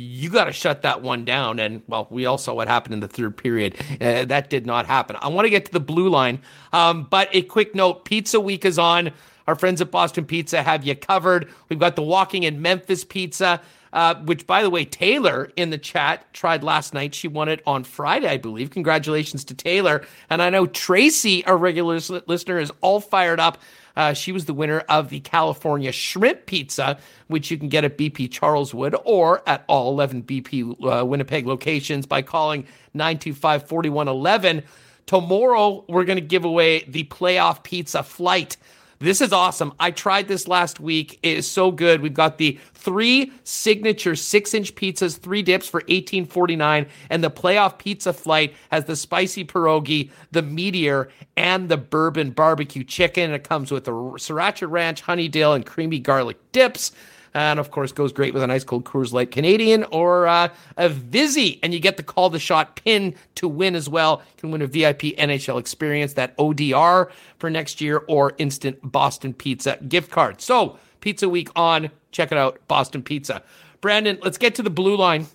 you 0.02 0.30
got 0.30 0.46
to 0.46 0.54
shut 0.54 0.84
that 0.84 1.02
one 1.02 1.26
down. 1.26 1.60
And 1.60 1.82
well, 1.88 2.08
we 2.10 2.26
all 2.26 2.38
saw 2.38 2.54
what 2.54 2.70
happened 2.70 2.94
in 2.94 3.00
the 3.02 3.08
third 3.10 3.36
period. 3.36 3.76
Uh, 4.00 4.24
that 4.26 4.50
did 4.50 4.66
not 4.66 4.86
happen. 4.86 5.18
I 5.20 5.28
want 5.28 5.46
to 5.46 5.50
get 5.50 5.66
to 5.66 5.72
the 5.74 5.82
blue 5.82 6.08
line, 6.08 6.42
um, 6.72 7.06
but 7.10 7.28
a 7.34 7.42
quick 7.42 7.76
note: 7.76 8.06
Pizza 8.06 8.40
Week 8.40 8.64
is 8.64 8.80
on. 8.80 9.12
Our 9.46 9.56
friends 9.56 9.82
at 9.82 9.92
Boston 9.92 10.26
Pizza 10.26 10.64
have 10.64 10.86
you 10.86 10.96
covered. 10.96 11.50
We've 11.68 11.80
got 11.80 11.96
the 11.96 12.04
Walking 12.04 12.44
in 12.44 12.62
Memphis 12.62 13.04
Pizza. 13.04 13.62
Uh, 13.92 14.16
which, 14.24 14.46
by 14.46 14.62
the 14.62 14.70
way, 14.70 14.86
Taylor 14.86 15.52
in 15.56 15.72
the 15.72 15.78
chat 15.78 16.32
tried 16.34 16.64
last 16.64 16.94
night. 16.94 17.16
She 17.16 17.28
won 17.28 17.50
it 17.50 17.62
on 17.66 17.84
Friday, 17.84 18.28
I 18.28 18.38
believe. 18.38 18.70
Congratulations 18.70 19.44
to 19.46 19.54
Taylor. 19.56 20.06
And 20.30 20.42
I 20.42 20.50
know 20.52 20.68
Tracy, 20.68 21.44
our 21.46 21.58
regular 21.58 22.00
listener, 22.28 22.60
is 22.60 22.72
all 22.82 23.00
fired 23.00 23.40
up 23.40 23.58
uh, 24.00 24.14
she 24.14 24.32
was 24.32 24.46
the 24.46 24.54
winner 24.54 24.80
of 24.88 25.10
the 25.10 25.20
California 25.20 25.92
Shrimp 25.92 26.46
Pizza, 26.46 26.98
which 27.28 27.52
you 27.52 27.58
can 27.58 27.68
get 27.68 27.84
at 27.84 27.98
BP 27.98 28.32
Charleswood 28.32 28.96
or 29.04 29.44
at 29.46 29.66
all 29.68 29.92
11 29.92 30.24
BP 30.24 31.02
uh, 31.02 31.06
Winnipeg 31.06 31.46
locations 31.46 32.06
by 32.06 32.22
calling 32.22 32.66
925 32.94 33.68
4111. 33.68 34.64
Tomorrow, 35.06 35.84
we're 35.90 36.06
going 36.06 36.18
to 36.18 36.22
give 36.22 36.46
away 36.46 36.86
the 36.88 37.04
playoff 37.06 37.62
pizza 37.64 38.02
flight. 38.02 38.56
This 39.02 39.22
is 39.22 39.32
awesome. 39.32 39.74
I 39.80 39.92
tried 39.92 40.28
this 40.28 40.46
last 40.46 40.82
week. 40.82 41.20
It 41.24 41.38
is 41.38 41.50
so 41.50 41.72
good. 41.72 42.02
We've 42.02 42.14
got 42.14 42.38
the 42.38 42.60
three 42.74 43.32
signature 43.46 44.14
six 44.14 44.54
inch 44.54 44.76
pizzas, 44.76 45.18
three 45.18 45.42
dips 45.42 45.70
for 45.70 45.84
eighteen 45.88 46.26
forty 46.26 46.58
nine, 46.58 46.86
and 47.10 47.24
the 47.24 47.32
playoff 47.32 47.78
pizza 47.78 48.12
flight 48.12 48.54
has 48.72 48.84
the 48.84 48.98
spicy 48.98 49.46
pierogi, 49.46 50.12
the 50.32 50.44
meatier, 50.44 51.08
and 51.38 51.70
the 51.70 51.78
bourbon 51.78 52.32
barbecue 52.32 52.84
chicken. 52.84 53.32
It 53.32 53.46
comes 53.46 53.72
with 53.72 53.86
the 53.86 53.92
sriracha 53.92 54.70
ranch, 54.70 55.00
honey 55.00 55.30
dill, 55.30 55.54
and 55.54 55.66
creamy 55.66 56.00
garlic 56.00 56.38
dips 56.52 56.92
and 57.34 57.60
of 57.60 57.72
course 57.72 57.92
goes 57.92 58.12
great 58.12 58.34
with 58.34 58.44
a 58.44 58.48
nice 58.48 58.64
cold 58.64 58.86
Coors 58.86 59.12
Light 59.12 59.32
Canadian 59.32 59.84
or 59.86 60.28
uh, 60.28 60.50
a 60.78 60.90
Vizzy, 60.90 61.60
and 61.64 61.74
you 61.74 61.80
get 61.80 61.98
the 61.98 62.04
call 62.04 62.30
the 62.30 62.40
shot 62.40 62.76
pin 62.84 63.16
to 63.36 63.48
win 63.48 63.76
as 63.76 63.90
well. 63.90 64.22
You 64.36 64.42
can 64.42 64.52
win 64.52 64.62
a 64.62 64.68
VIP 64.68 65.16
NHL 65.18 65.60
experience, 65.60 66.14
that 66.14 66.36
ODR 66.38 67.10
for 67.38 67.50
next 67.50 67.82
year, 67.82 68.04
or 68.08 68.34
instant 68.38 68.78
Boston 68.84 69.34
Pizza 69.34 69.78
gift 69.88 70.12
card. 70.12 70.42
So 70.42 70.78
Pizza 71.02 71.30
Week 71.30 71.50
on, 71.56 71.90
check 72.12 72.32
it 72.32 72.38
out, 72.38 72.60
Boston 72.68 73.04
Pizza. 73.04 73.44
Brandon, 73.82 74.20
let's 74.22 74.38
get 74.38 74.56
to 74.56 74.64
the 74.64 74.70
blue 74.70 74.96
line. 74.96 75.28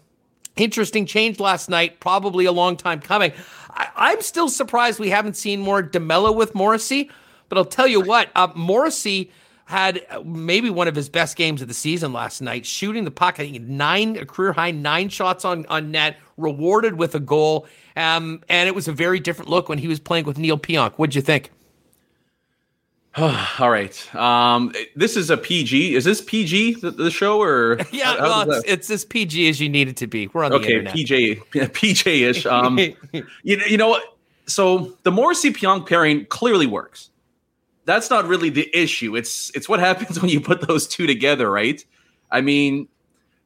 Interesting 0.56 1.06
change 1.06 1.40
last 1.40 1.68
night, 1.68 1.98
probably 1.98 2.44
a 2.44 2.52
long 2.52 2.76
time 2.76 3.00
coming. 3.00 3.32
I- 3.70 4.12
am 4.12 4.20
still 4.20 4.48
surprised 4.48 5.00
we 5.00 5.10
haven't 5.10 5.36
seen 5.36 5.60
more 5.60 5.82
DeMelo 5.82 6.34
with 6.34 6.54
Morrissey, 6.54 7.10
but 7.48 7.58
I'll 7.58 7.64
tell 7.64 7.88
you 7.88 8.00
what, 8.00 8.28
uh, 8.36 8.48
Morrissey 8.54 9.32
had 9.66 10.04
maybe 10.24 10.70
one 10.70 10.88
of 10.88 10.94
his 10.94 11.08
best 11.08 11.36
games 11.36 11.62
of 11.62 11.68
the 11.68 11.74
season 11.74 12.12
last 12.12 12.40
night, 12.40 12.66
shooting 12.66 13.04
the 13.04 13.10
think 13.10 13.58
nine 13.62 14.16
a 14.16 14.26
career 14.26 14.52
high 14.52 14.70
nine 14.70 15.08
shots 15.08 15.44
on 15.44 15.64
on 15.66 15.90
net, 15.90 16.16
rewarded 16.36 16.98
with 16.98 17.14
a 17.14 17.20
goal. 17.20 17.66
Um, 17.96 18.42
and 18.48 18.68
it 18.68 18.74
was 18.74 18.88
a 18.88 18.92
very 18.92 19.20
different 19.20 19.50
look 19.50 19.68
when 19.68 19.78
he 19.78 19.88
was 19.88 20.00
playing 20.00 20.26
with 20.26 20.38
Neil 20.38 20.58
Pionk. 20.58 20.94
What'd 20.94 21.14
you 21.14 21.22
think? 21.22 21.50
All 23.16 23.70
right. 23.70 24.14
Um, 24.14 24.72
this 24.96 25.16
is 25.16 25.30
a 25.30 25.36
PG. 25.36 25.94
Is 25.94 26.04
this 26.04 26.20
PG 26.20 26.80
the, 26.80 26.90
the 26.90 27.10
show 27.10 27.40
or? 27.40 27.78
yeah, 27.92 28.20
well, 28.20 28.50
it's, 28.50 28.64
it's, 28.66 28.90
as 28.90 29.04
PG 29.04 29.48
as 29.48 29.60
you 29.60 29.68
need 29.68 29.88
it 29.88 29.96
to 29.98 30.08
be. 30.08 30.26
We're 30.28 30.44
on 30.44 30.50
the 30.50 30.56
okay, 30.58 30.78
internet. 30.78 30.94
PJ, 30.94 31.38
PJ 31.52 32.28
ish. 32.28 32.44
Um, 32.44 32.78
you 33.12 33.24
you 33.42 33.76
know 33.76 33.88
what? 33.88 34.02
So 34.46 34.94
the 35.04 35.12
Morrissey 35.12 35.52
Pionk 35.52 35.88
pairing 35.88 36.26
clearly 36.26 36.66
works 36.66 37.10
that's 37.84 38.10
not 38.10 38.26
really 38.26 38.50
the 38.50 38.68
issue. 38.76 39.16
It's 39.16 39.50
it's 39.54 39.68
what 39.68 39.80
happens 39.80 40.20
when 40.20 40.30
you 40.30 40.40
put 40.40 40.66
those 40.66 40.86
two 40.86 41.06
together, 41.06 41.50
right? 41.50 41.84
I 42.30 42.40
mean, 42.40 42.88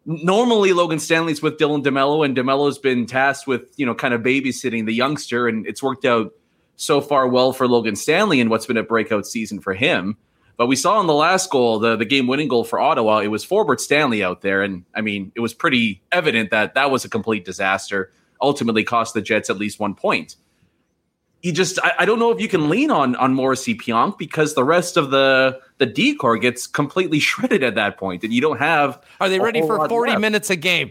normally 0.07 0.73
Logan 0.73 0.99
Stanley's 0.99 1.43
with 1.43 1.59
Dylan 1.59 1.83
DeMelo, 1.83 2.25
and 2.25 2.37
DeMelo's 2.37 2.79
been 2.79 3.07
tasked 3.07 3.47
with 3.47 3.73
you 3.77 3.87
know 3.87 3.95
kind 3.95 4.15
of 4.15 4.23
babysitting 4.23 4.87
the 4.87 4.95
youngster, 4.95 5.49
and 5.49 5.67
it's 5.67 5.83
worked 5.83 6.05
out 6.05 6.33
so 6.77 7.01
far 7.01 7.27
well 7.27 7.53
for 7.53 7.67
Logan 7.67 7.97
Stanley 7.97 8.41
and 8.41 8.51
what's 8.51 8.67
been 8.67 8.77
a 8.77 8.83
breakout 8.83 9.27
season 9.27 9.61
for 9.61 9.75
him. 9.75 10.17
But 10.57 10.67
we 10.67 10.77
saw 10.77 11.01
in 11.01 11.07
the 11.07 11.15
last 11.15 11.51
goal, 11.51 11.79
the 11.79 11.97
the 11.97 12.05
game 12.05 12.27
winning 12.27 12.49
goal 12.49 12.65
for 12.65 12.81
Ottawa, 12.81 13.19
it 13.19 13.29
was 13.29 13.45
forward 13.45 13.81
Stanley 13.81 14.23
out 14.23 14.43
there, 14.43 14.63
and 14.63 14.85
I 14.95 15.01
mean, 15.01 15.33
it 15.35 15.41
was 15.41 15.55
pretty 15.55 16.03
evident 16.13 16.51
that 16.51 16.75
that 16.75 16.91
was 16.91 17.05
a 17.05 17.09
complete 17.09 17.45
disaster. 17.45 18.13
Ultimately, 18.41 18.85
cost 18.85 19.15
the 19.15 19.23
Jets 19.23 19.51
at 19.51 19.59
least 19.59 19.81
one 19.81 19.95
point 19.95 20.37
you 21.43 21.53
just 21.53 21.79
I, 21.83 21.93
I, 22.01 22.05
don't 22.05 22.19
know 22.19 22.31
if 22.31 22.41
you 22.41 22.49
can 22.49 22.69
lean 22.69 22.91
on 22.91 23.15
on 23.17 23.35
Morrissey 23.35 23.75
Pionk 23.75 24.19
because 24.19 24.55
the 24.55 24.65
rest 24.65 24.97
of 24.97 25.11
the 25.11 25.61
the 25.79 25.87
D 25.87 26.15
corps 26.15 26.37
gets 26.37 26.67
completely 26.67 27.19
shredded 27.21 27.63
at 27.63 27.75
that 27.77 27.97
point, 27.97 28.25
and 28.25 28.33
you 28.33 28.41
don't 28.41 28.59
have. 28.59 29.03
Are 29.21 29.29
they 29.29 29.41
ready 29.41 29.61
for 29.61 29.89
forty 29.89 30.11
left. 30.11 30.21
minutes 30.21 30.51
a 30.51 30.57
game? 30.57 30.91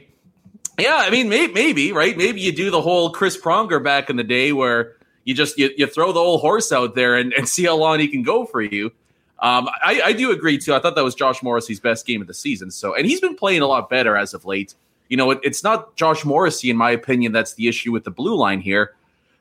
Yeah, 0.79 0.97
I 0.97 1.09
mean, 1.09 1.27
maybe, 1.27 1.53
maybe 1.53 1.91
right. 1.91 2.15
Maybe 2.15 2.39
you 2.39 2.51
do 2.51 2.69
the 2.69 2.81
whole 2.81 3.11
Chris 3.11 3.39
Pronger 3.39 3.83
back 3.83 4.09
in 4.09 4.15
the 4.15 4.23
day 4.23 4.53
where 4.53 4.95
you 5.23 5.33
just 5.33 5.57
you, 5.57 5.71
you 5.75 5.87
throw 5.87 6.11
the 6.11 6.19
old 6.19 6.41
horse 6.41 6.71
out 6.71 6.95
there 6.95 7.15
and, 7.15 7.33
and 7.33 7.49
see 7.49 7.65
how 7.65 7.75
long 7.75 7.99
he 7.99 8.07
can 8.07 8.23
go 8.23 8.45
for 8.45 8.61
you. 8.61 8.91
Um, 9.39 9.69
I, 9.83 10.01
I 10.05 10.13
do 10.13 10.31
agree 10.31 10.57
too. 10.57 10.73
I 10.73 10.79
thought 10.79 10.95
that 10.95 11.03
was 11.03 11.13
Josh 11.13 11.43
Morrissey's 11.43 11.79
best 11.79 12.07
game 12.07 12.21
of 12.21 12.27
the 12.27 12.33
season. 12.33 12.71
So, 12.71 12.95
and 12.95 13.05
he's 13.05 13.21
been 13.21 13.35
playing 13.35 13.61
a 13.61 13.67
lot 13.67 13.87
better 13.87 14.17
as 14.17 14.33
of 14.33 14.45
late. 14.45 14.73
You 15.09 15.17
know, 15.17 15.29
it, 15.29 15.39
it's 15.43 15.63
not 15.63 15.95
Josh 15.95 16.25
Morrissey, 16.25 16.71
in 16.71 16.77
my 16.77 16.89
opinion, 16.89 17.33
that's 17.33 17.53
the 17.53 17.67
issue 17.67 17.91
with 17.91 18.03
the 18.03 18.11
blue 18.11 18.35
line 18.35 18.61
here 18.61 18.95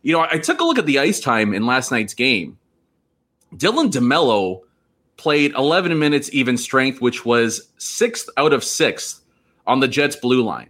you 0.06 0.12
know, 0.12 0.24
I 0.30 0.38
took 0.38 0.60
a 0.60 0.64
look 0.64 0.78
at 0.78 0.86
the 0.86 1.00
ice 1.00 1.18
time 1.18 1.52
in 1.52 1.66
last 1.66 1.90
night's 1.90 2.14
game. 2.14 2.56
Dylan 3.56 3.90
DeMelo 3.90 4.60
played 5.16 5.52
11 5.54 5.98
minutes 5.98 6.30
even 6.32 6.56
strength, 6.56 7.00
which 7.00 7.24
was 7.24 7.68
sixth 7.78 8.28
out 8.36 8.52
of 8.52 8.62
sixth 8.62 9.20
on 9.66 9.80
the 9.80 9.88
Jets 9.88 10.14
blue 10.14 10.44
line. 10.44 10.68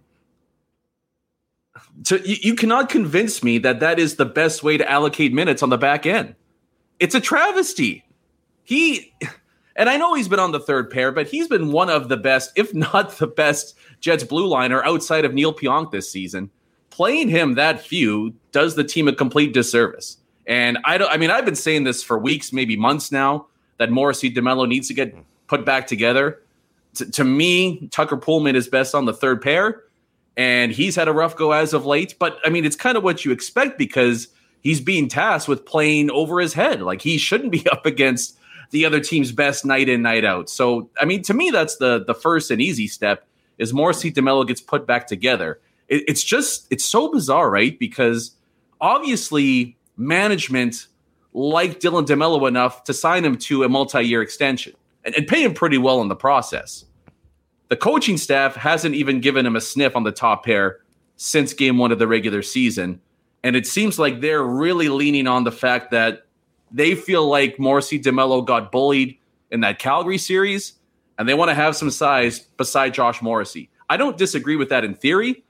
So 2.04 2.16
you, 2.16 2.36
you 2.40 2.54
cannot 2.54 2.88
convince 2.88 3.42
me 3.42 3.58
that 3.58 3.80
that 3.80 3.98
is 3.98 4.16
the 4.16 4.24
best 4.24 4.62
way 4.62 4.78
to 4.78 4.90
allocate 4.90 5.34
minutes 5.34 5.62
on 5.62 5.68
the 5.68 5.76
back 5.76 6.06
end. 6.06 6.34
It's 6.98 7.14
a 7.14 7.20
travesty. 7.20 8.06
He, 8.64 9.12
and 9.76 9.90
I 9.90 9.98
know 9.98 10.14
he's 10.14 10.28
been 10.28 10.40
on 10.40 10.52
the 10.52 10.60
third 10.60 10.90
pair, 10.90 11.12
but 11.12 11.26
he's 11.26 11.46
been 11.46 11.72
one 11.72 11.90
of 11.90 12.08
the 12.08 12.16
best, 12.16 12.52
if 12.56 12.72
not 12.72 13.18
the 13.18 13.26
best, 13.26 13.76
Jets 14.00 14.24
blue 14.24 14.46
liner 14.46 14.82
outside 14.82 15.26
of 15.26 15.34
Neil 15.34 15.52
Pionk 15.52 15.90
this 15.90 16.10
season 16.10 16.50
playing 16.96 17.28
him 17.28 17.54
that 17.54 17.78
few 17.78 18.32
does 18.52 18.74
the 18.74 18.82
team 18.82 19.06
a 19.06 19.12
complete 19.12 19.52
disservice. 19.52 20.16
And 20.46 20.78
I 20.84 20.96
don't. 20.96 21.10
I 21.12 21.18
mean, 21.18 21.30
I've 21.30 21.44
been 21.44 21.54
saying 21.54 21.84
this 21.84 22.02
for 22.02 22.18
weeks, 22.18 22.52
maybe 22.52 22.74
months 22.74 23.12
now, 23.12 23.48
that 23.76 23.90
Morrissey 23.90 24.32
DeMelo 24.32 24.66
needs 24.66 24.88
to 24.88 24.94
get 24.94 25.14
put 25.46 25.66
back 25.66 25.86
together. 25.86 26.40
T- 26.94 27.10
to 27.10 27.24
me, 27.24 27.88
Tucker 27.88 28.16
Poolman 28.16 28.54
is 28.54 28.66
best 28.66 28.94
on 28.94 29.04
the 29.04 29.12
third 29.12 29.42
pair, 29.42 29.82
and 30.36 30.72
he's 30.72 30.96
had 30.96 31.06
a 31.06 31.12
rough 31.12 31.36
go 31.36 31.52
as 31.52 31.74
of 31.74 31.84
late. 31.84 32.14
But 32.18 32.38
I 32.44 32.48
mean, 32.48 32.64
it's 32.64 32.76
kind 32.76 32.96
of 32.96 33.04
what 33.04 33.24
you 33.24 33.32
expect 33.32 33.76
because 33.76 34.28
he's 34.62 34.80
being 34.80 35.08
tasked 35.08 35.48
with 35.48 35.66
playing 35.66 36.10
over 36.12 36.40
his 36.40 36.54
head. 36.54 36.80
Like 36.80 37.02
he 37.02 37.18
shouldn't 37.18 37.52
be 37.52 37.68
up 37.72 37.84
against 37.84 38.38
the 38.70 38.86
other 38.86 39.00
team's 39.00 39.32
best 39.32 39.66
night 39.66 39.88
in, 39.90 40.00
night 40.00 40.24
out. 40.24 40.48
So 40.48 40.88
I 40.98 41.04
mean, 41.04 41.22
to 41.24 41.34
me, 41.34 41.50
that's 41.50 41.76
the 41.76 42.04
the 42.06 42.14
first 42.14 42.50
and 42.50 42.62
easy 42.62 42.86
step 42.86 43.26
is 43.58 43.74
Morrissey 43.74 44.12
DeMelo 44.12 44.46
gets 44.46 44.60
put 44.62 44.86
back 44.86 45.06
together 45.06 45.60
it, 45.88 46.04
it's 46.08 46.22
just 46.22 46.66
it's 46.70 46.84
so 46.84 47.10
bizarre, 47.10 47.50
right? 47.50 47.78
Because 47.78 48.32
obviously 48.80 49.76
management 49.96 50.86
liked 51.32 51.82
Dylan 51.82 52.06
DeMelo 52.06 52.48
enough 52.48 52.84
to 52.84 52.94
sign 52.94 53.24
him 53.24 53.36
to 53.36 53.62
a 53.62 53.68
multi-year 53.68 54.22
extension 54.22 54.74
and, 55.04 55.14
and 55.14 55.26
pay 55.26 55.42
him 55.42 55.54
pretty 55.54 55.78
well 55.78 56.00
in 56.00 56.08
the 56.08 56.16
process. 56.16 56.84
The 57.68 57.76
coaching 57.76 58.16
staff 58.16 58.54
hasn't 58.54 58.94
even 58.94 59.20
given 59.20 59.44
him 59.44 59.56
a 59.56 59.60
sniff 59.60 59.96
on 59.96 60.04
the 60.04 60.12
top 60.12 60.44
pair 60.44 60.78
since 61.16 61.52
game 61.52 61.78
one 61.78 61.92
of 61.92 61.98
the 61.98 62.06
regular 62.06 62.42
season. 62.42 63.00
And 63.42 63.56
it 63.56 63.66
seems 63.66 63.98
like 63.98 64.20
they're 64.20 64.42
really 64.42 64.88
leaning 64.88 65.26
on 65.26 65.44
the 65.44 65.52
fact 65.52 65.90
that 65.90 66.26
they 66.70 66.94
feel 66.94 67.28
like 67.28 67.58
Morrissey 67.58 68.00
DeMelo 68.00 68.44
got 68.44 68.72
bullied 68.72 69.18
in 69.50 69.60
that 69.60 69.78
Calgary 69.78 70.18
series, 70.18 70.74
and 71.18 71.28
they 71.28 71.34
want 71.34 71.48
to 71.48 71.54
have 71.54 71.76
some 71.76 71.90
size 71.90 72.40
beside 72.40 72.92
Josh 72.92 73.22
Morrissey. 73.22 73.70
I 73.88 73.96
don't 73.96 74.18
disagree 74.18 74.56
with 74.56 74.68
that 74.70 74.84
in 74.84 74.94
theory, 74.94 75.44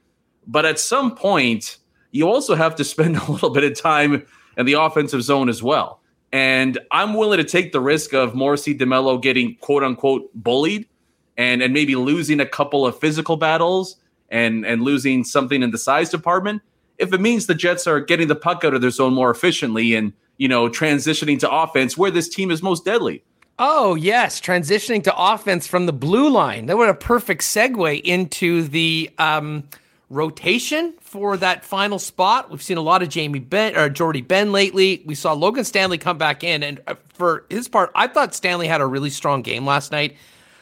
but 0.46 0.64
at 0.64 0.78
some 0.78 1.14
point, 1.14 1.78
you 2.10 2.28
also 2.28 2.54
have 2.54 2.76
to 2.76 2.84
spend 2.84 3.16
a 3.28 3.30
little 3.30 3.50
bit 3.50 3.64
of 3.64 3.80
time 3.80 4.26
in 4.56 4.66
the 4.66 4.74
offensive 4.74 5.22
zone 5.22 5.48
as 5.48 5.62
well. 5.62 6.00
And 6.32 6.78
I'm 6.90 7.14
willing 7.14 7.38
to 7.38 7.44
take 7.44 7.72
the 7.72 7.80
risk 7.80 8.12
of 8.12 8.34
Morrissey 8.34 8.76
DeMelo 8.76 9.20
getting 9.20 9.56
quote 9.56 9.82
unquote 9.82 10.30
bullied 10.34 10.88
and, 11.36 11.62
and 11.62 11.72
maybe 11.72 11.94
losing 11.94 12.40
a 12.40 12.46
couple 12.46 12.86
of 12.86 12.98
physical 12.98 13.36
battles 13.36 13.96
and, 14.28 14.66
and 14.66 14.82
losing 14.82 15.24
something 15.24 15.62
in 15.62 15.70
the 15.70 15.78
size 15.78 16.10
department 16.10 16.62
if 16.98 17.12
it 17.12 17.20
means 17.20 17.46
the 17.46 17.54
Jets 17.54 17.86
are 17.86 18.00
getting 18.00 18.28
the 18.28 18.36
puck 18.36 18.64
out 18.64 18.74
of 18.74 18.80
their 18.80 18.90
zone 18.90 19.14
more 19.14 19.30
efficiently 19.30 19.94
and, 19.94 20.12
you 20.38 20.48
know, 20.48 20.68
transitioning 20.68 21.38
to 21.40 21.50
offense 21.50 21.96
where 21.96 22.10
this 22.10 22.28
team 22.28 22.50
is 22.50 22.62
most 22.62 22.84
deadly. 22.84 23.22
Oh, 23.58 23.94
yes. 23.94 24.40
Transitioning 24.40 25.02
to 25.04 25.16
offense 25.16 25.66
from 25.66 25.86
the 25.86 25.92
blue 25.92 26.28
line. 26.28 26.66
That 26.66 26.76
would 26.76 26.88
a 26.88 26.94
perfect 26.94 27.42
segue 27.42 28.02
into 28.02 28.62
the 28.64 29.10
um, 29.18 29.64
rotation 30.08 30.94
for 31.00 31.36
that 31.36 31.64
final 31.64 31.98
spot. 31.98 32.50
We've 32.50 32.62
seen 32.62 32.76
a 32.76 32.82
lot 32.82 33.02
of 33.02 33.08
Jamie 33.08 33.40
Benn 33.40 33.76
or 33.76 33.88
Jordie 33.88 34.20
Benn 34.20 34.52
lately. 34.52 35.02
We 35.04 35.14
saw 35.14 35.32
Logan 35.32 35.64
Stanley 35.64 35.98
come 35.98 36.18
back 36.18 36.44
in. 36.44 36.62
And 36.62 36.80
uh, 36.86 36.94
for 37.08 37.44
his 37.50 37.68
part, 37.68 37.90
I 37.94 38.06
thought 38.06 38.34
Stanley 38.34 38.68
had 38.68 38.80
a 38.80 38.86
really 38.86 39.10
strong 39.10 39.42
game 39.42 39.66
last 39.66 39.90
night. 39.90 40.16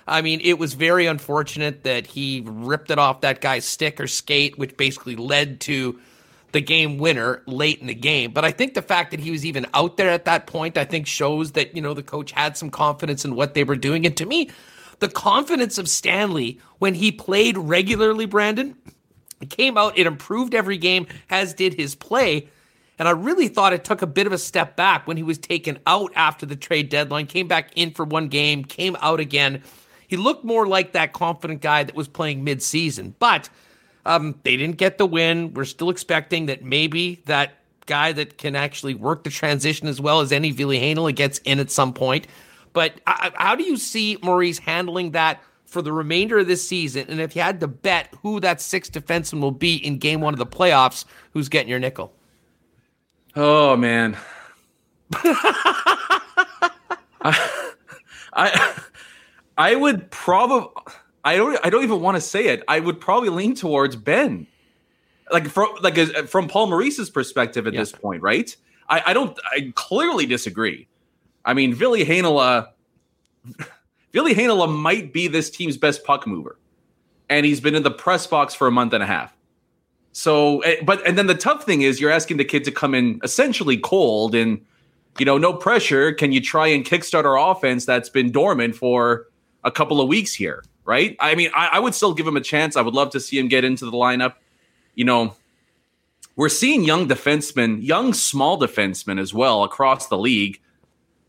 I 0.06 0.22
mean, 0.22 0.40
it 0.42 0.58
was 0.58 0.74
very 0.74 1.06
unfortunate 1.06 1.84
that 1.84 2.06
he 2.06 2.42
ripped 2.44 2.90
it 2.90 2.98
off 2.98 3.22
that 3.22 3.40
guy's 3.40 3.64
stick 3.64 4.00
or 4.00 4.06
skate, 4.06 4.58
which 4.58 4.76
basically 4.76 5.16
led 5.16 5.60
to 5.62 5.98
the 6.52 6.60
game 6.60 6.98
winner 6.98 7.42
late 7.46 7.80
in 7.80 7.88
the 7.88 7.94
game. 7.94 8.30
But 8.30 8.44
I 8.44 8.50
think 8.50 8.74
the 8.74 8.82
fact 8.82 9.10
that 9.10 9.20
he 9.20 9.30
was 9.30 9.44
even 9.44 9.66
out 9.74 9.96
there 9.96 10.10
at 10.10 10.24
that 10.26 10.46
point, 10.46 10.78
I 10.78 10.84
think 10.84 11.06
shows 11.06 11.52
that, 11.52 11.74
you 11.74 11.82
know, 11.82 11.94
the 11.94 12.02
coach 12.02 12.32
had 12.32 12.56
some 12.56 12.70
confidence 12.70 13.24
in 13.24 13.34
what 13.34 13.54
they 13.54 13.64
were 13.64 13.76
doing. 13.76 14.06
And 14.06 14.16
to 14.18 14.26
me, 14.26 14.50
the 15.00 15.08
confidence 15.08 15.78
of 15.78 15.88
Stanley 15.88 16.60
when 16.78 16.94
he 16.94 17.10
played 17.10 17.58
regularly, 17.58 18.26
Brandon, 18.26 18.76
came 19.50 19.76
out, 19.76 19.98
it 19.98 20.06
improved 20.06 20.54
every 20.54 20.78
game, 20.78 21.06
as 21.30 21.54
did 21.54 21.74
his 21.74 21.94
play. 21.94 22.48
And 22.98 23.08
I 23.08 23.10
really 23.10 23.48
thought 23.48 23.72
it 23.72 23.84
took 23.84 24.02
a 24.02 24.06
bit 24.06 24.26
of 24.26 24.32
a 24.32 24.38
step 24.38 24.76
back 24.76 25.06
when 25.06 25.16
he 25.16 25.22
was 25.22 25.38
taken 25.38 25.78
out 25.86 26.12
after 26.14 26.46
the 26.46 26.56
trade 26.56 26.88
deadline, 26.88 27.26
came 27.26 27.48
back 27.48 27.72
in 27.74 27.90
for 27.90 28.04
one 28.04 28.28
game, 28.28 28.64
came 28.64 28.96
out 29.00 29.20
again. 29.20 29.62
He 30.06 30.16
looked 30.16 30.44
more 30.44 30.66
like 30.66 30.92
that 30.92 31.12
confident 31.12 31.60
guy 31.60 31.82
that 31.82 31.94
was 31.94 32.06
playing 32.06 32.44
midseason. 32.44 33.14
But 33.18 33.48
um, 34.06 34.38
they 34.44 34.56
didn't 34.56 34.76
get 34.76 34.98
the 34.98 35.06
win. 35.06 35.54
We're 35.54 35.64
still 35.64 35.90
expecting 35.90 36.46
that 36.46 36.62
maybe 36.62 37.22
that 37.26 37.54
guy 37.86 38.12
that 38.12 38.38
can 38.38 38.54
actually 38.54 38.94
work 38.94 39.24
the 39.24 39.30
transition 39.30 39.88
as 39.88 40.00
well 40.00 40.20
as 40.20 40.32
any 40.32 40.50
Ville 40.50 40.68
Heinola 40.68 41.14
gets 41.14 41.38
in 41.38 41.58
at 41.58 41.70
some 41.70 41.92
point. 41.92 42.26
But 42.72 43.00
uh, 43.06 43.30
how 43.34 43.56
do 43.56 43.64
you 43.64 43.76
see 43.76 44.18
Maurice 44.22 44.58
handling 44.58 45.12
that 45.12 45.42
for 45.74 45.82
the 45.82 45.92
remainder 45.92 46.38
of 46.38 46.46
this 46.46 46.66
season? 46.66 47.04
And 47.10 47.20
if 47.20 47.36
you 47.36 47.42
had 47.42 47.60
to 47.60 47.68
bet 47.68 48.08
who 48.22 48.40
that 48.40 48.62
sixth 48.62 48.92
defenseman 48.92 49.40
will 49.40 49.50
be 49.50 49.76
in 49.76 49.98
game 49.98 50.22
one 50.22 50.32
of 50.32 50.38
the 50.38 50.46
playoffs, 50.46 51.04
who's 51.32 51.50
getting 51.50 51.68
your 51.68 51.78
nickel? 51.78 52.14
Oh, 53.36 53.76
man. 53.76 54.16
I, 57.22 57.36
I, 58.32 58.74
I 59.56 59.74
would 59.74 60.10
probably 60.10 60.70
I 61.24 61.36
don't 61.36 61.58
I 61.64 61.70
don't 61.70 61.84
even 61.84 62.00
want 62.00 62.16
to 62.16 62.20
say 62.20 62.48
it. 62.48 62.62
I 62.68 62.80
would 62.80 63.00
probably 63.00 63.30
lean 63.30 63.54
towards 63.54 63.96
Benn, 63.96 64.46
Like 65.30 65.48
from 65.48 65.68
like 65.80 65.96
uh, 65.96 66.24
from 66.24 66.48
Paul 66.48 66.66
Maurice's 66.66 67.10
perspective 67.10 67.66
at 67.66 67.72
yeah. 67.72 67.80
this 67.80 67.92
point, 67.92 68.22
right? 68.22 68.54
I, 68.88 69.02
I 69.06 69.12
don't 69.14 69.38
I 69.50 69.72
clearly 69.74 70.26
disagree. 70.26 70.88
I 71.44 71.54
mean, 71.54 71.74
Ville 71.74 71.96
Heinola 71.96 72.68
Ville 74.14 74.34
Heinola 74.34 74.74
might 74.74 75.12
be 75.12 75.28
this 75.28 75.50
team's 75.50 75.76
best 75.76 76.04
puck 76.04 76.26
mover. 76.26 76.58
And 77.28 77.44
he's 77.44 77.60
been 77.60 77.74
in 77.74 77.82
the 77.82 77.90
press 77.90 78.26
box 78.26 78.54
for 78.54 78.66
a 78.66 78.70
month 78.70 78.94
and 78.94 79.02
a 79.02 79.06
half. 79.06 79.36
So, 80.12 80.60
eh, 80.60 80.76
but 80.82 81.06
and 81.06 81.18
then 81.18 81.26
the 81.26 81.34
tough 81.34 81.64
thing 81.64 81.82
is 81.82 82.00
you're 82.00 82.10
asking 82.10 82.38
the 82.38 82.44
kid 82.44 82.64
to 82.64 82.70
come 82.70 82.94
in 82.94 83.20
essentially 83.22 83.76
cold 83.76 84.34
and 84.34 84.64
you 85.18 85.26
know, 85.26 85.36
no 85.36 85.52
pressure. 85.52 86.12
Can 86.12 86.32
you 86.32 86.40
try 86.40 86.68
and 86.68 86.84
kickstart 86.84 87.24
our 87.24 87.38
offense 87.38 87.84
that's 87.84 88.08
been 88.08 88.32
dormant 88.32 88.74
for 88.74 89.26
a 89.62 89.70
couple 89.70 90.00
of 90.00 90.08
weeks 90.08 90.32
here? 90.32 90.64
right? 90.84 91.16
I 91.20 91.34
mean, 91.34 91.50
I, 91.54 91.70
I, 91.72 91.78
would 91.78 91.94
still 91.94 92.14
give 92.14 92.26
him 92.26 92.36
a 92.36 92.40
chance. 92.40 92.76
I 92.76 92.82
would 92.82 92.94
love 92.94 93.10
to 93.10 93.20
see 93.20 93.38
him 93.38 93.48
get 93.48 93.64
into 93.64 93.84
the 93.84 93.92
lineup. 93.92 94.34
You 94.94 95.04
know, 95.04 95.34
we're 96.36 96.48
seeing 96.48 96.84
young 96.84 97.08
defensemen, 97.08 97.82
young 97.82 98.12
small 98.12 98.58
defensemen 98.58 99.18
as 99.18 99.32
well 99.32 99.64
across 99.64 100.08
the 100.08 100.18
league. 100.18 100.60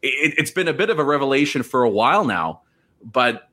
It, 0.01 0.35
it's 0.37 0.51
been 0.51 0.67
a 0.67 0.73
bit 0.73 0.89
of 0.89 0.99
a 0.99 1.03
revelation 1.03 1.63
for 1.63 1.83
a 1.83 1.89
while 1.89 2.25
now, 2.25 2.61
but 3.03 3.49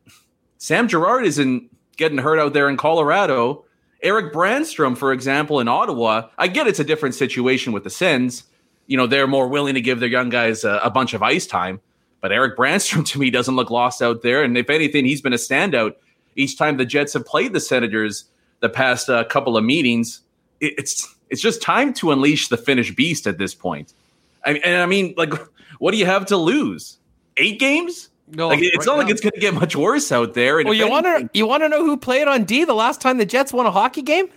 Sam 0.58 0.88
Girard 0.88 1.24
isn't 1.24 1.70
getting 1.96 2.18
hurt 2.18 2.38
out 2.38 2.52
there 2.52 2.68
in 2.68 2.76
Colorado. 2.76 3.64
Erik 4.02 4.32
Brannstrom, 4.32 4.96
for 4.96 5.12
example, 5.12 5.60
in 5.60 5.68
Ottawa, 5.68 6.28
I 6.38 6.48
get 6.48 6.66
it's 6.66 6.80
a 6.80 6.84
different 6.84 7.14
situation 7.14 7.72
with 7.72 7.84
the 7.84 7.90
Sens. 7.90 8.44
You 8.86 8.96
know, 8.96 9.06
they're 9.06 9.26
more 9.26 9.48
willing 9.48 9.74
to 9.74 9.80
give 9.80 10.00
their 10.00 10.08
young 10.08 10.28
guys 10.28 10.64
a, 10.64 10.80
a 10.82 10.90
bunch 10.90 11.14
of 11.14 11.22
ice 11.22 11.46
time. 11.46 11.80
But 12.20 12.32
Erik 12.32 12.56
Brannstrom 12.56 13.04
to 13.12 13.18
me 13.18 13.30
doesn't 13.30 13.56
look 13.56 13.70
lost 13.70 14.02
out 14.02 14.22
there, 14.22 14.42
and 14.42 14.56
if 14.56 14.70
anything, 14.70 15.04
he's 15.04 15.20
been 15.20 15.32
a 15.32 15.36
standout 15.36 15.94
each 16.36 16.56
time 16.56 16.76
the 16.76 16.86
Jets 16.86 17.12
have 17.12 17.26
played 17.26 17.52
the 17.52 17.60
Senators 17.60 18.24
the 18.60 18.68
past 18.68 19.10
uh, 19.10 19.24
couple 19.24 19.56
of 19.56 19.64
meetings. 19.64 20.20
It, 20.60 20.74
it's 20.78 21.14
it's 21.28 21.42
just 21.42 21.62
time 21.62 21.94
to 21.94 22.12
unleash 22.12 22.48
the 22.48 22.56
Finnish 22.56 22.94
beast 22.94 23.26
at 23.26 23.38
this 23.38 23.54
point. 23.54 23.94
I, 24.44 24.52
and 24.52 24.76
I 24.76 24.86
mean, 24.86 25.14
like, 25.16 25.32
what 25.78 25.92
do 25.92 25.96
you 25.96 26.06
have 26.06 26.26
to 26.26 26.36
lose? 26.36 26.98
Eight 27.36 27.58
games? 27.58 28.08
No, 28.28 28.48
like, 28.48 28.60
it's 28.62 28.78
right 28.78 28.86
not 28.86 28.92
now. 28.96 29.02
like 29.02 29.10
it's 29.10 29.20
going 29.20 29.32
to 29.32 29.40
get 29.40 29.54
much 29.54 29.76
worse 29.76 30.10
out 30.10 30.34
there. 30.34 30.58
And 30.58 30.68
well, 30.68 30.74
you 30.74 30.88
want 30.88 31.06
to 31.06 31.28
you 31.34 31.46
want 31.46 31.62
to 31.62 31.68
know 31.68 31.84
who 31.84 31.96
played 31.96 32.28
on 32.28 32.44
D 32.44 32.64
the 32.64 32.74
last 32.74 33.00
time 33.00 33.18
the 33.18 33.26
Jets 33.26 33.52
won 33.52 33.66
a 33.66 33.70
hockey 33.70 34.02
game? 34.02 34.28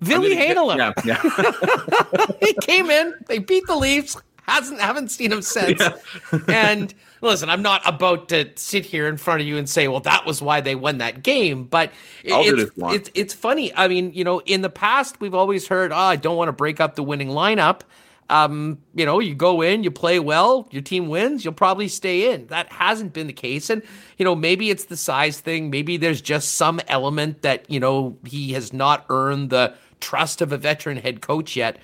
Ville 0.00 0.20
I 0.20 0.28
mean, 0.28 0.78
Yeah, 0.78 0.92
yeah. 1.04 1.20
he 2.40 2.54
came 2.62 2.88
in. 2.88 3.14
They 3.26 3.40
beat 3.40 3.66
the 3.66 3.74
Leafs 3.74 4.16
hasn't 4.48 4.80
haven't 4.80 5.08
seen 5.10 5.30
him 5.30 5.42
since. 5.42 5.80
Yeah. 5.80 6.38
and 6.48 6.92
listen, 7.20 7.50
I'm 7.50 7.62
not 7.62 7.82
about 7.84 8.28
to 8.30 8.50
sit 8.56 8.84
here 8.84 9.06
in 9.06 9.16
front 9.16 9.42
of 9.42 9.46
you 9.46 9.58
and 9.58 9.68
say, 9.68 9.88
well, 9.88 10.00
that 10.00 10.24
was 10.24 10.40
why 10.40 10.60
they 10.60 10.74
won 10.74 10.98
that 10.98 11.22
game. 11.22 11.64
But 11.64 11.92
it's, 12.24 12.72
it's, 12.78 13.10
it's 13.14 13.34
funny. 13.34 13.74
I 13.74 13.88
mean, 13.88 14.12
you 14.14 14.24
know, 14.24 14.40
in 14.40 14.62
the 14.62 14.70
past 14.70 15.20
we've 15.20 15.34
always 15.34 15.68
heard, 15.68 15.92
oh, 15.92 15.96
I 15.96 16.16
don't 16.16 16.36
want 16.36 16.48
to 16.48 16.52
break 16.52 16.80
up 16.80 16.96
the 16.96 17.02
winning 17.02 17.28
lineup. 17.28 17.82
Um, 18.30 18.78
you 18.94 19.06
know, 19.06 19.20
you 19.20 19.34
go 19.34 19.62
in, 19.62 19.84
you 19.84 19.90
play 19.90 20.20
well, 20.20 20.68
your 20.70 20.82
team 20.82 21.08
wins, 21.08 21.44
you'll 21.44 21.54
probably 21.54 21.88
stay 21.88 22.32
in. 22.32 22.46
That 22.48 22.70
hasn't 22.70 23.14
been 23.14 23.26
the 23.26 23.32
case. 23.32 23.70
And, 23.70 23.82
you 24.18 24.24
know, 24.24 24.34
maybe 24.34 24.68
it's 24.68 24.84
the 24.84 24.98
size 24.98 25.40
thing. 25.40 25.70
Maybe 25.70 25.96
there's 25.96 26.20
just 26.20 26.54
some 26.56 26.80
element 26.88 27.42
that, 27.42 27.70
you 27.70 27.80
know, 27.80 28.18
he 28.26 28.52
has 28.52 28.72
not 28.72 29.06
earned 29.08 29.50
the 29.50 29.74
trust 30.00 30.42
of 30.42 30.52
a 30.52 30.58
veteran 30.58 30.98
head 30.98 31.22
coach 31.22 31.56
yet. 31.56 31.78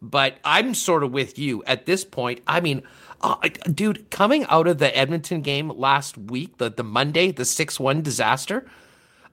But 0.00 0.36
I'm 0.44 0.74
sort 0.74 1.02
of 1.02 1.12
with 1.12 1.38
you 1.38 1.64
at 1.64 1.86
this 1.86 2.04
point. 2.04 2.40
I 2.46 2.60
mean, 2.60 2.82
uh, 3.20 3.36
dude, 3.74 4.10
coming 4.10 4.44
out 4.44 4.68
of 4.68 4.78
the 4.78 4.96
Edmonton 4.96 5.42
game 5.42 5.70
last 5.70 6.16
week, 6.16 6.58
the, 6.58 6.70
the 6.70 6.84
Monday, 6.84 7.32
the 7.32 7.44
6 7.44 7.80
1 7.80 8.02
disaster, 8.02 8.64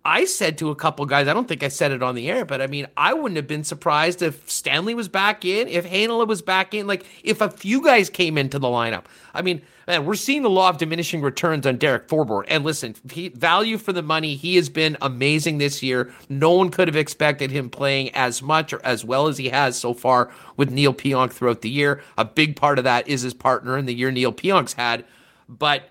I 0.08 0.26
said 0.26 0.60
to 0.60 0.70
a 0.70 0.76
couple 0.76 1.03
guys, 1.08 1.28
I 1.28 1.34
don't 1.34 1.47
think 1.47 1.64
I 1.64 1.68
said 1.68 1.91
it 1.91 2.03
on 2.03 2.14
the 2.14 2.30
air, 2.30 2.45
but 2.45 2.62
I 2.62 2.68
mean, 2.68 2.86
I 2.95 3.16
wouldn't 3.16 3.38
have 3.38 3.47
been 3.47 3.64
surprised 3.64 4.22
if 4.22 4.47
Stanley 4.47 4.93
was 4.93 5.10
back 5.10 5.43
in, 5.43 5.68
if 5.68 5.89
Heinola 5.89 6.28
was 6.28 6.43
back 6.43 6.76
in, 6.76 6.86
like 6.86 7.03
if 7.24 7.41
a 7.41 7.49
few 7.49 7.84
guys 7.84 8.08
came 8.12 8.38
into 8.38 8.60
the 8.60 8.68
lineup. 8.68 9.06
I 9.34 9.41
mean, 9.41 9.64
man, 9.88 10.06
we're 10.06 10.14
seeing 10.14 10.43
the 10.43 10.49
law 10.49 10.70
of 10.70 10.78
diminishing 10.78 11.24
returns 11.24 11.66
on 11.66 11.78
Derek 11.78 12.08
Forbort. 12.08 12.43
And 12.49 12.64
listen, 12.64 12.93
he, 13.12 13.30
value 13.30 13.80
for 13.80 13.93
the 13.93 14.03
money, 14.03 14.36
he 14.36 14.58
has 14.58 14.70
been 14.70 14.95
amazing 15.01 15.58
this 15.58 15.82
year. 15.82 16.14
No 16.30 16.51
one 16.51 16.70
could 16.70 16.88
have 16.88 16.95
expected 16.95 17.49
him 17.49 17.72
playing 17.72 18.14
as 18.14 18.43
much 18.43 18.74
or 18.74 18.86
as 18.86 19.03
well 19.03 19.26
as 19.26 19.39
he 19.39 19.49
has 19.49 19.76
so 19.76 19.95
far 19.95 20.30
with 20.56 20.70
Neil 20.70 20.93
Pionk 20.93 21.32
throughout 21.32 21.62
the 21.62 21.70
year. 21.70 22.03
A 22.16 22.26
big 22.26 22.56
part 22.56 22.78
of 22.78 22.84
that 22.84 23.08
is 23.08 23.24
his 23.24 23.34
partner 23.34 23.76
in 23.76 23.88
the 23.88 23.95
year 23.95 24.12
Neil 24.12 24.32
Pionk's 24.32 24.74
had. 24.74 25.03
But 25.49 25.89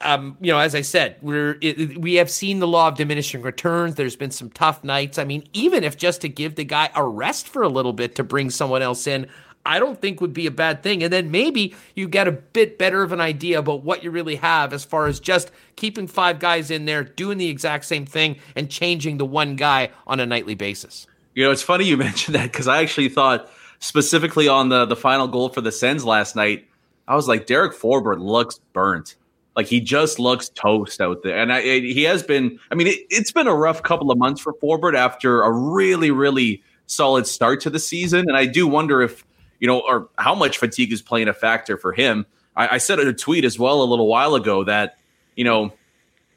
um, 0.00 0.36
you 0.40 0.52
know, 0.52 0.58
as 0.58 0.74
I 0.74 0.82
said, 0.82 1.16
we're 1.20 1.58
it, 1.60 1.98
we 1.98 2.14
have 2.14 2.30
seen 2.30 2.60
the 2.60 2.68
law 2.68 2.88
of 2.88 2.96
diminishing 2.96 3.42
returns. 3.42 3.96
There's 3.96 4.16
been 4.16 4.30
some 4.30 4.50
tough 4.50 4.84
nights. 4.84 5.18
I 5.18 5.24
mean, 5.24 5.44
even 5.52 5.82
if 5.82 5.96
just 5.96 6.20
to 6.20 6.28
give 6.28 6.54
the 6.54 6.64
guy 6.64 6.90
a 6.94 7.04
rest 7.04 7.48
for 7.48 7.62
a 7.62 7.68
little 7.68 7.92
bit 7.92 8.14
to 8.16 8.24
bring 8.24 8.50
someone 8.50 8.80
else 8.80 9.06
in, 9.06 9.28
I 9.66 9.78
don't 9.78 10.00
think 10.00 10.20
would 10.20 10.32
be 10.32 10.46
a 10.46 10.50
bad 10.52 10.82
thing. 10.82 11.02
And 11.02 11.12
then 11.12 11.30
maybe 11.30 11.74
you 11.94 12.08
get 12.08 12.28
a 12.28 12.32
bit 12.32 12.78
better 12.78 13.02
of 13.02 13.12
an 13.12 13.20
idea 13.20 13.58
about 13.58 13.82
what 13.82 14.04
you 14.04 14.10
really 14.10 14.36
have 14.36 14.72
as 14.72 14.84
far 14.84 15.08
as 15.08 15.20
just 15.20 15.50
keeping 15.76 16.06
five 16.06 16.38
guys 16.38 16.70
in 16.70 16.84
there, 16.84 17.02
doing 17.04 17.38
the 17.38 17.48
exact 17.48 17.84
same 17.84 18.06
thing, 18.06 18.36
and 18.54 18.70
changing 18.70 19.18
the 19.18 19.26
one 19.26 19.56
guy 19.56 19.90
on 20.06 20.20
a 20.20 20.26
nightly 20.26 20.54
basis. 20.54 21.06
You 21.34 21.44
know, 21.44 21.50
it's 21.50 21.62
funny 21.62 21.84
you 21.84 21.96
mentioned 21.98 22.36
that 22.36 22.52
because 22.52 22.68
I 22.68 22.82
actually 22.82 23.08
thought 23.08 23.50
specifically 23.80 24.48
on 24.48 24.68
the 24.68 24.86
the 24.86 24.96
final 24.96 25.28
goal 25.28 25.48
for 25.48 25.60
the 25.60 25.72
Sens 25.72 26.04
last 26.04 26.36
night. 26.36 26.68
I 27.06 27.14
was 27.14 27.26
like, 27.26 27.46
Derek 27.46 27.74
Forbort 27.74 28.20
looks 28.20 28.60
burnt. 28.72 29.16
Like 29.58 29.66
he 29.66 29.80
just 29.80 30.20
looks 30.20 30.50
toast 30.50 31.00
out 31.00 31.24
there, 31.24 31.36
and 31.36 31.52
I, 31.52 31.62
he 31.62 32.04
has 32.04 32.22
been. 32.22 32.60
I 32.70 32.76
mean, 32.76 32.86
it, 32.86 33.12
has 33.12 33.32
been 33.32 33.48
a 33.48 33.54
rough 33.56 33.82
couple 33.82 34.12
of 34.12 34.16
months 34.16 34.40
for 34.40 34.54
Forbort 34.54 34.94
after 34.94 35.42
a 35.42 35.50
really, 35.50 36.12
really 36.12 36.62
solid 36.86 37.26
start 37.26 37.60
to 37.62 37.68
the 37.68 37.80
season. 37.80 38.28
And 38.28 38.36
I 38.36 38.46
do 38.46 38.68
wonder 38.68 39.02
if, 39.02 39.26
you 39.58 39.66
know, 39.66 39.80
or 39.80 40.10
how 40.16 40.36
much 40.36 40.58
fatigue 40.58 40.92
is 40.92 41.02
playing 41.02 41.26
a 41.26 41.34
factor 41.34 41.76
for 41.76 41.92
him. 41.92 42.24
I, 42.54 42.76
I 42.76 42.78
said 42.78 43.00
in 43.00 43.08
a 43.08 43.12
tweet 43.12 43.44
as 43.44 43.58
well 43.58 43.82
a 43.82 43.84
little 43.84 44.06
while 44.06 44.36
ago 44.36 44.62
that, 44.62 44.96
you 45.34 45.42
know, 45.42 45.72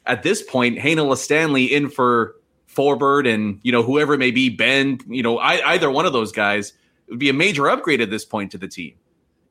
at 0.04 0.24
this 0.24 0.42
point, 0.42 0.80
Heinola 0.80 1.16
Stanley 1.16 1.72
in 1.72 1.90
for 1.90 2.34
Forbort 2.68 3.32
and, 3.32 3.60
you 3.62 3.70
know, 3.70 3.84
whoever 3.84 4.14
it 4.14 4.18
may 4.18 4.32
be, 4.32 4.48
Benn, 4.48 4.98
you 5.06 5.22
know, 5.22 5.38
I, 5.38 5.74
either 5.74 5.92
one 5.92 6.06
of 6.06 6.12
those 6.12 6.32
guys 6.32 6.72
would 7.08 7.20
be 7.20 7.28
a 7.28 7.32
major 7.32 7.70
upgrade 7.70 8.00
at 8.00 8.10
this 8.10 8.24
point 8.24 8.50
to 8.50 8.58
the 8.58 8.66
team. 8.66 8.94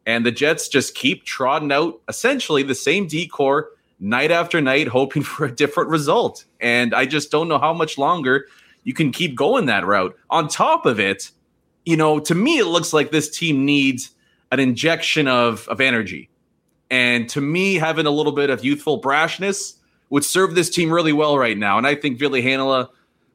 And 0.05 0.25
the 0.25 0.31
Jets 0.31 0.67
just 0.67 0.95
keep 0.95 1.25
trotting 1.25 1.71
out 1.71 1.99
essentially 2.07 2.63
the 2.63 2.75
same 2.75 3.07
D 3.07 3.27
corps 3.27 3.69
night 3.99 4.31
after 4.31 4.59
night, 4.59 4.87
hoping 4.87 5.23
for 5.23 5.45
a 5.45 5.51
different 5.51 5.89
result. 5.89 6.45
And 6.59 6.93
I 6.93 7.05
just 7.05 7.31
don't 7.31 7.47
know 7.47 7.59
how 7.59 7.73
much 7.73 7.97
longer 7.97 8.47
you 8.83 8.93
can 8.93 9.11
keep 9.11 9.35
going 9.35 9.67
that 9.67 9.85
route. 9.85 10.17
On 10.29 10.47
top 10.47 10.85
of 10.85 10.99
it, 10.99 11.31
you 11.85 11.97
know, 11.97 12.19
to 12.19 12.35
me, 12.35 12.57
it 12.59 12.65
looks 12.65 12.93
like 12.93 13.11
this 13.11 13.29
team 13.29 13.65
needs 13.65 14.11
an 14.51 14.59
injection 14.59 15.27
of, 15.27 15.67
of 15.67 15.79
energy. 15.79 16.29
And 16.89 17.29
to 17.29 17.41
me, 17.41 17.75
having 17.75 18.05
a 18.05 18.11
little 18.11 18.33
bit 18.33 18.49
of 18.49 18.65
youthful 18.65 19.01
brashness 19.01 19.77
would 20.09 20.25
serve 20.25 20.55
this 20.55 20.69
team 20.69 20.91
really 20.91 21.13
well 21.13 21.37
right 21.37 21.57
now. 21.57 21.77
And 21.77 21.87
I 21.87 21.95
think 21.95 22.19
Ville 22.19 22.31
Heinola 22.31 22.89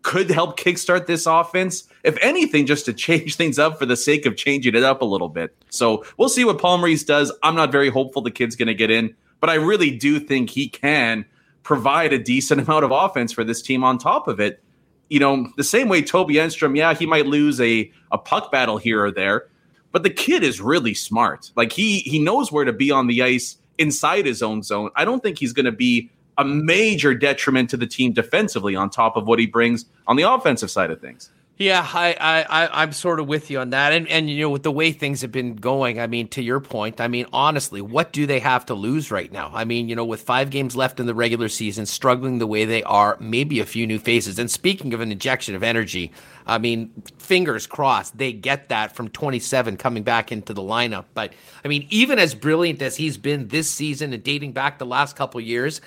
could 0.06 0.30
help 0.30 0.56
kickstart 0.56 1.06
this 1.06 1.26
offense, 1.26 1.82
if 2.04 2.16
anything, 2.22 2.64
just 2.64 2.84
to 2.84 2.92
change 2.92 3.34
things 3.40 3.58
up 3.58 3.76
for 3.76 3.86
the 3.86 3.96
sake 3.96 4.24
of 4.24 4.36
changing 4.36 4.76
it 4.76 4.84
up 4.84 5.02
a 5.02 5.04
little 5.04 5.28
bit. 5.28 5.52
So 5.68 6.04
we'll 6.16 6.28
see 6.28 6.44
what 6.44 6.60
Paul 6.60 6.78
Maurice 6.78 7.02
does. 7.02 7.32
I'm 7.42 7.56
not 7.56 7.72
very 7.72 7.90
hopeful 7.90 8.22
the 8.22 8.30
kid's 8.30 8.54
going 8.54 8.68
to 8.68 8.74
get 8.74 8.88
in, 8.88 9.16
but 9.40 9.50
I 9.50 9.54
really 9.54 9.90
do 9.90 10.20
think 10.20 10.48
he 10.48 10.68
can 10.68 11.24
provide 11.64 12.12
a 12.12 12.20
decent 12.20 12.60
amount 12.68 12.84
of 12.84 12.92
offense 12.92 13.32
for 13.32 13.42
this 13.42 13.60
team 13.60 13.82
on 13.82 13.98
top 13.98 14.28
of 14.28 14.38
it 14.40 14.62
you 15.08 15.20
know, 15.20 15.48
the 15.56 15.64
same 15.64 15.88
way 15.88 16.02
Toby 16.02 16.34
Enstrom, 16.34 16.76
yeah, 16.76 16.92
he 16.92 17.06
might 17.06 17.26
lose 17.26 17.60
a, 17.60 17.90
a 18.10 18.18
puck 18.18 18.50
battle 18.50 18.76
here 18.76 19.04
or 19.04 19.12
there, 19.12 19.46
but 19.92 20.02
the 20.02 20.10
kid 20.10 20.42
is 20.42 20.60
really 20.60 20.94
smart. 20.94 21.52
Like 21.54 21.72
he 21.72 22.00
he 22.00 22.18
knows 22.18 22.50
where 22.50 22.64
to 22.64 22.72
be 22.72 22.90
on 22.90 23.06
the 23.06 23.22
ice 23.22 23.56
inside 23.78 24.26
his 24.26 24.42
own 24.42 24.64
zone. 24.64 24.90
I 24.96 25.04
don't 25.04 25.22
think 25.22 25.38
he's 25.38 25.52
going 25.52 25.66
to 25.66 25.72
be 25.72 26.10
a 26.38 26.44
major 26.44 27.14
detriment 27.14 27.70
to 27.70 27.76
the 27.76 27.86
team 27.86 28.12
defensively 28.12 28.76
on 28.76 28.90
top 28.90 29.16
of 29.16 29.26
what 29.26 29.38
he 29.38 29.46
brings 29.46 29.86
on 30.06 30.16
the 30.16 30.22
offensive 30.22 30.70
side 30.70 30.90
of 30.90 31.00
things. 31.00 31.30
Yeah, 31.58 31.88
I, 31.90 32.44
I, 32.50 32.82
I'm 32.82 32.92
sort 32.92 33.18
of 33.18 33.28
with 33.28 33.50
you 33.50 33.60
on 33.60 33.70
that. 33.70 33.94
And, 33.94 34.06
and, 34.08 34.28
you 34.28 34.42
know, 34.42 34.50
with 34.50 34.62
the 34.62 34.70
way 34.70 34.92
things 34.92 35.22
have 35.22 35.32
been 35.32 35.56
going, 35.56 35.98
I 35.98 36.06
mean, 36.06 36.28
to 36.28 36.42
your 36.42 36.60
point, 36.60 37.00
I 37.00 37.08
mean, 37.08 37.24
honestly, 37.32 37.80
what 37.80 38.12
do 38.12 38.26
they 38.26 38.40
have 38.40 38.66
to 38.66 38.74
lose 38.74 39.10
right 39.10 39.32
now? 39.32 39.50
I 39.54 39.64
mean, 39.64 39.88
you 39.88 39.96
know, 39.96 40.04
with 40.04 40.20
five 40.20 40.50
games 40.50 40.76
left 40.76 41.00
in 41.00 41.06
the 41.06 41.14
regular 41.14 41.48
season, 41.48 41.86
struggling 41.86 42.40
the 42.40 42.46
way 42.46 42.66
they 42.66 42.82
are, 42.82 43.16
maybe 43.20 43.58
a 43.60 43.64
few 43.64 43.86
new 43.86 43.98
faces. 43.98 44.38
And 44.38 44.50
speaking 44.50 44.92
of 44.92 45.00
an 45.00 45.10
injection 45.10 45.54
of 45.54 45.62
energy, 45.62 46.12
I 46.46 46.58
mean, 46.58 46.92
fingers 47.16 47.66
crossed 47.66 48.18
they 48.18 48.34
get 48.34 48.68
that 48.68 48.94
from 48.94 49.08
27 49.08 49.78
coming 49.78 50.02
back 50.02 50.30
into 50.30 50.52
the 50.52 50.60
lineup. 50.60 51.06
But, 51.14 51.32
I 51.64 51.68
mean, 51.68 51.86
even 51.88 52.18
as 52.18 52.34
brilliant 52.34 52.82
as 52.82 52.96
he's 52.96 53.16
been 53.16 53.48
this 53.48 53.70
season 53.70 54.12
and 54.12 54.22
dating 54.22 54.52
back 54.52 54.78
the 54.78 54.84
last 54.84 55.16
couple 55.16 55.40
years, 55.40 55.80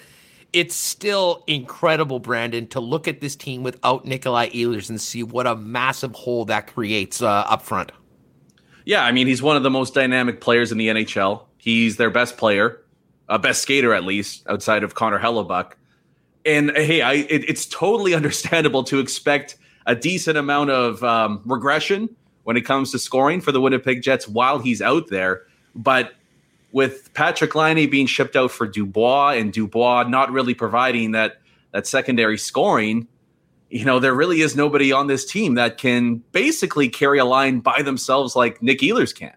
it's 0.53 0.75
still 0.75 1.43
incredible, 1.47 2.19
Brandon, 2.19 2.67
to 2.67 2.79
look 2.79 3.07
at 3.07 3.21
this 3.21 3.35
team 3.35 3.63
without 3.63 4.05
Nikolai 4.05 4.49
Ehlers 4.49 4.89
and 4.89 4.99
see 4.99 5.23
what 5.23 5.45
a 5.45 5.55
massive 5.55 6.13
hole 6.15 6.45
that 6.45 6.67
creates 6.67 7.21
uh, 7.21 7.27
up 7.47 7.61
front. 7.61 7.91
Yeah, 8.85 9.03
I 9.03 9.11
mean, 9.11 9.27
he's 9.27 9.41
one 9.41 9.55
of 9.55 9.63
the 9.63 9.69
most 9.69 9.93
dynamic 9.93 10.41
players 10.41 10.71
in 10.71 10.77
the 10.77 10.87
NHL. 10.87 11.43
He's 11.57 11.97
their 11.97 12.09
best 12.09 12.37
player, 12.37 12.81
uh, 13.27 13.37
best 13.37 13.61
skater 13.61 13.93
at 13.93 14.03
least, 14.03 14.47
outside 14.47 14.83
of 14.83 14.95
Connor 14.95 15.19
Hellebuyck. 15.19 15.73
And 16.45 16.71
hey, 16.71 17.01
I, 17.01 17.13
it, 17.13 17.47
it's 17.47 17.65
totally 17.65 18.13
understandable 18.15 18.83
to 18.85 18.99
expect 18.99 19.57
a 19.85 19.95
decent 19.95 20.37
amount 20.37 20.71
of 20.71 21.03
um, 21.03 21.41
regression 21.45 22.15
when 22.43 22.57
it 22.57 22.61
comes 22.61 22.91
to 22.91 22.99
scoring 22.99 23.41
for 23.41 23.51
the 23.51 23.61
Winnipeg 23.61 24.01
Jets 24.01 24.27
while 24.27 24.57
he's 24.57 24.81
out 24.81 25.09
there. 25.09 25.43
But 25.75 26.13
with 26.71 27.13
Patrik 27.13 27.55
Laine 27.55 27.89
being 27.89 28.05
shipped 28.05 28.35
out 28.35 28.51
for 28.51 28.67
Dubois 28.67 29.31
and 29.31 29.51
Dubois 29.51 30.03
not 30.03 30.31
really 30.31 30.53
providing 30.53 31.11
that 31.11 31.41
that 31.71 31.85
secondary 31.87 32.37
scoring, 32.37 33.07
you 33.69 33.85
know, 33.85 33.99
there 33.99 34.13
really 34.13 34.41
is 34.41 34.55
nobody 34.55 34.91
on 34.91 35.07
this 35.07 35.25
team 35.25 35.55
that 35.55 35.77
can 35.77 36.17
basically 36.31 36.89
carry 36.89 37.19
a 37.19 37.25
line 37.25 37.59
by 37.59 37.81
themselves 37.81 38.35
like 38.35 38.61
Nick 38.61 38.79
Ehlers 38.79 39.13
can. 39.13 39.33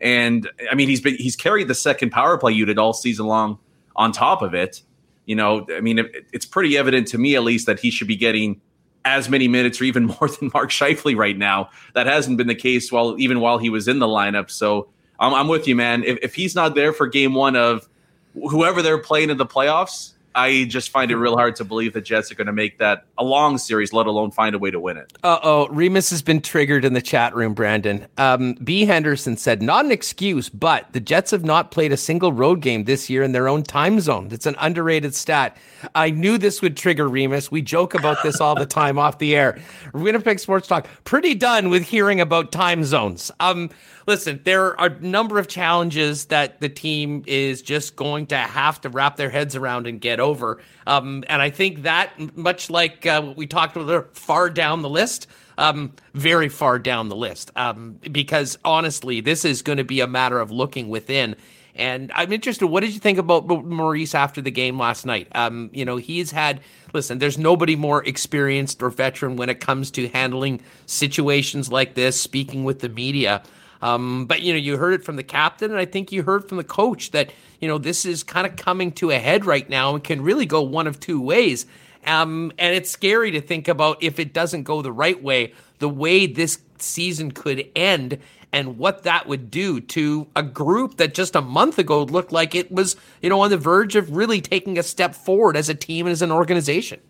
And 0.00 0.50
I 0.70 0.74
mean, 0.74 0.88
he's 0.88 1.00
been 1.00 1.16
he's 1.16 1.36
carried 1.36 1.68
the 1.68 1.74
second 1.74 2.10
power 2.10 2.36
play 2.38 2.52
unit 2.52 2.78
all 2.78 2.92
season 2.92 3.26
long. 3.26 3.58
On 3.96 4.10
top 4.10 4.42
of 4.42 4.54
it, 4.54 4.82
you 5.24 5.36
know, 5.36 5.66
I 5.70 5.80
mean, 5.80 6.00
it, 6.00 6.26
it's 6.32 6.44
pretty 6.44 6.76
evident 6.76 7.06
to 7.08 7.18
me 7.18 7.36
at 7.36 7.44
least 7.44 7.66
that 7.66 7.78
he 7.78 7.90
should 7.90 8.08
be 8.08 8.16
getting 8.16 8.60
as 9.04 9.28
many 9.28 9.48
minutes 9.48 9.80
or 9.80 9.84
even 9.84 10.06
more 10.20 10.28
than 10.28 10.50
Mark 10.52 10.70
Scheifele 10.70 11.16
right 11.16 11.36
now. 11.36 11.70
That 11.94 12.06
hasn't 12.06 12.38
been 12.38 12.46
the 12.46 12.54
case 12.54 12.90
while 12.90 13.18
even 13.18 13.40
while 13.40 13.58
he 13.58 13.70
was 13.70 13.88
in 13.88 13.98
the 13.98 14.06
lineup. 14.06 14.50
So 14.50 14.88
I'm, 15.24 15.34
I'm 15.34 15.48
with 15.48 15.66
you, 15.66 15.76
man. 15.76 16.04
If, 16.04 16.18
if 16.22 16.34
he's 16.34 16.54
not 16.54 16.74
there 16.74 16.92
for 16.92 17.06
game 17.06 17.34
one 17.34 17.56
of 17.56 17.88
whoever 18.34 18.82
they're 18.82 18.98
playing 18.98 19.30
in 19.30 19.36
the 19.36 19.46
playoffs, 19.46 20.14
I 20.34 20.64
just 20.64 20.90
find 20.90 21.10
it 21.12 21.16
real 21.16 21.36
hard 21.36 21.54
to 21.56 21.64
believe 21.64 21.92
the 21.92 22.00
Jets 22.00 22.32
are 22.32 22.34
going 22.34 22.48
to 22.48 22.52
make 22.52 22.78
that 22.78 23.04
a 23.16 23.22
long 23.22 23.56
series, 23.56 23.92
let 23.92 24.06
alone 24.06 24.32
find 24.32 24.54
a 24.54 24.58
way 24.58 24.70
to 24.70 24.80
win 24.80 24.96
it. 24.96 25.12
Uh 25.22 25.38
oh, 25.42 25.68
Remis 25.68 26.10
has 26.10 26.22
been 26.22 26.40
triggered 26.40 26.84
in 26.84 26.92
the 26.92 27.00
chat 27.00 27.34
room, 27.36 27.54
Brandon. 27.54 28.06
Um, 28.18 28.54
B. 28.54 28.84
Henderson 28.84 29.36
said, 29.36 29.62
Not 29.62 29.84
an 29.84 29.92
excuse, 29.92 30.48
but 30.48 30.92
the 30.92 30.98
Jets 31.00 31.30
have 31.30 31.44
not 31.44 31.70
played 31.70 31.92
a 31.92 31.96
single 31.96 32.32
road 32.32 32.60
game 32.60 32.84
this 32.84 33.08
year 33.08 33.22
in 33.22 33.30
their 33.30 33.46
own 33.46 33.62
time 33.62 34.00
zone. 34.00 34.28
It's 34.32 34.46
an 34.46 34.56
underrated 34.58 35.14
stat. 35.14 35.56
I 35.94 36.10
knew 36.10 36.36
this 36.36 36.60
would 36.62 36.76
trigger 36.76 37.08
Remis. 37.08 37.50
We 37.50 37.62
joke 37.62 37.94
about 37.94 38.22
this 38.24 38.40
all 38.40 38.56
the 38.56 38.66
time 38.66 38.98
off 38.98 39.18
the 39.18 39.36
air. 39.36 39.60
Winnipeg 39.92 40.40
Sports 40.40 40.66
Talk, 40.66 40.88
pretty 41.04 41.34
done 41.36 41.70
with 41.70 41.84
hearing 41.84 42.20
about 42.20 42.50
time 42.50 42.82
zones. 42.82 43.30
Um, 43.38 43.70
listen, 44.06 44.40
there 44.44 44.78
are 44.78 44.86
a 44.86 44.98
number 45.00 45.38
of 45.38 45.48
challenges 45.48 46.26
that 46.26 46.60
the 46.60 46.68
team 46.68 47.24
is 47.26 47.62
just 47.62 47.96
going 47.96 48.26
to 48.28 48.36
have 48.36 48.80
to 48.82 48.88
wrap 48.88 49.16
their 49.16 49.30
heads 49.30 49.56
around 49.56 49.86
and 49.86 50.00
get 50.00 50.20
over. 50.20 50.60
Um, 50.86 51.24
and 51.28 51.40
I 51.40 51.50
think 51.50 51.82
that, 51.82 52.36
much 52.36 52.70
like 52.70 53.06
uh, 53.06 53.32
we 53.36 53.46
talked 53.46 53.76
about 53.76 54.16
far 54.16 54.50
down 54.50 54.82
the 54.82 54.88
list, 54.88 55.26
um, 55.56 55.92
very 56.14 56.48
far 56.48 56.78
down 56.78 57.08
the 57.08 57.16
list. 57.16 57.50
Um, 57.56 57.98
because 58.10 58.58
honestly, 58.64 59.20
this 59.20 59.44
is 59.44 59.62
going 59.62 59.78
to 59.78 59.84
be 59.84 60.00
a 60.00 60.06
matter 60.06 60.38
of 60.38 60.50
looking 60.50 60.88
within. 60.88 61.36
And 61.76 62.12
I'm 62.14 62.32
interested. 62.32 62.68
What 62.68 62.80
did 62.80 62.94
you 62.94 63.00
think 63.00 63.18
about 63.18 63.46
Maurice 63.48 64.14
after 64.14 64.40
the 64.40 64.50
game 64.50 64.78
last 64.78 65.04
night? 65.04 65.28
Um, 65.32 65.70
you 65.72 65.84
know, 65.84 65.96
he's 65.96 66.30
had. 66.30 66.60
Listen, 66.92 67.18
there's 67.18 67.36
nobody 67.36 67.74
more 67.74 68.04
experienced 68.04 68.80
or 68.80 68.88
veteran 68.88 69.34
when 69.34 69.48
it 69.48 69.58
comes 69.58 69.90
to 69.92 70.06
handling 70.10 70.60
situations 70.86 71.72
like 71.72 71.94
this, 71.94 72.20
speaking 72.20 72.62
with 72.62 72.78
the 72.78 72.88
media. 72.88 73.42
Um, 73.84 74.24
but 74.24 74.40
you 74.40 74.54
know, 74.54 74.58
you 74.58 74.78
heard 74.78 74.94
it 74.94 75.04
from 75.04 75.16
the 75.16 75.22
captain, 75.22 75.70
and 75.70 75.78
I 75.78 75.84
think 75.84 76.10
you 76.10 76.22
heard 76.22 76.48
from 76.48 76.56
the 76.56 76.64
coach 76.64 77.10
that 77.10 77.30
you 77.60 77.68
know 77.68 77.76
this 77.76 78.06
is 78.06 78.22
kind 78.22 78.46
of 78.46 78.56
coming 78.56 78.90
to 78.92 79.10
a 79.10 79.18
head 79.18 79.44
right 79.44 79.68
now 79.68 79.94
and 79.94 80.02
can 80.02 80.22
really 80.22 80.46
go 80.46 80.62
one 80.62 80.86
of 80.86 80.98
two 80.98 81.20
ways. 81.20 81.66
Um, 82.06 82.50
and 82.58 82.74
it's 82.74 82.90
scary 82.90 83.30
to 83.32 83.42
think 83.42 83.68
about 83.68 84.02
if 84.02 84.18
it 84.18 84.32
doesn't 84.32 84.62
go 84.62 84.80
the 84.80 84.90
right 84.90 85.22
way, 85.22 85.52
the 85.80 85.88
way 85.88 86.26
this 86.26 86.60
season 86.78 87.30
could 87.30 87.68
end 87.76 88.18
and 88.52 88.78
what 88.78 89.02
that 89.02 89.26
would 89.26 89.50
do 89.50 89.80
to 89.80 90.28
a 90.34 90.42
group 90.42 90.96
that 90.96 91.12
just 91.12 91.36
a 91.36 91.42
month 91.42 91.78
ago 91.78 92.04
looked 92.04 92.32
like 92.32 92.54
it 92.54 92.72
was, 92.72 92.96
you 93.20 93.28
know, 93.28 93.40
on 93.40 93.50
the 93.50 93.58
verge 93.58 93.96
of 93.96 94.16
really 94.16 94.40
taking 94.40 94.78
a 94.78 94.82
step 94.82 95.14
forward 95.14 95.56
as 95.56 95.68
a 95.68 95.74
team 95.74 96.06
and 96.06 96.12
as 96.12 96.22
an 96.22 96.30
organization. 96.30 97.00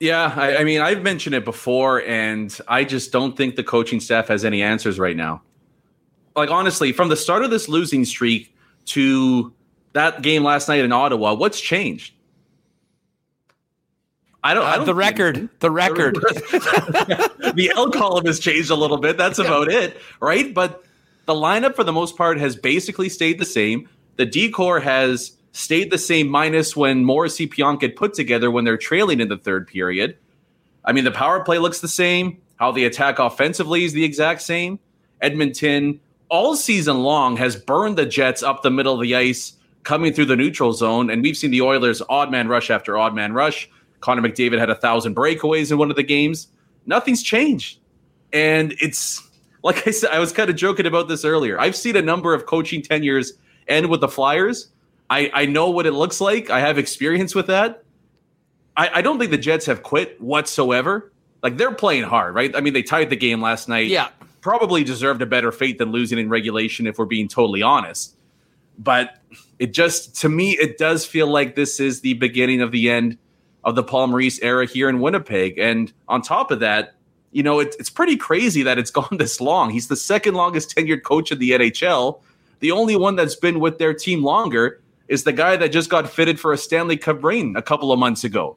Yeah, 0.00 0.32
I, 0.34 0.58
I 0.58 0.64
mean, 0.64 0.80
I've 0.80 1.02
mentioned 1.02 1.34
it 1.34 1.44
before, 1.44 2.02
and 2.02 2.56
I 2.66 2.84
just 2.84 3.12
don't 3.12 3.36
think 3.36 3.56
the 3.56 3.64
coaching 3.64 4.00
staff 4.00 4.28
has 4.28 4.44
any 4.44 4.62
answers 4.62 4.98
right 4.98 5.16
now 5.16 5.42
like 6.40 6.50
honestly, 6.50 6.92
from 6.92 7.08
the 7.08 7.16
start 7.16 7.44
of 7.44 7.50
this 7.50 7.68
losing 7.68 8.04
streak 8.04 8.54
to 8.86 9.52
that 9.92 10.22
game 10.22 10.42
last 10.42 10.68
night 10.68 10.84
in 10.84 10.92
Ottawa, 10.92 11.34
what's 11.34 11.60
changed? 11.60 12.14
I 14.42 14.54
don't. 14.54 14.64
Uh, 14.64 14.68
I 14.68 14.76
don't 14.76 14.86
the 14.86 14.94
record. 14.94 15.48
The 15.60 15.70
record. 15.70 16.14
the 16.14 17.72
L 17.74 17.90
column 17.90 18.26
has 18.26 18.40
changed 18.40 18.70
a 18.70 18.74
little 18.74 18.96
bit. 18.96 19.18
That's 19.18 19.38
about 19.38 19.68
it, 19.68 19.96
right? 20.20 20.52
But 20.52 20.82
the 21.26 21.34
lineup, 21.34 21.76
for 21.76 21.84
the 21.84 21.92
most 21.92 22.16
part, 22.16 22.38
has 22.38 22.56
basically 22.56 23.08
stayed 23.08 23.38
the 23.38 23.44
same. 23.44 23.88
The 24.16 24.26
D 24.26 24.50
corps 24.50 24.80
has 24.80 25.32
stayed 25.52 25.90
the 25.90 25.98
same, 25.98 26.28
minus 26.28 26.74
when 26.74 27.04
Morrissey 27.04 27.46
Pionk 27.46 27.80
get 27.80 27.96
put 27.96 28.14
together 28.14 28.50
when 28.50 28.64
they're 28.64 28.78
trailing 28.78 29.20
in 29.20 29.28
the 29.28 29.36
third 29.36 29.66
period. 29.66 30.16
I 30.84 30.92
mean, 30.92 31.04
the 31.04 31.10
power 31.10 31.44
play 31.44 31.58
looks 31.58 31.80
the 31.80 31.88
same. 31.88 32.40
How 32.56 32.72
they 32.72 32.84
attack 32.84 33.18
offensively 33.18 33.84
is 33.84 33.92
the 33.92 34.04
exact 34.04 34.42
same. 34.42 34.78
Edmonton 35.20 36.00
all 36.30 36.56
season 36.56 37.02
long 37.02 37.36
has 37.36 37.56
burned 37.56 37.98
the 37.98 38.06
Jets 38.06 38.42
up 38.42 38.62
the 38.62 38.70
middle 38.70 38.94
of 38.94 39.00
the 39.02 39.14
ice, 39.14 39.52
coming 39.82 40.12
through 40.12 40.26
the 40.26 40.36
neutral 40.36 40.72
zone. 40.72 41.10
And 41.10 41.22
we've 41.22 41.36
seen 41.36 41.50
the 41.50 41.62
Oilers 41.62 42.02
odd 42.08 42.30
man 42.30 42.48
rush 42.48 42.70
after 42.70 42.96
odd 42.96 43.14
man 43.14 43.32
rush. 43.32 43.68
Connor 44.00 44.22
McDavid 44.22 44.58
had 44.58 44.70
a 44.70 44.74
thousand 44.74 45.14
breakaways 45.14 45.70
in 45.70 45.78
one 45.78 45.90
of 45.90 45.96
the 45.96 46.02
games. 46.02 46.48
Nothing's 46.86 47.22
changed. 47.22 47.78
And 48.32 48.74
it's 48.80 49.28
like 49.62 49.86
I 49.86 49.90
said, 49.90 50.10
I 50.10 50.18
was 50.18 50.32
kind 50.32 50.48
of 50.48 50.56
joking 50.56 50.86
about 50.86 51.08
this 51.08 51.24
earlier. 51.24 51.60
I've 51.60 51.76
seen 51.76 51.96
a 51.96 52.02
number 52.02 52.32
of 52.32 52.46
coaching 52.46 52.80
tenures 52.82 53.34
end 53.68 53.90
with 53.90 54.00
the 54.00 54.08
Flyers. 54.08 54.68
I, 55.10 55.30
I 55.34 55.46
know 55.46 55.68
what 55.68 55.86
it 55.86 55.92
looks 55.92 56.20
like. 56.20 56.50
I 56.50 56.60
have 56.60 56.78
experience 56.78 57.34
with 57.34 57.48
that. 57.48 57.82
I, 58.76 58.88
I 58.94 59.02
don't 59.02 59.18
think 59.18 59.30
the 59.30 59.38
Jets 59.38 59.66
have 59.66 59.82
quit 59.82 60.20
whatsoever. 60.20 61.12
like 61.42 61.56
they're 61.56 61.72
playing 61.72 62.04
hard, 62.04 62.34
right? 62.34 62.54
I 62.54 62.60
mean, 62.60 62.72
they 62.72 62.82
tied 62.82 63.10
the 63.10 63.16
game 63.16 63.42
last 63.42 63.68
night. 63.68 63.88
Yeah. 63.88 64.08
Probably 64.40 64.84
deserved 64.84 65.22
a 65.22 65.26
better 65.26 65.52
fate 65.52 65.78
than 65.78 65.92
losing 65.92 66.18
in 66.18 66.28
regulation, 66.28 66.86
if 66.86 66.98
we're 66.98 67.04
being 67.04 67.28
totally 67.28 67.62
honest. 67.62 68.16
But 68.78 69.18
it 69.58 69.72
just, 69.72 70.16
to 70.22 70.28
me, 70.28 70.52
it 70.52 70.78
does 70.78 71.04
feel 71.04 71.26
like 71.26 71.54
this 71.54 71.80
is 71.80 72.00
the 72.00 72.14
beginning 72.14 72.62
of 72.62 72.72
the 72.72 72.88
end 72.88 73.18
of 73.64 73.74
the 73.74 73.82
Paul 73.82 74.08
Maurice 74.08 74.40
era 74.40 74.66
here 74.66 74.88
in 74.88 75.00
Winnipeg. 75.00 75.58
And 75.58 75.92
on 76.08 76.22
top 76.22 76.50
of 76.50 76.60
that, 76.60 76.94
you 77.32 77.42
know, 77.42 77.60
it, 77.60 77.76
it's 77.78 77.90
pretty 77.90 78.16
crazy 78.16 78.62
that 78.62 78.78
it's 78.78 78.90
gone 79.00 79.18
this 79.18 79.40
long. 79.40 79.70
He's 79.70 79.88
the 79.88 79.96
second 79.96 80.34
longest 80.34 80.74
tenured 80.74 81.02
coach 81.02 81.30
in 81.30 81.38
the 81.38 81.50
NHL. 81.50 82.20
The 82.60 82.72
only 82.72 82.96
one 82.96 83.16
that's 83.16 83.36
been 83.36 83.60
with 83.60 83.78
their 83.78 83.94
team 83.94 84.22
longer 84.22 84.80
is 85.08 85.24
the 85.24 85.32
guy 85.32 85.56
that 85.56 85.72
just 85.72 85.90
got 85.90 86.08
fitted 86.08 86.38
for 86.38 86.52
a 86.52 86.58
Stanley 86.58 86.96
Cup 86.96 87.22
ring 87.22 87.56
a 87.56 87.62
couple 87.62 87.92
of 87.92 87.98
months 87.98 88.24
ago. 88.24 88.56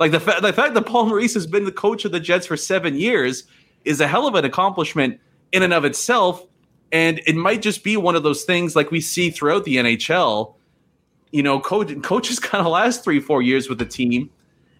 Like 0.00 0.10
the, 0.10 0.20
fa- 0.20 0.40
the 0.42 0.52
fact 0.52 0.74
that 0.74 0.86
Paul 0.86 1.06
Maurice 1.06 1.34
has 1.34 1.46
been 1.46 1.64
the 1.64 1.72
coach 1.72 2.04
of 2.04 2.12
the 2.12 2.18
Jets 2.18 2.46
for 2.46 2.56
seven 2.56 2.96
years 2.96 3.44
is 3.84 4.00
a 4.00 4.06
hell 4.06 4.26
of 4.26 4.34
an 4.34 4.44
accomplishment 4.44 5.20
in 5.52 5.62
and 5.62 5.72
of 5.72 5.84
itself. 5.84 6.44
And 6.90 7.20
it 7.26 7.36
might 7.36 7.62
just 7.62 7.84
be 7.84 7.96
one 7.96 8.16
of 8.16 8.22
those 8.22 8.44
things 8.44 8.76
like 8.76 8.90
we 8.90 9.00
see 9.00 9.30
throughout 9.30 9.64
the 9.64 9.76
NHL. 9.76 10.54
You 11.30 11.42
know, 11.42 11.60
coach, 11.60 11.90
coaches 12.02 12.38
kind 12.40 12.64
of 12.64 12.70
last 12.70 13.04
three, 13.04 13.20
four 13.20 13.42
years 13.42 13.68
with 13.68 13.78
the 13.78 13.86
team, 13.86 14.30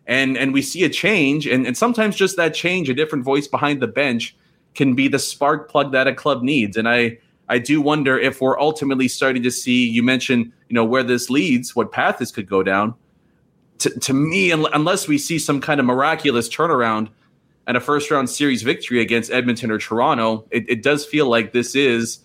and 0.07 0.37
and 0.37 0.53
we 0.53 0.61
see 0.61 0.85
a 0.85 0.91
change, 0.91 1.47
and, 1.47 1.67
and 1.67 1.77
sometimes 1.77 2.17
just 2.17 2.37
that 2.37 2.55
change, 2.55 2.91
a 2.91 2.95
different 2.95 3.25
voice 3.25 3.47
behind 3.47 3.81
the 3.81 3.87
bench, 3.87 4.37
can 4.75 4.95
be 4.95 5.09
the 5.09 5.19
spark 5.19 5.71
plug 5.71 5.93
that 5.93 6.07
a 6.07 6.15
club 6.15 6.43
needs. 6.43 6.77
And 6.77 6.87
I 6.87 7.19
I 7.49 7.59
do 7.59 7.81
wonder 7.81 8.19
if 8.19 8.41
we're 8.41 8.59
ultimately 8.61 9.09
starting 9.09 9.43
to 9.45 9.51
see. 9.51 9.89
You 9.89 10.03
mentioned, 10.03 10.53
you 10.69 10.75
know, 10.75 10.85
where 10.85 11.03
this 11.03 11.31
leads, 11.31 11.75
what 11.75 11.93
path 11.93 12.19
this 12.19 12.31
could 12.31 12.49
go 12.49 12.63
down. 12.63 12.95
To, 13.79 13.91
to 14.01 14.13
me, 14.13 14.53
unless 14.53 15.09
we 15.09 15.19
see 15.19 15.39
some 15.39 15.61
kind 15.61 15.81
of 15.81 15.87
miraculous 15.87 16.49
turnaround 16.49 17.09
and 17.73 17.79
a 17.79 17.81
first 17.81 18.11
round 18.11 18.29
series 18.29 18.61
victory 18.61 19.01
against 19.01 19.31
Edmonton 19.31 19.71
or 19.71 19.79
Toronto, 19.79 20.47
it, 20.51 20.69
it 20.69 20.83
does 20.83 21.07
feel 21.07 21.27
like 21.27 21.53
this 21.53 21.75
is 21.75 22.19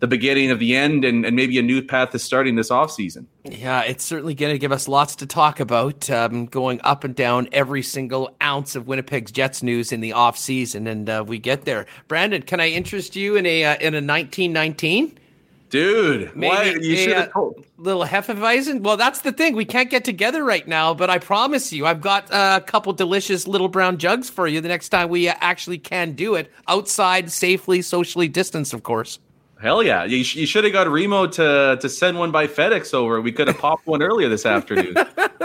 the 0.00 0.08
beginning 0.08 0.50
of 0.50 0.58
the 0.58 0.74
end 0.74 1.04
and, 1.04 1.24
and 1.24 1.36
maybe 1.36 1.56
a 1.56 1.62
new 1.62 1.80
path 1.80 2.12
is 2.16 2.22
starting 2.24 2.56
this 2.56 2.68
offseason. 2.68 3.26
Yeah, 3.44 3.82
it's 3.82 4.02
certainly 4.02 4.34
going 4.34 4.52
to 4.52 4.58
give 4.58 4.72
us 4.72 4.88
lots 4.88 5.14
to 5.16 5.26
talk 5.26 5.60
about, 5.60 6.10
um, 6.10 6.46
going 6.46 6.80
up 6.82 7.04
and 7.04 7.14
down 7.14 7.48
every 7.52 7.82
single 7.82 8.34
ounce 8.42 8.74
of 8.74 8.88
Winnipeg's 8.88 9.30
Jets 9.30 9.62
news 9.62 9.92
in 9.92 10.00
the 10.00 10.10
offseason. 10.10 10.88
And 10.88 11.08
uh, 11.08 11.24
we 11.24 11.38
get 11.38 11.64
there. 11.64 11.86
Brandon, 12.08 12.42
can 12.42 12.58
I 12.58 12.68
interest 12.68 13.14
you 13.14 13.36
in 13.36 13.46
a 13.46 13.64
uh, 13.66 13.76
in 13.76 13.94
a 13.94 14.02
1919? 14.02 15.16
Dude, 15.70 16.34
Maybe 16.34 16.86
you 16.86 16.96
should 16.96 17.16
have 17.16 17.32
told. 17.32 17.64
little 17.76 18.04
Hefeweizen. 18.04 18.80
Well, 18.80 18.96
that's 18.96 19.20
the 19.20 19.32
thing. 19.32 19.54
We 19.54 19.64
can't 19.64 19.90
get 19.90 20.04
together 20.04 20.42
right 20.42 20.66
now, 20.66 20.94
but 20.94 21.10
I 21.10 21.18
promise 21.18 21.72
you, 21.72 21.84
I've 21.84 22.00
got 22.00 22.30
uh, 22.32 22.60
a 22.62 22.64
couple 22.64 22.92
delicious 22.94 23.46
little 23.46 23.68
brown 23.68 23.98
jugs 23.98 24.30
for 24.30 24.46
you 24.46 24.60
the 24.60 24.68
next 24.68 24.88
time 24.88 25.08
we 25.10 25.28
uh, 25.28 25.34
actually 25.40 25.78
can 25.78 26.12
do 26.12 26.34
it 26.34 26.50
outside, 26.68 27.30
safely, 27.30 27.82
socially 27.82 28.28
distanced, 28.28 28.72
of 28.72 28.82
course. 28.82 29.18
Hell 29.60 29.82
yeah! 29.82 30.04
You, 30.04 30.22
sh- 30.22 30.36
you 30.36 30.46
should 30.46 30.64
have 30.64 30.72
got 30.72 30.88
Remo 30.88 31.26
to 31.26 31.78
to 31.80 31.88
send 31.88 32.18
one 32.18 32.30
by 32.30 32.46
FedEx 32.46 32.94
over. 32.94 33.20
We 33.20 33.32
could 33.32 33.48
have 33.48 33.58
popped 33.58 33.86
one 33.86 34.02
earlier 34.02 34.28
this 34.28 34.46
afternoon. 34.46 34.94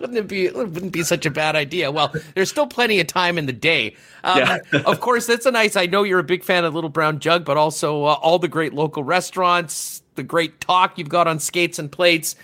wouldn't 0.00 0.18
it 0.18 0.28
be? 0.28 0.46
It 0.46 0.54
wouldn't 0.54 0.92
be 0.92 1.02
such 1.02 1.24
a 1.26 1.30
bad 1.30 1.56
idea. 1.56 1.90
Well, 1.90 2.12
there's 2.34 2.50
still 2.50 2.66
plenty 2.66 3.00
of 3.00 3.06
time 3.06 3.38
in 3.38 3.46
the 3.46 3.52
day. 3.52 3.96
Um, 4.24 4.38
Yeah. 4.38 4.58
of 4.86 5.00
course, 5.00 5.26
that's 5.26 5.46
a 5.46 5.50
nice. 5.50 5.76
I 5.76 5.86
know 5.86 6.02
you're 6.02 6.18
a 6.18 6.24
big 6.24 6.44
fan 6.44 6.64
of 6.64 6.74
Little 6.74 6.90
Brown 6.90 7.18
Jug, 7.18 7.44
but 7.44 7.56
also 7.56 8.04
uh, 8.04 8.14
all 8.14 8.38
the 8.38 8.48
great 8.48 8.74
local 8.74 9.04
restaurants, 9.04 10.02
the 10.14 10.22
great 10.22 10.60
talk 10.60 10.98
you've 10.98 11.08
got 11.08 11.26
on 11.26 11.38
skates 11.38 11.78
and 11.78 11.90
plates. 11.90 12.36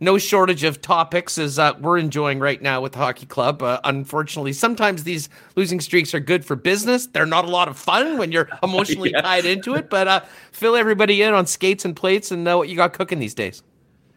No 0.00 0.18
shortage 0.18 0.62
of 0.64 0.82
topics 0.82 1.38
as 1.38 1.58
uh, 1.58 1.72
we're 1.80 1.98
enjoying 1.98 2.38
right 2.38 2.60
now 2.60 2.80
with 2.82 2.92
the 2.92 2.98
hockey 2.98 3.26
club. 3.26 3.62
Uh, 3.62 3.80
unfortunately, 3.84 4.52
sometimes 4.52 5.04
these 5.04 5.28
losing 5.56 5.80
streaks 5.80 6.14
are 6.14 6.20
good 6.20 6.44
for 6.44 6.54
business. 6.56 7.06
They're 7.06 7.24
not 7.26 7.44
a 7.44 7.48
lot 7.50 7.68
of 7.68 7.78
fun 7.78 8.18
when 8.18 8.30
you're 8.32 8.48
emotionally 8.62 9.10
Yeah. 9.12 9.22
tied 9.22 9.44
into 9.46 9.74
it. 9.74 9.88
But 9.88 10.08
uh, 10.08 10.20
fill 10.52 10.76
everybody 10.76 11.22
in 11.22 11.32
on 11.32 11.46
skates 11.46 11.84
and 11.84 11.96
plates 11.96 12.30
and 12.30 12.44
know 12.44 12.58
what 12.58 12.68
you 12.68 12.76
got 12.76 12.92
cooking 12.92 13.18
these 13.20 13.34
days. 13.34 13.62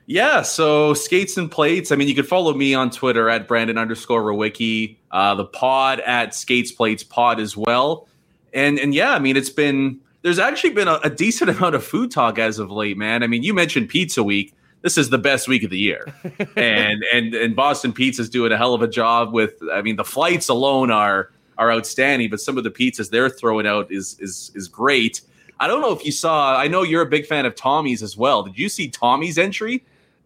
Yeah, 0.06 0.42
so 0.42 0.96
skates 0.96 1.38
and 1.38 1.52
plates. 1.52 1.92
I 1.92 1.96
mean, 1.96 2.08
you 2.08 2.16
could 2.16 2.28
follow 2.28 2.54
me 2.56 2.74
on 2.74 2.90
Twitter 2.90 3.30
at 3.30 3.48
Brandon 3.48 3.78
underscore 3.78 4.24
Rewucki, 4.24 4.98
uh, 5.12 5.36
the 5.36 5.46
pod 5.46 6.00
at 6.00 6.34
Skates 6.34 6.72
Plates 6.72 7.04
Pod 7.04 7.40
as 7.40 7.56
well. 7.56 8.08
And 8.52 8.80
and 8.80 8.96
yeah, 8.96 9.12
I 9.12 9.20
mean, 9.20 9.38
it's 9.38 9.52
been 9.52 10.00
there's 10.24 10.40
actually 10.40 10.72
been 10.72 10.88
a, 10.88 10.96
a 11.04 11.10
decent 11.12 11.50
amount 11.56 11.76
of 11.76 11.84
food 11.86 12.10
talk 12.10 12.40
as 12.40 12.58
of 12.58 12.72
late, 12.72 12.98
man. 12.98 13.22
I 13.22 13.28
mean, 13.28 13.44
you 13.44 13.54
mentioned 13.54 13.88
Pizza 13.90 14.24
Week. 14.24 14.52
This 14.82 14.98
is 14.98 15.10
the 15.10 15.18
best 15.18 15.48
week 15.48 15.64
of 15.64 15.70
the 15.70 15.78
year, 15.78 16.14
and 16.56 17.04
and 17.14 17.34
and 17.34 17.56
Boston 17.56 17.92
Pizza's 17.92 18.30
doing 18.30 18.52
a 18.52 18.58
hell 18.58 18.74
of 18.74 18.82
a 18.82 18.88
job 18.88 19.34
with. 19.34 19.56
I 19.72 19.82
mean, 19.82 19.98
the 19.98 20.06
flights 20.06 20.50
alone 20.50 20.90
are 20.92 21.32
are 21.58 21.72
outstanding, 21.72 22.30
but 22.30 22.40
some 22.40 22.58
of 22.58 22.64
the 22.64 22.72
pizzas 22.72 23.10
they're 23.10 23.30
throwing 23.30 23.68
out 23.68 23.92
is 23.92 24.18
is 24.20 24.52
is 24.56 24.68
great. 24.68 25.22
I 25.60 25.68
don't 25.68 25.82
know 25.82 25.92
if 25.92 26.06
you 26.06 26.12
saw. 26.12 26.58
I 26.58 26.68
know 26.68 26.84
you're 26.84 27.02
a 27.02 27.10
big 27.10 27.26
fan 27.26 27.46
of 27.46 27.56
Tommy's 27.56 28.02
as 28.02 28.16
well. 28.16 28.44
Did 28.44 28.58
you 28.58 28.70
see 28.70 28.88
Tommy's 28.88 29.38
entry? 29.38 29.84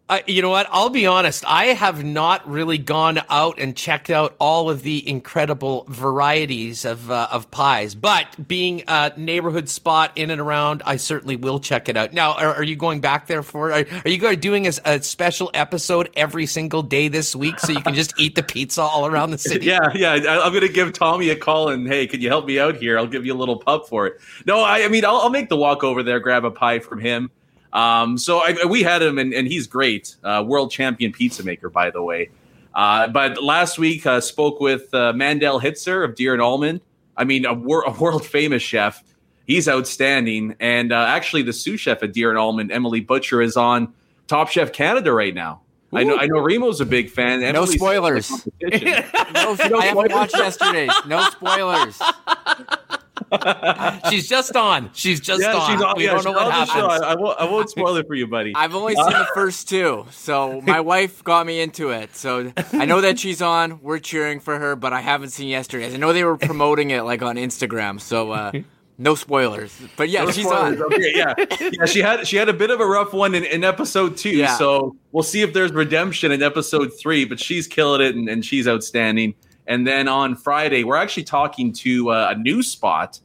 Uh, 0.09 0.19
you 0.27 0.41
know 0.41 0.49
what? 0.49 0.67
I'll 0.69 0.89
be 0.89 1.07
honest. 1.07 1.45
I 1.47 1.67
have 1.67 2.03
not 2.03 2.47
really 2.47 2.77
gone 2.77 3.21
out 3.29 3.57
and 3.57 3.73
checked 3.73 4.09
out 4.09 4.35
all 4.37 4.69
of 4.69 4.83
the 4.83 5.07
incredible 5.07 5.85
varieties 5.87 6.83
of 6.83 7.09
uh, 7.09 7.29
of 7.31 7.49
pies. 7.51 7.95
But 7.95 8.47
being 8.47 8.83
a 8.89 9.13
neighborhood 9.15 9.69
spot 9.69 10.11
in 10.17 10.29
and 10.29 10.41
around, 10.41 10.83
I 10.85 10.97
certainly 10.97 11.37
will 11.37 11.59
check 11.59 11.87
it 11.87 11.95
out. 11.95 12.11
Now, 12.11 12.33
are, 12.33 12.53
are 12.53 12.63
you 12.63 12.75
going 12.75 12.99
back 12.99 13.27
there 13.27 13.43
for? 13.43 13.71
Are, 13.71 13.85
are 14.03 14.09
you 14.09 14.17
guys 14.17 14.37
doing 14.37 14.67
a, 14.67 14.73
a 14.83 15.01
special 15.01 15.49
episode 15.53 16.09
every 16.15 16.47
single 16.47 16.83
day 16.83 17.07
this 17.07 17.33
week 17.33 17.57
so 17.61 17.71
you 17.71 17.81
can 17.81 17.93
just 17.93 18.13
eat 18.19 18.35
the 18.35 18.43
pizza 18.43 18.81
all 18.81 19.05
around 19.05 19.31
the 19.31 19.37
city? 19.37 19.63
Yeah, 19.73 19.79
yeah. 19.95 20.11
I, 20.11 20.45
I'm 20.45 20.51
going 20.51 20.67
to 20.67 20.73
give 20.73 20.91
Tommy 20.91 21.29
a 21.29 21.35
call 21.37 21.69
and 21.69 21.87
hey, 21.87 22.05
can 22.05 22.19
you 22.19 22.27
help 22.27 22.45
me 22.45 22.59
out 22.59 22.75
here? 22.75 22.99
I'll 22.99 23.07
give 23.07 23.25
you 23.25 23.33
a 23.33 23.37
little 23.39 23.57
pup 23.57 23.87
for 23.87 24.05
it. 24.07 24.19
No, 24.45 24.59
I, 24.59 24.83
I 24.83 24.89
mean, 24.89 25.05
I'll, 25.05 25.15
I'll 25.15 25.29
make 25.29 25.47
the 25.47 25.55
walk 25.55 25.85
over 25.85 26.03
there, 26.03 26.19
grab 26.19 26.43
a 26.43 26.51
pie 26.51 26.79
from 26.79 26.99
him. 26.99 27.31
Um, 27.73 28.17
so 28.17 28.39
I, 28.39 28.65
we 28.69 28.83
had 28.83 29.01
him, 29.01 29.17
and, 29.17 29.33
and 29.33 29.47
he's 29.47 29.67
great. 29.67 30.15
Uh, 30.23 30.43
world 30.45 30.71
champion 30.71 31.11
pizza 31.11 31.43
maker, 31.43 31.69
by 31.69 31.89
the 31.89 32.01
way. 32.01 32.29
Uh, 32.73 33.07
but 33.07 33.43
last 33.43 33.77
week, 33.77 34.05
uh, 34.05 34.21
spoke 34.21 34.59
with 34.59 34.93
uh, 34.93 35.11
Mandel 35.13 35.59
Hitzer 35.59 36.05
of 36.05 36.15
Deer 36.15 36.33
and 36.33 36.41
Almond. 36.41 36.81
I 37.17 37.23
mean, 37.23 37.45
a, 37.45 37.53
wor- 37.53 37.83
a 37.83 37.91
world 37.91 38.25
famous 38.25 38.61
chef. 38.63 39.03
He's 39.45 39.67
outstanding. 39.67 40.55
And 40.59 40.93
uh, 40.93 41.05
actually, 41.07 41.41
the 41.41 41.53
sous 41.53 41.79
chef 41.79 42.01
at 42.03 42.13
Deer 42.13 42.29
and 42.29 42.39
Almond, 42.39 42.71
Emily 42.71 43.01
Butcher, 43.01 43.41
is 43.41 43.57
on 43.57 43.93
Top 44.27 44.49
Chef 44.49 44.71
Canada 44.71 45.11
right 45.11 45.33
now. 45.33 45.61
I 45.91 46.03
know. 46.03 46.17
I 46.17 46.25
know. 46.25 46.37
Remo's 46.41 46.81
a 46.81 46.85
big 46.85 47.09
fan. 47.09 47.41
No 47.41 47.47
Emily's 47.47 47.73
spoilers. 47.73 48.27
competition. 48.29 48.87
No, 49.69 49.77
I 49.79 49.85
haven't 49.85 50.11
watched 50.11 50.37
yesterday's. 50.37 50.91
No 51.05 51.21
spoilers. 51.29 52.01
She's 54.09 54.27
just 54.27 54.55
on. 54.55 54.89
She's 54.93 55.19
just 55.19 55.41
yeah, 55.41 55.53
on. 55.55 55.71
she's 55.71 55.81
on. 55.81 55.93
we 55.97 56.05
yeah, 56.05 56.13
don't 56.13 56.25
know 56.25 56.31
what 56.33 56.43
on 56.51 56.51
the 56.51 56.65
show. 56.65 56.87
happens. 56.89 57.01
I, 57.01 57.11
I 57.11 57.15
won't. 57.15 57.39
I 57.39 57.45
won't 57.45 57.69
spoil 57.69 57.95
it 57.97 58.07
for 58.07 58.15
you, 58.15 58.27
buddy. 58.27 58.53
I've 58.55 58.75
only 58.75 58.95
seen 58.95 59.05
the 59.05 59.27
first 59.33 59.69
two, 59.69 60.05
so 60.11 60.61
my 60.65 60.79
wife 60.79 61.23
got 61.23 61.45
me 61.45 61.61
into 61.61 61.89
it. 61.89 62.15
So 62.15 62.51
I 62.73 62.85
know 62.85 63.01
that 63.01 63.19
she's 63.19 63.41
on. 63.41 63.81
We're 63.81 63.99
cheering 63.99 64.39
for 64.39 64.57
her, 64.59 64.75
but 64.75 64.93
I 64.93 65.01
haven't 65.01 65.29
seen 65.29 65.47
yesterday's. 65.47 65.93
I 65.93 65.97
know 65.97 66.13
they 66.13 66.23
were 66.23 66.37
promoting 66.37 66.91
it 66.91 67.01
like 67.03 67.21
on 67.21 67.35
Instagram, 67.37 67.99
so 67.99 68.31
uh, 68.31 68.51
no 68.97 69.15
spoilers. 69.15 69.77
But 69.97 70.09
yeah, 70.09 70.23
No 70.23 70.31
she's 70.31 70.45
spoilers. 70.45 70.79
on. 70.79 70.93
Okay, 70.93 71.11
yeah, 71.15 71.33
yeah. 71.59 71.85
She 71.85 71.99
had 71.99 72.27
she 72.27 72.37
had 72.37 72.49
a 72.49 72.53
bit 72.53 72.69
of 72.69 72.79
a 72.79 72.85
rough 72.85 73.13
one 73.13 73.35
in, 73.35 73.43
in 73.45 73.63
episode 73.63 74.17
two. 74.17 74.29
Yeah. 74.29 74.55
So 74.57 74.95
we'll 75.11 75.23
see 75.23 75.41
if 75.41 75.53
there's 75.53 75.71
redemption 75.71 76.31
in 76.31 76.43
episode 76.43 76.91
three. 76.99 77.25
But 77.25 77.39
she's 77.39 77.67
killing 77.67 78.01
it 78.01 78.15
and, 78.15 78.29
and 78.29 78.45
she's 78.45 78.67
outstanding. 78.67 79.33
And 79.65 79.87
then 79.87 80.09
on 80.09 80.35
Friday, 80.35 80.83
we're 80.83 80.97
actually 80.97 81.23
talking 81.23 81.71
to 81.73 82.09
uh, 82.09 82.33
a 82.35 82.37
new 82.37 82.61
spot 82.61 83.19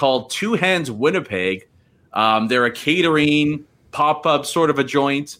called 0.00 0.30
Two 0.30 0.54
Hands 0.54 0.90
Winnipeg. 0.90 1.68
Um, 2.14 2.48
they're 2.48 2.64
a 2.64 2.72
catering 2.72 3.66
pop 3.90 4.24
up 4.24 4.46
sort 4.46 4.70
of 4.70 4.78
a 4.78 4.84
joint. 4.84 5.36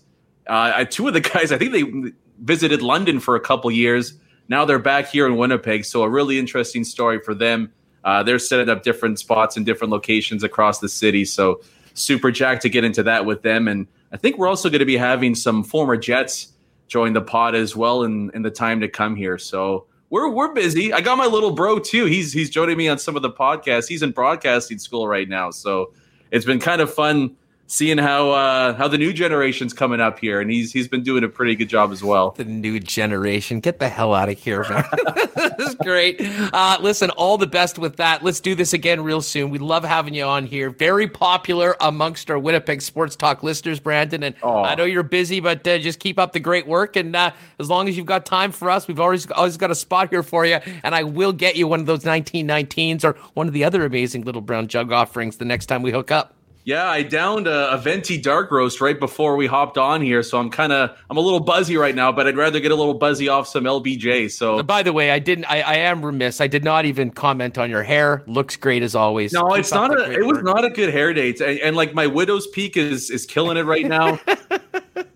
Uh, 0.47 0.85
two 0.85 1.09
of 1.09 1.15
the 1.15 1.21
guys, 1.35 1.51
I 1.51 1.57
think 1.57 1.73
they 1.73 2.13
visited 2.43 2.83
London 2.83 3.21
for 3.21 3.37
a 3.37 3.41
couple 3.41 3.71
years. 3.71 4.13
Now 4.51 4.67
they're 4.67 4.79
back 4.79 5.09
here 5.09 5.27
in 5.27 5.39
Winnipeg. 5.39 5.87
So 5.87 6.03
a 6.03 6.11
really 6.11 6.39
interesting 6.39 6.85
story 6.85 7.21
for 7.21 7.33
them. 7.35 7.73
Uh, 8.05 8.23
they're 8.23 8.39
setting 8.39 8.69
up 8.69 8.83
different 8.83 9.19
spots 9.19 9.57
in 9.57 9.65
different 9.65 9.93
locations 9.93 10.45
across 10.45 10.79
the 10.81 10.91
city. 10.91 11.25
So 11.25 11.63
super 11.95 12.31
jacked 12.31 12.61
to 12.61 12.69
get 12.69 12.85
into 12.85 13.03
that 13.05 13.25
with 13.25 13.41
them. 13.41 13.67
And 13.67 13.87
I 14.13 14.19
think 14.19 14.37
we're 14.37 14.49
also 14.49 14.69
going 14.69 14.81
to 14.81 14.85
be 14.85 14.99
having 14.99 15.35
some 15.35 15.65
former 15.65 15.97
Jets 15.97 16.53
join 16.87 17.15
the 17.15 17.23
pod 17.23 17.55
as 17.55 17.75
well 17.75 18.03
in, 18.03 18.31
in 18.35 18.43
the 18.43 18.51
time 18.51 18.81
to 18.81 18.89
come 18.89 19.17
here. 19.17 19.39
So 19.39 19.87
we're 20.11 20.29
we're 20.29 20.53
busy. 20.53 20.93
I 20.93 21.01
got 21.01 21.17
my 21.17 21.27
little 21.27 21.53
bro 21.53 21.79
too. 21.79 22.05
He's 22.05 22.33
he's 22.33 22.51
joining 22.51 22.77
me 22.77 22.89
on 22.89 22.99
some 22.99 23.17
of 23.17 23.23
the 23.23 23.31
podcasts. 23.31 23.89
He's 23.89 24.03
in 24.03 24.11
broadcasting 24.11 24.79
school 24.79 25.09
right 25.09 25.29
now. 25.29 25.51
So 25.51 25.93
it's 26.31 26.45
been 26.45 26.61
kind 26.61 26.81
of 26.81 26.93
fun 26.93 27.37
seeing 27.71 27.99
how 27.99 28.31
uh, 28.31 28.75
how 28.75 28.89
the 28.89 28.99
new 28.99 29.13
generation's 29.13 29.73
coming 29.73 30.01
up 30.01 30.19
here, 30.19 30.41
and 30.41 30.51
he's 30.51 30.73
he's 30.73 30.89
been 30.89 31.03
doing 31.03 31.23
a 31.25 31.29
pretty 31.29 31.55
good 31.55 31.69
job 31.69 31.93
as 31.93 32.03
well. 32.03 32.33
The 32.33 32.45
new 32.45 32.81
generation, 32.81 33.61
get 33.61 33.79
the 33.79 33.89
hell 33.89 34.13
out 34.13 34.29
of 34.29 34.39
here, 34.39 34.67
man! 34.69 34.85
this 35.37 35.69
is 35.71 35.75
great. 35.77 36.21
Uh, 36.21 36.79
listen, 36.81 37.11
all 37.11 37.39
the 37.39 37.47
best 37.47 37.79
with 37.79 37.97
that. 37.97 38.23
Let's 38.25 38.41
do 38.41 38.55
this 38.55 38.73
again 38.73 39.03
real 39.03 39.23
soon. 39.23 39.51
We 39.51 39.59
love 39.59 39.85
having 39.85 40.15
you 40.15 40.25
on 40.25 40.47
here. 40.47 40.71
Very 40.71 41.07
popular 41.07 41.77
amongst 41.81 42.31
our 42.31 42.39
Winnipeg 42.39 42.83
Sports 42.83 43.17
Talk 43.17 43.43
listeners, 43.43 43.79
Brandon. 43.81 44.23
And 44.23 44.35
Oh. 44.43 44.63
I 44.63 44.75
know 44.75 44.85
you're 44.85 45.03
busy, 45.03 45.39
but 45.41 45.67
uh, 45.67 45.79
just 45.79 46.01
keep 46.01 46.19
up 46.19 46.33
the 46.33 46.41
great 46.41 46.67
work. 46.67 46.97
And 46.97 47.15
uh, 47.15 47.31
as 47.59 47.69
long 47.71 47.89
as 47.89 47.97
you've 47.97 48.07
got 48.07 48.27
time 48.27 48.53
for 48.53 48.71
us, 48.71 48.89
we've 48.89 48.99
always 49.01 49.31
always 49.31 49.57
got 49.57 49.71
a 49.71 49.75
spot 49.75 50.11
here 50.11 50.23
for 50.23 50.45
you. 50.45 50.59
And 50.83 50.95
I 50.95 51.05
will 51.05 51.33
get 51.33 51.57
you 51.57 51.69
one 51.69 51.79
of 51.81 51.87
those 51.87 52.05
1919s 52.05 53.05
or 53.05 53.13
one 53.35 53.47
of 53.47 53.53
the 53.53 53.65
other 53.65 53.85
amazing 53.85 54.23
little 54.25 54.41
brown 54.41 54.67
jug 54.67 54.91
offerings 54.93 55.37
the 55.37 55.45
next 55.45 55.67
time 55.67 55.83
we 55.83 55.93
hook 55.93 56.11
up. 56.11 56.35
Yeah, 56.65 56.89
I 56.89 57.03
downed 57.03 57.47
a, 57.47 57.73
a 57.73 57.79
venti 57.79 58.19
dark 58.19 58.51
roast 58.51 58.81
right 58.81 58.99
before 58.99 59.37
we 59.37 59.47
hopped 59.47 59.79
on 59.79 60.03
here, 60.03 60.23
so 60.23 60.39
I'm 60.39 60.51
kind 60.51 60.73
of 60.73 60.97
I'm 61.09 61.17
a 61.17 61.21
little 61.21 61.41
buzzy 61.41 61.77
right 61.77 61.95
now, 61.95 62.13
but 62.13 62.27
I'd 62.27 62.37
rather 62.37 62.61
get 62.61 62.71
a 62.71 62.75
little 62.75 62.95
buzzy 62.95 63.29
off 63.29 63.49
some 63.49 63.65
LBJ. 63.65 64.31
So 64.31 64.59
uh, 64.59 64.63
By 64.63 64.83
the 64.83 64.93
way, 64.93 65.11
I 65.11 65.19
didn't. 65.19 65.47
I, 65.47 65.63
I 65.63 65.75
am 65.77 66.05
remiss. 66.05 66.41
I 66.41 66.47
did 66.47 66.63
not 66.63 66.85
even 66.85 67.11
comment 67.11 67.57
on 67.57 67.71
your 67.71 67.83
hair. 67.83 68.23
Looks 68.27 68.57
great 68.57 68.83
as 68.83 68.95
always. 68.95 69.33
no, 69.33 69.49
Keep 69.49 69.59
it's 69.59 69.73
not 69.73 69.99
a. 69.99 70.13
It 70.13 70.25
was 70.27 70.43
not 70.43 70.65
a 70.65 70.71
good 70.71 70.93
hair 70.93 71.15
date, 71.15 71.41
and, 71.41 71.59
and 71.61 71.77
like 71.77 71.95
my 71.95 72.07
widow's 72.07 72.47
peak 72.49 72.77
is 72.77 73.11
is 73.11 73.25
killing 73.25 73.57
it 73.57 73.65
right 73.65 73.87
now. 73.87 74.21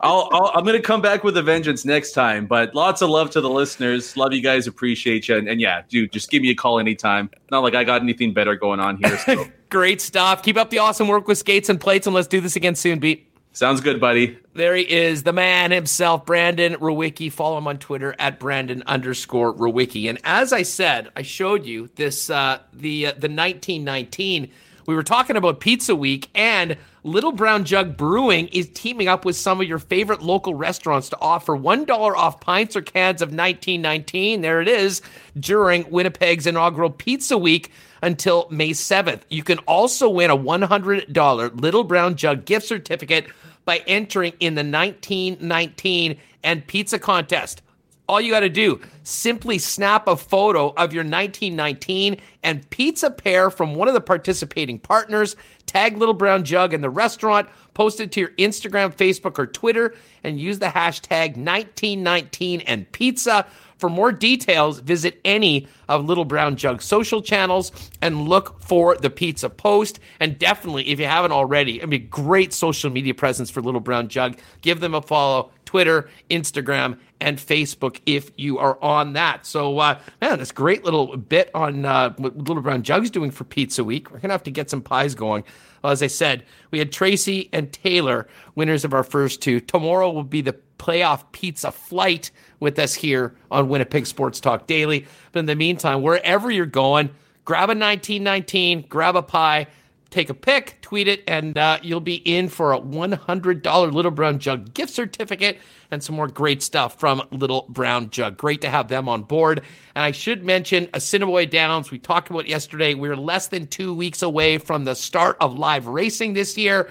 I'll, 0.00 0.28
I'll 0.32 0.50
I'm 0.54 0.64
gonna 0.64 0.80
come 0.80 1.00
back 1.00 1.24
with 1.24 1.36
a 1.36 1.42
vengeance 1.42 1.84
next 1.84 2.12
time. 2.12 2.46
But 2.46 2.74
lots 2.74 3.02
of 3.02 3.10
love 3.10 3.30
to 3.30 3.40
the 3.40 3.50
listeners. 3.50 4.16
Love 4.16 4.32
you 4.32 4.42
guys. 4.42 4.66
Appreciate 4.66 5.28
you. 5.28 5.36
And, 5.36 5.48
and 5.48 5.60
yeah, 5.60 5.82
dude, 5.88 6.12
just 6.12 6.30
give 6.30 6.42
me 6.42 6.50
a 6.50 6.54
call 6.54 6.78
anytime. 6.78 7.30
Not 7.50 7.62
like 7.62 7.74
I 7.74 7.84
got 7.84 8.02
anything 8.02 8.34
better 8.34 8.54
going 8.54 8.80
on 8.80 8.98
here. 8.98 9.18
So 9.18 9.46
Great 9.74 10.00
stuff. 10.00 10.44
Keep 10.44 10.56
up 10.56 10.70
the 10.70 10.78
awesome 10.78 11.08
work 11.08 11.26
with 11.26 11.36
skates 11.36 11.68
and 11.68 11.80
plates, 11.80 12.06
and 12.06 12.14
let's 12.14 12.28
do 12.28 12.40
this 12.40 12.54
again 12.54 12.76
soon, 12.76 13.00
Beat. 13.00 13.26
sounds 13.54 13.80
good, 13.80 14.00
buddy. 14.00 14.38
There 14.54 14.76
he 14.76 14.88
is, 14.88 15.24
the 15.24 15.32
man 15.32 15.72
himself, 15.72 16.24
Brandon 16.24 16.74
Rewucki. 16.76 17.32
Follow 17.32 17.58
him 17.58 17.66
on 17.66 17.78
Twitter 17.78 18.14
at 18.20 18.38
Brandon 18.38 18.84
underscore 18.86 19.52
Rewucki. 19.52 20.08
And 20.08 20.20
as 20.22 20.52
I 20.52 20.62
said, 20.62 21.08
I 21.16 21.22
showed 21.22 21.66
you 21.66 21.90
this 21.96 22.30
uh, 22.30 22.60
the 22.72 23.06
uh, 23.06 23.10
the 23.14 23.28
1919. 23.28 24.48
We 24.86 24.94
were 24.94 25.02
talking 25.02 25.34
about 25.34 25.58
Pizza 25.58 25.96
Week, 25.96 26.28
and 26.36 26.76
Little 27.02 27.32
Brown 27.32 27.64
Jug 27.64 27.96
Brewing 27.96 28.46
is 28.48 28.68
teaming 28.74 29.08
up 29.08 29.24
with 29.24 29.34
some 29.34 29.60
of 29.60 29.66
your 29.66 29.80
favorite 29.80 30.22
local 30.22 30.54
restaurants 30.54 31.08
to 31.08 31.18
offer 31.20 31.56
one 31.56 31.84
dollar 31.84 32.16
off 32.16 32.38
pints 32.38 32.76
or 32.76 32.82
cans 32.82 33.22
of 33.22 33.30
1919. 33.30 34.40
There 34.40 34.62
it 34.62 34.68
is 34.68 35.02
during 35.36 35.90
Winnipeg's 35.90 36.46
inaugural 36.46 36.90
Pizza 36.90 37.36
Week 37.36 37.72
until 38.04 38.46
May 38.50 38.70
7th. 38.70 39.22
You 39.30 39.42
can 39.42 39.58
also 39.60 40.10
win 40.10 40.30
a 40.30 40.36
$100 40.36 41.60
Little 41.60 41.84
Brown 41.84 42.16
Jug 42.16 42.44
gift 42.44 42.66
certificate 42.66 43.26
by 43.64 43.78
entering 43.86 44.34
in 44.40 44.54
the 44.54 44.62
1919 44.62 46.18
and 46.42 46.66
pizza 46.66 46.98
contest. 46.98 47.62
All 48.06 48.20
you 48.20 48.30
got 48.30 48.40
to 48.40 48.50
do, 48.50 48.82
simply 49.04 49.56
snap 49.56 50.06
a 50.06 50.16
photo 50.16 50.68
of 50.76 50.92
your 50.92 51.04
1919 51.04 52.20
and 52.42 52.68
pizza 52.68 53.10
pair 53.10 53.48
from 53.48 53.74
one 53.74 53.88
of 53.88 53.94
the 53.94 54.02
participating 54.02 54.78
partners, 54.78 55.34
tag 55.64 55.96
Little 55.96 56.12
Brown 56.12 56.44
Jug 56.44 56.74
in 56.74 56.82
the 56.82 56.90
restaurant, 56.90 57.48
post 57.72 58.00
it 58.00 58.12
to 58.12 58.20
your 58.20 58.28
Instagram, 58.32 58.94
Facebook, 58.94 59.38
or 59.38 59.46
Twitter, 59.46 59.94
and 60.22 60.38
use 60.38 60.58
the 60.58 60.66
hashtag 60.66 61.38
1919 61.38 62.60
and 62.60 62.92
pizza. 62.92 63.46
For 63.78 63.90
more 63.90 64.12
details, 64.12 64.80
visit 64.80 65.20
any 65.24 65.68
of 65.88 66.04
Little 66.04 66.24
Brown 66.24 66.56
Jug's 66.56 66.84
social 66.84 67.20
channels 67.20 67.72
and 68.00 68.28
look 68.28 68.60
for 68.62 68.96
the 68.96 69.10
pizza 69.10 69.50
post. 69.50 70.00
And 70.20 70.38
definitely, 70.38 70.88
if 70.88 71.00
you 71.00 71.06
haven't 71.06 71.32
already, 71.32 71.82
I 71.82 71.86
mean, 71.86 72.08
great 72.08 72.52
social 72.52 72.90
media 72.90 73.14
presence 73.14 73.50
for 73.50 73.60
Little 73.60 73.80
Brown 73.80 74.08
Jug. 74.08 74.38
Give 74.62 74.80
them 74.80 74.94
a 74.94 75.02
follow 75.02 75.50
Twitter, 75.64 76.08
Instagram, 76.30 76.98
and 77.20 77.36
Facebook 77.36 78.00
if 78.06 78.30
you 78.36 78.58
are 78.58 78.78
on 78.82 79.14
that. 79.14 79.44
So, 79.44 79.78
uh, 79.78 79.98
man, 80.20 80.38
this 80.38 80.52
great 80.52 80.84
little 80.84 81.16
bit 81.16 81.50
on 81.54 81.84
uh, 81.84 82.10
what 82.16 82.36
Little 82.36 82.62
Brown 82.62 82.82
Jug's 82.82 83.10
doing 83.10 83.30
for 83.30 83.44
Pizza 83.44 83.82
Week. 83.82 84.10
We're 84.10 84.18
going 84.18 84.28
to 84.28 84.34
have 84.34 84.44
to 84.44 84.50
get 84.50 84.70
some 84.70 84.82
pies 84.82 85.14
going. 85.14 85.42
Well, 85.82 85.92
as 85.92 86.02
I 86.02 86.06
said, 86.06 86.44
we 86.70 86.78
had 86.78 86.92
Tracy 86.92 87.48
and 87.52 87.72
Taylor, 87.72 88.28
winners 88.54 88.84
of 88.84 88.94
our 88.94 89.02
first 89.02 89.42
two. 89.42 89.60
Tomorrow 89.60 90.10
will 90.12 90.22
be 90.22 90.42
the 90.42 90.56
playoff 90.78 91.24
pizza 91.32 91.72
flight 91.72 92.30
with 92.60 92.78
us 92.78 92.94
here 92.94 93.34
on 93.50 93.68
Winnipeg 93.68 94.06
Sports 94.06 94.40
Talk 94.40 94.66
Daily. 94.66 95.06
But 95.32 95.40
in 95.40 95.46
the 95.46 95.56
meantime, 95.56 96.02
wherever 96.02 96.50
you're 96.50 96.66
going, 96.66 97.10
grab 97.44 97.68
a 97.68 97.76
1919, 97.76 98.86
grab 98.88 99.16
a 99.16 99.22
pie, 99.22 99.66
take 100.14 100.30
a 100.30 100.34
pic, 100.34 100.78
tweet 100.80 101.08
it, 101.08 101.24
and 101.26 101.58
uh, 101.58 101.78
you'll 101.82 102.00
be 102.00 102.16
in 102.16 102.48
for 102.48 102.72
a 102.72 102.80
$100 102.80 103.92
Little 103.92 104.10
Brown 104.12 104.38
Jug 104.38 104.72
gift 104.72 104.92
certificate 104.92 105.58
and 105.90 106.02
some 106.02 106.14
more 106.14 106.28
great 106.28 106.62
stuff 106.62 106.98
from 106.98 107.22
Little 107.32 107.66
Brown 107.68 108.10
Jug. 108.10 108.36
Great 108.36 108.60
to 108.60 108.70
have 108.70 108.88
them 108.88 109.08
on 109.08 109.22
board. 109.22 109.62
And 109.94 110.04
I 110.04 110.12
should 110.12 110.44
mention 110.44 110.88
Assiniboia 110.94 111.46
Downs. 111.46 111.90
We 111.90 111.98
talked 111.98 112.30
about 112.30 112.46
yesterday. 112.46 112.94
We're 112.94 113.16
less 113.16 113.48
than 113.48 113.66
two 113.66 113.92
weeks 113.92 114.22
away 114.22 114.58
from 114.58 114.84
the 114.84 114.94
start 114.94 115.36
of 115.40 115.58
live 115.58 115.86
racing 115.86 116.34
this 116.34 116.56
year. 116.56 116.90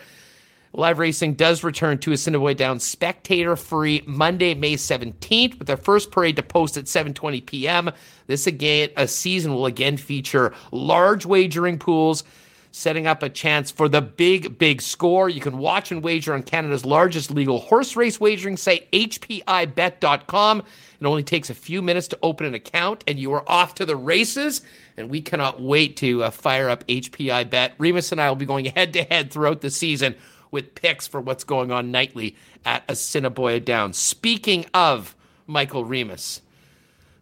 Live 0.75 0.97
racing 0.97 1.35
does 1.35 1.63
return 1.63 1.99
to 1.99 2.13
Assiniboia 2.13 2.55
Downs 2.55 2.83
spectator 2.83 3.55
free 3.55 4.01
Monday, 4.07 4.55
May 4.55 4.73
17th, 4.73 5.59
with 5.59 5.67
their 5.67 5.77
first 5.77 6.09
parade 6.09 6.35
to 6.37 6.41
post 6.41 6.77
at 6.77 6.85
7:20 6.85 7.45
p.m. 7.45 7.91
This 8.25 8.47
again, 8.47 8.89
a 8.97 9.07
season 9.07 9.53
will 9.53 9.67
again 9.67 9.97
feature 9.97 10.51
large 10.71 11.27
wagering 11.27 11.77
pools, 11.77 12.23
setting 12.71 13.05
up 13.05 13.21
a 13.21 13.29
chance 13.29 13.69
for 13.69 13.87
the 13.87 14.01
big, 14.01 14.57
big 14.57 14.81
score. 14.81 15.29
You 15.29 15.41
can 15.41 15.59
watch 15.59 15.91
and 15.91 16.03
wager 16.03 16.33
on 16.33 16.41
Canada's 16.41 16.85
largest 16.85 17.29
legal 17.29 17.59
horse 17.59 17.95
race 17.95 18.19
wagering 18.19 18.57
site, 18.57 18.91
HPIBet.com. 18.93 20.63
It 20.99 21.05
only 21.05 21.23
takes 21.23 21.51
a 21.51 21.53
few 21.53 21.83
minutes 21.83 22.07
to 22.07 22.19
open 22.23 22.47
an 22.47 22.55
account, 22.55 23.03
and 23.07 23.19
you 23.19 23.31
are 23.33 23.47
off 23.47 23.75
to 23.75 23.85
the 23.85 23.95
races. 23.95 24.63
And 24.97 25.11
we 25.11 25.21
cannot 25.21 25.61
wait 25.61 25.97
to 25.97 26.23
uh, 26.23 26.29
fire 26.31 26.69
up 26.69 26.87
HPI 26.87 27.47
Bet. 27.47 27.73
Remis 27.77 28.11
and 28.11 28.19
I 28.19 28.29
will 28.29 28.35
be 28.35 28.45
going 28.45 28.65
head 28.65 28.93
to 28.93 29.03
head 29.03 29.31
throughout 29.31 29.61
the 29.61 29.69
season 29.69 30.15
with 30.53 30.75
picks 30.75 31.07
for 31.07 31.19
what's 31.19 31.43
going 31.43 31.71
on 31.71 31.91
nightly 31.91 32.35
at 32.63 32.83
Assiniboia 32.87 33.59
Downs. 33.59 33.97
Speaking 33.97 34.65
of 34.73 35.15
Michael 35.47 35.83
Remis, 35.83 36.41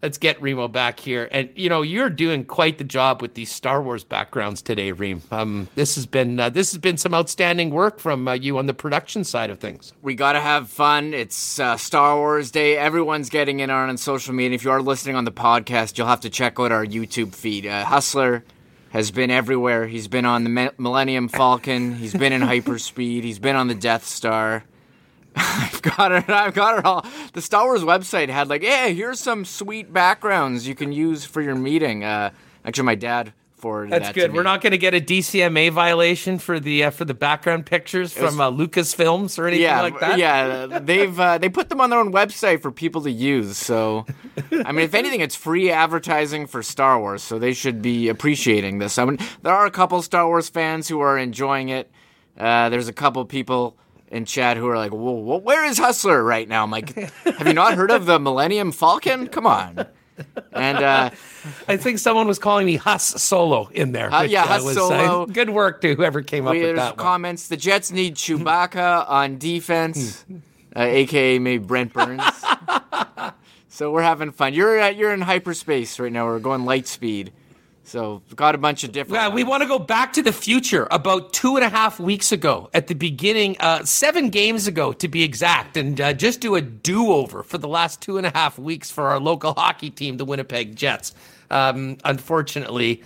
let's 0.02 0.18
get 0.18 0.42
Remo 0.42 0.68
back 0.68 1.00
here. 1.00 1.30
And 1.32 1.50
you 1.56 1.70
know, 1.70 1.82
you're 1.82 2.10
doing 2.10 2.44
quite 2.46 2.78
the 2.78 2.84
job 2.84 3.22
with 3.22 3.34
these 3.34 3.52
Star 3.52 3.82
Wars 3.82 4.04
backgrounds 4.04 4.62
today, 4.62 4.92
Reem. 4.92 5.22
Um, 5.32 5.70
this 5.76 5.96
has 5.96 6.06
been 6.06 6.40
uh, 6.40 6.50
this 6.50 6.72
has 6.72 6.78
been 6.80 6.98
some 6.98 7.14
outstanding 7.14 7.72
work 7.72 8.00
from 8.00 8.28
uh, 8.28 8.34
you 8.34 8.58
on 8.58 8.66
the 8.66 8.74
production 8.74 9.24
side 9.24 9.50
of 9.50 9.60
things. 9.60 9.94
We 10.02 10.14
got 10.16 10.34
to 10.34 10.42
have 10.42 10.70
fun. 10.70 11.14
It's 11.14 11.60
uh, 11.60 11.78
Star 11.78 12.18
Wars 12.18 12.52
Day. 12.52 12.78
Everyone's 12.78 13.30
getting 13.30 13.62
in 13.62 13.70
on 13.70 13.90
on 13.90 13.98
social 13.98 14.34
media. 14.34 14.56
If 14.56 14.64
you 14.64 14.72
are 14.72 14.82
listening 14.82 15.16
on 15.16 15.26
the 15.26 15.32
podcast, 15.32 15.98
you'll 15.98 16.08
have 16.08 16.22
to 16.22 16.30
check 16.30 16.60
out 16.60 16.72
our 16.72 16.86
YouTube 16.86 17.34
feed. 17.34 17.66
Uh, 17.66 17.86
Hustler 17.86 18.44
has 18.92 19.12
been 19.12 19.32
everywhere. 19.32 19.88
He's 19.88 20.08
been 20.08 20.26
on 20.26 20.44
the 20.44 20.74
Millennium 20.78 21.28
Falcon. 21.28 21.96
He's 21.96 22.14
been 22.14 22.34
in 22.34 22.42
hyperspeed. 22.42 23.24
He's 23.24 23.40
been 23.40 23.56
on 23.56 23.68
the 23.68 23.76
Death 23.76 24.06
Star. 24.06 24.66
I've 25.36 25.82
got 25.82 26.12
it. 26.12 26.30
I've 26.30 26.54
got 26.54 26.80
it 26.80 26.86
all. 26.86 27.06
The 27.34 27.42
Star 27.42 27.66
Wars 27.66 27.84
website 27.84 28.30
had 28.30 28.50
like, 28.50 28.64
hey, 28.64 28.94
here's 28.94 29.20
some 29.20 29.46
sweet 29.46 29.94
backgrounds 29.94 30.68
you 30.68 30.76
can 30.76 30.92
use 30.92 31.24
for 31.24 31.42
your 31.42 31.56
meeting. 31.56 32.04
Uh, 32.04 32.32
actually, 32.66 32.86
my 32.86 32.96
dad 32.96 33.34
forwarded 33.62 33.94
That's 33.94 34.08
that 34.08 34.16
good. 34.16 34.34
We're 34.34 34.44
not 34.44 34.62
going 34.62 34.72
to 34.72 34.78
get 34.78 34.94
a 34.94 35.00
DCMA 35.00 35.72
violation 35.72 36.40
for 36.40 36.60
the 36.60 36.86
uh, 36.86 36.90
for 36.90 37.06
the 37.06 37.14
background 37.14 37.66
pictures 37.66 38.14
was- 38.16 38.34
from 38.34 38.42
uh, 38.42 38.52
Lucasfilms 38.52 39.38
or 39.38 39.48
anything 39.48 39.64
yeah, 39.64 39.82
like 39.82 40.00
that. 40.00 40.18
Yeah, 40.18 40.80
they've 40.80 41.18
uh, 41.18 41.38
they 41.38 41.50
put 41.50 41.70
them 41.70 41.80
on 41.80 41.90
their 41.90 42.00
own 42.00 42.12
website 42.12 42.62
for 42.62 42.72
people 42.72 43.02
to 43.04 43.12
use. 43.12 43.58
So, 43.58 44.06
I 44.52 44.72
mean, 44.72 44.84
if 44.84 44.94
anything, 44.94 45.22
it's 45.22 45.36
free 45.36 45.72
advertising 45.72 46.48
for 46.48 46.64
Star 46.64 47.00
Wars, 47.00 47.22
so 47.22 47.40
they 47.40 47.54
should 47.54 47.82
be 47.82 48.10
appreciating 48.10 48.80
this. 48.80 48.98
I 48.98 49.06
mean, 49.06 49.20
there 49.44 49.54
are 49.54 49.66
a 49.66 49.72
couple 49.72 50.02
Star 50.02 50.28
Wars 50.28 50.50
fans 50.50 50.88
who 50.88 51.00
are 51.00 51.18
enjoying 51.18 51.70
it. 51.70 51.92
Uh, 52.38 52.70
there's 52.70 52.88
a 52.88 52.94
couple 52.94 53.24
people 53.26 53.78
in 54.08 54.26
chat 54.26 54.58
who 54.58 54.68
are 54.68 54.78
like, 54.78 54.92
"Whoa, 54.92 55.12
whoa, 55.12 55.38
where 55.38 55.64
is 55.66 55.78
Hustler 55.78 56.24
right 56.24 56.48
now?" 56.48 56.64
I'm 56.64 56.72
like, 56.72 56.96
"Have 56.96 57.48
you 57.48 57.54
not 57.54 57.76
heard 57.76 57.92
of 57.92 58.06
the 58.06 58.20
Millennium 58.20 58.72
Falcon? 58.72 59.28
Come 59.28 59.46
on!" 59.46 59.86
And 60.54 60.78
uh, 60.78 61.10
I 61.68 61.78
think 61.78 62.00
someone 62.00 62.28
was 62.28 62.40
calling 62.40 62.66
me 62.66 62.76
Huss 62.76 63.04
Solo 63.22 63.68
in 63.74 63.92
there. 63.92 64.14
Uh, 64.14 64.24
yeah, 64.24 64.44
uh, 64.44 64.48
Huss 64.48 64.74
Solo. 64.74 65.26
good 65.26 65.50
work 65.50 65.82
to 65.82 65.96
whoever 65.96 66.22
came 66.22 66.48
up 66.48 66.54
with 66.54 66.76
that 66.76 66.98
one. 66.98 66.98
comments. 66.98 67.48
The 67.48 67.58
Jets 67.58 67.92
need 67.92 68.16
Chewbacca 68.16 69.10
on 69.10 69.38
defense, 69.38 70.26
uh, 70.76 70.82
aka 70.82 71.40
maybe 71.40 71.64
Brent 71.64 71.94
Burns. 71.94 72.24
so 73.70 73.92
we're 73.92 74.02
having 74.02 74.32
fun. 74.32 74.54
You're 74.54 74.78
at, 74.78 74.96
you're 74.96 75.14
in 75.14 75.22
hyperspace 75.22 76.00
right 76.00 76.12
now. 76.12 76.26
We're 76.26 76.40
going 76.40 76.66
light 76.66 76.88
speed. 76.88 77.32
So 77.92 78.22
we've 78.26 78.38
got 78.38 78.56
a 78.56 78.58
bunch 78.58 78.86
of 78.86 78.94
different. 78.94 79.22
Yeah, 79.22 79.28
we 79.28 79.44
want 79.44 79.64
to 79.64 79.68
go 79.68 79.78
back 79.78 80.14
to 80.14 80.24
the 80.24 80.32
future 80.32 80.88
about 80.92 81.34
two 81.34 81.58
and 81.58 81.66
a 81.66 81.68
half 81.68 82.00
weeks 82.00 82.32
ago 82.32 82.70
at 82.74 82.88
the 82.88 82.94
beginning, 82.94 83.58
uh, 83.60 83.84
seven 83.84 84.30
games 84.30 84.66
ago 84.66 84.94
to 84.94 85.10
be 85.10 85.24
exact, 85.24 85.76
and 85.76 86.00
uh, 86.00 86.14
just 86.14 86.40
do 86.40 86.56
a 86.56 86.62
do 86.62 87.12
over 87.12 87.44
for 87.44 87.58
the 87.58 87.68
last 87.68 88.02
two 88.02 88.18
and 88.18 88.26
a 88.26 88.32
half 88.32 88.58
weeks 88.58 88.90
for 88.90 89.10
our 89.10 89.20
local 89.20 89.54
hockey 89.54 89.90
team, 89.90 90.16
the 90.16 90.24
Winnipeg 90.24 90.74
Jets. 90.78 91.14
Um, 91.50 91.98
unfortunately, 92.06 93.04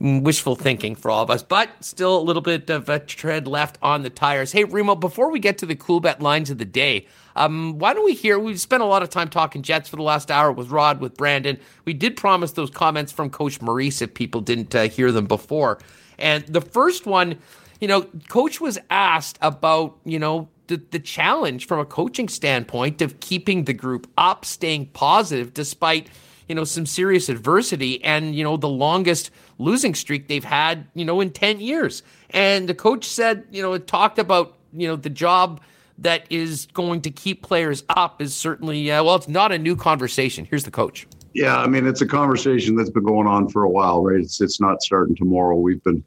wishful 0.00 0.54
thinking 0.54 0.94
for 0.94 1.10
all 1.10 1.22
of 1.22 1.30
us, 1.30 1.42
but 1.42 1.68
still 1.80 2.18
a 2.18 2.22
little 2.22 2.42
bit 2.42 2.70
of 2.70 2.88
a 2.88 2.98
tread 3.00 3.46
left 3.48 3.78
on 3.82 4.02
the 4.02 4.10
tires. 4.10 4.52
Hey, 4.52 4.64
Remo, 4.64 4.94
before 4.94 5.30
we 5.30 5.40
get 5.40 5.58
to 5.58 5.66
the 5.66 5.74
cool 5.74 6.00
bet 6.00 6.20
lines 6.20 6.50
of 6.50 6.58
the 6.58 6.64
day, 6.64 7.06
um, 7.34 7.78
why 7.78 7.94
don't 7.94 8.04
we 8.04 8.14
hear? 8.14 8.38
We've 8.38 8.60
spent 8.60 8.82
a 8.82 8.86
lot 8.86 9.02
of 9.02 9.10
time 9.10 9.28
talking 9.28 9.62
Jets 9.62 9.88
for 9.88 9.96
the 9.96 10.02
last 10.02 10.30
hour 10.30 10.52
with 10.52 10.70
Rod, 10.70 11.00
with 11.00 11.16
Brandon. 11.16 11.58
We 11.84 11.94
did 11.94 12.16
promise 12.16 12.52
those 12.52 12.70
comments 12.70 13.12
from 13.12 13.30
Coach 13.30 13.60
Maurice 13.60 14.02
if 14.02 14.14
people 14.14 14.40
didn't 14.40 14.74
uh, 14.74 14.88
hear 14.88 15.10
them 15.12 15.26
before. 15.26 15.78
And 16.18 16.44
the 16.46 16.60
first 16.60 17.06
one, 17.06 17.38
you 17.80 17.88
know, 17.88 18.02
Coach 18.28 18.60
was 18.60 18.78
asked 18.90 19.38
about, 19.40 19.96
you 20.04 20.18
know, 20.18 20.48
the, 20.66 20.82
the 20.90 20.98
challenge 20.98 21.66
from 21.66 21.80
a 21.80 21.84
coaching 21.84 22.28
standpoint 22.28 23.00
of 23.02 23.20
keeping 23.20 23.64
the 23.64 23.72
group 23.72 24.08
up, 24.18 24.44
staying 24.44 24.86
positive 24.86 25.54
despite, 25.54 26.08
you 26.48 26.54
know, 26.54 26.64
some 26.64 26.86
serious 26.86 27.28
adversity 27.28 28.02
and, 28.04 28.34
you 28.34 28.44
know, 28.44 28.56
the 28.56 28.68
longest 28.68 29.30
losing 29.58 29.94
streak 29.94 30.28
they've 30.28 30.44
had, 30.44 30.86
you 30.94 31.04
know, 31.04 31.20
in 31.20 31.30
10 31.30 31.60
years. 31.60 32.02
And 32.30 32.68
the 32.68 32.74
coach 32.74 33.04
said, 33.04 33.44
you 33.50 33.62
know, 33.62 33.72
it 33.74 33.86
talked 33.86 34.18
about, 34.18 34.56
you 34.72 34.88
know, 34.88 34.96
the 34.96 35.10
job 35.10 35.60
that 35.98 36.24
is 36.30 36.66
going 36.72 37.02
to 37.02 37.10
keep 37.10 37.42
players 37.42 37.84
up 37.88 38.22
is 38.22 38.34
certainly, 38.34 38.90
uh, 38.90 39.02
well, 39.02 39.16
it's 39.16 39.28
not 39.28 39.50
a 39.50 39.58
new 39.58 39.74
conversation. 39.74 40.46
Here's 40.48 40.64
the 40.64 40.70
coach. 40.70 41.06
Yeah, 41.34 41.58
I 41.58 41.66
mean, 41.66 41.86
it's 41.86 42.00
a 42.00 42.06
conversation 42.06 42.76
that's 42.76 42.90
been 42.90 43.04
going 43.04 43.26
on 43.26 43.48
for 43.48 43.64
a 43.64 43.68
while, 43.68 44.02
right? 44.02 44.20
It's, 44.20 44.40
it's 44.40 44.60
not 44.60 44.80
starting 44.82 45.16
tomorrow. 45.16 45.56
We've 45.56 45.82
been 45.82 46.04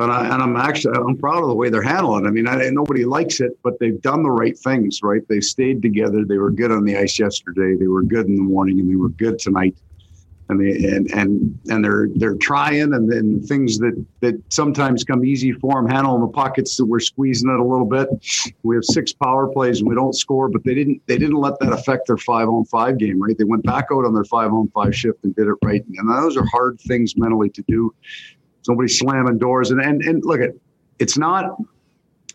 and, 0.00 0.10
I, 0.10 0.24
and 0.32 0.42
I'm 0.42 0.56
actually 0.56 0.96
I'm 0.96 1.16
proud 1.16 1.42
of 1.42 1.48
the 1.48 1.54
way 1.54 1.68
they're 1.68 1.82
handling. 1.82 2.24
It. 2.24 2.28
I 2.28 2.30
mean, 2.30 2.48
I, 2.48 2.70
nobody 2.70 3.04
likes 3.04 3.40
it, 3.40 3.58
but 3.62 3.78
they've 3.78 4.00
done 4.00 4.22
the 4.22 4.30
right 4.30 4.58
things, 4.58 5.00
right? 5.02 5.20
They 5.28 5.40
stayed 5.40 5.82
together. 5.82 6.24
They 6.24 6.38
were 6.38 6.50
good 6.50 6.70
on 6.70 6.84
the 6.84 6.96
ice 6.96 7.18
yesterday. 7.18 7.76
They 7.76 7.86
were 7.86 8.02
good 8.02 8.26
in 8.26 8.36
the 8.36 8.42
morning, 8.42 8.80
and 8.80 8.90
they 8.90 8.96
were 8.96 9.10
good 9.10 9.38
tonight. 9.38 9.76
And 10.50 10.60
they 10.60 10.84
and 10.88 11.10
and 11.12 11.58
and 11.70 11.84
they're 11.84 12.08
they're 12.16 12.34
trying, 12.34 12.92
and 12.92 13.10
then 13.10 13.40
things 13.40 13.78
that 13.78 14.04
that 14.20 14.34
sometimes 14.48 15.04
come 15.04 15.24
easy 15.24 15.52
for 15.52 15.80
them, 15.80 15.88
handling 15.88 16.22
the 16.22 16.28
pockets 16.28 16.76
that 16.76 16.86
we're 16.86 17.00
squeezing 17.00 17.48
it 17.48 17.60
a 17.60 17.64
little 17.64 17.86
bit. 17.86 18.08
We 18.64 18.74
have 18.74 18.84
six 18.84 19.12
power 19.12 19.46
plays, 19.46 19.78
and 19.78 19.88
we 19.88 19.94
don't 19.94 20.14
score, 20.14 20.48
but 20.48 20.64
they 20.64 20.74
didn't 20.74 21.00
they 21.06 21.18
didn't 21.18 21.36
let 21.36 21.58
that 21.60 21.72
affect 21.72 22.08
their 22.08 22.16
five 22.16 22.48
on 22.48 22.64
five 22.64 22.98
game, 22.98 23.22
right? 23.22 23.38
They 23.38 23.44
went 23.44 23.62
back 23.62 23.86
out 23.92 24.04
on 24.04 24.12
their 24.12 24.24
five 24.24 24.52
on 24.52 24.68
five 24.68 24.94
shift 24.94 25.22
and 25.24 25.34
did 25.36 25.46
it 25.46 25.54
right, 25.62 25.84
and 25.96 26.10
those 26.10 26.36
are 26.36 26.44
hard 26.46 26.80
things 26.80 27.16
mentally 27.16 27.50
to 27.50 27.62
do 27.68 27.94
somebody 28.62 28.88
slamming 28.88 29.38
doors. 29.38 29.70
And 29.70 29.80
and, 29.80 30.02
and 30.02 30.24
look 30.24 30.40
at 30.40 30.50
it's 30.98 31.16
not 31.16 31.56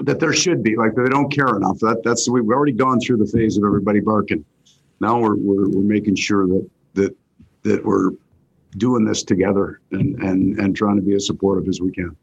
that 0.02 0.20
there 0.20 0.34
should 0.34 0.64
be 0.64 0.76
like 0.76 0.96
they 0.96 1.10
don't 1.10 1.32
care 1.32 1.56
enough. 1.56 1.80
That 1.80 2.02
that's 2.04 2.30
we've 2.30 2.48
already 2.48 2.74
gone 2.74 3.00
through 3.00 3.18
the 3.18 3.28
phase 3.28 3.58
of 3.58 3.64
everybody 3.64 4.00
barking. 4.00 4.46
Now 5.00 5.20
we're 5.20 5.36
we're, 5.36 5.70
we're 5.70 5.84
making 5.84 6.16
sure 6.16 6.48
that 6.48 6.70
that 6.94 7.18
that 7.66 7.84
we're 7.84 8.12
doing 8.78 9.06
this 9.06 9.24
together 9.24 9.82
and 9.92 10.22
and 10.22 10.58
and 10.60 10.76
trying 10.76 10.96
to 10.96 11.02
be 11.02 11.16
as 11.16 11.26
supportive 11.26 11.68
as 11.68 11.82
we 11.82 11.92
can. 11.92 12.16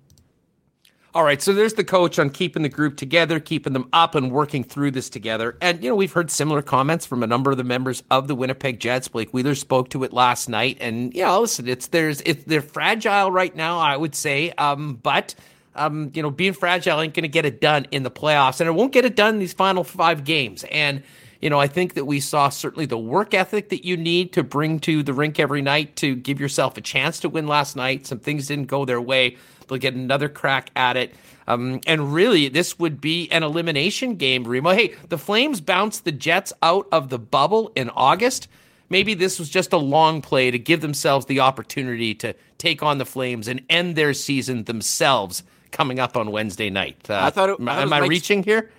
All 1.15 1.25
right, 1.25 1.43
so 1.43 1.53
there's 1.53 1.75
the 1.75 1.85
coach 1.85 2.19
on 2.19 2.31
keeping 2.31 2.63
the 2.63 2.71
group 2.71 2.97
together, 2.97 3.39
keeping 3.39 3.75
them 3.75 3.87
up, 3.93 4.15
and 4.15 4.33
working 4.33 4.65
through 4.65 4.93
this 4.93 5.11
together. 5.11 5.59
And 5.61 5.85
you 5.85 5.91
know, 5.91 5.95
we've 5.95 6.13
heard 6.13 6.31
similar 6.31 6.63
comments 6.63 7.05
from 7.05 7.23
a 7.23 7.27
number 7.27 7.51
of 7.51 7.59
the 7.59 7.65
members 7.65 8.03
of 8.11 8.29
the 8.29 8.35
Winnipeg 8.35 8.81
Jets. 8.81 9.09
Blake 9.09 9.31
Wheeler 9.35 9.55
spoke 9.55 9.91
to 9.91 10.05
it 10.05 10.15
last 10.15 10.49
night, 10.49 10.79
and 10.81 11.13
yeah, 11.13 11.37
listen, 11.37 11.69
it's 11.69 11.89
there's 11.89 12.23
it's 12.23 12.45
they're 12.45 12.63
fragile 12.63 13.31
right 13.31 13.55
now, 13.55 13.79
I 13.79 13.97
would 13.97 14.15
say, 14.15 14.51
um, 14.53 14.95
but. 15.03 15.35
Um, 15.75 16.11
you 16.13 16.23
know, 16.23 16.31
being 16.31 16.53
fragile 16.53 17.01
ain't 17.01 17.15
going 17.15 17.23
to 17.23 17.29
get 17.29 17.47
it 17.47 17.59
done 17.59 17.87
in 17.91 18.03
the 18.03 18.11
playoffs, 18.11 18.61
and 18.61 18.69
it 18.69 18.73
won't 18.73 18.93
get 18.93 19.07
it 19.07 19.17
done 19.17 19.37
in 19.37 19.41
these 19.41 19.55
final 19.55 19.85
five 19.85 20.23
games. 20.23 20.67
And 20.71 21.03
you 21.43 21.51
know, 21.51 21.59
I 21.59 21.67
think 21.67 21.95
that 21.95 22.05
we 22.05 22.21
saw 22.21 22.49
certainly 22.49 22.87
the 22.87 22.97
work 22.97 23.35
ethic 23.35 23.69
that 23.71 23.85
you 23.85 23.97
need 23.97 24.33
to 24.35 24.45
bring 24.45 24.79
to 24.81 25.03
the 25.03 25.13
rink 25.13 25.41
every 25.41 25.61
night 25.61 25.97
to 25.97 26.15
give 26.15 26.41
yourself 26.41 26.77
a 26.77 26.81
chance 26.81 27.19
to 27.21 27.29
win 27.29 27.49
last 27.49 27.75
night. 27.75 28.07
Some 28.07 28.21
things 28.21 28.47
didn't 28.47 28.69
go 28.69 28.85
their 28.85 29.01
way. 29.01 29.37
They'll 29.67 29.79
get 29.79 29.95
another 29.95 30.29
crack 30.29 30.71
at 30.77 30.97
it. 30.97 31.15
Um, 31.49 31.81
and 31.87 32.15
really, 32.15 32.49
this 32.49 32.79
would 32.79 33.01
be 33.01 33.29
an 33.33 33.43
elimination 33.43 34.15
game, 34.15 34.45
Remo. 34.45 34.71
Hey, 34.71 34.95
the 35.09 35.19
Flames 35.19 35.61
bounced 35.61 36.05
the 36.05 36.13
Jets 36.13 36.53
out 36.63 36.87
of 36.93 37.09
the 37.09 37.19
bubble 37.19 37.73
in 37.75 37.91
August. 37.91 38.47
Maybe 38.89 39.15
this 39.15 39.41
was 39.41 39.49
just 39.51 39.73
a 39.73 39.79
long 39.79 40.23
play 40.23 40.53
to 40.53 40.59
give 40.61 40.81
themselves 40.81 41.27
the 41.27 41.41
opportunity 41.41 42.15
to 42.17 42.35
take 42.59 42.85
on 42.85 42.99
the 42.99 43.05
Flames 43.05 43.49
and 43.49 43.63
end 43.69 43.97
their 43.97 44.15
season 44.15 44.65
themselves 44.65 45.43
coming 45.73 45.99
up 45.99 46.17
on 46.17 46.31
Wednesday 46.31 46.71
night. 46.71 47.11
Uh, 47.11 47.19
I 47.25 47.31
thought 47.31 47.49
it, 47.51 47.57
I 47.67 47.83
am 47.83 47.93
I 47.93 48.01
reaching 48.01 48.45
here? 48.45 48.71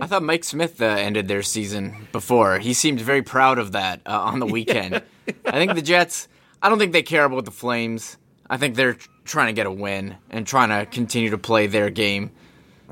I 0.00 0.06
thought 0.06 0.22
Mike 0.22 0.44
Smith 0.44 0.80
uh, 0.80 0.84
ended 0.84 1.28
their 1.28 1.42
season 1.42 2.08
before. 2.12 2.58
He 2.58 2.74
seemed 2.74 3.00
very 3.00 3.22
proud 3.22 3.58
of 3.58 3.72
that 3.72 4.00
uh, 4.06 4.20
on 4.20 4.38
the 4.38 4.46
weekend. 4.58 5.02
I 5.44 5.52
think 5.52 5.74
the 5.74 5.82
Jets. 5.82 6.28
I 6.62 6.68
don't 6.68 6.78
think 6.78 6.92
they 6.92 7.02
care 7.02 7.24
about 7.24 7.44
the 7.44 7.50
Flames. 7.50 8.16
I 8.48 8.56
think 8.56 8.74
they're 8.74 8.96
trying 9.24 9.46
to 9.48 9.52
get 9.52 9.66
a 9.66 9.70
win 9.70 10.16
and 10.30 10.46
trying 10.46 10.68
to 10.68 10.86
continue 10.90 11.30
to 11.30 11.38
play 11.38 11.66
their 11.66 11.90
game. 11.90 12.30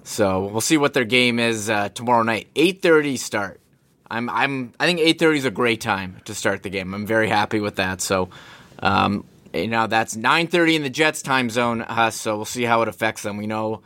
So 0.04 0.46
we'll 0.46 0.60
see 0.60 0.76
what 0.76 0.94
their 0.94 1.04
game 1.04 1.38
is 1.38 1.68
uh, 1.68 1.90
tomorrow 1.90 2.22
night. 2.22 2.48
Eight 2.56 2.80
thirty 2.80 3.16
start. 3.16 3.60
I'm 4.10 4.30
I'm 4.30 4.72
I 4.80 4.86
think 4.86 5.00
eight 5.00 5.18
thirty 5.18 5.38
is 5.38 5.44
a 5.44 5.50
great 5.50 5.80
time 5.80 6.20
to 6.24 6.34
start 6.34 6.62
the 6.62 6.70
game. 6.70 6.94
I'm 6.94 7.06
very 7.06 7.28
happy 7.28 7.60
with 7.60 7.76
that. 7.76 8.00
So, 8.00 8.30
um, 8.78 9.24
you 9.52 9.68
know 9.68 9.86
that's 9.86 10.16
nine 10.16 10.46
thirty 10.46 10.76
in 10.76 10.82
the 10.82 10.90
Jets 10.90 11.20
time 11.22 11.50
zone. 11.50 11.82
Uh, 11.82 12.10
so 12.10 12.36
we'll 12.36 12.44
see 12.44 12.64
how 12.64 12.82
it 12.82 12.88
affects 12.88 13.22
them. 13.22 13.36
We 13.36 13.46
know. 13.46 13.82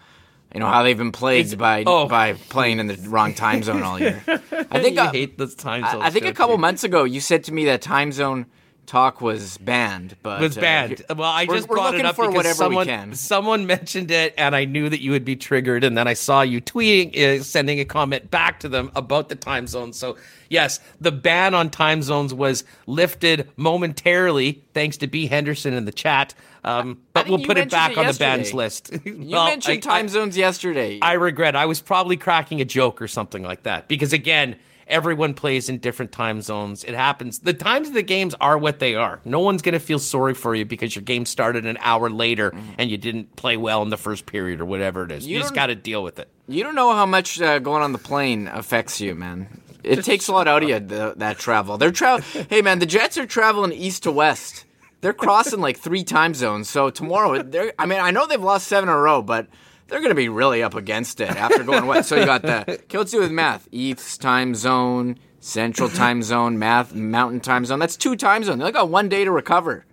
You 0.54 0.60
know 0.60 0.66
how 0.66 0.82
they've 0.82 0.98
been 0.98 1.12
plagued 1.12 1.56
by 1.56 1.84
oh. 1.86 2.06
by 2.06 2.34
playing 2.34 2.78
in 2.78 2.86
the 2.86 2.96
wrong 3.08 3.34
time 3.34 3.62
zone 3.62 3.82
all 3.82 3.98
year. 3.98 4.22
I 4.26 4.80
think 4.80 4.98
I 4.98 5.06
uh, 5.06 5.12
hate 5.12 5.38
this 5.38 5.54
time 5.54 5.82
zone. 5.90 6.02
I, 6.02 6.06
I 6.06 6.10
think 6.10 6.26
a 6.26 6.32
couple 6.32 6.58
months 6.58 6.84
ago 6.84 7.04
you 7.04 7.20
said 7.20 7.44
to 7.44 7.52
me 7.52 7.64
that 7.66 7.80
time 7.80 8.12
zone 8.12 8.46
talk 8.86 9.20
was 9.20 9.56
banned, 9.58 10.16
but 10.22 10.40
it 10.40 10.44
was 10.44 10.58
uh, 10.58 10.60
banned. 10.60 11.02
Uh, 11.08 11.14
well, 11.16 11.30
I 11.30 11.46
just 11.46 11.68
we're, 11.68 11.76
brought 11.76 11.94
we're 11.94 12.00
it 12.00 12.04
up 12.04 12.16
because 12.16 12.56
someone 12.56 13.14
someone 13.14 13.66
mentioned 13.66 14.10
it, 14.10 14.34
and 14.36 14.54
I 14.54 14.64
knew 14.64 14.88
that 14.88 15.00
you 15.00 15.12
would 15.12 15.24
be 15.24 15.36
triggered, 15.36 15.84
and 15.84 15.96
then 15.96 16.06
I 16.06 16.14
saw 16.14 16.42
you 16.42 16.60
tweeting, 16.60 17.16
uh, 17.16 17.42
sending 17.42 17.80
a 17.80 17.84
comment 17.84 18.30
back 18.30 18.60
to 18.60 18.68
them 18.68 18.90
about 18.94 19.28
the 19.28 19.36
time 19.36 19.66
zone. 19.66 19.92
So 19.92 20.16
yes, 20.48 20.80
the 21.00 21.12
ban 21.12 21.54
on 21.54 21.70
time 21.70 22.02
zones 22.02 22.34
was 22.34 22.64
lifted 22.86 23.48
momentarily 23.56 24.62
thanks 24.74 24.96
to 24.98 25.06
B 25.06 25.26
Henderson 25.26 25.74
in 25.74 25.84
the 25.84 25.92
chat. 25.92 26.34
Um, 26.64 27.02
but 27.12 27.28
we'll 27.28 27.44
put 27.44 27.58
it 27.58 27.70
back 27.70 27.92
it 27.92 27.98
on 27.98 28.06
the 28.06 28.14
bans 28.14 28.54
list. 28.54 28.92
you 29.04 29.26
well, 29.30 29.46
mentioned 29.46 29.78
I, 29.78 29.80
time 29.80 30.04
I, 30.04 30.08
zones 30.08 30.36
yesterday. 30.36 31.00
I 31.02 31.14
regret. 31.14 31.56
I 31.56 31.66
was 31.66 31.80
probably 31.80 32.16
cracking 32.16 32.60
a 32.60 32.64
joke 32.64 33.02
or 33.02 33.08
something 33.08 33.42
like 33.42 33.64
that 33.64 33.88
because 33.88 34.12
again 34.12 34.56
Everyone 34.92 35.32
plays 35.32 35.70
in 35.70 35.78
different 35.78 36.12
time 36.12 36.42
zones. 36.42 36.84
It 36.84 36.94
happens. 36.94 37.38
The 37.38 37.54
times 37.54 37.88
of 37.88 37.94
the 37.94 38.02
games 38.02 38.34
are 38.40 38.58
what 38.58 38.78
they 38.78 38.94
are. 38.94 39.20
No 39.24 39.40
one's 39.40 39.62
going 39.62 39.72
to 39.72 39.80
feel 39.80 39.98
sorry 39.98 40.34
for 40.34 40.54
you 40.54 40.66
because 40.66 40.94
your 40.94 41.02
game 41.02 41.24
started 41.24 41.64
an 41.64 41.78
hour 41.80 42.10
later 42.10 42.50
mm-hmm. 42.50 42.72
and 42.76 42.90
you 42.90 42.98
didn't 42.98 43.34
play 43.36 43.56
well 43.56 43.82
in 43.82 43.88
the 43.88 43.96
first 43.96 44.26
period 44.26 44.60
or 44.60 44.64
whatever 44.64 45.04
it 45.04 45.12
is. 45.12 45.26
You, 45.26 45.36
you 45.36 45.40
just 45.40 45.54
got 45.54 45.66
to 45.66 45.74
deal 45.74 46.02
with 46.02 46.18
it. 46.18 46.28
You 46.48 46.62
don't 46.62 46.74
know 46.74 46.92
how 46.92 47.06
much 47.06 47.40
uh, 47.40 47.58
going 47.58 47.82
on 47.82 47.92
the 47.92 47.98
plane 47.98 48.48
affects 48.48 49.00
you, 49.00 49.14
man. 49.14 49.62
It 49.82 50.04
takes 50.04 50.28
a 50.28 50.32
lot 50.32 50.46
out 50.46 50.62
of 50.62 50.68
you 50.68 50.78
the, 50.78 51.14
that 51.16 51.38
travel. 51.38 51.78
They're 51.78 51.90
travel. 51.90 52.24
hey, 52.50 52.60
man, 52.60 52.78
the 52.78 52.86
Jets 52.86 53.16
are 53.16 53.26
traveling 53.26 53.72
east 53.72 54.02
to 54.02 54.12
west. 54.12 54.64
They're 55.02 55.12
crossing 55.12 55.60
like 55.60 55.78
three 55.78 56.04
time 56.04 56.32
zones. 56.32 56.70
So 56.70 56.88
tomorrow, 56.88 57.42
they're. 57.42 57.74
I 57.78 57.86
mean, 57.86 58.00
I 58.00 58.12
know 58.12 58.26
they've 58.26 58.40
lost 58.40 58.68
seven 58.68 58.88
in 58.88 58.94
a 58.94 58.98
row, 58.98 59.20
but 59.20 59.48
they're 59.88 59.98
going 59.98 60.10
to 60.10 60.14
be 60.14 60.28
really 60.28 60.62
up 60.62 60.74
against 60.74 61.20
it 61.20 61.28
after 61.28 61.64
going 61.64 61.86
west. 61.86 62.08
So 62.08 62.16
you 62.16 62.24
got 62.24 62.42
the 62.42 62.62
okay, 62.62 62.98
let's 62.98 63.10
do 63.10 63.20
with 63.20 63.32
math. 63.32 63.68
East 63.72 64.22
time 64.22 64.54
zone, 64.54 65.18
Central 65.40 65.88
time 65.88 66.22
zone, 66.22 66.58
math, 66.58 66.94
Mountain 66.94 67.40
time 67.40 67.66
zone. 67.66 67.80
That's 67.80 67.96
two 67.96 68.14
time 68.16 68.44
zones. 68.44 68.62
They 68.62 68.70
got 68.70 68.88
one 68.88 69.08
day 69.08 69.24
to 69.24 69.32
recover. 69.32 69.84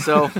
So 0.00 0.30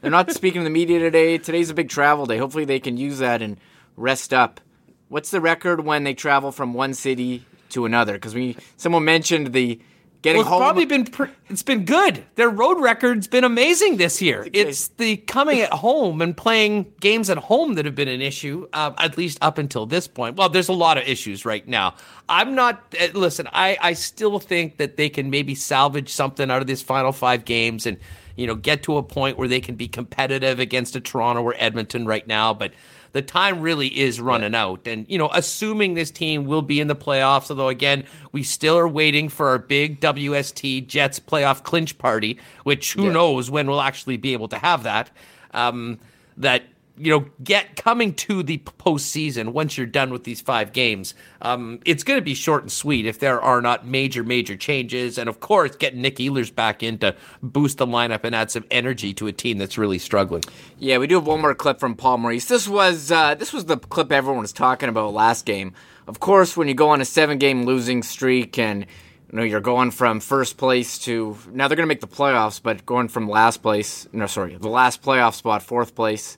they're 0.00 0.10
not 0.10 0.32
speaking 0.32 0.62
to 0.62 0.64
the 0.64 0.70
media 0.70 0.98
today. 0.98 1.36
Today's 1.36 1.68
a 1.68 1.74
big 1.74 1.90
travel 1.90 2.24
day. 2.24 2.38
Hopefully 2.38 2.64
they 2.64 2.80
can 2.80 2.96
use 2.96 3.18
that 3.18 3.42
and 3.42 3.58
rest 3.96 4.32
up. 4.32 4.60
What's 5.08 5.30
the 5.30 5.42
record 5.42 5.84
when 5.84 6.04
they 6.04 6.14
travel 6.14 6.52
from 6.52 6.72
one 6.72 6.94
city 6.94 7.44
to 7.68 7.84
another? 7.84 8.14
Because 8.14 8.34
we 8.34 8.56
someone 8.78 9.04
mentioned 9.04 9.52
the 9.52 9.78
Getting 10.22 10.38
well, 10.38 10.46
it's 10.46 10.50
home. 10.50 10.60
probably 10.60 10.84
been 10.84 11.04
pre- 11.04 11.30
it's 11.48 11.64
been 11.64 11.84
good. 11.84 12.24
Their 12.36 12.48
road 12.48 12.80
record's 12.80 13.26
been 13.26 13.42
amazing 13.42 13.96
this 13.96 14.22
year. 14.22 14.42
Okay. 14.42 14.50
It's 14.52 14.86
the 14.88 15.16
coming 15.16 15.60
at 15.60 15.72
home 15.72 16.22
and 16.22 16.36
playing 16.36 16.92
games 17.00 17.28
at 17.28 17.38
home 17.38 17.74
that 17.74 17.86
have 17.86 17.96
been 17.96 18.06
an 18.06 18.22
issue, 18.22 18.68
uh, 18.72 18.92
at 18.98 19.18
least 19.18 19.38
up 19.42 19.58
until 19.58 19.84
this 19.84 20.06
point. 20.06 20.36
Well, 20.36 20.48
there's 20.48 20.68
a 20.68 20.72
lot 20.74 20.96
of 20.96 21.08
issues 21.08 21.44
right 21.44 21.66
now. 21.66 21.94
I'm 22.28 22.54
not. 22.54 22.94
Uh, 23.00 23.08
listen, 23.14 23.48
I 23.52 23.76
I 23.80 23.94
still 23.94 24.38
think 24.38 24.76
that 24.76 24.96
they 24.96 25.08
can 25.08 25.28
maybe 25.28 25.56
salvage 25.56 26.08
something 26.10 26.52
out 26.52 26.60
of 26.60 26.68
these 26.68 26.82
final 26.82 27.10
five 27.10 27.44
games 27.44 27.84
and 27.84 27.98
you 28.36 28.46
know 28.46 28.54
get 28.54 28.84
to 28.84 28.98
a 28.98 29.02
point 29.02 29.38
where 29.38 29.48
they 29.48 29.60
can 29.60 29.74
be 29.74 29.88
competitive 29.88 30.60
against 30.60 30.94
a 30.94 31.00
Toronto 31.00 31.42
or 31.42 31.54
Edmonton 31.58 32.06
right 32.06 32.26
now, 32.28 32.54
but 32.54 32.72
the 33.12 33.22
time 33.22 33.60
really 33.60 33.88
is 33.88 34.20
running 34.20 34.54
out. 34.54 34.86
And, 34.86 35.06
you 35.08 35.18
know, 35.18 35.30
assuming 35.32 35.94
this 35.94 36.10
team 36.10 36.46
will 36.46 36.62
be 36.62 36.80
in 36.80 36.88
the 36.88 36.96
playoffs, 36.96 37.50
although 37.50 37.68
again, 37.68 38.04
we 38.32 38.42
still 38.42 38.78
are 38.78 38.88
waiting 38.88 39.28
for 39.28 39.48
our 39.48 39.58
big 39.58 40.00
WST 40.00 40.86
Jets 40.86 41.20
playoff 41.20 41.62
clinch 41.62 41.98
party, 41.98 42.38
which 42.64 42.94
who 42.94 43.04
yeah. 43.04 43.12
knows 43.12 43.50
when 43.50 43.66
we'll 43.66 43.82
actually 43.82 44.16
be 44.16 44.32
able 44.32 44.48
to 44.48 44.58
have 44.58 44.82
that. 44.82 45.10
Um, 45.52 45.98
that 46.38 46.62
you 46.98 47.10
know, 47.10 47.26
get 47.42 47.76
coming 47.76 48.12
to 48.14 48.42
the 48.42 48.58
postseason 48.58 49.52
once 49.52 49.78
you're 49.78 49.86
done 49.86 50.10
with 50.10 50.24
these 50.24 50.40
five 50.40 50.72
games, 50.72 51.14
um, 51.40 51.80
it's 51.86 52.04
going 52.04 52.18
to 52.18 52.24
be 52.24 52.34
short 52.34 52.62
and 52.62 52.70
sweet 52.70 53.06
if 53.06 53.18
there 53.18 53.40
are 53.40 53.62
not 53.62 53.86
major, 53.86 54.22
major 54.22 54.56
changes. 54.56 55.16
And 55.16 55.28
of 55.28 55.40
course, 55.40 55.74
getting 55.76 56.02
Nick 56.02 56.16
Ehlers 56.16 56.54
back 56.54 56.82
in 56.82 56.98
to 56.98 57.16
boost 57.42 57.78
the 57.78 57.86
lineup 57.86 58.24
and 58.24 58.34
add 58.34 58.50
some 58.50 58.64
energy 58.70 59.14
to 59.14 59.26
a 59.26 59.32
team 59.32 59.58
that's 59.58 59.78
really 59.78 59.98
struggling. 59.98 60.42
Yeah, 60.78 60.98
we 60.98 61.06
do 61.06 61.14
have 61.16 61.26
one 61.26 61.40
more 61.40 61.54
clip 61.54 61.80
from 61.80 61.94
Paul 61.94 62.18
Maurice. 62.18 62.46
This 62.46 62.68
was 62.68 63.10
uh, 63.10 63.34
this 63.36 63.52
was 63.52 63.64
the 63.64 63.78
clip 63.78 64.12
everyone 64.12 64.42
was 64.42 64.52
talking 64.52 64.88
about 64.88 65.14
last 65.14 65.46
game. 65.46 65.72
Of 66.06 66.20
course, 66.20 66.56
when 66.56 66.68
you 66.68 66.74
go 66.74 66.90
on 66.90 67.00
a 67.00 67.04
seven-game 67.04 67.64
losing 67.64 68.02
streak 68.02 68.58
and 68.58 68.86
you 69.30 69.38
know 69.38 69.42
you're 69.44 69.60
going 69.60 69.92
from 69.92 70.20
first 70.20 70.58
place 70.58 70.98
to 71.00 71.38
now 71.52 71.68
they're 71.68 71.76
going 71.76 71.86
to 71.86 71.88
make 71.88 72.00
the 72.00 72.06
playoffs, 72.06 72.60
but 72.62 72.84
going 72.84 73.08
from 73.08 73.30
last 73.30 73.62
place, 73.62 74.06
no, 74.12 74.26
sorry, 74.26 74.56
the 74.56 74.68
last 74.68 75.00
playoff 75.02 75.34
spot, 75.34 75.62
fourth 75.62 75.94
place 75.94 76.36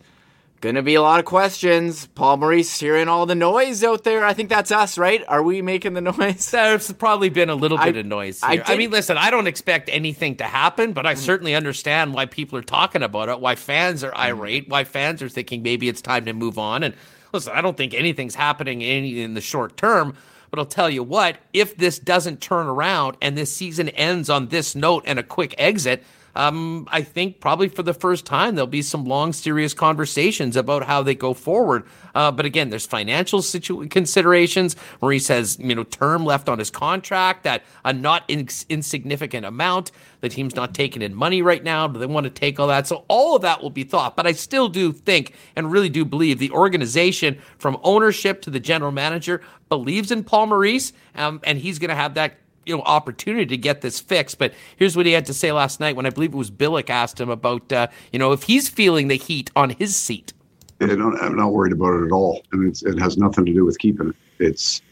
Gonna 0.64 0.80
be 0.80 0.94
a 0.94 1.02
lot 1.02 1.20
of 1.20 1.26
questions. 1.26 2.06
Paul 2.14 2.38
Maurice 2.38 2.80
hearing 2.80 3.06
all 3.06 3.26
the 3.26 3.34
noise 3.34 3.84
out 3.84 4.02
there. 4.02 4.24
I 4.24 4.32
think 4.32 4.48
that's 4.48 4.72
us, 4.72 4.96
right? 4.96 5.22
Are 5.28 5.42
we 5.42 5.60
making 5.60 5.92
the 5.92 6.00
noise? 6.18 6.50
There's 6.50 6.90
probably 6.94 7.28
been 7.28 7.50
a 7.50 7.54
little 7.54 7.76
bit 7.76 7.96
I- 7.96 7.98
of 7.98 8.06
noise. 8.06 8.42
I 8.42 8.54
Here. 8.54 8.64
I, 8.68 8.76
mean, 8.78 8.90
listen, 8.90 9.18
I 9.18 9.30
don't 9.30 9.46
expect 9.46 9.90
anything 9.92 10.36
to 10.36 10.44
happen, 10.44 10.94
but 10.94 11.04
I 11.04 11.12
hmm. 11.12 11.20
certainly 11.20 11.54
understand 11.54 12.14
why 12.14 12.24
people 12.24 12.58
are 12.58 12.62
talking 12.62 13.02
about 13.02 13.28
it, 13.28 13.40
why 13.40 13.56
fans 13.56 14.02
are 14.02 14.12
hmm. 14.12 14.20
irate, 14.20 14.70
why 14.70 14.84
fans 14.84 15.20
are 15.20 15.28
thinking 15.28 15.62
maybe 15.62 15.86
it's 15.86 16.00
time 16.00 16.24
to 16.24 16.32
move 16.32 16.58
on. 16.58 16.82
And 16.82 16.94
listen, 17.34 17.52
I 17.54 17.60
don't 17.60 17.76
think 17.76 17.92
anything's 17.92 18.34
happening 18.34 18.80
in, 18.80 19.04
in 19.04 19.34
the 19.34 19.42
short 19.42 19.76
term. 19.76 20.16
But 20.48 20.60
I'll 20.60 20.64
tell 20.64 20.88
you 20.88 21.02
what, 21.02 21.36
if 21.52 21.76
this 21.76 21.98
doesn't 21.98 22.40
turn 22.40 22.68
around 22.68 23.18
and 23.20 23.36
this 23.36 23.54
season 23.54 23.90
ends 23.90 24.30
on 24.30 24.48
this 24.48 24.74
note 24.74 25.04
and 25.06 25.18
a 25.18 25.22
quick 25.22 25.54
exit, 25.58 26.02
um, 26.36 26.88
I 26.90 27.02
think 27.02 27.40
probably 27.40 27.68
for 27.68 27.82
the 27.82 27.94
first 27.94 28.24
time 28.26 28.54
there'll 28.54 28.66
be 28.66 28.82
some 28.82 29.04
long, 29.04 29.32
serious 29.32 29.74
conversations 29.74 30.56
about 30.56 30.84
how 30.84 31.02
they 31.02 31.14
go 31.14 31.34
forward. 31.34 31.84
Uh, 32.14 32.30
but 32.30 32.46
again, 32.46 32.70
there's 32.70 32.86
financial 32.86 33.42
situ- 33.42 33.86
considerations. 33.88 34.76
Maurice 35.00 35.28
has 35.28 35.58
you 35.58 35.74
know 35.74 35.84
term 35.84 36.24
left 36.24 36.48
on 36.48 36.58
his 36.58 36.70
contract 36.70 37.44
that 37.44 37.62
a 37.84 37.92
not 37.92 38.24
ins- 38.28 38.66
insignificant 38.68 39.46
amount. 39.46 39.92
The 40.20 40.28
team's 40.28 40.54
not 40.54 40.74
taking 40.74 41.02
in 41.02 41.14
money 41.14 41.42
right 41.42 41.62
now. 41.62 41.86
Do 41.86 41.98
they 41.98 42.06
want 42.06 42.24
to 42.24 42.30
take 42.30 42.58
all 42.58 42.68
that? 42.68 42.86
So 42.86 43.04
all 43.08 43.36
of 43.36 43.42
that 43.42 43.62
will 43.62 43.70
be 43.70 43.84
thought. 43.84 44.16
But 44.16 44.26
I 44.26 44.32
still 44.32 44.68
do 44.68 44.92
think 44.92 45.34
and 45.54 45.70
really 45.70 45.90
do 45.90 46.04
believe 46.04 46.38
the 46.38 46.50
organization, 46.50 47.38
from 47.58 47.78
ownership 47.82 48.40
to 48.42 48.50
the 48.50 48.60
general 48.60 48.90
manager, 48.90 49.42
believes 49.68 50.10
in 50.10 50.24
Paul 50.24 50.46
Maurice, 50.46 50.92
um, 51.14 51.40
and 51.44 51.58
he's 51.58 51.78
going 51.78 51.90
to 51.90 51.94
have 51.94 52.14
that 52.14 52.36
you 52.66 52.76
know 52.76 52.82
opportunity 52.82 53.46
to 53.46 53.56
get 53.56 53.80
this 53.80 54.00
fixed. 54.00 54.38
But 54.38 54.54
here's 54.76 54.96
what 54.96 55.06
he 55.06 55.12
had 55.12 55.26
to 55.26 55.34
say 55.34 55.52
last 55.52 55.80
night 55.80 55.96
when 55.96 56.06
I 56.06 56.10
believe 56.10 56.32
it 56.32 56.36
was 56.36 56.50
Billick 56.50 56.90
asked 56.90 57.20
him 57.20 57.30
about 57.30 57.72
uh, 57.72 57.88
you 58.12 58.18
know 58.18 58.32
if 58.32 58.44
he's 58.44 58.68
feeling 58.68 59.08
the 59.08 59.16
heat 59.16 59.50
on 59.56 59.70
his 59.70 59.96
seat. 59.96 60.32
I'm 60.80 61.36
not 61.36 61.52
worried 61.52 61.72
about 61.72 61.94
it 61.94 62.06
at 62.06 62.12
all. 62.12 62.42
And 62.52 62.76
it 62.82 62.98
has 62.98 63.16
nothing 63.16 63.46
to 63.46 63.52
do 63.52 63.64
with 63.64 63.78
keeping 63.78 64.08
it. 64.10 64.16
It's 64.38 64.82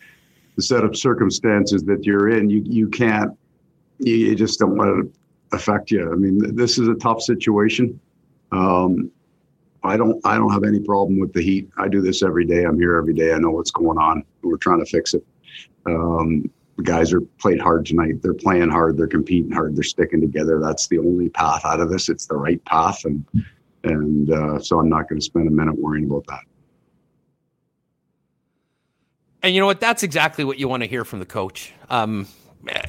the 0.57 0.63
set 0.63 0.85
of 0.85 0.97
circumstances 0.97 1.83
that 1.85 2.05
you're 2.05 2.29
in. 2.29 2.51
You, 2.51 2.63
you 2.65 2.89
can't, 2.89 3.37
you, 3.99 4.15
you 4.15 4.35
just 4.35 4.59
don't 4.59 4.77
let 4.77 4.89
it 4.89 5.07
affect 5.53 5.91
you. 5.91 6.11
I 6.11 6.15
mean, 6.15 6.55
this 6.55 6.79
is 6.79 6.89
a 6.89 6.95
tough 6.95 7.23
situation. 7.23 7.99
Um, 8.53 9.11
I 9.85 9.97
don't, 9.97 10.25
I 10.25 10.37
don't 10.37 10.53
have 10.53 10.65
any 10.65 10.81
problem 10.81 11.19
with 11.19 11.33
the 11.33 11.43
heat. 11.43 11.69
I 11.77 11.89
do 11.89 12.01
this 12.01 12.23
every 12.23 12.45
day. 12.45 12.65
I'm 12.65 12.79
here 12.79 12.97
every 12.97 13.15
day. 13.15 13.33
I 13.33 13.39
know 13.39 13.51
what's 13.51 13.73
going 13.73 13.99
on. 13.99 14.25
We're 14.43 14.57
trying 14.57 14.79
to 14.79 14.87
fix 14.87 15.15
it. 15.15 15.25
Um, 15.87 16.51
guys 16.83 17.13
are 17.13 17.21
played 17.21 17.61
hard 17.61 17.87
tonight. 17.87 18.23
They're 18.23 18.35
playing 18.35 18.71
hard. 18.71 18.97
They're 18.97 19.07
competing 19.07 19.51
hard. 19.51 19.77
They're 19.77 19.83
sticking 19.83 20.21
together. 20.21 20.61
That's 20.61 20.89
the 20.89 20.99
only 20.99 21.29
path 21.29 21.65
out 21.65 21.81
of 21.81 21.91
this. 21.91 22.09
It's 22.09 22.27
the 22.27 22.37
right 22.37 22.63
path, 22.65 23.05
and 23.05 23.25
and 23.85 24.31
uh, 24.31 24.59
so 24.61 24.79
I'm 24.79 24.89
not 24.89 25.09
going 25.09 25.19
to 25.19 25.25
spend 25.25 25.49
a 25.49 25.51
minute 25.51 25.79
worrying 25.79 26.07
about 26.07 26.27
that. 26.29 26.41
And 29.43 29.55
you 29.55 29.61
know 29.61 29.67
what? 29.67 29.81
That's 29.81 30.03
exactly 30.03 30.45
what 30.45 30.59
you 30.59 30.69
want 30.69 30.83
to 30.83 30.89
hear 30.89 31.05
from 31.05 31.19
the 31.19 31.27
coach. 31.27 31.73
Um, 31.91 32.29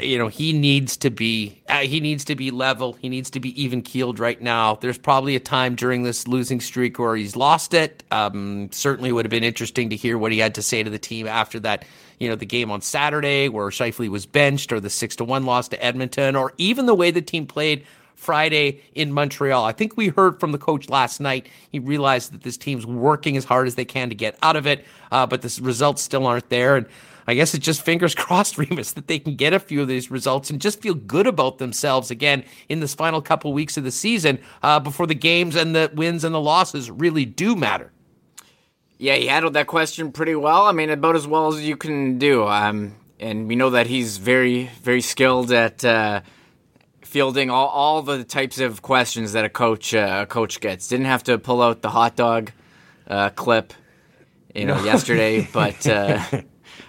you 0.01 0.17
know, 0.17 0.27
he 0.27 0.53
needs 0.53 0.97
to 0.97 1.09
be 1.09 1.61
uh, 1.67 1.79
he 1.79 1.99
needs 1.99 2.23
to 2.25 2.35
be 2.35 2.51
level. 2.51 2.93
He 2.93 3.09
needs 3.09 3.29
to 3.31 3.39
be 3.39 3.59
even 3.61 3.81
keeled 3.81 4.19
right 4.19 4.39
now. 4.41 4.75
There's 4.75 4.97
probably 4.97 5.35
a 5.35 5.39
time 5.39 5.75
during 5.75 6.03
this 6.03 6.27
losing 6.27 6.59
streak 6.59 6.99
where 6.99 7.15
he's 7.15 7.35
lost 7.35 7.73
it. 7.73 8.03
Um, 8.11 8.69
certainly 8.71 9.11
would 9.11 9.25
have 9.25 9.31
been 9.31 9.43
interesting 9.43 9.89
to 9.89 9.95
hear 9.95 10.17
what 10.17 10.31
he 10.31 10.37
had 10.37 10.55
to 10.55 10.61
say 10.61 10.83
to 10.83 10.89
the 10.89 10.99
team 10.99 11.27
after 11.27 11.59
that. 11.61 11.85
You 12.19 12.29
know, 12.29 12.35
the 12.35 12.45
game 12.45 12.69
on 12.69 12.81
Saturday 12.81 13.49
where 13.49 13.67
Scheifele 13.69 14.09
was 14.09 14.25
benched, 14.25 14.71
or 14.71 14.79
the 14.79 14.89
six 14.89 15.15
to 15.17 15.23
one 15.23 15.45
loss 15.45 15.67
to 15.69 15.83
Edmonton, 15.83 16.35
or 16.35 16.53
even 16.57 16.85
the 16.85 16.95
way 16.95 17.09
the 17.09 17.21
team 17.21 17.47
played 17.47 17.85
Friday 18.15 18.81
in 18.93 19.11
Montreal. 19.11 19.65
I 19.65 19.71
think 19.71 19.97
we 19.97 20.09
heard 20.09 20.39
from 20.39 20.51
the 20.51 20.57
coach 20.57 20.87
last 20.87 21.19
night. 21.19 21.49
He 21.71 21.79
realized 21.79 22.31
that 22.31 22.43
this 22.43 22.57
team's 22.57 22.85
working 22.85 23.35
as 23.37 23.43
hard 23.43 23.67
as 23.67 23.75
they 23.75 23.85
can 23.85 24.09
to 24.09 24.15
get 24.15 24.37
out 24.43 24.55
of 24.55 24.67
it, 24.67 24.85
uh, 25.11 25.25
but 25.25 25.41
the 25.41 25.59
results 25.61 26.01
still 26.01 26.27
aren't 26.27 26.49
there. 26.49 26.77
And 26.77 26.85
I 27.27 27.33
guess 27.33 27.53
it's 27.53 27.65
just 27.65 27.81
fingers 27.81 28.15
crossed, 28.15 28.57
Remis, 28.57 28.93
that 28.93 29.07
they 29.07 29.19
can 29.19 29.35
get 29.35 29.53
a 29.53 29.59
few 29.59 29.81
of 29.81 29.87
these 29.87 30.11
results 30.11 30.49
and 30.49 30.59
just 30.59 30.81
feel 30.81 30.93
good 30.93 31.27
about 31.27 31.57
themselves 31.57 32.11
again 32.11 32.43
in 32.69 32.79
this 32.79 32.93
final 32.93 33.21
couple 33.21 33.53
weeks 33.53 33.77
of 33.77 33.83
the 33.83 33.91
season 33.91 34.39
uh, 34.61 34.79
before 34.79 35.07
the 35.07 35.15
games 35.15 35.55
and 35.55 35.75
the 35.75 35.91
wins 35.93 36.23
and 36.23 36.33
the 36.33 36.41
losses 36.41 36.89
really 36.91 37.25
do 37.25 37.55
matter. 37.55 37.91
Yeah, 38.97 39.15
he 39.15 39.27
handled 39.27 39.53
that 39.55 39.67
question 39.67 40.11
pretty 40.11 40.35
well. 40.35 40.65
I 40.65 40.71
mean, 40.71 40.89
about 40.89 41.15
as 41.15 41.27
well 41.27 41.53
as 41.53 41.61
you 41.61 41.75
can 41.75 42.19
do. 42.19 42.47
Um, 42.47 42.95
and 43.19 43.47
we 43.47 43.55
know 43.55 43.71
that 43.71 43.87
he's 43.87 44.17
very, 44.17 44.69
very 44.81 45.01
skilled 45.01 45.51
at 45.51 45.83
uh, 45.83 46.21
fielding 47.01 47.49
all, 47.49 47.67
all 47.67 48.01
the 48.01 48.23
types 48.23 48.59
of 48.59 48.81
questions 48.81 49.33
that 49.33 49.45
a 49.45 49.49
coach 49.49 49.93
uh, 49.93 50.19
a 50.23 50.25
coach 50.25 50.59
gets. 50.59 50.87
Didn't 50.87 51.07
have 51.07 51.23
to 51.23 51.37
pull 51.37 51.61
out 51.61 51.81
the 51.81 51.89
hot 51.89 52.15
dog 52.15 52.51
uh, 53.07 53.29
clip, 53.29 53.73
you 54.53 54.65
know, 54.65 54.83
yesterday. 54.83 55.47
But 55.53 55.85
uh, 55.87 56.23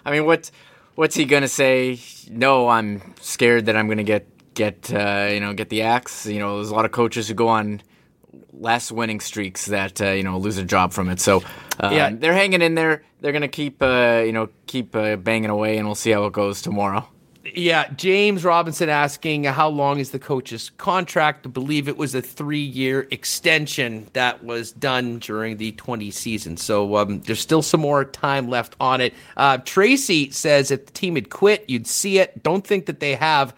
I 0.05 0.11
mean, 0.11 0.25
what 0.27 0.51
what's 0.95 1.15
he 1.17 1.25
gonna 1.25 1.49
say? 1.49 1.99
No, 2.31 2.69
I'm 2.69 3.15
scared 3.21 3.67
that 3.67 3.77
I'm 3.77 3.89
gonna 3.89 4.03
get 4.05 4.27
get 4.55 4.93
uh, 4.93 5.29
you 5.33 5.41
know 5.41 5.53
get 5.55 5.69
the 5.69 5.83
axe. 5.83 6.27
You 6.27 6.39
know, 6.39 6.57
there's 6.57 6.71
a 6.71 6.75
lot 6.75 6.85
of 6.85 6.93
coaches 6.93 7.29
who 7.29 7.35
go 7.35 7.49
on 7.49 7.83
less 8.53 8.93
winning 8.93 9.21
streaks 9.21 9.67
that 9.67 10.01
uh, 10.01 10.11
you 10.11 10.23
know 10.23 10.39
lose 10.39 10.59
a 10.59 10.65
job 10.65 10.93
from 10.93 11.09
it. 11.09 11.21
So 11.21 11.43
um, 11.81 11.93
Yeah. 11.93 12.11
they're 12.13 12.35
hanging 12.35 12.63
in 12.63 12.75
there. 12.75 13.03
They're 13.21 13.33
gonna 13.33 13.49
keep 13.49 13.83
uh, 13.83 14.23
you 14.25 14.33
know 14.33 14.49
keep 14.67 14.95
uh, 14.95 15.17
banging 15.17 15.51
away, 15.51 15.79
and 15.79 15.87
we'll 15.87 15.95
see 15.95 16.11
how 16.11 16.25
it 16.27 16.33
goes 16.33 16.63
tomorrow. 16.63 17.09
Yeah, 17.45 17.89
James 17.91 18.43
Robinson 18.43 18.89
asking 18.89 19.45
how 19.45 19.69
long 19.69 19.99
is 19.99 20.13
the 20.13 20.19
coach's 20.19 20.71
contract? 20.79 21.47
I 21.47 21.51
believe 21.51 21.89
it 21.89 21.99
was 21.99 22.15
a 22.15 22.23
three-year 22.23 23.07
extension 23.11 24.09
that 24.15 24.43
was 24.43 24.73
done 24.73 25.19
during 25.19 25.59
the 25.59 25.73
20 25.73 26.11
season. 26.11 26.57
So 26.57 26.97
um, 26.97 27.21
there's 27.21 27.41
still 27.41 27.61
some 27.61 27.81
more 27.81 28.07
time 28.07 28.49
left 28.49 28.77
on 28.81 29.03
it. 29.03 29.13
Uh, 29.37 29.59
Tracy 29.59 30.31
says 30.31 30.71
if 30.71 30.87
the 30.87 30.93
team 30.93 31.17
had 31.17 31.29
quit, 31.29 31.69
you'd 31.69 31.87
see 31.87 32.19
it. 32.19 32.43
Don't 32.43 32.67
think 32.67 32.87
that 32.87 33.01
they 33.01 33.15
have. 33.15 33.55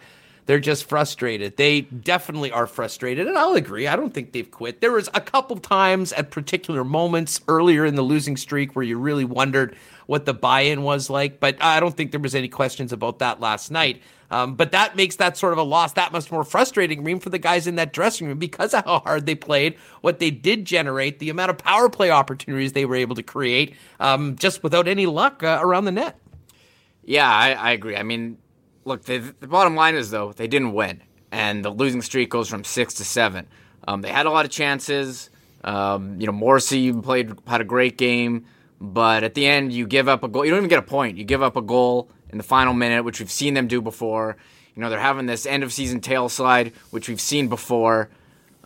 They're 0.47 0.59
just 0.59 0.85
frustrated. 0.85 1.55
They 1.55 1.81
definitely 1.81 2.51
are 2.51 2.67
frustrated, 2.67 3.27
and 3.27 3.37
I'll 3.37 3.55
agree. 3.55 3.87
I 3.87 3.95
don't 3.97 4.13
think 4.13 4.31
they've 4.31 4.49
quit. 4.49 4.79
There 4.79 4.93
was 4.93 5.09
a 5.13 5.21
couple 5.21 5.57
times 5.57 6.13
at 6.13 6.31
particular 6.31 6.83
moments 6.85 7.41
earlier 7.49 7.85
in 7.85 7.95
the 7.95 8.01
losing 8.01 8.37
streak 8.37 8.73
where 8.75 8.83
you 8.83 8.97
really 8.97 9.25
wondered 9.25 9.75
what 10.07 10.25
the 10.25 10.33
buy-in 10.33 10.81
was 10.83 11.09
like, 11.09 11.39
but 11.39 11.61
I 11.61 11.79
don't 11.79 11.95
think 11.95 12.11
there 12.11 12.19
was 12.19 12.33
any 12.33 12.47
questions 12.47 12.91
about 12.91 13.19
that 13.19 13.39
last 13.39 13.69
night. 13.69 14.01
Um, 14.29 14.55
but 14.55 14.71
that 14.71 14.95
makes 14.95 15.17
that 15.17 15.37
sort 15.37 15.53
of 15.53 15.59
a 15.59 15.63
loss 15.63 15.93
that 15.93 16.11
much 16.11 16.31
more 16.31 16.43
frustrating, 16.43 17.03
Reem, 17.03 17.19
for 17.19 17.29
the 17.29 17.39
guys 17.39 17.67
in 17.67 17.75
that 17.75 17.93
dressing 17.93 18.27
room 18.27 18.39
because 18.39 18.73
of 18.73 18.83
how 18.83 18.99
hard 18.99 19.25
they 19.25 19.35
played, 19.35 19.77
what 20.01 20.19
they 20.19 20.31
did 20.31 20.65
generate, 20.65 21.19
the 21.19 21.29
amount 21.29 21.49
of 21.49 21.57
power 21.57 21.89
play 21.89 22.11
opportunities 22.11 22.73
they 22.73 22.85
were 22.85 22.95
able 22.95 23.15
to 23.15 23.23
create, 23.23 23.75
um, 23.99 24.35
just 24.35 24.63
without 24.63 24.87
any 24.87 25.05
luck 25.05 25.43
uh, 25.43 25.59
around 25.61 25.85
the 25.85 25.91
net. 25.91 26.19
Yeah, 27.03 27.29
I, 27.29 27.51
I 27.51 27.71
agree. 27.71 27.95
I 27.95 28.03
mean, 28.03 28.37
look, 28.83 29.03
the, 29.03 29.19
the 29.39 29.47
bottom 29.47 29.75
line 29.75 29.95
is 29.95 30.09
though 30.09 30.33
they 30.33 30.47
didn't 30.47 30.73
win, 30.73 31.01
and 31.31 31.63
the 31.63 31.69
losing 31.69 32.01
streak 32.01 32.29
goes 32.29 32.49
from 32.49 32.65
six 32.65 32.95
to 32.95 33.05
seven. 33.05 33.47
Um, 33.87 34.01
they 34.01 34.09
had 34.11 34.25
a 34.25 34.29
lot 34.29 34.43
of 34.43 34.51
chances. 34.51 35.29
Um, 35.63 36.19
you 36.19 36.25
know, 36.27 36.33
Morrissey 36.33 36.91
played 36.91 37.33
had 37.47 37.61
a 37.61 37.65
great 37.65 37.97
game, 37.97 38.45
but 38.79 39.23
at 39.23 39.33
the 39.33 39.47
end, 39.47 39.73
you 39.73 39.87
give 39.87 40.07
up 40.07 40.23
a 40.23 40.27
goal. 40.27 40.45
You 40.45 40.51
don't 40.51 40.59
even 40.59 40.69
get 40.69 40.79
a 40.79 40.83
point. 40.83 41.17
You 41.17 41.23
give 41.23 41.41
up 41.41 41.55
a 41.55 41.61
goal 41.61 42.09
in 42.29 42.37
the 42.37 42.43
final 42.43 42.73
minute, 42.73 43.03
which 43.03 43.19
we've 43.19 43.31
seen 43.31 43.53
them 43.53 43.67
do 43.67 43.81
before. 43.81 44.37
You 44.75 44.81
know, 44.81 44.89
they're 44.89 44.99
having 44.99 45.25
this 45.25 45.45
end 45.45 45.63
of 45.63 45.73
season 45.73 46.01
tail 46.01 46.29
slide, 46.29 46.73
which 46.91 47.09
we've 47.09 47.21
seen 47.21 47.47
before. 47.47 48.09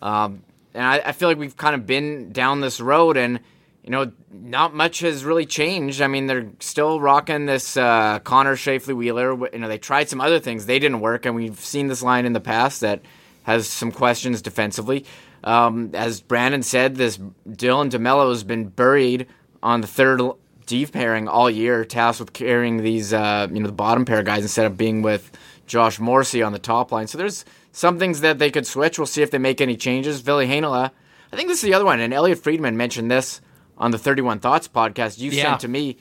Um, 0.01 0.43
and 0.73 0.83
I, 0.83 1.01
I 1.05 1.11
feel 1.13 1.29
like 1.29 1.37
we've 1.37 1.55
kind 1.55 1.75
of 1.75 1.85
been 1.85 2.31
down 2.31 2.61
this 2.61 2.81
road, 2.81 3.17
and 3.17 3.39
you 3.83 3.91
know, 3.91 4.11
not 4.31 4.73
much 4.73 4.99
has 4.99 5.23
really 5.23 5.45
changed. 5.45 6.01
I 6.01 6.07
mean, 6.07 6.27
they're 6.27 6.49
still 6.59 6.99
rocking 6.99 7.45
this 7.45 7.77
uh, 7.77 8.19
Connor 8.19 8.55
Scheifele 8.55 8.95
Wheeler. 8.95 9.33
You 9.53 9.59
know, 9.59 9.67
they 9.67 9.77
tried 9.77 10.09
some 10.09 10.21
other 10.21 10.39
things, 10.39 10.65
they 10.65 10.79
didn't 10.79 10.99
work, 10.99 11.25
and 11.25 11.35
we've 11.35 11.59
seen 11.59 11.87
this 11.87 12.03
line 12.03 12.25
in 12.25 12.33
the 12.33 12.39
past 12.41 12.81
that 12.81 13.01
has 13.43 13.67
some 13.67 13.91
questions 13.91 14.41
defensively. 14.41 15.05
Um, 15.43 15.91
as 15.93 16.21
Brandon 16.21 16.61
said, 16.61 16.95
this 16.95 17.17
Dylan 17.17 17.89
DeMelo 17.89 18.29
has 18.29 18.43
been 18.43 18.67
buried 18.67 19.27
on 19.63 19.81
the 19.81 19.87
third 19.87 20.21
D 20.65 20.85
pairing 20.85 21.27
all 21.27 21.49
year, 21.49 21.83
tasked 21.85 22.19
with 22.19 22.33
carrying 22.33 22.77
these, 22.83 23.13
uh, 23.13 23.47
you 23.51 23.59
know, 23.59 23.67
the 23.67 23.73
bottom 23.73 24.05
pair 24.05 24.23
guys 24.23 24.43
instead 24.43 24.65
of 24.65 24.77
being 24.77 25.01
with 25.01 25.31
Josh 25.67 25.99
Morrissey 25.99 26.41
on 26.41 26.53
the 26.53 26.59
top 26.59 26.91
line. 26.91 27.07
So 27.07 27.17
there's 27.17 27.45
some 27.71 27.99
things 27.99 28.21
that 28.21 28.39
they 28.39 28.51
could 28.51 28.65
switch. 28.67 28.97
We'll 28.99 29.05
see 29.05 29.21
if 29.21 29.31
they 29.31 29.37
make 29.37 29.61
any 29.61 29.75
changes. 29.75 30.21
Ville 30.21 30.39
Heinola, 30.39 30.91
I 31.31 31.35
think 31.35 31.47
this 31.49 31.57
is 31.59 31.63
the 31.63 31.73
other 31.73 31.85
one, 31.85 31.99
and 31.99 32.13
Elliotte 32.13 32.39
Friedman 32.39 32.77
mentioned 32.77 33.09
this 33.11 33.41
on 33.77 33.91
the 33.91 33.97
31 33.97 34.39
Thoughts 34.39 34.67
podcast 34.67 35.19
you 35.19 35.31
Yeah. 35.31 35.43
sent 35.43 35.61
to 35.61 35.67
me 35.67 35.97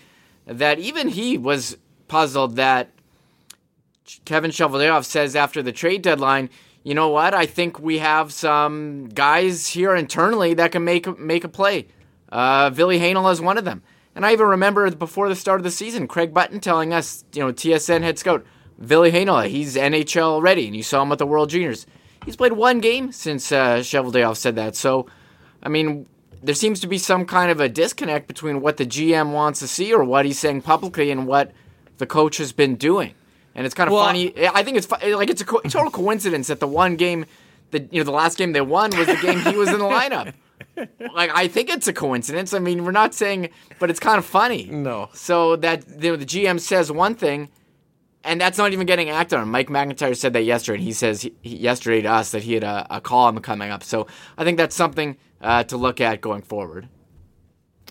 that 0.46 0.78
even 0.78 1.08
he 1.08 1.38
was 1.38 1.76
puzzled 2.08 2.56
that 2.56 2.90
Kevin 4.24 4.50
Cheveldayoff 4.50 5.04
says 5.04 5.36
after 5.36 5.62
the 5.62 5.72
trade 5.72 6.02
deadline, 6.02 6.50
you 6.82 6.94
know 6.94 7.08
what? 7.08 7.34
I 7.34 7.46
think 7.46 7.78
we 7.78 7.98
have 7.98 8.32
some 8.32 9.08
guys 9.08 9.68
here 9.68 9.94
internally 9.94 10.54
that 10.54 10.72
can 10.72 10.82
make 10.84 11.18
make 11.18 11.44
a 11.44 11.48
play. 11.48 11.86
Uh, 12.30 12.70
Ville 12.70 12.88
Heinola 12.90 13.32
is 13.32 13.40
one 13.40 13.58
of 13.58 13.64
them. 13.64 13.82
And 14.14 14.26
I 14.26 14.32
even 14.32 14.46
remember 14.46 14.90
before 14.90 15.28
the 15.28 15.36
start 15.36 15.60
of 15.60 15.64
the 15.64 15.70
season, 15.70 16.08
Craig 16.08 16.34
Button 16.34 16.60
telling 16.60 16.92
us, 16.92 17.24
you 17.32 17.40
know, 17.40 17.52
TSN 17.52 18.02
head 18.02 18.18
scout, 18.18 18.44
Ville 18.78 19.02
Heinola, 19.10 19.48
he's 19.48 19.76
NHL 19.76 20.42
ready, 20.42 20.66
and 20.66 20.74
you 20.74 20.82
saw 20.82 21.02
him 21.02 21.12
at 21.12 21.18
the 21.18 21.26
World 21.26 21.50
Juniors. 21.50 21.86
He's 22.24 22.36
played 22.36 22.52
one 22.52 22.80
game 22.80 23.12
since 23.12 23.50
uh, 23.52 23.76
Cheveldayoff 23.78 24.36
said 24.36 24.56
that. 24.56 24.74
So, 24.76 25.06
I 25.62 25.68
mean, 25.68 26.06
there 26.42 26.54
seems 26.54 26.80
to 26.80 26.86
be 26.86 26.98
some 26.98 27.24
kind 27.24 27.50
of 27.50 27.60
a 27.60 27.68
disconnect 27.68 28.26
between 28.26 28.60
what 28.60 28.76
the 28.78 28.86
GM 28.86 29.32
wants 29.32 29.60
to 29.60 29.68
see 29.68 29.92
or 29.94 30.04
what 30.04 30.24
he's 30.26 30.38
saying 30.38 30.62
publicly 30.62 31.10
and 31.10 31.26
what 31.26 31.52
the 31.98 32.06
coach 32.06 32.38
has 32.38 32.52
been 32.52 32.76
doing. 32.76 33.14
And 33.54 33.64
it's 33.66 33.74
kind 33.74 33.88
of 33.88 33.92
Well- 33.94 34.04
funny. 34.06 34.32
I 34.48 34.62
think 34.62 34.76
it's 34.76 34.86
fu- 34.86 35.14
like 35.16 35.30
it's 35.30 35.42
a 35.42 35.44
co- 35.44 35.60
total 35.60 35.90
coincidence 35.90 36.48
that 36.48 36.60
the 36.60 36.68
one 36.68 36.96
game, 36.96 37.26
the 37.70 37.80
you 37.90 38.00
know 38.00 38.04
the 38.04 38.10
last 38.12 38.38
game 38.38 38.52
they 38.52 38.60
won 38.60 38.90
was 38.96 39.06
the 39.06 39.16
game 39.16 39.38
he 39.40 39.56
was 39.56 39.68
in 39.68 39.78
the 39.78 39.84
lineup. 39.84 40.32
Like 41.14 41.30
I 41.34 41.48
think 41.48 41.70
it's 41.70 41.88
a 41.88 41.92
coincidence. 41.92 42.54
I 42.54 42.58
mean, 42.58 42.84
we're 42.84 42.92
not 42.92 43.14
saying, 43.14 43.50
but 43.78 43.90
it's 43.90 44.00
kind 44.00 44.18
of 44.18 44.24
funny. 44.24 44.64
No. 44.66 45.08
So 45.12 45.56
that 45.56 45.84
you 45.88 46.10
know, 46.10 46.16
the 46.16 46.24
GM 46.24 46.60
says 46.60 46.90
one 46.90 47.14
thing, 47.14 47.48
and 48.24 48.40
that's 48.40 48.58
not 48.58 48.72
even 48.72 48.86
getting 48.86 49.10
acted 49.10 49.38
on. 49.38 49.48
Mike 49.48 49.68
McIntyre 49.68 50.16
said 50.16 50.32
that 50.34 50.42
yesterday, 50.42 50.76
and 50.76 50.84
he 50.84 50.92
says 50.92 51.22
he, 51.22 51.34
yesterday 51.42 52.02
to 52.02 52.08
us 52.08 52.30
that 52.30 52.42
he 52.42 52.54
had 52.54 52.64
a, 52.64 52.86
a 52.90 53.00
column 53.00 53.38
coming 53.40 53.70
up. 53.70 53.82
So 53.82 54.06
I 54.38 54.44
think 54.44 54.56
that's 54.56 54.76
something 54.76 55.16
uh, 55.40 55.64
to 55.64 55.76
look 55.76 56.00
at 56.00 56.20
going 56.20 56.42
forward. 56.42 56.88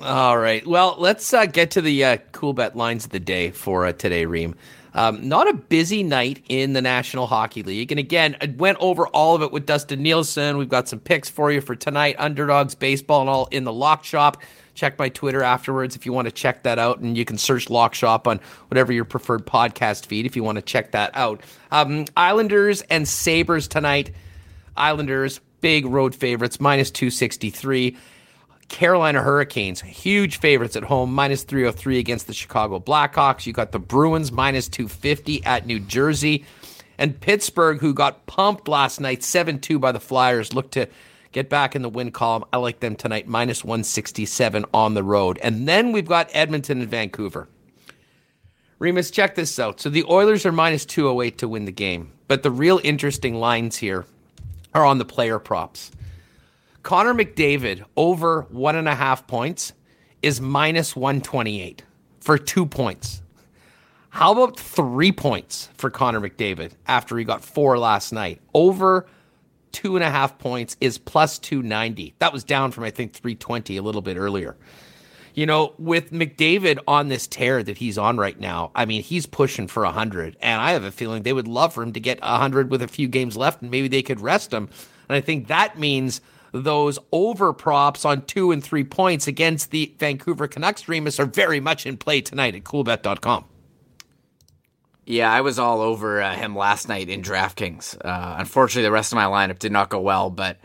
All 0.01 0.37
right. 0.37 0.65
Well, 0.65 0.95
let's 0.97 1.33
uh, 1.33 1.45
get 1.45 1.71
to 1.71 1.81
the 1.81 2.05
uh, 2.05 2.17
cool 2.31 2.53
bet 2.53 2.75
lines 2.75 3.05
of 3.05 3.11
the 3.11 3.19
day 3.19 3.51
for 3.51 3.85
uh, 3.85 3.91
today, 3.91 4.25
Reem. 4.25 4.55
Um, 4.94 5.28
not 5.28 5.48
a 5.48 5.53
busy 5.53 6.03
night 6.03 6.44
in 6.49 6.74
the 6.74 6.82
National 6.82 7.28
Hockey 7.28 7.64
League. 7.64 7.91
And 7.91 7.99
again, 7.99 8.36
I 8.41 8.53
went 8.57 8.78
over 8.80 9.07
all 9.07 9.36
of 9.36 9.41
it 9.41 9.52
with 9.52 9.66
Dustin 9.66 10.02
Nielsen. 10.02 10.57
We've 10.57 10.70
got 10.70 10.88
some 10.88 10.99
picks 10.99 11.30
for 11.30 11.52
you 11.52 11.61
for 11.61 11.76
tonight 11.76 12.16
underdogs, 12.18 12.76
baseball, 12.76 13.22
and 13.22 13.30
all 13.30 13.48
in 13.52 13.64
the 13.64 13.74
lock 13.74 14.03
shop. 14.03 14.41
Check 14.74 14.98
my 14.98 15.10
Twitter 15.10 15.44
afterwards 15.44 15.95
if 15.95 16.06
you 16.06 16.14
want 16.14 16.26
to 16.28 16.32
check 16.32 16.64
that 16.64 16.80
out. 16.80 16.99
And 16.99 17.18
you 17.18 17.26
can 17.26 17.38
search 17.38 17.70
lock 17.70 17.94
shop 17.94 18.28
on 18.28 18.40
whatever 18.70 18.94
your 18.94 19.06
preferred 19.06 19.45
podcast 19.45 20.06
feed 20.06 20.26
if 20.26 20.36
you 20.36 20.44
want 20.44 20.56
to 20.56 20.61
check 20.61 20.91
that 20.91 21.11
out. 21.16 21.41
Um, 21.72 22.06
Islanders 22.16 22.82
and 22.84 23.07
Sabres 23.07 23.68
tonight. 23.68 24.11
Islanders, 24.78 25.41
big 25.61 25.86
road 25.86 26.16
favorites, 26.16 26.60
minus 26.60 26.91
263. 26.91 27.98
Carolina 28.69 29.21
Hurricanes, 29.21 29.81
huge 29.81 30.39
favorites 30.39 30.75
at 30.75 30.83
home, 30.83 31.13
minus 31.13 31.43
303 31.43 31.99
against 31.99 32.27
the 32.27 32.33
Chicago 32.33 32.79
Blackhawks. 32.79 33.45
You 33.45 33.53
got 33.53 33.71
the 33.71 33.79
Bruins, 33.79 34.31
minus 34.31 34.67
250 34.69 35.43
at 35.43 35.65
New 35.65 35.79
Jersey. 35.79 36.45
And 36.97 37.19
Pittsburgh, 37.19 37.79
who 37.79 37.93
got 37.93 38.25
pumped 38.25 38.67
last 38.67 38.99
night, 38.99 39.23
7 39.23 39.59
2 39.59 39.79
by 39.79 39.91
the 39.91 39.99
Flyers, 39.99 40.53
look 40.53 40.71
to 40.71 40.87
get 41.31 41.49
back 41.49 41.75
in 41.75 41.81
the 41.81 41.89
win 41.89 42.11
column. 42.11 42.45
I 42.53 42.57
like 42.57 42.79
them 42.79 42.95
tonight, 42.95 43.27
minus 43.27 43.63
167 43.63 44.65
on 44.73 44.93
the 44.93 45.03
road. 45.03 45.39
And 45.41 45.67
then 45.67 45.91
we've 45.91 46.07
got 46.07 46.29
Edmonton 46.33 46.81
and 46.81 46.89
Vancouver. 46.89 47.47
Remis, 48.79 49.11
check 49.11 49.35
this 49.35 49.59
out. 49.59 49.81
So 49.81 49.89
the 49.89 50.05
Oilers 50.05 50.45
are 50.45 50.51
minus 50.51 50.85
208 50.85 51.37
to 51.39 51.47
win 51.47 51.65
the 51.65 51.71
game. 51.71 52.13
But 52.27 52.43
the 52.43 52.51
real 52.51 52.79
interesting 52.83 53.35
lines 53.35 53.77
here 53.77 54.05
are 54.73 54.85
on 54.85 54.99
the 54.99 55.05
player 55.05 55.39
props. 55.39 55.91
Connor 56.84 57.14
McDavid 57.14 57.84
over 57.97 58.43
one 58.49 58.76
and 58.76 58.88
a 58.88 58.95
half 58.95 59.27
points 59.27 59.73
is 60.22 60.39
minus 60.39 60.95
128 60.95 61.84
for 62.19 62.38
two 62.38 62.65
points. 62.65 63.22
How 64.10 64.31
about 64.31 64.60
three 64.60 65.11
points 65.11 65.69
for 65.76 65.89
Connor 65.89 66.19
McDavid 66.19 66.72
after 66.88 67.18
he 67.18 67.23
got 67.23 67.43
four 67.43 67.77
last 67.77 68.11
night? 68.11 68.41
Over 68.53 69.06
two 69.72 69.95
and 69.95 70.03
a 70.03 70.10
half 70.10 70.39
points 70.39 70.77
is 70.81 70.97
plus 70.97 71.38
290. 71.38 72.15
That 72.19 72.34
was 72.34 72.43
down 72.43 72.72
from, 72.72 72.85
I 72.85 72.89
think, 72.89 73.14
320 73.14 73.77
a 73.77 73.81
little 73.81 74.01
bit 74.01 74.18
earlier. 74.18 74.57
You 75.35 75.45
know, 75.45 75.73
with 75.77 76.11
McDavid 76.11 76.80
on 76.88 77.07
this 77.07 77.27
tear 77.27 77.61
that 77.61 77.77
he's 77.77 77.97
on 77.97 78.18
right 78.18 78.38
now, 78.39 78.72
I 78.73 78.85
mean, 78.85 79.03
he's 79.03 79.26
pushing 79.26 79.68
for 79.68 79.84
100. 79.84 80.38
And 80.41 80.60
I 80.60 80.72
have 80.72 80.84
a 80.84 80.91
feeling 80.91 81.22
they 81.22 81.34
would 81.34 81.47
love 81.47 81.73
for 81.73 81.84
him 81.84 81.93
to 81.93 81.99
get 81.99 82.19
100 82.22 82.72
with 82.72 82.81
a 82.81 82.88
few 82.88 83.07
games 83.07 83.38
left 83.38 83.61
and 83.61 83.69
maybe 83.69 83.88
they 83.88 84.01
could 84.01 84.19
rest 84.19 84.51
him. 84.51 84.69
And 85.07 85.15
I 85.15 85.22
think 85.22 85.47
that 85.47 85.77
means 85.77 86.19
those 86.51 86.99
over 87.11 87.53
props 87.53 88.05
on 88.05 88.26
two 88.26 88.51
and 88.51 88.63
three 88.63 88.84
points 88.84 89.27
against 89.27 89.71
the 89.71 89.93
Vancouver 89.97 90.47
Canucks 90.47 90.88
Remis 90.88 91.19
are 91.19 91.26
very 91.26 91.59
much 91.59 91.85
in 91.85 91.97
play 91.97 92.21
tonight 92.21 92.55
at 92.55 92.63
coolbet.com. 92.63 93.45
Yeah, 95.05 95.31
I 95.31 95.41
was 95.41 95.57
all 95.57 95.81
over 95.81 96.21
uh, 96.21 96.35
him 96.35 96.55
last 96.55 96.88
night 96.88 97.09
in 97.09 97.23
DraftKings. 97.23 97.97
Uh, 98.05 98.35
unfortunately, 98.38 98.84
the 98.84 98.91
rest 98.91 99.11
of 99.11 99.15
my 99.15 99.26
lineup 99.26 99.57
did 99.57 99.71
not 99.71 99.89
go 99.89 99.99
well, 99.99 100.30
but 100.30 100.59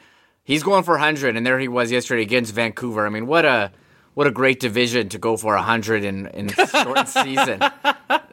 he's 0.44 0.62
going 0.62 0.84
for 0.84 0.92
100, 0.92 1.34
and 1.34 1.46
there 1.46 1.58
he 1.58 1.68
was 1.68 1.90
yesterday 1.90 2.22
against 2.22 2.52
Vancouver. 2.52 3.06
I 3.06 3.08
mean, 3.08 3.26
what 3.26 3.46
a 3.46 3.72
what 4.14 4.26
a 4.26 4.30
great 4.30 4.60
division 4.60 5.08
to 5.10 5.18
go 5.18 5.36
for 5.36 5.54
100 5.54 6.04
in 6.04 6.26
in 6.28 6.48
short 6.48 7.08
season. 7.08 7.60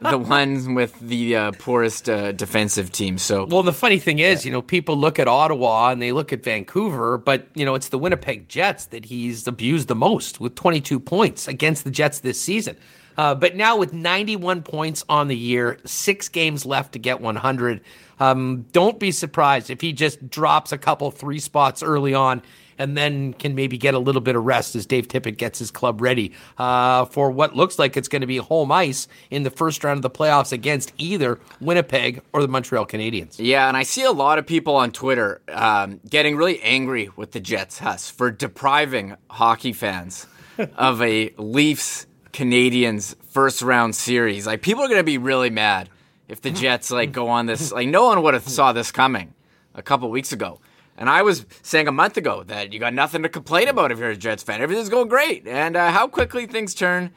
The 0.00 0.18
ones 0.18 0.68
with 0.68 0.98
the 1.00 1.36
uh, 1.36 1.52
poorest 1.52 2.08
uh, 2.08 2.32
defensive 2.32 2.90
team. 2.90 3.18
So 3.18 3.44
Well, 3.44 3.62
the 3.62 3.72
funny 3.72 3.98
thing 3.98 4.18
is, 4.18 4.44
you 4.44 4.52
know, 4.52 4.62
people 4.62 4.96
look 4.96 5.18
at 5.18 5.28
Ottawa 5.28 5.90
and 5.90 6.00
they 6.00 6.12
look 6.12 6.32
at 6.32 6.42
Vancouver, 6.42 7.18
but, 7.18 7.46
you 7.54 7.64
know, 7.64 7.74
it's 7.74 7.88
the 7.88 7.98
Winnipeg 7.98 8.48
Jets 8.48 8.86
that 8.86 9.06
he's 9.06 9.46
abused 9.46 9.88
the 9.88 9.94
most 9.94 10.40
with 10.40 10.54
22 10.54 10.98
points 11.00 11.46
against 11.48 11.84
the 11.84 11.90
Jets 11.90 12.20
this 12.20 12.40
season. 12.40 12.76
Uh, 13.16 13.34
but 13.34 13.56
now 13.56 13.76
with 13.76 13.92
91 13.92 14.62
points 14.62 15.04
on 15.08 15.28
the 15.28 15.36
year, 15.36 15.78
six 15.84 16.28
games 16.28 16.64
left 16.64 16.92
to 16.92 16.98
get 16.98 17.20
100, 17.20 17.80
um, 18.20 18.66
don't 18.72 18.98
be 18.98 19.10
surprised 19.10 19.70
if 19.70 19.80
he 19.80 19.92
just 19.92 20.30
drops 20.30 20.72
a 20.72 20.78
couple 20.78 21.10
three 21.10 21.38
spots 21.38 21.82
early 21.82 22.14
on 22.14 22.42
and 22.78 22.96
then 22.96 23.32
can 23.34 23.54
maybe 23.54 23.78
get 23.78 23.94
a 23.94 23.98
little 23.98 24.20
bit 24.20 24.36
of 24.36 24.44
rest 24.44 24.74
as 24.76 24.86
Dave 24.86 25.08
Tippett 25.08 25.36
gets 25.36 25.58
his 25.58 25.70
club 25.70 26.00
ready 26.00 26.32
uh, 26.58 27.04
for 27.06 27.30
what 27.30 27.56
looks 27.56 27.78
like 27.78 27.96
it's 27.96 28.08
going 28.08 28.20
to 28.20 28.26
be 28.26 28.38
home 28.38 28.72
ice 28.72 29.08
in 29.30 29.42
the 29.42 29.50
first 29.50 29.84
round 29.84 29.98
of 29.98 30.02
the 30.02 30.10
playoffs 30.10 30.52
against 30.52 30.92
either 30.98 31.38
Winnipeg 31.60 32.22
or 32.32 32.42
the 32.42 32.48
Montreal 32.48 32.86
Canadiens. 32.86 33.36
Yeah, 33.38 33.68
and 33.68 33.76
I 33.76 33.82
see 33.82 34.02
a 34.02 34.12
lot 34.12 34.38
of 34.38 34.46
people 34.46 34.76
on 34.76 34.92
Twitter 34.92 35.40
um, 35.48 36.00
getting 36.08 36.36
really 36.36 36.60
angry 36.62 37.10
with 37.16 37.32
the 37.32 37.40
Jets, 37.40 37.78
Huss, 37.78 38.10
for 38.10 38.30
depriving 38.30 39.16
hockey 39.30 39.72
fans 39.72 40.26
of 40.76 41.02
a 41.02 41.32
Leafs 41.36 42.06
Canadiens 42.32 43.14
first 43.30 43.62
round 43.62 43.94
series. 43.94 44.46
Like 44.46 44.62
people 44.62 44.82
are 44.84 44.88
going 44.88 45.00
to 45.00 45.04
be 45.04 45.18
really 45.18 45.50
mad 45.50 45.88
if 46.28 46.40
the 46.40 46.50
Jets 46.62 46.90
like 46.90 47.12
go 47.12 47.28
on 47.28 47.46
this. 47.46 47.72
Like 47.72 47.88
no 47.88 48.06
one 48.06 48.22
would 48.22 48.34
have 48.34 48.48
saw 48.48 48.72
this 48.72 48.90
coming 48.90 49.34
a 49.74 49.82
couple 49.82 50.10
weeks 50.10 50.32
ago. 50.32 50.60
And 50.96 51.08
I 51.08 51.22
was 51.22 51.46
saying 51.62 51.88
a 51.88 51.92
month 51.92 52.16
ago 52.16 52.42
that 52.44 52.72
you 52.72 52.78
got 52.78 52.94
nothing 52.94 53.22
to 53.22 53.28
complain 53.28 53.68
about 53.68 53.90
if 53.92 53.98
you're 53.98 54.10
a 54.10 54.16
Jets 54.16 54.42
fan. 54.42 54.60
Everything's 54.60 54.88
going 54.88 55.08
great, 55.08 55.46
and 55.46 55.76
uh, 55.76 55.90
how 55.90 56.06
quickly 56.06 56.46
things 56.46 56.74
turn. 56.74 57.12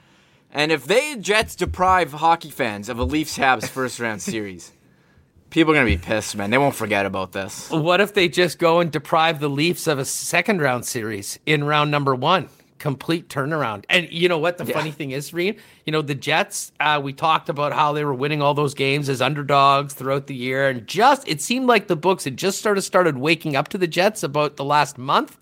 And 0.51 0.71
if 0.71 0.85
they 0.85 1.17
Jets 1.17 1.55
deprive 1.55 2.13
hockey 2.13 2.49
fans 2.49 2.87
of 2.87 2.97
a 2.97 3.03
Leafs 3.03 3.37
Habs 3.37 3.67
first 3.67 3.99
round 3.99 4.21
series, 4.21 4.71
people 5.49 5.73
are 5.73 5.75
gonna 5.75 5.85
be 5.85 5.97
pissed, 5.97 6.35
man. 6.35 6.49
They 6.49 6.57
won't 6.57 6.75
forget 6.75 7.05
about 7.05 7.33
this. 7.33 7.69
What 7.69 7.99
if 7.99 8.13
they 8.13 8.29
just 8.29 8.59
go 8.59 8.79
and 8.79 8.91
deprive 8.91 9.39
the 9.39 9.49
Leafs 9.49 9.87
of 9.87 9.99
a 9.99 10.05
second 10.05 10.61
round 10.61 10.85
series 10.85 11.39
in 11.45 11.63
round 11.65 11.91
number 11.91 12.15
one? 12.15 12.49
Complete 12.77 13.29
turnaround. 13.29 13.85
And 13.89 14.11
you 14.11 14.27
know 14.27 14.37
what? 14.37 14.57
The 14.57 14.65
funny 14.65 14.91
thing 14.91 15.11
is, 15.11 15.33
Reem, 15.33 15.55
you 15.85 15.91
know, 15.91 16.01
the 16.01 16.13
Jets, 16.13 16.73
uh, 16.79 16.99
we 17.01 17.13
talked 17.13 17.47
about 17.47 17.71
how 17.71 17.93
they 17.93 18.03
were 18.03 18.13
winning 18.13 18.41
all 18.41 18.53
those 18.53 18.73
games 18.73 19.07
as 19.07 19.21
underdogs 19.21 19.93
throughout 19.93 20.27
the 20.27 20.35
year. 20.35 20.69
And 20.69 20.85
just, 20.85 21.27
it 21.27 21.41
seemed 21.41 21.67
like 21.67 21.87
the 21.87 21.95
books 21.95 22.25
had 22.25 22.37
just 22.37 22.61
sort 22.61 22.77
of 22.77 22.83
started 22.83 23.17
waking 23.17 23.55
up 23.55 23.69
to 23.69 23.77
the 23.77 23.87
Jets 23.87 24.23
about 24.23 24.57
the 24.57 24.65
last 24.65 24.97
month. 24.97 25.37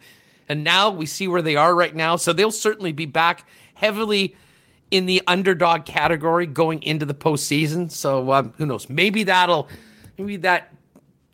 And 0.48 0.64
now 0.64 0.92
we 0.92 1.06
see 1.06 1.28
where 1.28 1.42
they 1.42 1.56
are 1.56 1.74
right 1.74 1.96
now. 1.96 2.18
So 2.18 2.34
they'll 2.34 2.52
certainly 2.52 2.92
be 2.92 3.08
back 3.08 3.48
heavily 3.74 4.36
in 4.92 5.08
the 5.08 5.22
underdog 5.26 5.86
category 5.86 6.46
going 6.46 6.84
into 6.84 7.06
the 7.06 7.16
postseason. 7.16 7.90
So 7.90 8.32
um, 8.32 8.54
who 8.58 8.66
knows? 8.68 8.90
Maybe 8.90 9.24
that'll, 9.24 9.68
maybe 10.20 10.38
that 10.38 10.73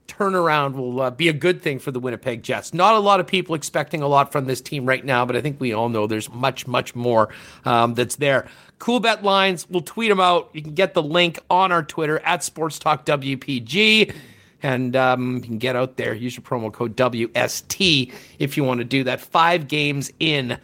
turnaround 0.09 0.73
will 0.73 1.01
uh, 1.01 1.11
be 1.11 1.29
a 1.29 1.33
good 1.33 1.61
thing 1.61 1.79
for 1.79 1.91
the 1.91 1.99
Winnipeg 1.99 2.43
Jets. 2.43 2.73
Not 2.73 2.95
a 2.95 2.99
lot 2.99 3.19
of 3.19 3.27
people 3.27 3.55
expecting 3.55 4.01
a 4.01 4.07
lot 4.07 4.31
from 4.31 4.45
this 4.45 4.59
team 4.59 4.85
right 4.85 5.05
now, 5.05 5.25
but 5.25 5.35
I 5.35 5.41
think 5.41 5.59
we 5.59 5.71
all 5.71 5.87
know 5.87 6.07
there's 6.07 6.29
much, 6.29 6.67
much 6.67 6.95
more 6.95 7.29
um, 7.65 7.93
that's 7.93 8.17
there. 8.17 8.47
Cool 8.79 8.99
bet 8.99 9.23
lines, 9.23 9.67
we'll 9.69 9.81
tweet 9.81 10.09
them 10.09 10.19
out. 10.19 10.49
You 10.53 10.61
can 10.61 10.73
get 10.73 10.93
the 10.93 11.03
link 11.03 11.39
on 11.49 11.71
our 11.71 11.83
Twitter 11.83 12.19
at 12.19 12.43
Sports 12.43 12.79
Talk 12.79 13.05
WPG. 13.05 14.13
And 14.61 14.95
um, 14.95 15.35
you 15.35 15.41
can 15.41 15.57
get 15.57 15.77
out 15.77 15.95
there. 15.95 16.13
Use 16.13 16.35
your 16.35 16.43
promo 16.43 16.71
code 16.71 16.97
WST 16.97 18.13
if 18.39 18.57
you 18.57 18.63
want 18.65 18.79
to 18.79 18.83
do 18.83 19.05
that. 19.05 19.21
Five 19.21 19.69
games 19.69 20.11
in 20.19 20.57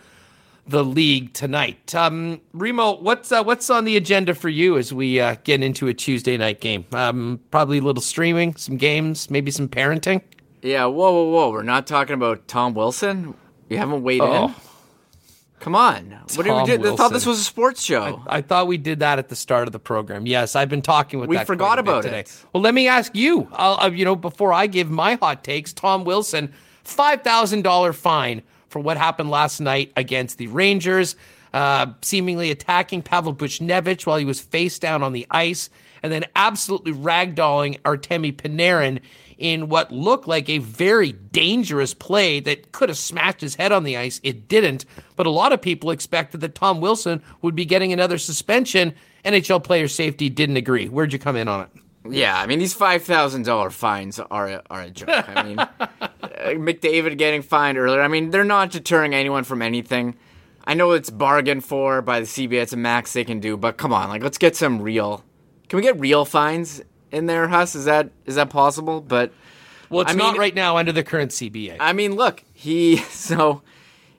the 0.68 0.84
league 0.84 1.34
tonight. 1.34 1.94
Um, 1.94 2.42
Remo, 2.54 3.00
what's 3.00 3.32
uh, 3.32 3.44
what's 3.44 3.70
on 3.70 3.86
the 3.86 3.98
agenda 3.98 4.34
for 4.34 4.50
you 4.50 4.78
as 4.78 4.92
we 4.94 5.20
uh, 5.20 5.36
get 5.44 5.62
into 5.62 5.88
a 5.88 5.94
Tuesday 5.94 6.38
night 6.38 6.60
game? 6.62 6.86
Um, 6.92 7.40
probably 7.52 7.78
a 7.78 7.82
little 7.82 8.02
streaming, 8.02 8.56
some 8.56 8.78
games, 8.78 9.30
maybe 9.30 9.52
some 9.52 9.68
parenting. 9.68 10.22
Yeah, 10.62 10.86
whoa, 10.86 11.12
whoa, 11.12 11.24
whoa. 11.30 11.52
We're 11.52 11.62
not 11.64 11.86
talking 11.86 12.16
about 12.16 12.48
Tom 12.48 12.74
Wilson. 12.74 13.36
You 13.70 13.78
haven't 13.78 14.02
weighed 14.04 14.22
Oh. 14.22 14.48
in. 14.48 14.56
Come 15.60 15.74
on. 15.76 16.12
What 16.12 16.28
did 16.28 16.38
we 16.46 16.52
Tom 16.52 16.66
do? 16.82 16.94
I 16.94 16.96
thought 16.96 17.12
this 17.14 17.26
was 17.26 17.40
a 17.40 17.44
sports 17.44 17.82
show. 17.82 18.22
I 18.28 18.42
thought 18.42 18.68
we 18.68 18.78
did 18.78 19.00
that 19.00 19.18
at 19.18 19.30
the 19.30 19.36
start 19.36 19.68
of 19.68 19.72
the 19.72 19.80
program. 19.80 20.28
Yes, 20.28 20.56
I've 20.56 20.70
been 20.70 20.82
talking 20.84 21.20
with 21.20 21.28
We 21.30 21.38
forgot 21.40 21.68
quite 21.70 21.80
a 21.80 21.84
bit 21.84 21.92
about 21.92 22.04
today. 22.04 22.20
it. 22.20 22.46
Well, 22.54 22.62
let 22.62 22.74
me 22.76 22.88
ask 22.88 23.16
you. 23.16 23.48
I'll, 23.52 23.80
uh, 23.80 23.90
you 23.90 24.06
know, 24.06 24.16
before 24.16 24.54
I 24.54 24.68
give 24.68 24.92
my 24.92 25.16
hot 25.16 25.44
takes, 25.44 25.74
Tom 25.74 26.04
Wilson, 26.04 26.54
five 26.84 27.24
thousand 27.24 27.64
dollar 27.64 27.94
fine 27.94 28.44
for 28.76 28.82
what 28.82 28.98
happened 28.98 29.30
last 29.30 29.62
night 29.62 29.94
against 29.96 30.38
the 30.38 30.48
Rangers, 30.48 31.16
uh, 31.54 31.86
seemingly 32.02 32.52
attacking 32.52 33.02
Pavel 33.02 33.34
Buchnevich 33.34 34.06
while 34.06 34.18
he 34.18 34.26
was 34.26 34.42
face 34.42 34.80
down 34.80 35.02
on 35.02 35.14
the 35.14 35.26
ice, 35.32 35.70
and 36.04 36.12
then 36.12 36.26
absolutely 36.36 36.92
ragdolling 36.92 37.80
Artemi 37.84 38.36
Panarin 38.36 39.00
in 39.38 39.70
what 39.70 39.94
looked 39.94 40.28
like 40.28 40.50
a 40.50 40.58
very 40.58 41.14
dangerous 41.14 41.94
play 41.94 42.42
that 42.42 42.74
could 42.74 42.90
have 42.90 42.98
smashed 42.98 43.40
his 43.40 43.56
head 43.56 43.72
on 43.72 43.86
the 43.86 43.96
ice. 43.96 44.20
It 44.24 44.50
didn't, 44.50 44.84
but 45.16 45.26
a 45.26 45.30
lot 45.30 45.54
of 45.54 45.62
people 45.62 45.90
expected 45.92 46.42
that 46.42 46.54
Tom 46.54 46.82
Wilson 46.82 47.24
would 47.42 47.56
be 47.56 47.64
getting 47.64 47.94
another 47.94 48.18
suspension. 48.18 48.94
NHL 49.24 49.64
player 49.64 49.88
safety 49.88 50.28
didn't 50.28 50.58
agree. 50.58 50.90
Where'd 50.90 51.14
you 51.14 51.20
come 51.20 51.38
in 51.38 51.48
on 51.48 51.62
it? 51.62 51.70
Yeah, 52.10 52.40
I 52.40 52.46
mean 52.46 52.60
these 52.60 52.74
five 52.74 53.04
thousand 53.04 53.44
dollar 53.46 53.70
fines 53.70 54.20
are 54.20 54.48
a, 54.48 54.62
are 54.70 54.82
a 54.82 54.90
joke. 54.90 55.10
I 55.10 55.44
mean, 55.48 55.60
uh, 55.60 55.70
McDavid 56.54 57.18
getting 57.18 57.42
fined 57.42 57.78
earlier. 57.78 58.02
I 58.02 58.08
mean, 58.08 58.30
they're 58.30 58.44
not 58.44 58.72
deterring 58.72 59.14
anyone 59.16 59.44
from 59.44 59.62
anything. 59.62 60.16
I 60.68 60.74
know 60.74 60.92
it's 60.92 61.10
bargained 61.10 61.64
for 61.64 62.02
by 62.02 62.20
the 62.20 62.26
CBA. 62.26 62.62
It's 62.62 62.74
a 62.74 62.78
max 62.78 63.14
they 63.14 63.24
can 63.24 63.40
do, 63.40 63.56
but 63.58 63.78
come 63.78 63.94
on, 63.94 64.10
like 64.10 64.24
let's 64.24 64.38
get 64.38 64.56
some 64.56 64.82
real. 64.82 65.24
Can 65.70 65.78
we 65.78 65.84
get 65.84 66.00
real 66.00 66.26
fines 66.26 66.82
in 67.12 67.26
there, 67.28 67.48
Huss? 67.48 67.76
Is 67.76 67.86
that 67.86 68.10
is 68.26 68.36
that 68.36 68.50
possible? 68.50 69.02
But 69.02 69.32
Well, 69.90 70.02
it's 70.02 70.12
I 70.12 70.16
not 70.16 70.34
mean- 70.34 70.42
right 70.42 70.56
now 70.56 70.78
under 70.78 70.92
the 70.92 71.04
current 71.04 71.32
CBA. 71.32 71.78
I 71.80 71.94
mean, 71.94 72.16
look, 72.16 72.44
he 72.54 72.98
so 73.10 73.62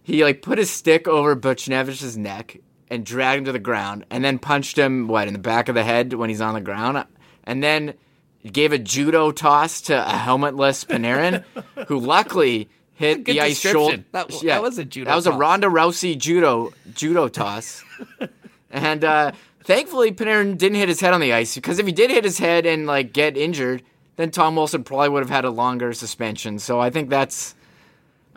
he 0.03 0.25
like 0.25 0.43
put 0.43 0.59
his 0.59 0.71
stick 0.71 1.07
over 1.09 1.35
Buchnevich's 1.37 2.17
neck 2.17 2.59
and 2.89 3.05
dragged 3.05 3.39
him 3.41 3.45
to 3.47 3.53
the 3.53 3.59
ground, 3.59 4.07
and 4.11 4.25
then 4.25 4.39
punched 4.39 4.79
him 4.79 5.09
what 5.09 5.27
in 5.27 5.33
the 5.33 5.41
back 5.41 5.69
of 5.69 5.75
the 5.75 5.83
head 5.83 6.13
when 6.13 6.29
he's 6.31 6.41
on 6.41 6.55
the 6.55 6.61
ground, 6.61 7.05
and 7.47 7.63
then 7.63 7.95
gave 8.53 8.73
a 8.73 8.79
judo 8.79 9.33
toss 9.33 9.81
to 9.83 9.95
a 9.95 10.13
helmetless 10.19 10.85
Panarin, 10.87 11.45
who 11.89 11.99
luckily 11.99 12.69
hit 12.95 13.25
the 13.25 13.41
ice 13.41 13.59
shoulder. 13.59 14.05
That 14.13 14.29
w- 14.29 14.49
that 14.49 14.63
was 14.63 14.79
a 14.79 14.85
judo 14.85 15.11
That 15.11 15.17
was 15.17 15.27
a 15.27 15.31
toss. 15.31 15.39
Ronda 15.41 15.67
Rousey 15.69 16.19
judo 16.19 16.73
judo 16.95 17.29
toss, 17.29 17.83
and 18.71 19.05
uh, 19.05 19.33
thankfully 19.65 20.13
Panarin 20.13 20.57
didn't 20.59 20.77
hit 20.77 20.89
his 20.89 21.01
head 21.01 21.13
on 21.13 21.21
the 21.21 21.33
ice 21.33 21.55
because 21.55 21.79
if 21.79 21.87
he 21.87 21.93
did 21.93 22.11
hit 22.11 22.25
his 22.25 22.39
head 22.39 22.67
and 22.67 22.87
like 22.87 23.13
get 23.13 23.37
injured, 23.37 23.83
then 24.17 24.31
Tom 24.31 24.57
Wilson 24.57 24.85
probably 24.85 25.09
would 25.09 25.23
have 25.23 25.31
had 25.31 25.45
a 25.45 25.51
longer 25.51 25.93
suspension. 25.93 26.59
So 26.59 26.81
I 26.81 26.91
think 26.91 27.11
that's. 27.11 27.55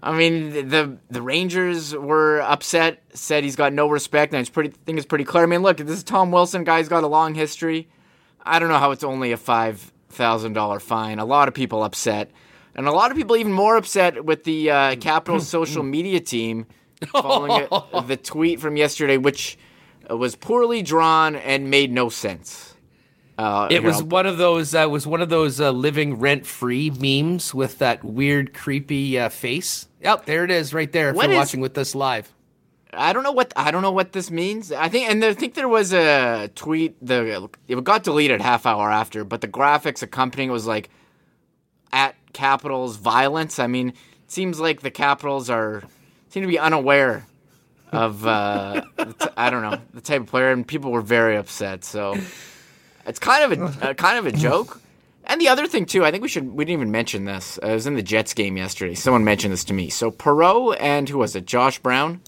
I 0.02 0.18
mean, 0.18 0.69
the 0.69 0.98
the 1.11 1.22
Rangers 1.22 1.94
were 1.94 2.40
upset, 2.41 3.03
said 3.14 3.44
he's 3.44 3.57
got 3.57 3.73
no 3.73 3.90
respect, 3.90 4.34
and 4.34 4.40
it's 4.40 4.49
pretty. 4.49 4.69
I 4.69 4.80
think 4.86 4.98
it's 4.98 5.06
pretty 5.06 5.26
clear. 5.26 5.44
I 5.44 5.45
mean, 5.45 5.61
look, 5.61 5.76
this 5.76 5.90
is 5.98 6.03
Tom 6.06 6.31
Wilson, 6.31 6.64
guy's 6.64 6.88
got 6.88 7.03
a 7.03 7.07
long 7.07 7.34
history. 7.36 7.90
I 8.50 8.60
don't 8.60 8.70
know 8.70 8.78
how 8.80 8.92
it's 8.92 9.04
only 9.04 9.32
a 9.32 9.38
five 9.38 9.92
thousand 10.10 10.54
dollar 10.54 10.80
fine. 10.80 11.20
A 11.20 11.26
lot 11.26 11.48
of 11.48 11.54
people 11.54 11.84
upset, 11.84 12.32
and 12.76 12.88
a 12.88 12.92
lot 12.92 13.12
of 13.12 13.18
people 13.18 13.36
even 13.38 13.54
more 13.54 13.78
upset 13.78 14.26
with 14.26 14.44
the 14.44 14.72
uh, 14.72 14.96
Capitals 15.00 15.48
social 15.48 15.84
media 15.84 16.20
team 16.20 16.66
following 17.12 17.64
it, 17.64 17.70
the 18.08 18.18
tweet 18.18 18.60
from 18.60 18.76
yesterday, 18.76 19.18
which 19.18 19.58
uh, 20.10 20.18
was 20.18 20.36
poorly 20.36 20.82
drawn 20.82 21.36
and 21.36 21.70
made 21.70 21.92
no 21.92 22.10
sense. 22.10 22.76
Uh, 23.38 23.70
It 23.72 23.84
was 23.84 24.04
one 24.04 24.26
of 24.26 24.38
those. 24.38 24.76
Uh, 24.76 24.88
was 24.90 25.08
one 25.08 25.22
of 25.22 25.30
those 25.30 25.62
uh, 25.62 25.72
living 25.72 26.16
rent 26.20 26.46
free 26.46 26.90
memes 26.90 27.54
with 27.54 27.78
that 27.78 28.04
weird, 28.04 28.54
creepy 28.54 29.18
uh, 29.18 29.30
face. 29.30 29.88
Yep, 30.02 30.26
there 30.26 30.44
it 30.44 30.52
is, 30.52 30.74
right 30.74 30.92
there. 30.92 31.10
If 31.12 31.16
What 31.16 31.26
you're 31.26 31.34
is- 31.34 31.38
watching 31.38 31.62
with 31.62 31.78
us 31.78 31.96
live. 31.96 32.34
I 32.94 33.14
don't 33.14 33.24
know 33.24 33.32
what 33.32 33.53
I 33.56 33.72
don't 33.72 33.82
know 33.82 33.91
what 33.91 34.14
this 34.14 34.32
means. 34.32 34.72
I 34.72 34.90
think 34.90 35.10
and 35.10 35.24
I 35.24 35.34
think 35.34 35.53
there 35.53 35.68
was 35.68 35.94
a 35.94 36.49
tweet 36.56 36.95
the 37.06 37.49
it 37.68 37.84
got 37.84 38.03
deleted 38.03 38.41
half 38.41 38.66
hour 38.66 38.91
after, 38.91 39.24
but 39.24 39.41
the 39.41 39.48
graphics 39.48 40.02
accompanying 40.02 40.52
was 40.52 40.66
like 40.66 40.90
at 41.91 42.16
Capitals 42.34 42.98
violence. 42.98 43.60
I 43.60 43.68
mean, 43.68 43.90
it 43.90 43.95
seems 44.32 44.60
like 44.60 44.82
the 44.82 44.91
Capitals 44.91 45.49
are 45.49 45.84
seem 46.30 46.41
to 46.44 46.48
be 46.48 46.60
unaware 46.60 47.26
of 47.91 48.26
uh 48.26 48.82
t- 48.98 49.28
I 49.38 49.49
don't 49.49 49.61
know 49.61 49.80
the 49.94 50.02
type 50.02 50.22
of 50.22 50.28
player, 50.28 50.52
and 50.52 50.68
people 50.68 50.91
were 50.91 51.02
very 51.02 51.38
upset. 51.38 51.84
So 51.84 52.16
it's 53.06 53.20
kind 53.20 53.52
of 53.52 53.60
a 53.60 53.90
uh, 53.90 53.94
kind 53.94 54.18
of 54.18 54.26
a 54.26 54.32
joke. 54.32 54.82
And 55.26 55.40
the 55.40 55.49
other 55.49 55.68
thing 55.68 55.86
too, 55.86 56.03
I 56.03 56.10
think 56.10 56.24
we 56.24 56.28
should 56.28 56.52
we 56.52 56.66
didn't 56.66 56.80
even 56.80 56.91
mention 56.91 57.26
this. 57.26 57.60
Uh, 57.61 57.68
it 57.68 57.74
was 57.74 57.86
in 57.86 57.94
the 57.94 58.02
Jets 58.02 58.34
game 58.34 58.57
yesterday. 58.57 58.95
Someone 58.95 59.24
mentioned 59.24 59.53
this 59.53 59.64
to 59.66 59.74
me. 59.74 59.90
So 59.90 60.10
Perreault 60.10 60.76
and 60.80 61.07
who 61.07 61.20
was 61.20 61.36
it? 61.36 61.45
Josh 61.45 61.78
Brown 61.78 62.22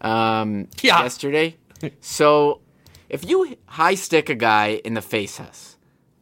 um, 0.00 0.68
Yeah. 0.82 1.02
yesterday. 1.02 1.56
so 2.00 2.60
if 3.08 3.28
you 3.28 3.56
high 3.66 3.94
stick 3.94 4.28
a 4.28 4.34
guy 4.34 4.80
in 4.84 4.94
the 4.94 5.02
face, 5.02 5.36
Hess, 5.38 5.76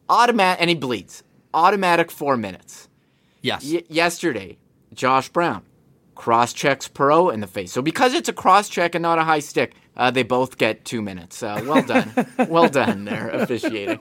automatic, 0.09 0.61
and 0.61 0.69
he 0.69 0.75
bleeds, 0.75 1.23
automatic 1.53 2.11
four 2.11 2.37
minutes. 2.37 2.89
Yes. 3.41 3.63
Y- 3.65 3.83
yesterday, 3.89 4.57
Josh 4.93 5.29
Brown 5.29 5.63
cross 6.15 6.53
checks 6.53 6.87
Perreault 6.87 7.33
in 7.33 7.41
the 7.41 7.47
face. 7.47 7.71
So 7.73 7.81
because 7.81 8.13
it's 8.13 8.29
a 8.29 8.33
cross 8.33 8.69
check 8.69 8.95
and 8.95 9.01
not 9.01 9.19
a 9.19 9.23
high 9.23 9.39
stick, 9.39 9.75
uh, 9.97 10.11
they 10.11 10.23
both 10.23 10.57
get 10.57 10.85
two 10.85 11.01
minutes. 11.01 11.43
Uh, 11.43 11.61
well 11.65 11.83
done, 11.83 12.11
well 12.49 12.69
done 12.69 13.03
there, 13.05 13.29
officiating. 13.29 13.99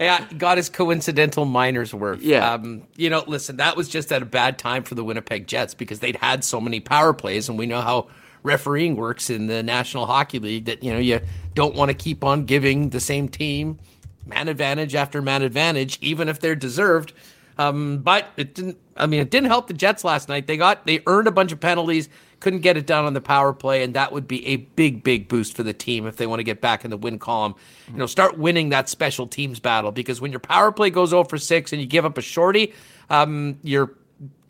Yeah, 0.00 0.26
got 0.36 0.56
his 0.58 0.68
coincidental 0.68 1.44
minors 1.46 1.94
worth. 1.94 2.20
Yeah. 2.22 2.52
Um, 2.54 2.82
you 2.96 3.08
know, 3.10 3.24
listen, 3.26 3.56
that 3.58 3.76
was 3.76 3.88
just 3.88 4.12
at 4.12 4.20
a 4.22 4.26
bad 4.26 4.58
time 4.58 4.82
for 4.82 4.94
the 4.94 5.02
Winnipeg 5.04 5.46
Jets 5.46 5.72
because 5.74 6.00
they'd 6.00 6.16
had 6.16 6.44
so 6.44 6.60
many 6.60 6.80
power 6.80 7.12
plays, 7.14 7.48
and 7.48 7.58
we 7.58 7.66
know 7.66 7.80
how 7.80 8.08
refereeing 8.46 8.96
works 8.96 9.28
in 9.28 9.48
the 9.48 9.62
National 9.62 10.06
Hockey 10.06 10.38
League 10.38 10.64
that, 10.66 10.82
you 10.82 10.92
know, 10.92 10.98
you 10.98 11.20
don't 11.54 11.74
want 11.74 11.90
to 11.90 11.94
keep 11.94 12.24
on 12.24 12.46
giving 12.46 12.90
the 12.90 13.00
same 13.00 13.28
team 13.28 13.78
man 14.24 14.48
advantage 14.48 14.94
after 14.94 15.20
man 15.20 15.42
advantage, 15.42 15.98
even 16.00 16.28
if 16.28 16.40
they're 16.40 16.56
deserved. 16.56 17.12
Um, 17.58 17.98
but 17.98 18.28
it 18.36 18.54
didn't, 18.54 18.78
I 18.96 19.06
mean, 19.06 19.20
it 19.20 19.30
didn't 19.30 19.48
help 19.48 19.66
the 19.66 19.74
Jets 19.74 20.04
last 20.04 20.28
night. 20.28 20.46
They 20.46 20.56
got, 20.56 20.86
they 20.86 21.02
earned 21.06 21.26
a 21.26 21.32
bunch 21.32 21.52
of 21.52 21.60
penalties, 21.60 22.08
couldn't 22.40 22.60
get 22.60 22.76
it 22.76 22.86
done 22.86 23.04
on 23.04 23.14
the 23.14 23.20
power 23.20 23.52
play, 23.52 23.82
and 23.82 23.94
that 23.94 24.12
would 24.12 24.28
be 24.28 24.46
a 24.46 24.56
big, 24.56 25.02
big 25.02 25.26
boost 25.28 25.56
for 25.56 25.62
the 25.62 25.72
team 25.72 26.06
if 26.06 26.16
they 26.16 26.26
want 26.26 26.40
to 26.40 26.44
get 26.44 26.60
back 26.60 26.84
in 26.84 26.90
the 26.90 26.96
win 26.96 27.18
column. 27.18 27.54
You 27.88 27.96
know, 27.96 28.06
start 28.06 28.38
winning 28.38 28.68
that 28.70 28.88
special 28.88 29.26
teams 29.26 29.58
battle 29.58 29.90
because 29.90 30.20
when 30.20 30.32
your 30.32 30.40
power 30.40 30.70
play 30.70 30.90
goes 30.90 31.12
over 31.12 31.38
6 31.38 31.72
and 31.72 31.80
you 31.80 31.86
give 31.86 32.04
up 32.04 32.18
a 32.18 32.22
shorty, 32.22 32.74
um, 33.08 33.58
you're 33.62 33.90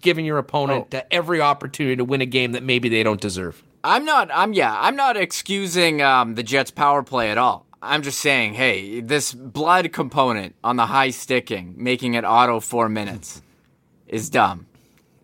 giving 0.03 0.25
your 0.25 0.39
opponent 0.39 0.93
uh, 0.95 1.03
every 1.11 1.41
opportunity 1.41 1.97
to 1.97 2.05
win 2.05 2.21
a 2.21 2.27
game 2.27 2.53
that 2.53 2.63
maybe 2.63 2.89
they 2.89 3.03
don't 3.03 3.21
deserve. 3.21 3.63
I'm 3.87 4.05
not. 4.05 4.31
I'm 4.35 4.53
yeah. 4.53 4.77
I'm 4.77 4.97
not 4.97 5.17
excusing 5.17 6.03
um, 6.03 6.35
the 6.35 6.43
Jets' 6.43 6.73
power 6.73 7.05
play 7.05 7.31
at 7.31 7.39
all. 7.39 7.67
I'm 7.81 8.03
just 8.03 8.19
saying, 8.19 8.55
hey, 8.55 9.01
this 9.01 9.33
blood 9.33 9.93
component 9.93 10.57
on 10.65 10.75
the 10.75 10.87
high 10.87 11.11
sticking, 11.11 11.75
making 11.77 12.15
it 12.15 12.25
auto 12.25 12.59
four 12.59 12.89
minutes, 12.89 13.43
is 14.09 14.29
dumb. 14.29 14.67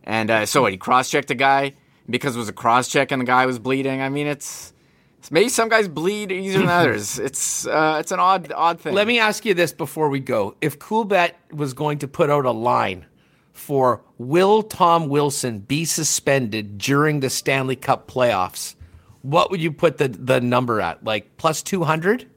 And 0.04 0.30
uh, 0.30 0.46
so 0.46 0.62
what? 0.62 0.70
He 0.70 0.78
cross-checked 0.78 1.30
a 1.32 1.34
guy 1.34 1.74
because 2.08 2.36
it 2.36 2.38
was 2.38 2.48
a 2.48 2.52
cross-check 2.52 3.10
and 3.10 3.20
the 3.20 3.26
guy 3.26 3.46
was 3.46 3.58
bleeding. 3.58 4.00
I 4.00 4.08
mean, 4.08 4.28
it's, 4.28 4.72
it's 5.18 5.32
maybe 5.32 5.48
some 5.48 5.68
guys 5.68 5.88
bleed 5.88 6.30
easier 6.30 6.60
than 6.60 6.68
others. 6.68 7.18
It's 7.24 7.66
uh, 7.66 7.96
it's 7.98 8.12
an 8.12 8.20
odd 8.20 8.52
odd 8.54 8.80
thing. 8.80 8.94
Let 8.94 9.08
me 9.08 9.18
ask 9.18 9.44
you 9.44 9.54
this 9.54 9.72
before 9.72 10.08
we 10.08 10.20
go. 10.20 10.54
If 10.60 10.78
Coolbet 10.78 11.32
was 11.50 11.74
going 11.74 11.98
to 11.98 12.08
put 12.08 12.30
out 12.30 12.44
a 12.44 12.52
line 12.52 13.06
for 13.52 14.02
will 14.18 14.62
Tom 14.62 15.08
Wilson 15.08 15.60
be 15.60 15.84
suspended 15.84 16.78
during 16.78 17.20
the 17.20 17.30
Stanley 17.30 17.76
Cup 17.76 18.10
playoffs, 18.10 18.74
what 19.22 19.50
would 19.50 19.60
you 19.60 19.72
put 19.72 19.98
the, 19.98 20.08
the 20.08 20.40
number 20.40 20.80
at? 20.80 21.04
Like 21.04 21.36
plus 21.36 21.62
200? 21.62 22.28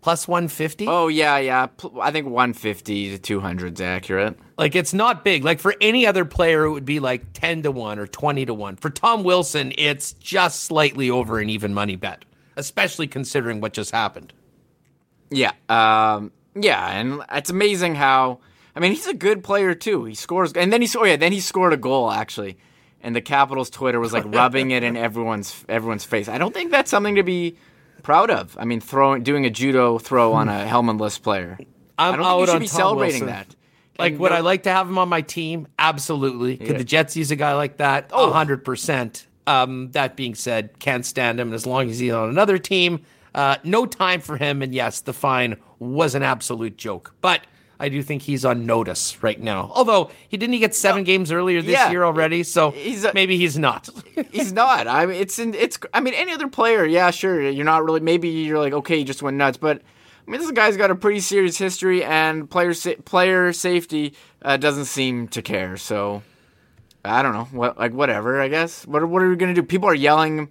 Plus 0.00 0.26
150? 0.26 0.86
Oh 0.88 1.08
yeah, 1.08 1.38
yeah. 1.38 1.68
I 2.00 2.10
think 2.10 2.26
150 2.26 3.10
to 3.10 3.18
200 3.18 3.74
is 3.74 3.80
accurate. 3.80 4.38
Like 4.56 4.74
it's 4.74 4.94
not 4.94 5.24
big. 5.24 5.44
Like 5.44 5.60
for 5.60 5.74
any 5.80 6.06
other 6.06 6.24
player, 6.24 6.64
it 6.64 6.70
would 6.70 6.86
be 6.86 7.00
like 7.00 7.32
10 7.34 7.62
to 7.64 7.70
1 7.70 7.98
or 7.98 8.06
20 8.06 8.46
to 8.46 8.54
1. 8.54 8.76
For 8.76 8.88
Tom 8.88 9.24
Wilson, 9.24 9.72
it's 9.76 10.14
just 10.14 10.64
slightly 10.64 11.10
over 11.10 11.38
an 11.38 11.50
even 11.50 11.74
money 11.74 11.96
bet, 11.96 12.24
especially 12.56 13.08
considering 13.08 13.60
what 13.60 13.74
just 13.74 13.90
happened. 13.90 14.32
Yeah, 15.30 15.52
um, 15.68 16.32
yeah, 16.54 16.98
and 16.98 17.22
it's 17.30 17.50
amazing 17.50 17.94
how. 17.94 18.40
I 18.74 18.80
mean, 18.80 18.92
he's 18.92 19.06
a 19.06 19.14
good 19.14 19.42
player 19.42 19.74
too. 19.74 20.04
He 20.04 20.14
scores, 20.14 20.52
and 20.52 20.72
then 20.72 20.82
he 20.82 20.88
oh 20.96 21.04
yeah, 21.04 21.16
then 21.16 21.32
he 21.32 21.40
scored 21.40 21.72
a 21.72 21.76
goal 21.76 22.10
actually, 22.10 22.56
and 23.02 23.14
the 23.16 23.20
Capitals 23.20 23.70
Twitter 23.70 23.98
was 24.00 24.12
like 24.12 24.24
rubbing 24.34 24.70
it 24.70 24.82
in 24.82 24.96
everyone's 24.96 25.64
everyone's 25.68 26.04
face. 26.04 26.28
I 26.28 26.38
don't 26.38 26.54
think 26.54 26.70
that's 26.70 26.90
something 26.90 27.16
to 27.16 27.22
be 27.22 27.56
proud 28.02 28.30
of. 28.30 28.56
I 28.58 28.64
mean, 28.64 28.80
throwing 28.80 29.22
doing 29.22 29.44
a 29.46 29.50
judo 29.50 29.98
throw 29.98 30.32
on 30.32 30.48
a 30.48 30.64
helmetless 30.64 31.20
player. 31.22 31.58
I'm 31.98 32.14
I 32.14 32.16
don't 32.16 32.24
out 32.26 32.36
think 32.36 32.46
you 32.48 32.52
should 32.54 32.60
be 32.60 32.66
Tom 32.68 32.76
celebrating 32.76 33.20
Wilson. 33.26 33.26
that. 33.26 33.56
Like, 33.98 34.12
And 34.12 34.20
would 34.20 34.30
no- 34.30 34.36
I 34.36 34.40
like 34.40 34.62
to 34.62 34.70
have 34.70 34.88
him 34.88 34.96
on 34.96 35.10
my 35.10 35.20
team? 35.20 35.68
Absolutely. 35.78 36.56
Could 36.56 36.68
Yeah. 36.68 36.78
the 36.78 36.84
Jets 36.84 37.16
use 37.16 37.30
a 37.30 37.36
guy 37.36 37.54
like 37.54 37.76
that? 37.76 38.10
Oh. 38.12 38.32
hundred 38.32 38.64
percent. 38.64 39.26
Um, 39.46 39.90
that 39.92 40.16
being 40.16 40.34
said, 40.34 40.78
can't 40.78 41.04
stand 41.04 41.40
him. 41.40 41.48
And 41.48 41.54
as 41.54 41.66
long 41.66 41.90
as 41.90 41.98
he's 41.98 42.12
on 42.12 42.28
another 42.30 42.56
team, 42.56 43.00
uh, 43.34 43.56
no 43.64 43.84
time 43.84 44.20
for 44.20 44.36
him. 44.38 44.62
And 44.62 44.72
yes, 44.74 45.00
the 45.00 45.12
fine 45.12 45.56
was 45.78 46.14
an 46.14 46.22
absolute 46.22 46.76
joke. 46.78 47.12
But 47.20 47.40
I 47.80 47.88
do 47.88 48.02
think 48.02 48.22
he's 48.22 48.44
on 48.44 48.66
notice 48.66 49.22
right 49.22 49.40
now. 49.40 49.72
Although 49.74 50.10
he 50.28 50.36
didn't 50.36 50.52
he 50.52 50.58
get 50.60 50.74
seven 50.74 51.02
games 51.02 51.32
earlier 51.32 51.62
this 51.62 51.72
yeah. 51.72 51.90
year 51.90 52.04
already, 52.04 52.42
so 52.42 52.70
He's 52.72 53.04
a- 53.04 53.14
maybe 53.14 53.38
he's 53.38 53.58
not. 53.58 53.88
He's 54.30 54.52
not. 54.52 54.86
I 54.86 55.06
mean, 55.06 55.20
it's 55.20 55.38
in, 55.38 55.54
it's. 55.54 55.78
I 55.94 56.00
mean, 56.00 56.14
any 56.14 56.32
other 56.32 56.46
player, 56.46 56.84
yeah, 56.84 57.10
sure. 57.10 57.40
You're 57.48 57.64
not 57.64 57.82
really. 57.84 58.00
Maybe 58.00 58.28
you're 58.28 58.58
like, 58.58 58.74
okay, 58.74 58.98
you 58.98 59.04
just 59.04 59.22
went 59.22 59.38
nuts, 59.38 59.56
but 59.56 59.80
I 60.28 60.30
mean, 60.30 60.40
this 60.40 60.50
guy's 60.50 60.76
got 60.76 60.90
a 60.90 60.94
pretty 60.94 61.20
serious 61.20 61.56
history, 61.56 62.04
and 62.04 62.48
player 62.48 62.74
sa- 62.74 63.00
player 63.04 63.52
safety 63.52 64.14
uh, 64.42 64.58
doesn't 64.58 64.84
seem 64.84 65.26
to 65.28 65.42
care. 65.42 65.76
So 65.78 66.22
I 67.04 67.22
don't 67.22 67.32
know. 67.32 67.44
What 67.50 67.78
like 67.78 67.92
whatever. 67.92 68.40
I 68.40 68.48
guess. 68.48 68.86
What 68.86 69.08
what 69.08 69.22
are 69.22 69.30
we 69.30 69.36
gonna 69.36 69.54
do? 69.54 69.62
People 69.62 69.88
are 69.88 69.94
yelling. 69.94 70.48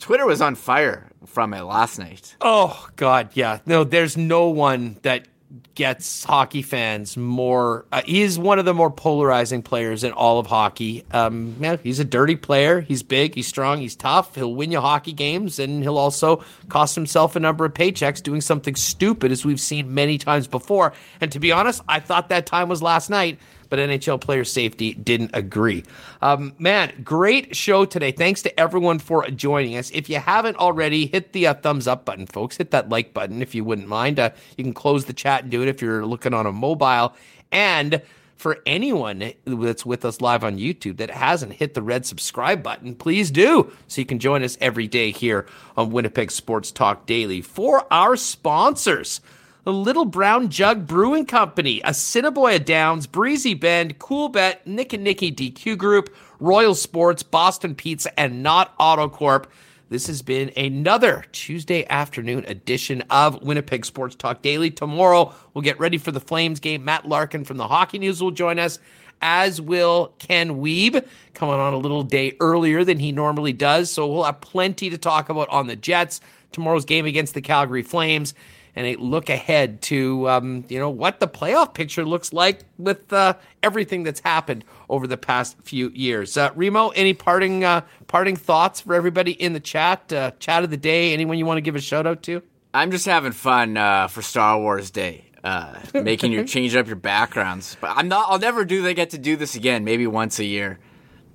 Twitter 0.00 0.26
was 0.26 0.40
on 0.40 0.54
fire 0.54 1.06
from 1.26 1.54
it 1.54 1.62
last 1.62 1.98
night. 1.98 2.36
Oh 2.40 2.88
God, 2.96 3.30
yeah. 3.34 3.60
No, 3.66 3.84
there's 3.84 4.16
no 4.16 4.48
one 4.48 4.98
that 5.02 5.26
gets 5.74 6.24
hockey 6.24 6.62
fans 6.62 7.16
more. 7.16 7.86
Uh, 7.90 8.02
he 8.04 8.22
is 8.22 8.38
one 8.38 8.58
of 8.58 8.64
the 8.64 8.74
more 8.74 8.90
polarizing 8.90 9.62
players 9.62 10.04
in 10.04 10.12
all 10.12 10.38
of 10.38 10.46
hockey. 10.46 11.04
Um, 11.10 11.56
he's 11.82 12.00
a 12.00 12.04
dirty 12.04 12.36
player. 12.36 12.80
He's 12.80 13.02
big. 13.02 13.34
He's 13.34 13.46
strong. 13.46 13.78
He's 13.78 13.96
tough. 13.96 14.34
He'll 14.34 14.54
win 14.54 14.70
you 14.72 14.80
hockey 14.80 15.12
games, 15.12 15.58
and 15.58 15.82
he'll 15.82 15.98
also 15.98 16.44
cost 16.68 16.94
himself 16.94 17.36
a 17.36 17.40
number 17.40 17.64
of 17.64 17.72
paychecks 17.74 18.22
doing 18.22 18.40
something 18.40 18.74
stupid, 18.74 19.32
as 19.32 19.44
we've 19.44 19.60
seen 19.60 19.94
many 19.94 20.18
times 20.18 20.46
before. 20.46 20.92
And 21.20 21.32
to 21.32 21.40
be 21.40 21.52
honest, 21.52 21.82
I 21.88 22.00
thought 22.00 22.28
that 22.28 22.44
time 22.46 22.68
was 22.68 22.82
last 22.82 23.08
night 23.08 23.38
but 23.68 23.78
NHL 23.78 24.20
player 24.20 24.44
safety 24.44 24.94
didn't 24.94 25.30
agree. 25.34 25.84
Um, 26.22 26.54
man, 26.58 26.92
great 27.04 27.56
show 27.56 27.84
today. 27.84 28.12
Thanks 28.12 28.42
to 28.42 28.60
everyone 28.60 28.98
for 28.98 29.28
joining 29.30 29.76
us. 29.76 29.90
If 29.90 30.08
you 30.08 30.18
haven't 30.18 30.56
already, 30.56 31.06
hit 31.06 31.32
the 31.32 31.48
uh, 31.48 31.54
thumbs 31.54 31.86
up 31.86 32.04
button, 32.04 32.26
folks. 32.26 32.56
Hit 32.56 32.70
that 32.70 32.88
like 32.88 33.14
button 33.14 33.42
if 33.42 33.54
you 33.54 33.64
wouldn't 33.64 33.88
mind. 33.88 34.18
Uh, 34.18 34.30
you 34.56 34.64
can 34.64 34.74
close 34.74 35.04
the 35.04 35.12
chat 35.12 35.42
and 35.42 35.50
do 35.50 35.62
it 35.62 35.68
if 35.68 35.82
you're 35.82 36.06
looking 36.06 36.34
on 36.34 36.46
a 36.46 36.52
mobile. 36.52 37.14
And 37.52 38.02
for 38.38 38.58
anyone 38.66 39.32
that's 39.44 39.84
with 39.84 40.04
us 40.04 40.20
live 40.20 40.44
on 40.44 40.58
YouTube 40.58 40.98
that 40.98 41.10
hasn't 41.10 41.52
hit 41.54 41.74
the 41.74 41.82
red 41.82 42.06
subscribe 42.06 42.62
button, 42.62 42.94
please 42.94 43.30
do 43.32 43.72
so 43.88 44.00
you 44.00 44.06
can 44.06 44.20
join 44.20 44.44
us 44.44 44.56
every 44.60 44.86
day 44.86 45.10
here 45.10 45.46
on 45.76 45.90
Winnipeg 45.90 46.30
Sports 46.30 46.70
Talk 46.70 47.04
Daily. 47.04 47.42
For 47.42 47.92
our 47.92 48.16
sponsors, 48.16 49.20
the 49.68 49.74
Little 49.74 50.06
Brown 50.06 50.48
Jug 50.48 50.86
Brewing 50.86 51.26
Company, 51.26 51.82
Assiniboia 51.84 52.58
Downs, 52.58 53.06
Breezy 53.06 53.52
Bend, 53.52 53.98
Cool 53.98 54.30
Bet, 54.30 54.66
Nick 54.66 54.94
and 54.94 55.04
Nicky 55.04 55.30
DQ 55.30 55.76
Group, 55.76 56.16
Royal 56.40 56.74
Sports, 56.74 57.22
Boston 57.22 57.74
Pizza, 57.74 58.18
and 58.18 58.42
Knott 58.42 58.74
AutoCorp. 58.78 59.44
This 59.90 60.06
has 60.06 60.22
been 60.22 60.52
another 60.56 61.26
Tuesday 61.32 61.86
afternoon 61.90 62.46
edition 62.46 63.02
of 63.10 63.42
Winnipeg 63.42 63.84
Sports 63.84 64.14
Talk 64.14 64.40
Daily. 64.40 64.70
Tomorrow, 64.70 65.34
we'll 65.52 65.60
get 65.60 65.78
ready 65.78 65.98
for 65.98 66.12
the 66.12 66.18
Flames 66.18 66.60
game. 66.60 66.86
Matt 66.86 67.06
Larkin 67.06 67.44
from 67.44 67.58
the 67.58 67.68
Hockey 67.68 67.98
News 67.98 68.22
will 68.22 68.30
join 68.30 68.58
us, 68.58 68.78
as 69.20 69.60
will 69.60 70.14
Ken 70.18 70.62
Wiebe, 70.62 71.06
coming 71.34 71.56
on 71.56 71.74
a 71.74 71.78
little 71.78 72.04
day 72.04 72.34
earlier 72.40 72.84
than 72.84 72.98
he 72.98 73.12
normally 73.12 73.52
does. 73.52 73.90
So 73.90 74.06
we'll 74.06 74.24
have 74.24 74.40
plenty 74.40 74.88
to 74.88 74.96
talk 74.96 75.28
about 75.28 75.50
on 75.50 75.66
the 75.66 75.76
Jets, 75.76 76.22
tomorrow's 76.52 76.86
game 76.86 77.04
against 77.04 77.34
the 77.34 77.42
Calgary 77.42 77.82
Flames, 77.82 78.32
and 78.78 78.86
a 78.86 78.94
look 78.94 79.28
ahead 79.28 79.82
to 79.82 80.28
um, 80.28 80.64
you 80.68 80.78
know 80.78 80.88
what 80.88 81.18
the 81.18 81.26
playoff 81.26 81.74
picture 81.74 82.04
looks 82.04 82.32
like 82.32 82.60
with 82.78 83.12
uh, 83.12 83.34
everything 83.60 84.04
that's 84.04 84.20
happened 84.20 84.64
over 84.88 85.08
the 85.08 85.16
past 85.16 85.56
few 85.64 85.88
years. 85.90 86.36
Uh, 86.36 86.52
Remo, 86.54 86.90
any 86.90 87.12
parting 87.12 87.64
uh, 87.64 87.80
parting 88.06 88.36
thoughts 88.36 88.80
for 88.80 88.94
everybody 88.94 89.32
in 89.32 89.52
the 89.52 89.58
chat? 89.60 90.12
Uh, 90.12 90.30
chat 90.38 90.62
of 90.62 90.70
the 90.70 90.76
day. 90.76 91.12
Anyone 91.12 91.38
you 91.38 91.44
want 91.44 91.56
to 91.56 91.62
give 91.62 91.74
a 91.74 91.80
shout 91.80 92.06
out 92.06 92.22
to? 92.22 92.40
I'm 92.72 92.92
just 92.92 93.04
having 93.04 93.32
fun 93.32 93.76
uh, 93.76 94.06
for 94.06 94.22
Star 94.22 94.60
Wars 94.60 94.92
Day. 94.92 95.24
Uh, 95.42 95.80
making 95.94 96.30
your 96.30 96.44
change 96.44 96.76
up 96.76 96.86
your 96.86 96.96
backgrounds, 96.96 97.76
but 97.80 97.90
I'm 97.96 98.06
not. 98.06 98.30
I'll 98.30 98.38
never 98.38 98.64
do. 98.64 98.82
They 98.82 98.94
get 98.94 99.10
to 99.10 99.18
do 99.18 99.34
this 99.34 99.56
again, 99.56 99.82
maybe 99.82 100.06
once 100.06 100.38
a 100.38 100.44
year. 100.44 100.78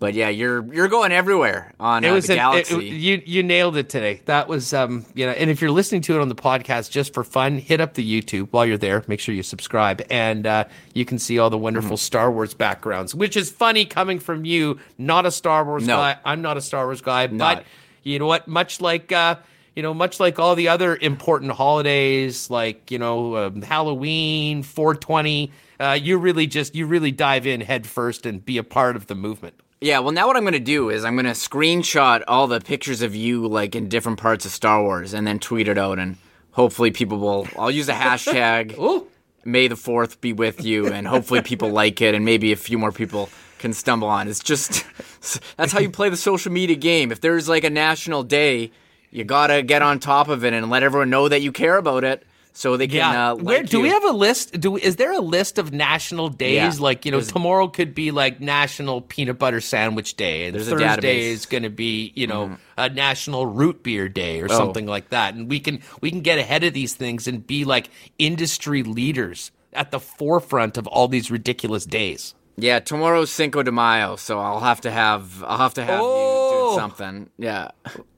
But 0.03 0.15
yeah, 0.15 0.27
you're 0.27 0.61
you're 0.73 0.89
going 0.89 1.13
everywhere 1.13 1.71
on 1.79 2.03
It 2.03 2.09
uh, 2.09 2.13
was 2.15 2.27
the 2.27 2.33
an- 2.33 2.37
galaxy. 2.39 2.75
it- 2.75 2.93
you 2.93 3.21
you 3.25 3.41
nailed 3.41 3.77
it 3.77 3.87
today. 3.87 4.19
That 4.25 4.49
was 4.49 4.73
um 4.73 5.05
you 5.15 5.25
know, 5.25 5.31
and 5.31 5.49
if 5.49 5.61
you're 5.61 5.71
listening 5.71 6.01
to 6.01 6.15
it 6.17 6.19
on 6.21 6.27
the 6.27 6.35
podcast 6.35 6.91
just 6.91 7.13
for 7.13 7.23
fun, 7.23 7.57
hit 7.57 7.79
up 7.79 7.93
the 7.93 8.03
YouTube 8.03 8.49
while 8.51 8.65
you're 8.65 8.77
there. 8.77 9.01
Make 9.07 9.21
sure 9.21 9.33
you 9.33 9.43
subscribe, 9.43 10.01
and 10.09 10.45
uh, 10.45 10.65
you 10.93 11.05
can 11.05 11.19
see 11.19 11.39
all 11.39 11.49
the 11.49 11.57
wonderful 11.57 11.91
Mm-hmm. 11.95 12.03
Star 12.03 12.29
Wars 12.29 12.53
backgrounds, 12.53 13.15
which 13.15 13.37
is 13.37 13.49
funny 13.49 13.85
coming 13.85 14.19
from 14.19 14.43
you. 14.43 14.77
Not 14.97 15.25
a 15.25 15.31
Star 15.31 15.63
Wars 15.63 15.87
No. 15.87 15.95
guy. 15.95 16.17
I'm 16.25 16.41
not 16.41 16.57
a 16.57 16.61
Star 16.61 16.83
Wars 16.85 16.99
guy, 16.99 17.27
Not. 17.27 17.57
but 17.59 17.65
you 18.03 18.19
know 18.19 18.27
what? 18.27 18.45
Much 18.45 18.81
like 18.81 19.09
uh, 19.13 19.35
you 19.73 19.83
know, 19.83 19.93
much 19.93 20.19
like 20.19 20.37
all 20.37 20.55
the 20.55 20.67
other 20.67 20.97
important 20.97 21.53
holidays, 21.53 22.49
like 22.49 22.91
you 22.91 22.99
know, 22.99 23.37
um, 23.37 23.61
Halloween, 23.61 24.63
420. 24.63 25.49
Uh, 25.79 25.97
you 25.99 26.17
really 26.17 26.45
just 26.45 26.75
you 26.75 26.85
really 26.87 27.11
dive 27.11 27.47
in 27.47 27.61
head 27.61 27.87
first 27.87 28.25
and 28.25 28.43
be 28.43 28.57
a 28.57 28.63
part 28.65 28.97
of 28.97 29.07
the 29.07 29.15
movement. 29.15 29.55
Yeah, 29.83 29.99
well, 29.99 30.13
now 30.13 30.27
what 30.27 30.37
I'm 30.37 30.43
going 30.43 30.53
to 30.53 30.61
do 30.61 30.89
is 30.89 31.03
I'm 31.03 31.15
going 31.15 31.25
to 31.25 31.31
screenshot 31.31 32.23
all 32.25 32.47
the 32.47 32.61
pictures 32.61 33.01
of 33.01 33.13
you, 33.13 33.45
like 33.45 33.75
in 33.75 33.89
different 33.89 34.17
parts 34.17 34.45
of 34.45 34.51
Star 34.53 34.81
Wars, 34.81 35.13
and 35.13 35.27
then 35.27 35.39
tweet 35.39 35.67
it 35.67 35.77
out, 35.77 35.99
and 35.99 36.15
hopefully 36.51 36.89
people 36.89 37.17
will. 37.17 37.49
I'll 37.59 37.69
use 37.69 37.89
a 37.89 37.93
hashtag. 37.93 38.77
Ooh. 38.79 39.07
May 39.43 39.67
the 39.67 39.75
Fourth 39.75 40.21
be 40.21 40.31
with 40.31 40.63
you, 40.63 40.87
and 40.87 41.05
hopefully 41.05 41.41
people 41.41 41.69
like 41.69 42.01
it, 42.01 42.15
and 42.15 42.23
maybe 42.23 42.53
a 42.53 42.55
few 42.55 42.77
more 42.77 42.93
people 42.93 43.27
can 43.59 43.73
stumble 43.73 44.07
on. 44.07 44.29
It's 44.29 44.39
just 44.39 44.85
that's 45.57 45.73
how 45.73 45.79
you 45.79 45.89
play 45.89 46.07
the 46.07 46.15
social 46.15 46.53
media 46.53 46.77
game. 46.77 47.11
If 47.11 47.19
there's 47.19 47.49
like 47.49 47.65
a 47.65 47.69
national 47.69 48.23
day, 48.23 48.71
you 49.11 49.25
gotta 49.25 49.63
get 49.63 49.81
on 49.81 49.99
top 49.99 50.29
of 50.29 50.45
it 50.45 50.53
and 50.53 50.69
let 50.69 50.83
everyone 50.83 51.09
know 51.09 51.27
that 51.27 51.41
you 51.41 51.51
care 51.51 51.75
about 51.75 52.05
it, 52.05 52.25
so 52.53 52.77
they 52.77 52.87
can. 52.87 52.97
Yeah. 52.97 53.31
Uh, 53.31 53.35
Where 53.35 53.59
like 53.61 53.69
do 53.69 53.81
we 53.81 53.89
have 53.89 54.03
a 54.03 54.11
list? 54.11 54.59
Do 54.59 54.71
we, 54.71 54.81
is 54.81 54.95
there 54.95 55.11
a 55.11 55.19
list 55.19 55.57
of 55.57 55.73
national 55.73 56.29
days? 56.29 56.77
Yeah. 56.77 56.83
Like 56.83 57.05
you 57.05 57.11
know, 57.11 57.17
There's- 57.17 57.31
tomorrow 57.31 57.67
could 57.67 57.93
be 57.95 58.11
like 58.11 58.39
National 58.39 59.01
Peanut 59.01 59.37
Butter 59.39 59.59
Sandwich 59.59 60.15
Day, 60.15 60.45
and 60.45 60.55
There's 60.55 60.67
a 60.67 60.77
Thursday 60.77 61.23
is 61.31 61.45
going 61.45 61.63
to 61.63 61.69
be 61.69 62.13
you 62.15 62.27
know 62.27 62.55
a 62.77 62.89
National 62.89 63.45
Root 63.45 63.83
Beer 63.83 64.07
Day 64.07 64.39
or 64.41 64.45
Oh. 64.49 64.55
something 64.57 64.85
like 64.85 65.09
that. 65.09 65.33
And 65.35 65.49
we 65.49 65.59
can 65.59 65.81
we 66.01 66.09
can 66.11 66.21
get 66.21 66.37
ahead 66.39 66.63
of 66.63 66.73
these 66.73 66.93
things 66.93 67.27
and 67.27 67.45
be 67.45 67.65
like 67.65 67.89
industry 68.19 68.83
leaders 68.83 69.51
at 69.73 69.89
the 69.91 69.99
forefront 69.99 70.77
of 70.77 70.85
all 70.87 71.07
these 71.07 71.31
ridiculous 71.31 71.85
days. 71.85 72.35
Yeah, 72.55 72.79
tomorrow's 72.79 73.31
Cinco 73.31 73.63
de 73.63 73.71
Mayo, 73.71 74.15
so 74.15 74.37
I'll 74.39 74.59
have 74.59 74.81
to 74.81 74.91
have 74.91 75.43
I'll 75.43 75.57
have 75.57 75.73
to 75.73 75.83
have 75.83 75.99
Oh. 76.03 76.69
you 76.69 76.75
do 76.75 76.79
something. 76.79 77.29
Yeah. 77.39 77.69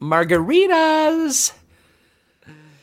Margaritas. 0.01 1.53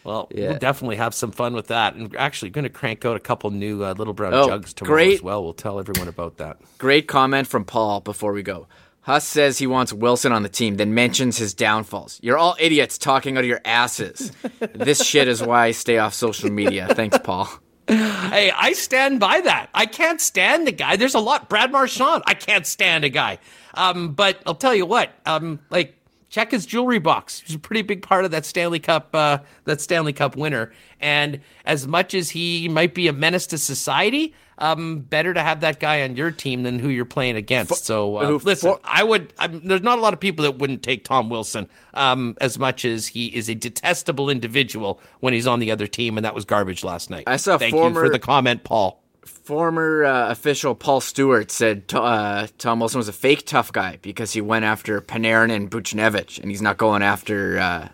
Well, 0.05 0.29
Yeah. 0.35 0.51
we'll 0.51 0.59
definitely 0.59 0.97
have 0.97 1.15
some 1.15 1.31
fun 1.33 1.55
with 1.55 1.69
that, 1.69 1.95
and 1.95 2.15
actually 2.16 2.51
going 2.51 2.65
to 2.65 2.70
crank 2.70 3.05
out 3.05 3.16
a 3.16 3.20
couple 3.20 3.51
new 3.51 3.85
uh, 3.85 3.93
little 3.95 4.15
brown 4.15 4.35
Oh, 4.35 4.49
jugs 4.49 4.73
tomorrow 4.74 4.95
great. 4.97 5.15
as 5.15 5.23
well. 5.23 5.43
We'll 5.45 5.53
tell 5.55 5.79
everyone 5.79 6.09
about 6.09 6.39
that. 6.39 6.59
Great 6.79 7.07
comment 7.09 7.47
from 7.47 7.65
Paul 7.65 8.01
before 8.01 8.33
we 8.33 8.43
go. 8.43 8.66
Huss 9.03 9.27
says 9.27 9.59
he 9.59 9.66
wants 9.66 9.93
Wilson 9.93 10.31
on 10.33 10.43
the 10.45 10.49
team, 10.49 10.77
then 10.77 10.95
mentions 10.95 11.37
his 11.37 11.55
downfalls. 11.55 12.20
You're 12.23 12.39
all 12.39 12.57
idiots 12.61 12.99
talking 12.99 13.37
out 13.37 13.41
of 13.45 13.49
your 13.49 13.61
asses. 13.65 14.31
this 14.74 15.05
shit 15.05 15.27
is 15.27 15.43
why 15.43 15.66
I 15.66 15.70
stay 15.73 15.99
off 15.99 16.15
social 16.15 16.51
media. 16.53 16.87
Thanks, 16.95 17.19
Paul. 17.19 17.49
Hey, 17.89 18.53
I 18.57 18.73
stand 18.74 19.19
by 19.19 19.41
that. 19.41 19.70
I 19.74 19.87
can't 19.87 20.20
stand 20.20 20.69
the 20.69 20.73
guy. 20.73 20.95
There's 20.97 21.16
a 21.16 21.20
lot. 21.20 21.49
Brad 21.49 21.73
Marchand, 21.73 22.23
I 22.27 22.35
can't 22.35 22.65
stand 22.65 23.05
a 23.05 23.09
guy. 23.09 23.39
Um, 23.74 24.12
but 24.15 24.39
I'll 24.47 24.55
tell 24.55 24.74
you 24.74 24.87
what. 24.87 25.11
Um, 25.27 25.59
like 25.69 25.97
check 26.32 26.50
his 26.50 26.66
jewelry 26.66 26.98
box. 26.98 27.42
He's 27.46 27.54
a 27.54 27.59
pretty 27.59 27.82
big 27.82 28.02
part 28.02 28.24
of 28.24 28.30
that 28.32 28.44
Stanley 28.44 28.80
Cup. 28.80 29.14
Uh, 29.14 29.38
that 29.64 29.80
Stanley 29.80 30.12
Cup 30.12 30.34
winner. 30.34 30.72
And 30.98 31.40
as 31.66 31.86
much 31.86 32.14
as 32.14 32.30
he 32.30 32.68
might 32.68 32.94
be 32.94 33.06
a 33.06 33.12
menace 33.12 33.46
to 33.48 33.59
society, 33.59 34.34
um, 34.59 35.00
better 35.00 35.34
to 35.34 35.42
have 35.42 35.60
that 35.60 35.78
guy 35.78 36.02
on 36.02 36.16
your 36.16 36.30
team 36.30 36.62
than 36.62 36.78
who 36.78 36.88
you're 36.88 37.04
playing 37.04 37.36
against. 37.36 37.84
so 37.84 38.16
uh, 38.16 38.38
listen, 38.42 38.74
I 38.82 39.04
would. 39.04 39.32
I'm, 39.38 39.66
there's 39.66 39.82
not 39.82 39.98
a 39.98 40.00
lot 40.00 40.14
of 40.14 40.20
people 40.20 40.44
that 40.44 40.59
wouldn't 40.59 40.82
take 40.82 41.04
Tom 41.04 41.28
Wilson 41.28 41.68
um, 41.94 42.36
as 42.40 42.59
much 42.59 42.84
as 42.84 43.06
he 43.09 43.26
is 43.26 43.48
a 43.48 43.54
detestable 43.54 44.30
individual 44.30 45.00
when 45.20 45.34
he's 45.34 45.46
on 45.46 45.60
the 45.60 45.70
other 45.70 45.86
team, 45.86 46.16
and 46.16 46.24
that 46.24 46.34
was 46.34 46.44
garbage 46.44 46.82
last 46.82 47.10
night. 47.10 47.24
I 47.26 47.36
saw 47.36 47.59
Thank 47.59 47.74
you 47.74 47.80
former- 47.80 48.06
for 48.06 48.10
the 48.10 48.18
comment, 48.18 48.64
Paul. 48.64 49.02
Former 49.24 50.05
uh, 50.05 50.31
official 50.31 50.74
Paul 50.74 51.01
Stewart 51.01 51.51
said 51.51 51.85
uh, 51.94 52.49
Tom 52.59 52.81
Wilson 52.81 52.99
was 52.99 53.09
a 53.09 53.12
fake 53.12 53.47
tough 53.47 53.73
guy 53.73 53.99
because 54.03 54.32
he 54.32 54.40
went 54.40 54.65
after 54.65 55.01
Panarin 55.01 55.53
and 55.53 55.70
Buchnevich, 55.70 56.40
and 56.40 56.51
he's 56.51 56.62
not 56.62 56.77
going 56.77 57.03
after 57.03 57.59
uh, 57.59 57.89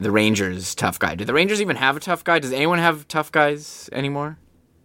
the 0.00 0.10
Rangers 0.10 0.74
tough 0.74 0.98
guy. 0.98 1.14
Do 1.14 1.24
the 1.24 1.34
Rangers 1.34 1.60
even 1.60 1.76
have 1.76 1.96
a 1.96 2.00
tough 2.00 2.24
guy? 2.24 2.40
Does 2.40 2.52
anyone 2.52 2.78
have 2.78 3.06
tough 3.06 3.30
guys 3.30 3.88
anymore? 3.92 4.38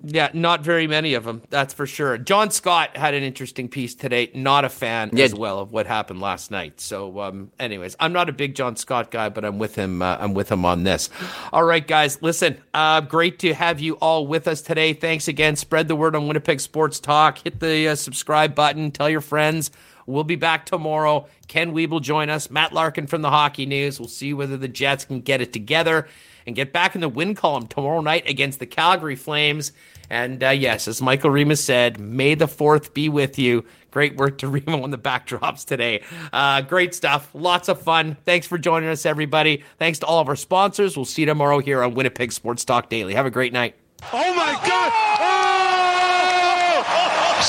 Yeah, 0.10 0.30
not 0.34 0.62
very 0.62 0.88
many 0.88 1.16
of 1.16 1.26
them. 1.26 1.42
That's 1.50 1.74
for 1.74 1.86
sure. 1.86 2.18
John 2.18 2.50
Scott 2.50 2.96
had 2.96 3.14
an 3.14 3.24
interesting 3.24 3.68
piece 3.68 3.94
today. 3.94 4.32
Not 4.34 4.64
a 4.64 4.70
fan 4.70 5.10
Yeah. 5.12 5.26
as 5.26 5.36
well 5.36 5.60
of 5.60 5.74
what 5.74 5.86
happened 5.86 6.22
last 6.22 6.50
night. 6.50 6.80
So, 6.80 7.20
um, 7.20 7.52
anyways, 7.60 7.98
I'm 8.00 8.14
not 8.14 8.30
a 8.30 8.32
big 8.32 8.56
John 8.56 8.78
Scott 8.78 9.12
guy, 9.12 9.28
but 9.28 9.44
I'm 9.44 9.58
with 9.60 9.76
him. 9.76 10.02
Uh, 10.02 10.16
I'm 10.20 10.34
with 10.34 10.50
him 10.50 10.64
on 10.64 10.84
this. 10.84 11.10
All 11.52 11.64
right, 11.64 11.86
guys, 11.86 12.22
listen. 12.22 12.58
Uh, 12.74 13.02
great 13.02 13.40
to 13.40 13.54
have 13.54 13.82
you 13.82 13.96
all 13.96 14.26
with 14.28 14.48
us 14.48 14.62
today. 14.62 14.94
Thanks 14.94 15.28
again. 15.28 15.58
Spread 15.58 15.90
the 15.90 15.96
word 15.96 16.16
on 16.16 16.26
Winnipeg 16.28 16.62
Sports 16.62 17.00
Talk. 17.02 17.40
Hit 17.40 17.60
the 17.60 17.90
uh, 17.90 17.96
subscribe 17.96 18.56
button. 18.56 18.92
Tell 18.92 19.10
your 19.10 19.20
friends. 19.22 19.72
We'll 20.06 20.24
be 20.24 20.38
back 20.38 20.66
tomorrow. 20.66 21.28
Ken 21.50 21.74
Wiebe 21.74 21.90
will 21.90 22.00
join 22.00 22.30
us. 22.30 22.50
Matt 22.50 22.72
Larkin 22.72 23.08
from 23.08 23.24
the 23.24 23.30
Hockey 23.30 23.66
News. 23.66 24.00
We'll 24.00 24.08
see 24.08 24.34
whether 24.34 24.56
the 24.56 24.70
Jets 24.70 25.04
can 25.04 25.20
get 25.20 25.42
it 25.42 25.52
together. 25.52 26.08
and 26.46 26.56
get 26.56 26.72
back 26.72 26.96
in 26.96 27.02
the 27.02 27.10
win 27.10 27.36
column 27.36 27.68
tomorrow 27.68 28.00
night 28.00 28.24
against 28.26 28.60
the 28.60 28.66
Calgary 28.66 29.18
Flames. 29.18 29.74
And 30.10 30.44
uh, 30.44 30.50
yes, 30.50 30.88
as 30.88 31.02
Michael 31.02 31.32
Remis 31.32 31.64
said, 31.64 32.00
may 32.00 32.36
the 32.36 32.48
fourth 32.48 32.94
be 32.94 33.10
with 33.10 33.38
you. 33.38 33.66
Great 33.92 34.16
work 34.16 34.38
to 34.40 34.48
Remo 34.50 34.84
on 34.84 34.92
the 34.92 34.98
backdrops 34.98 35.66
today. 35.66 36.04
Uh, 36.32 36.62
great 36.62 36.94
stuff. 36.94 37.30
Lots 37.34 37.68
of 37.68 37.82
fun. 37.82 38.18
Thanks 38.26 38.48
for 38.48 38.58
joining 38.58 38.90
us, 38.90 39.06
everybody. 39.06 39.64
Thanks 39.80 40.00
to 40.00 40.06
all 40.06 40.20
of 40.20 40.30
our 40.30 40.36
sponsors. 40.36 40.96
We'll 40.96 41.06
see 41.06 41.24
you 41.24 41.26
tomorrow 41.26 41.60
here 41.60 41.84
on 41.84 41.94
Winnipeg 41.94 42.32
Sports 42.32 42.64
Talk 42.66 42.90
Daily. 42.90 43.14
Have 43.14 43.26
a 43.26 43.32
great 43.32 43.54
night. 43.54 43.76
Oh 44.14 44.34
my 44.36 44.54
God! 44.68 44.92
Oh! 45.20 45.48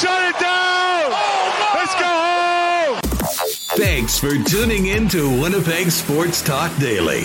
Shut 0.01 0.35
it 0.35 0.39
down! 0.41 1.11
Let's 1.75 1.95
go 1.95 2.07
home! 2.07 3.01
Thanks 3.77 4.19
for 4.19 4.33
tuning 4.49 4.87
in 4.87 5.09
to 5.11 5.29
Winnipeg 5.43 5.91
Sports 5.91 6.41
Talk 6.43 6.75
Daily. 6.79 7.25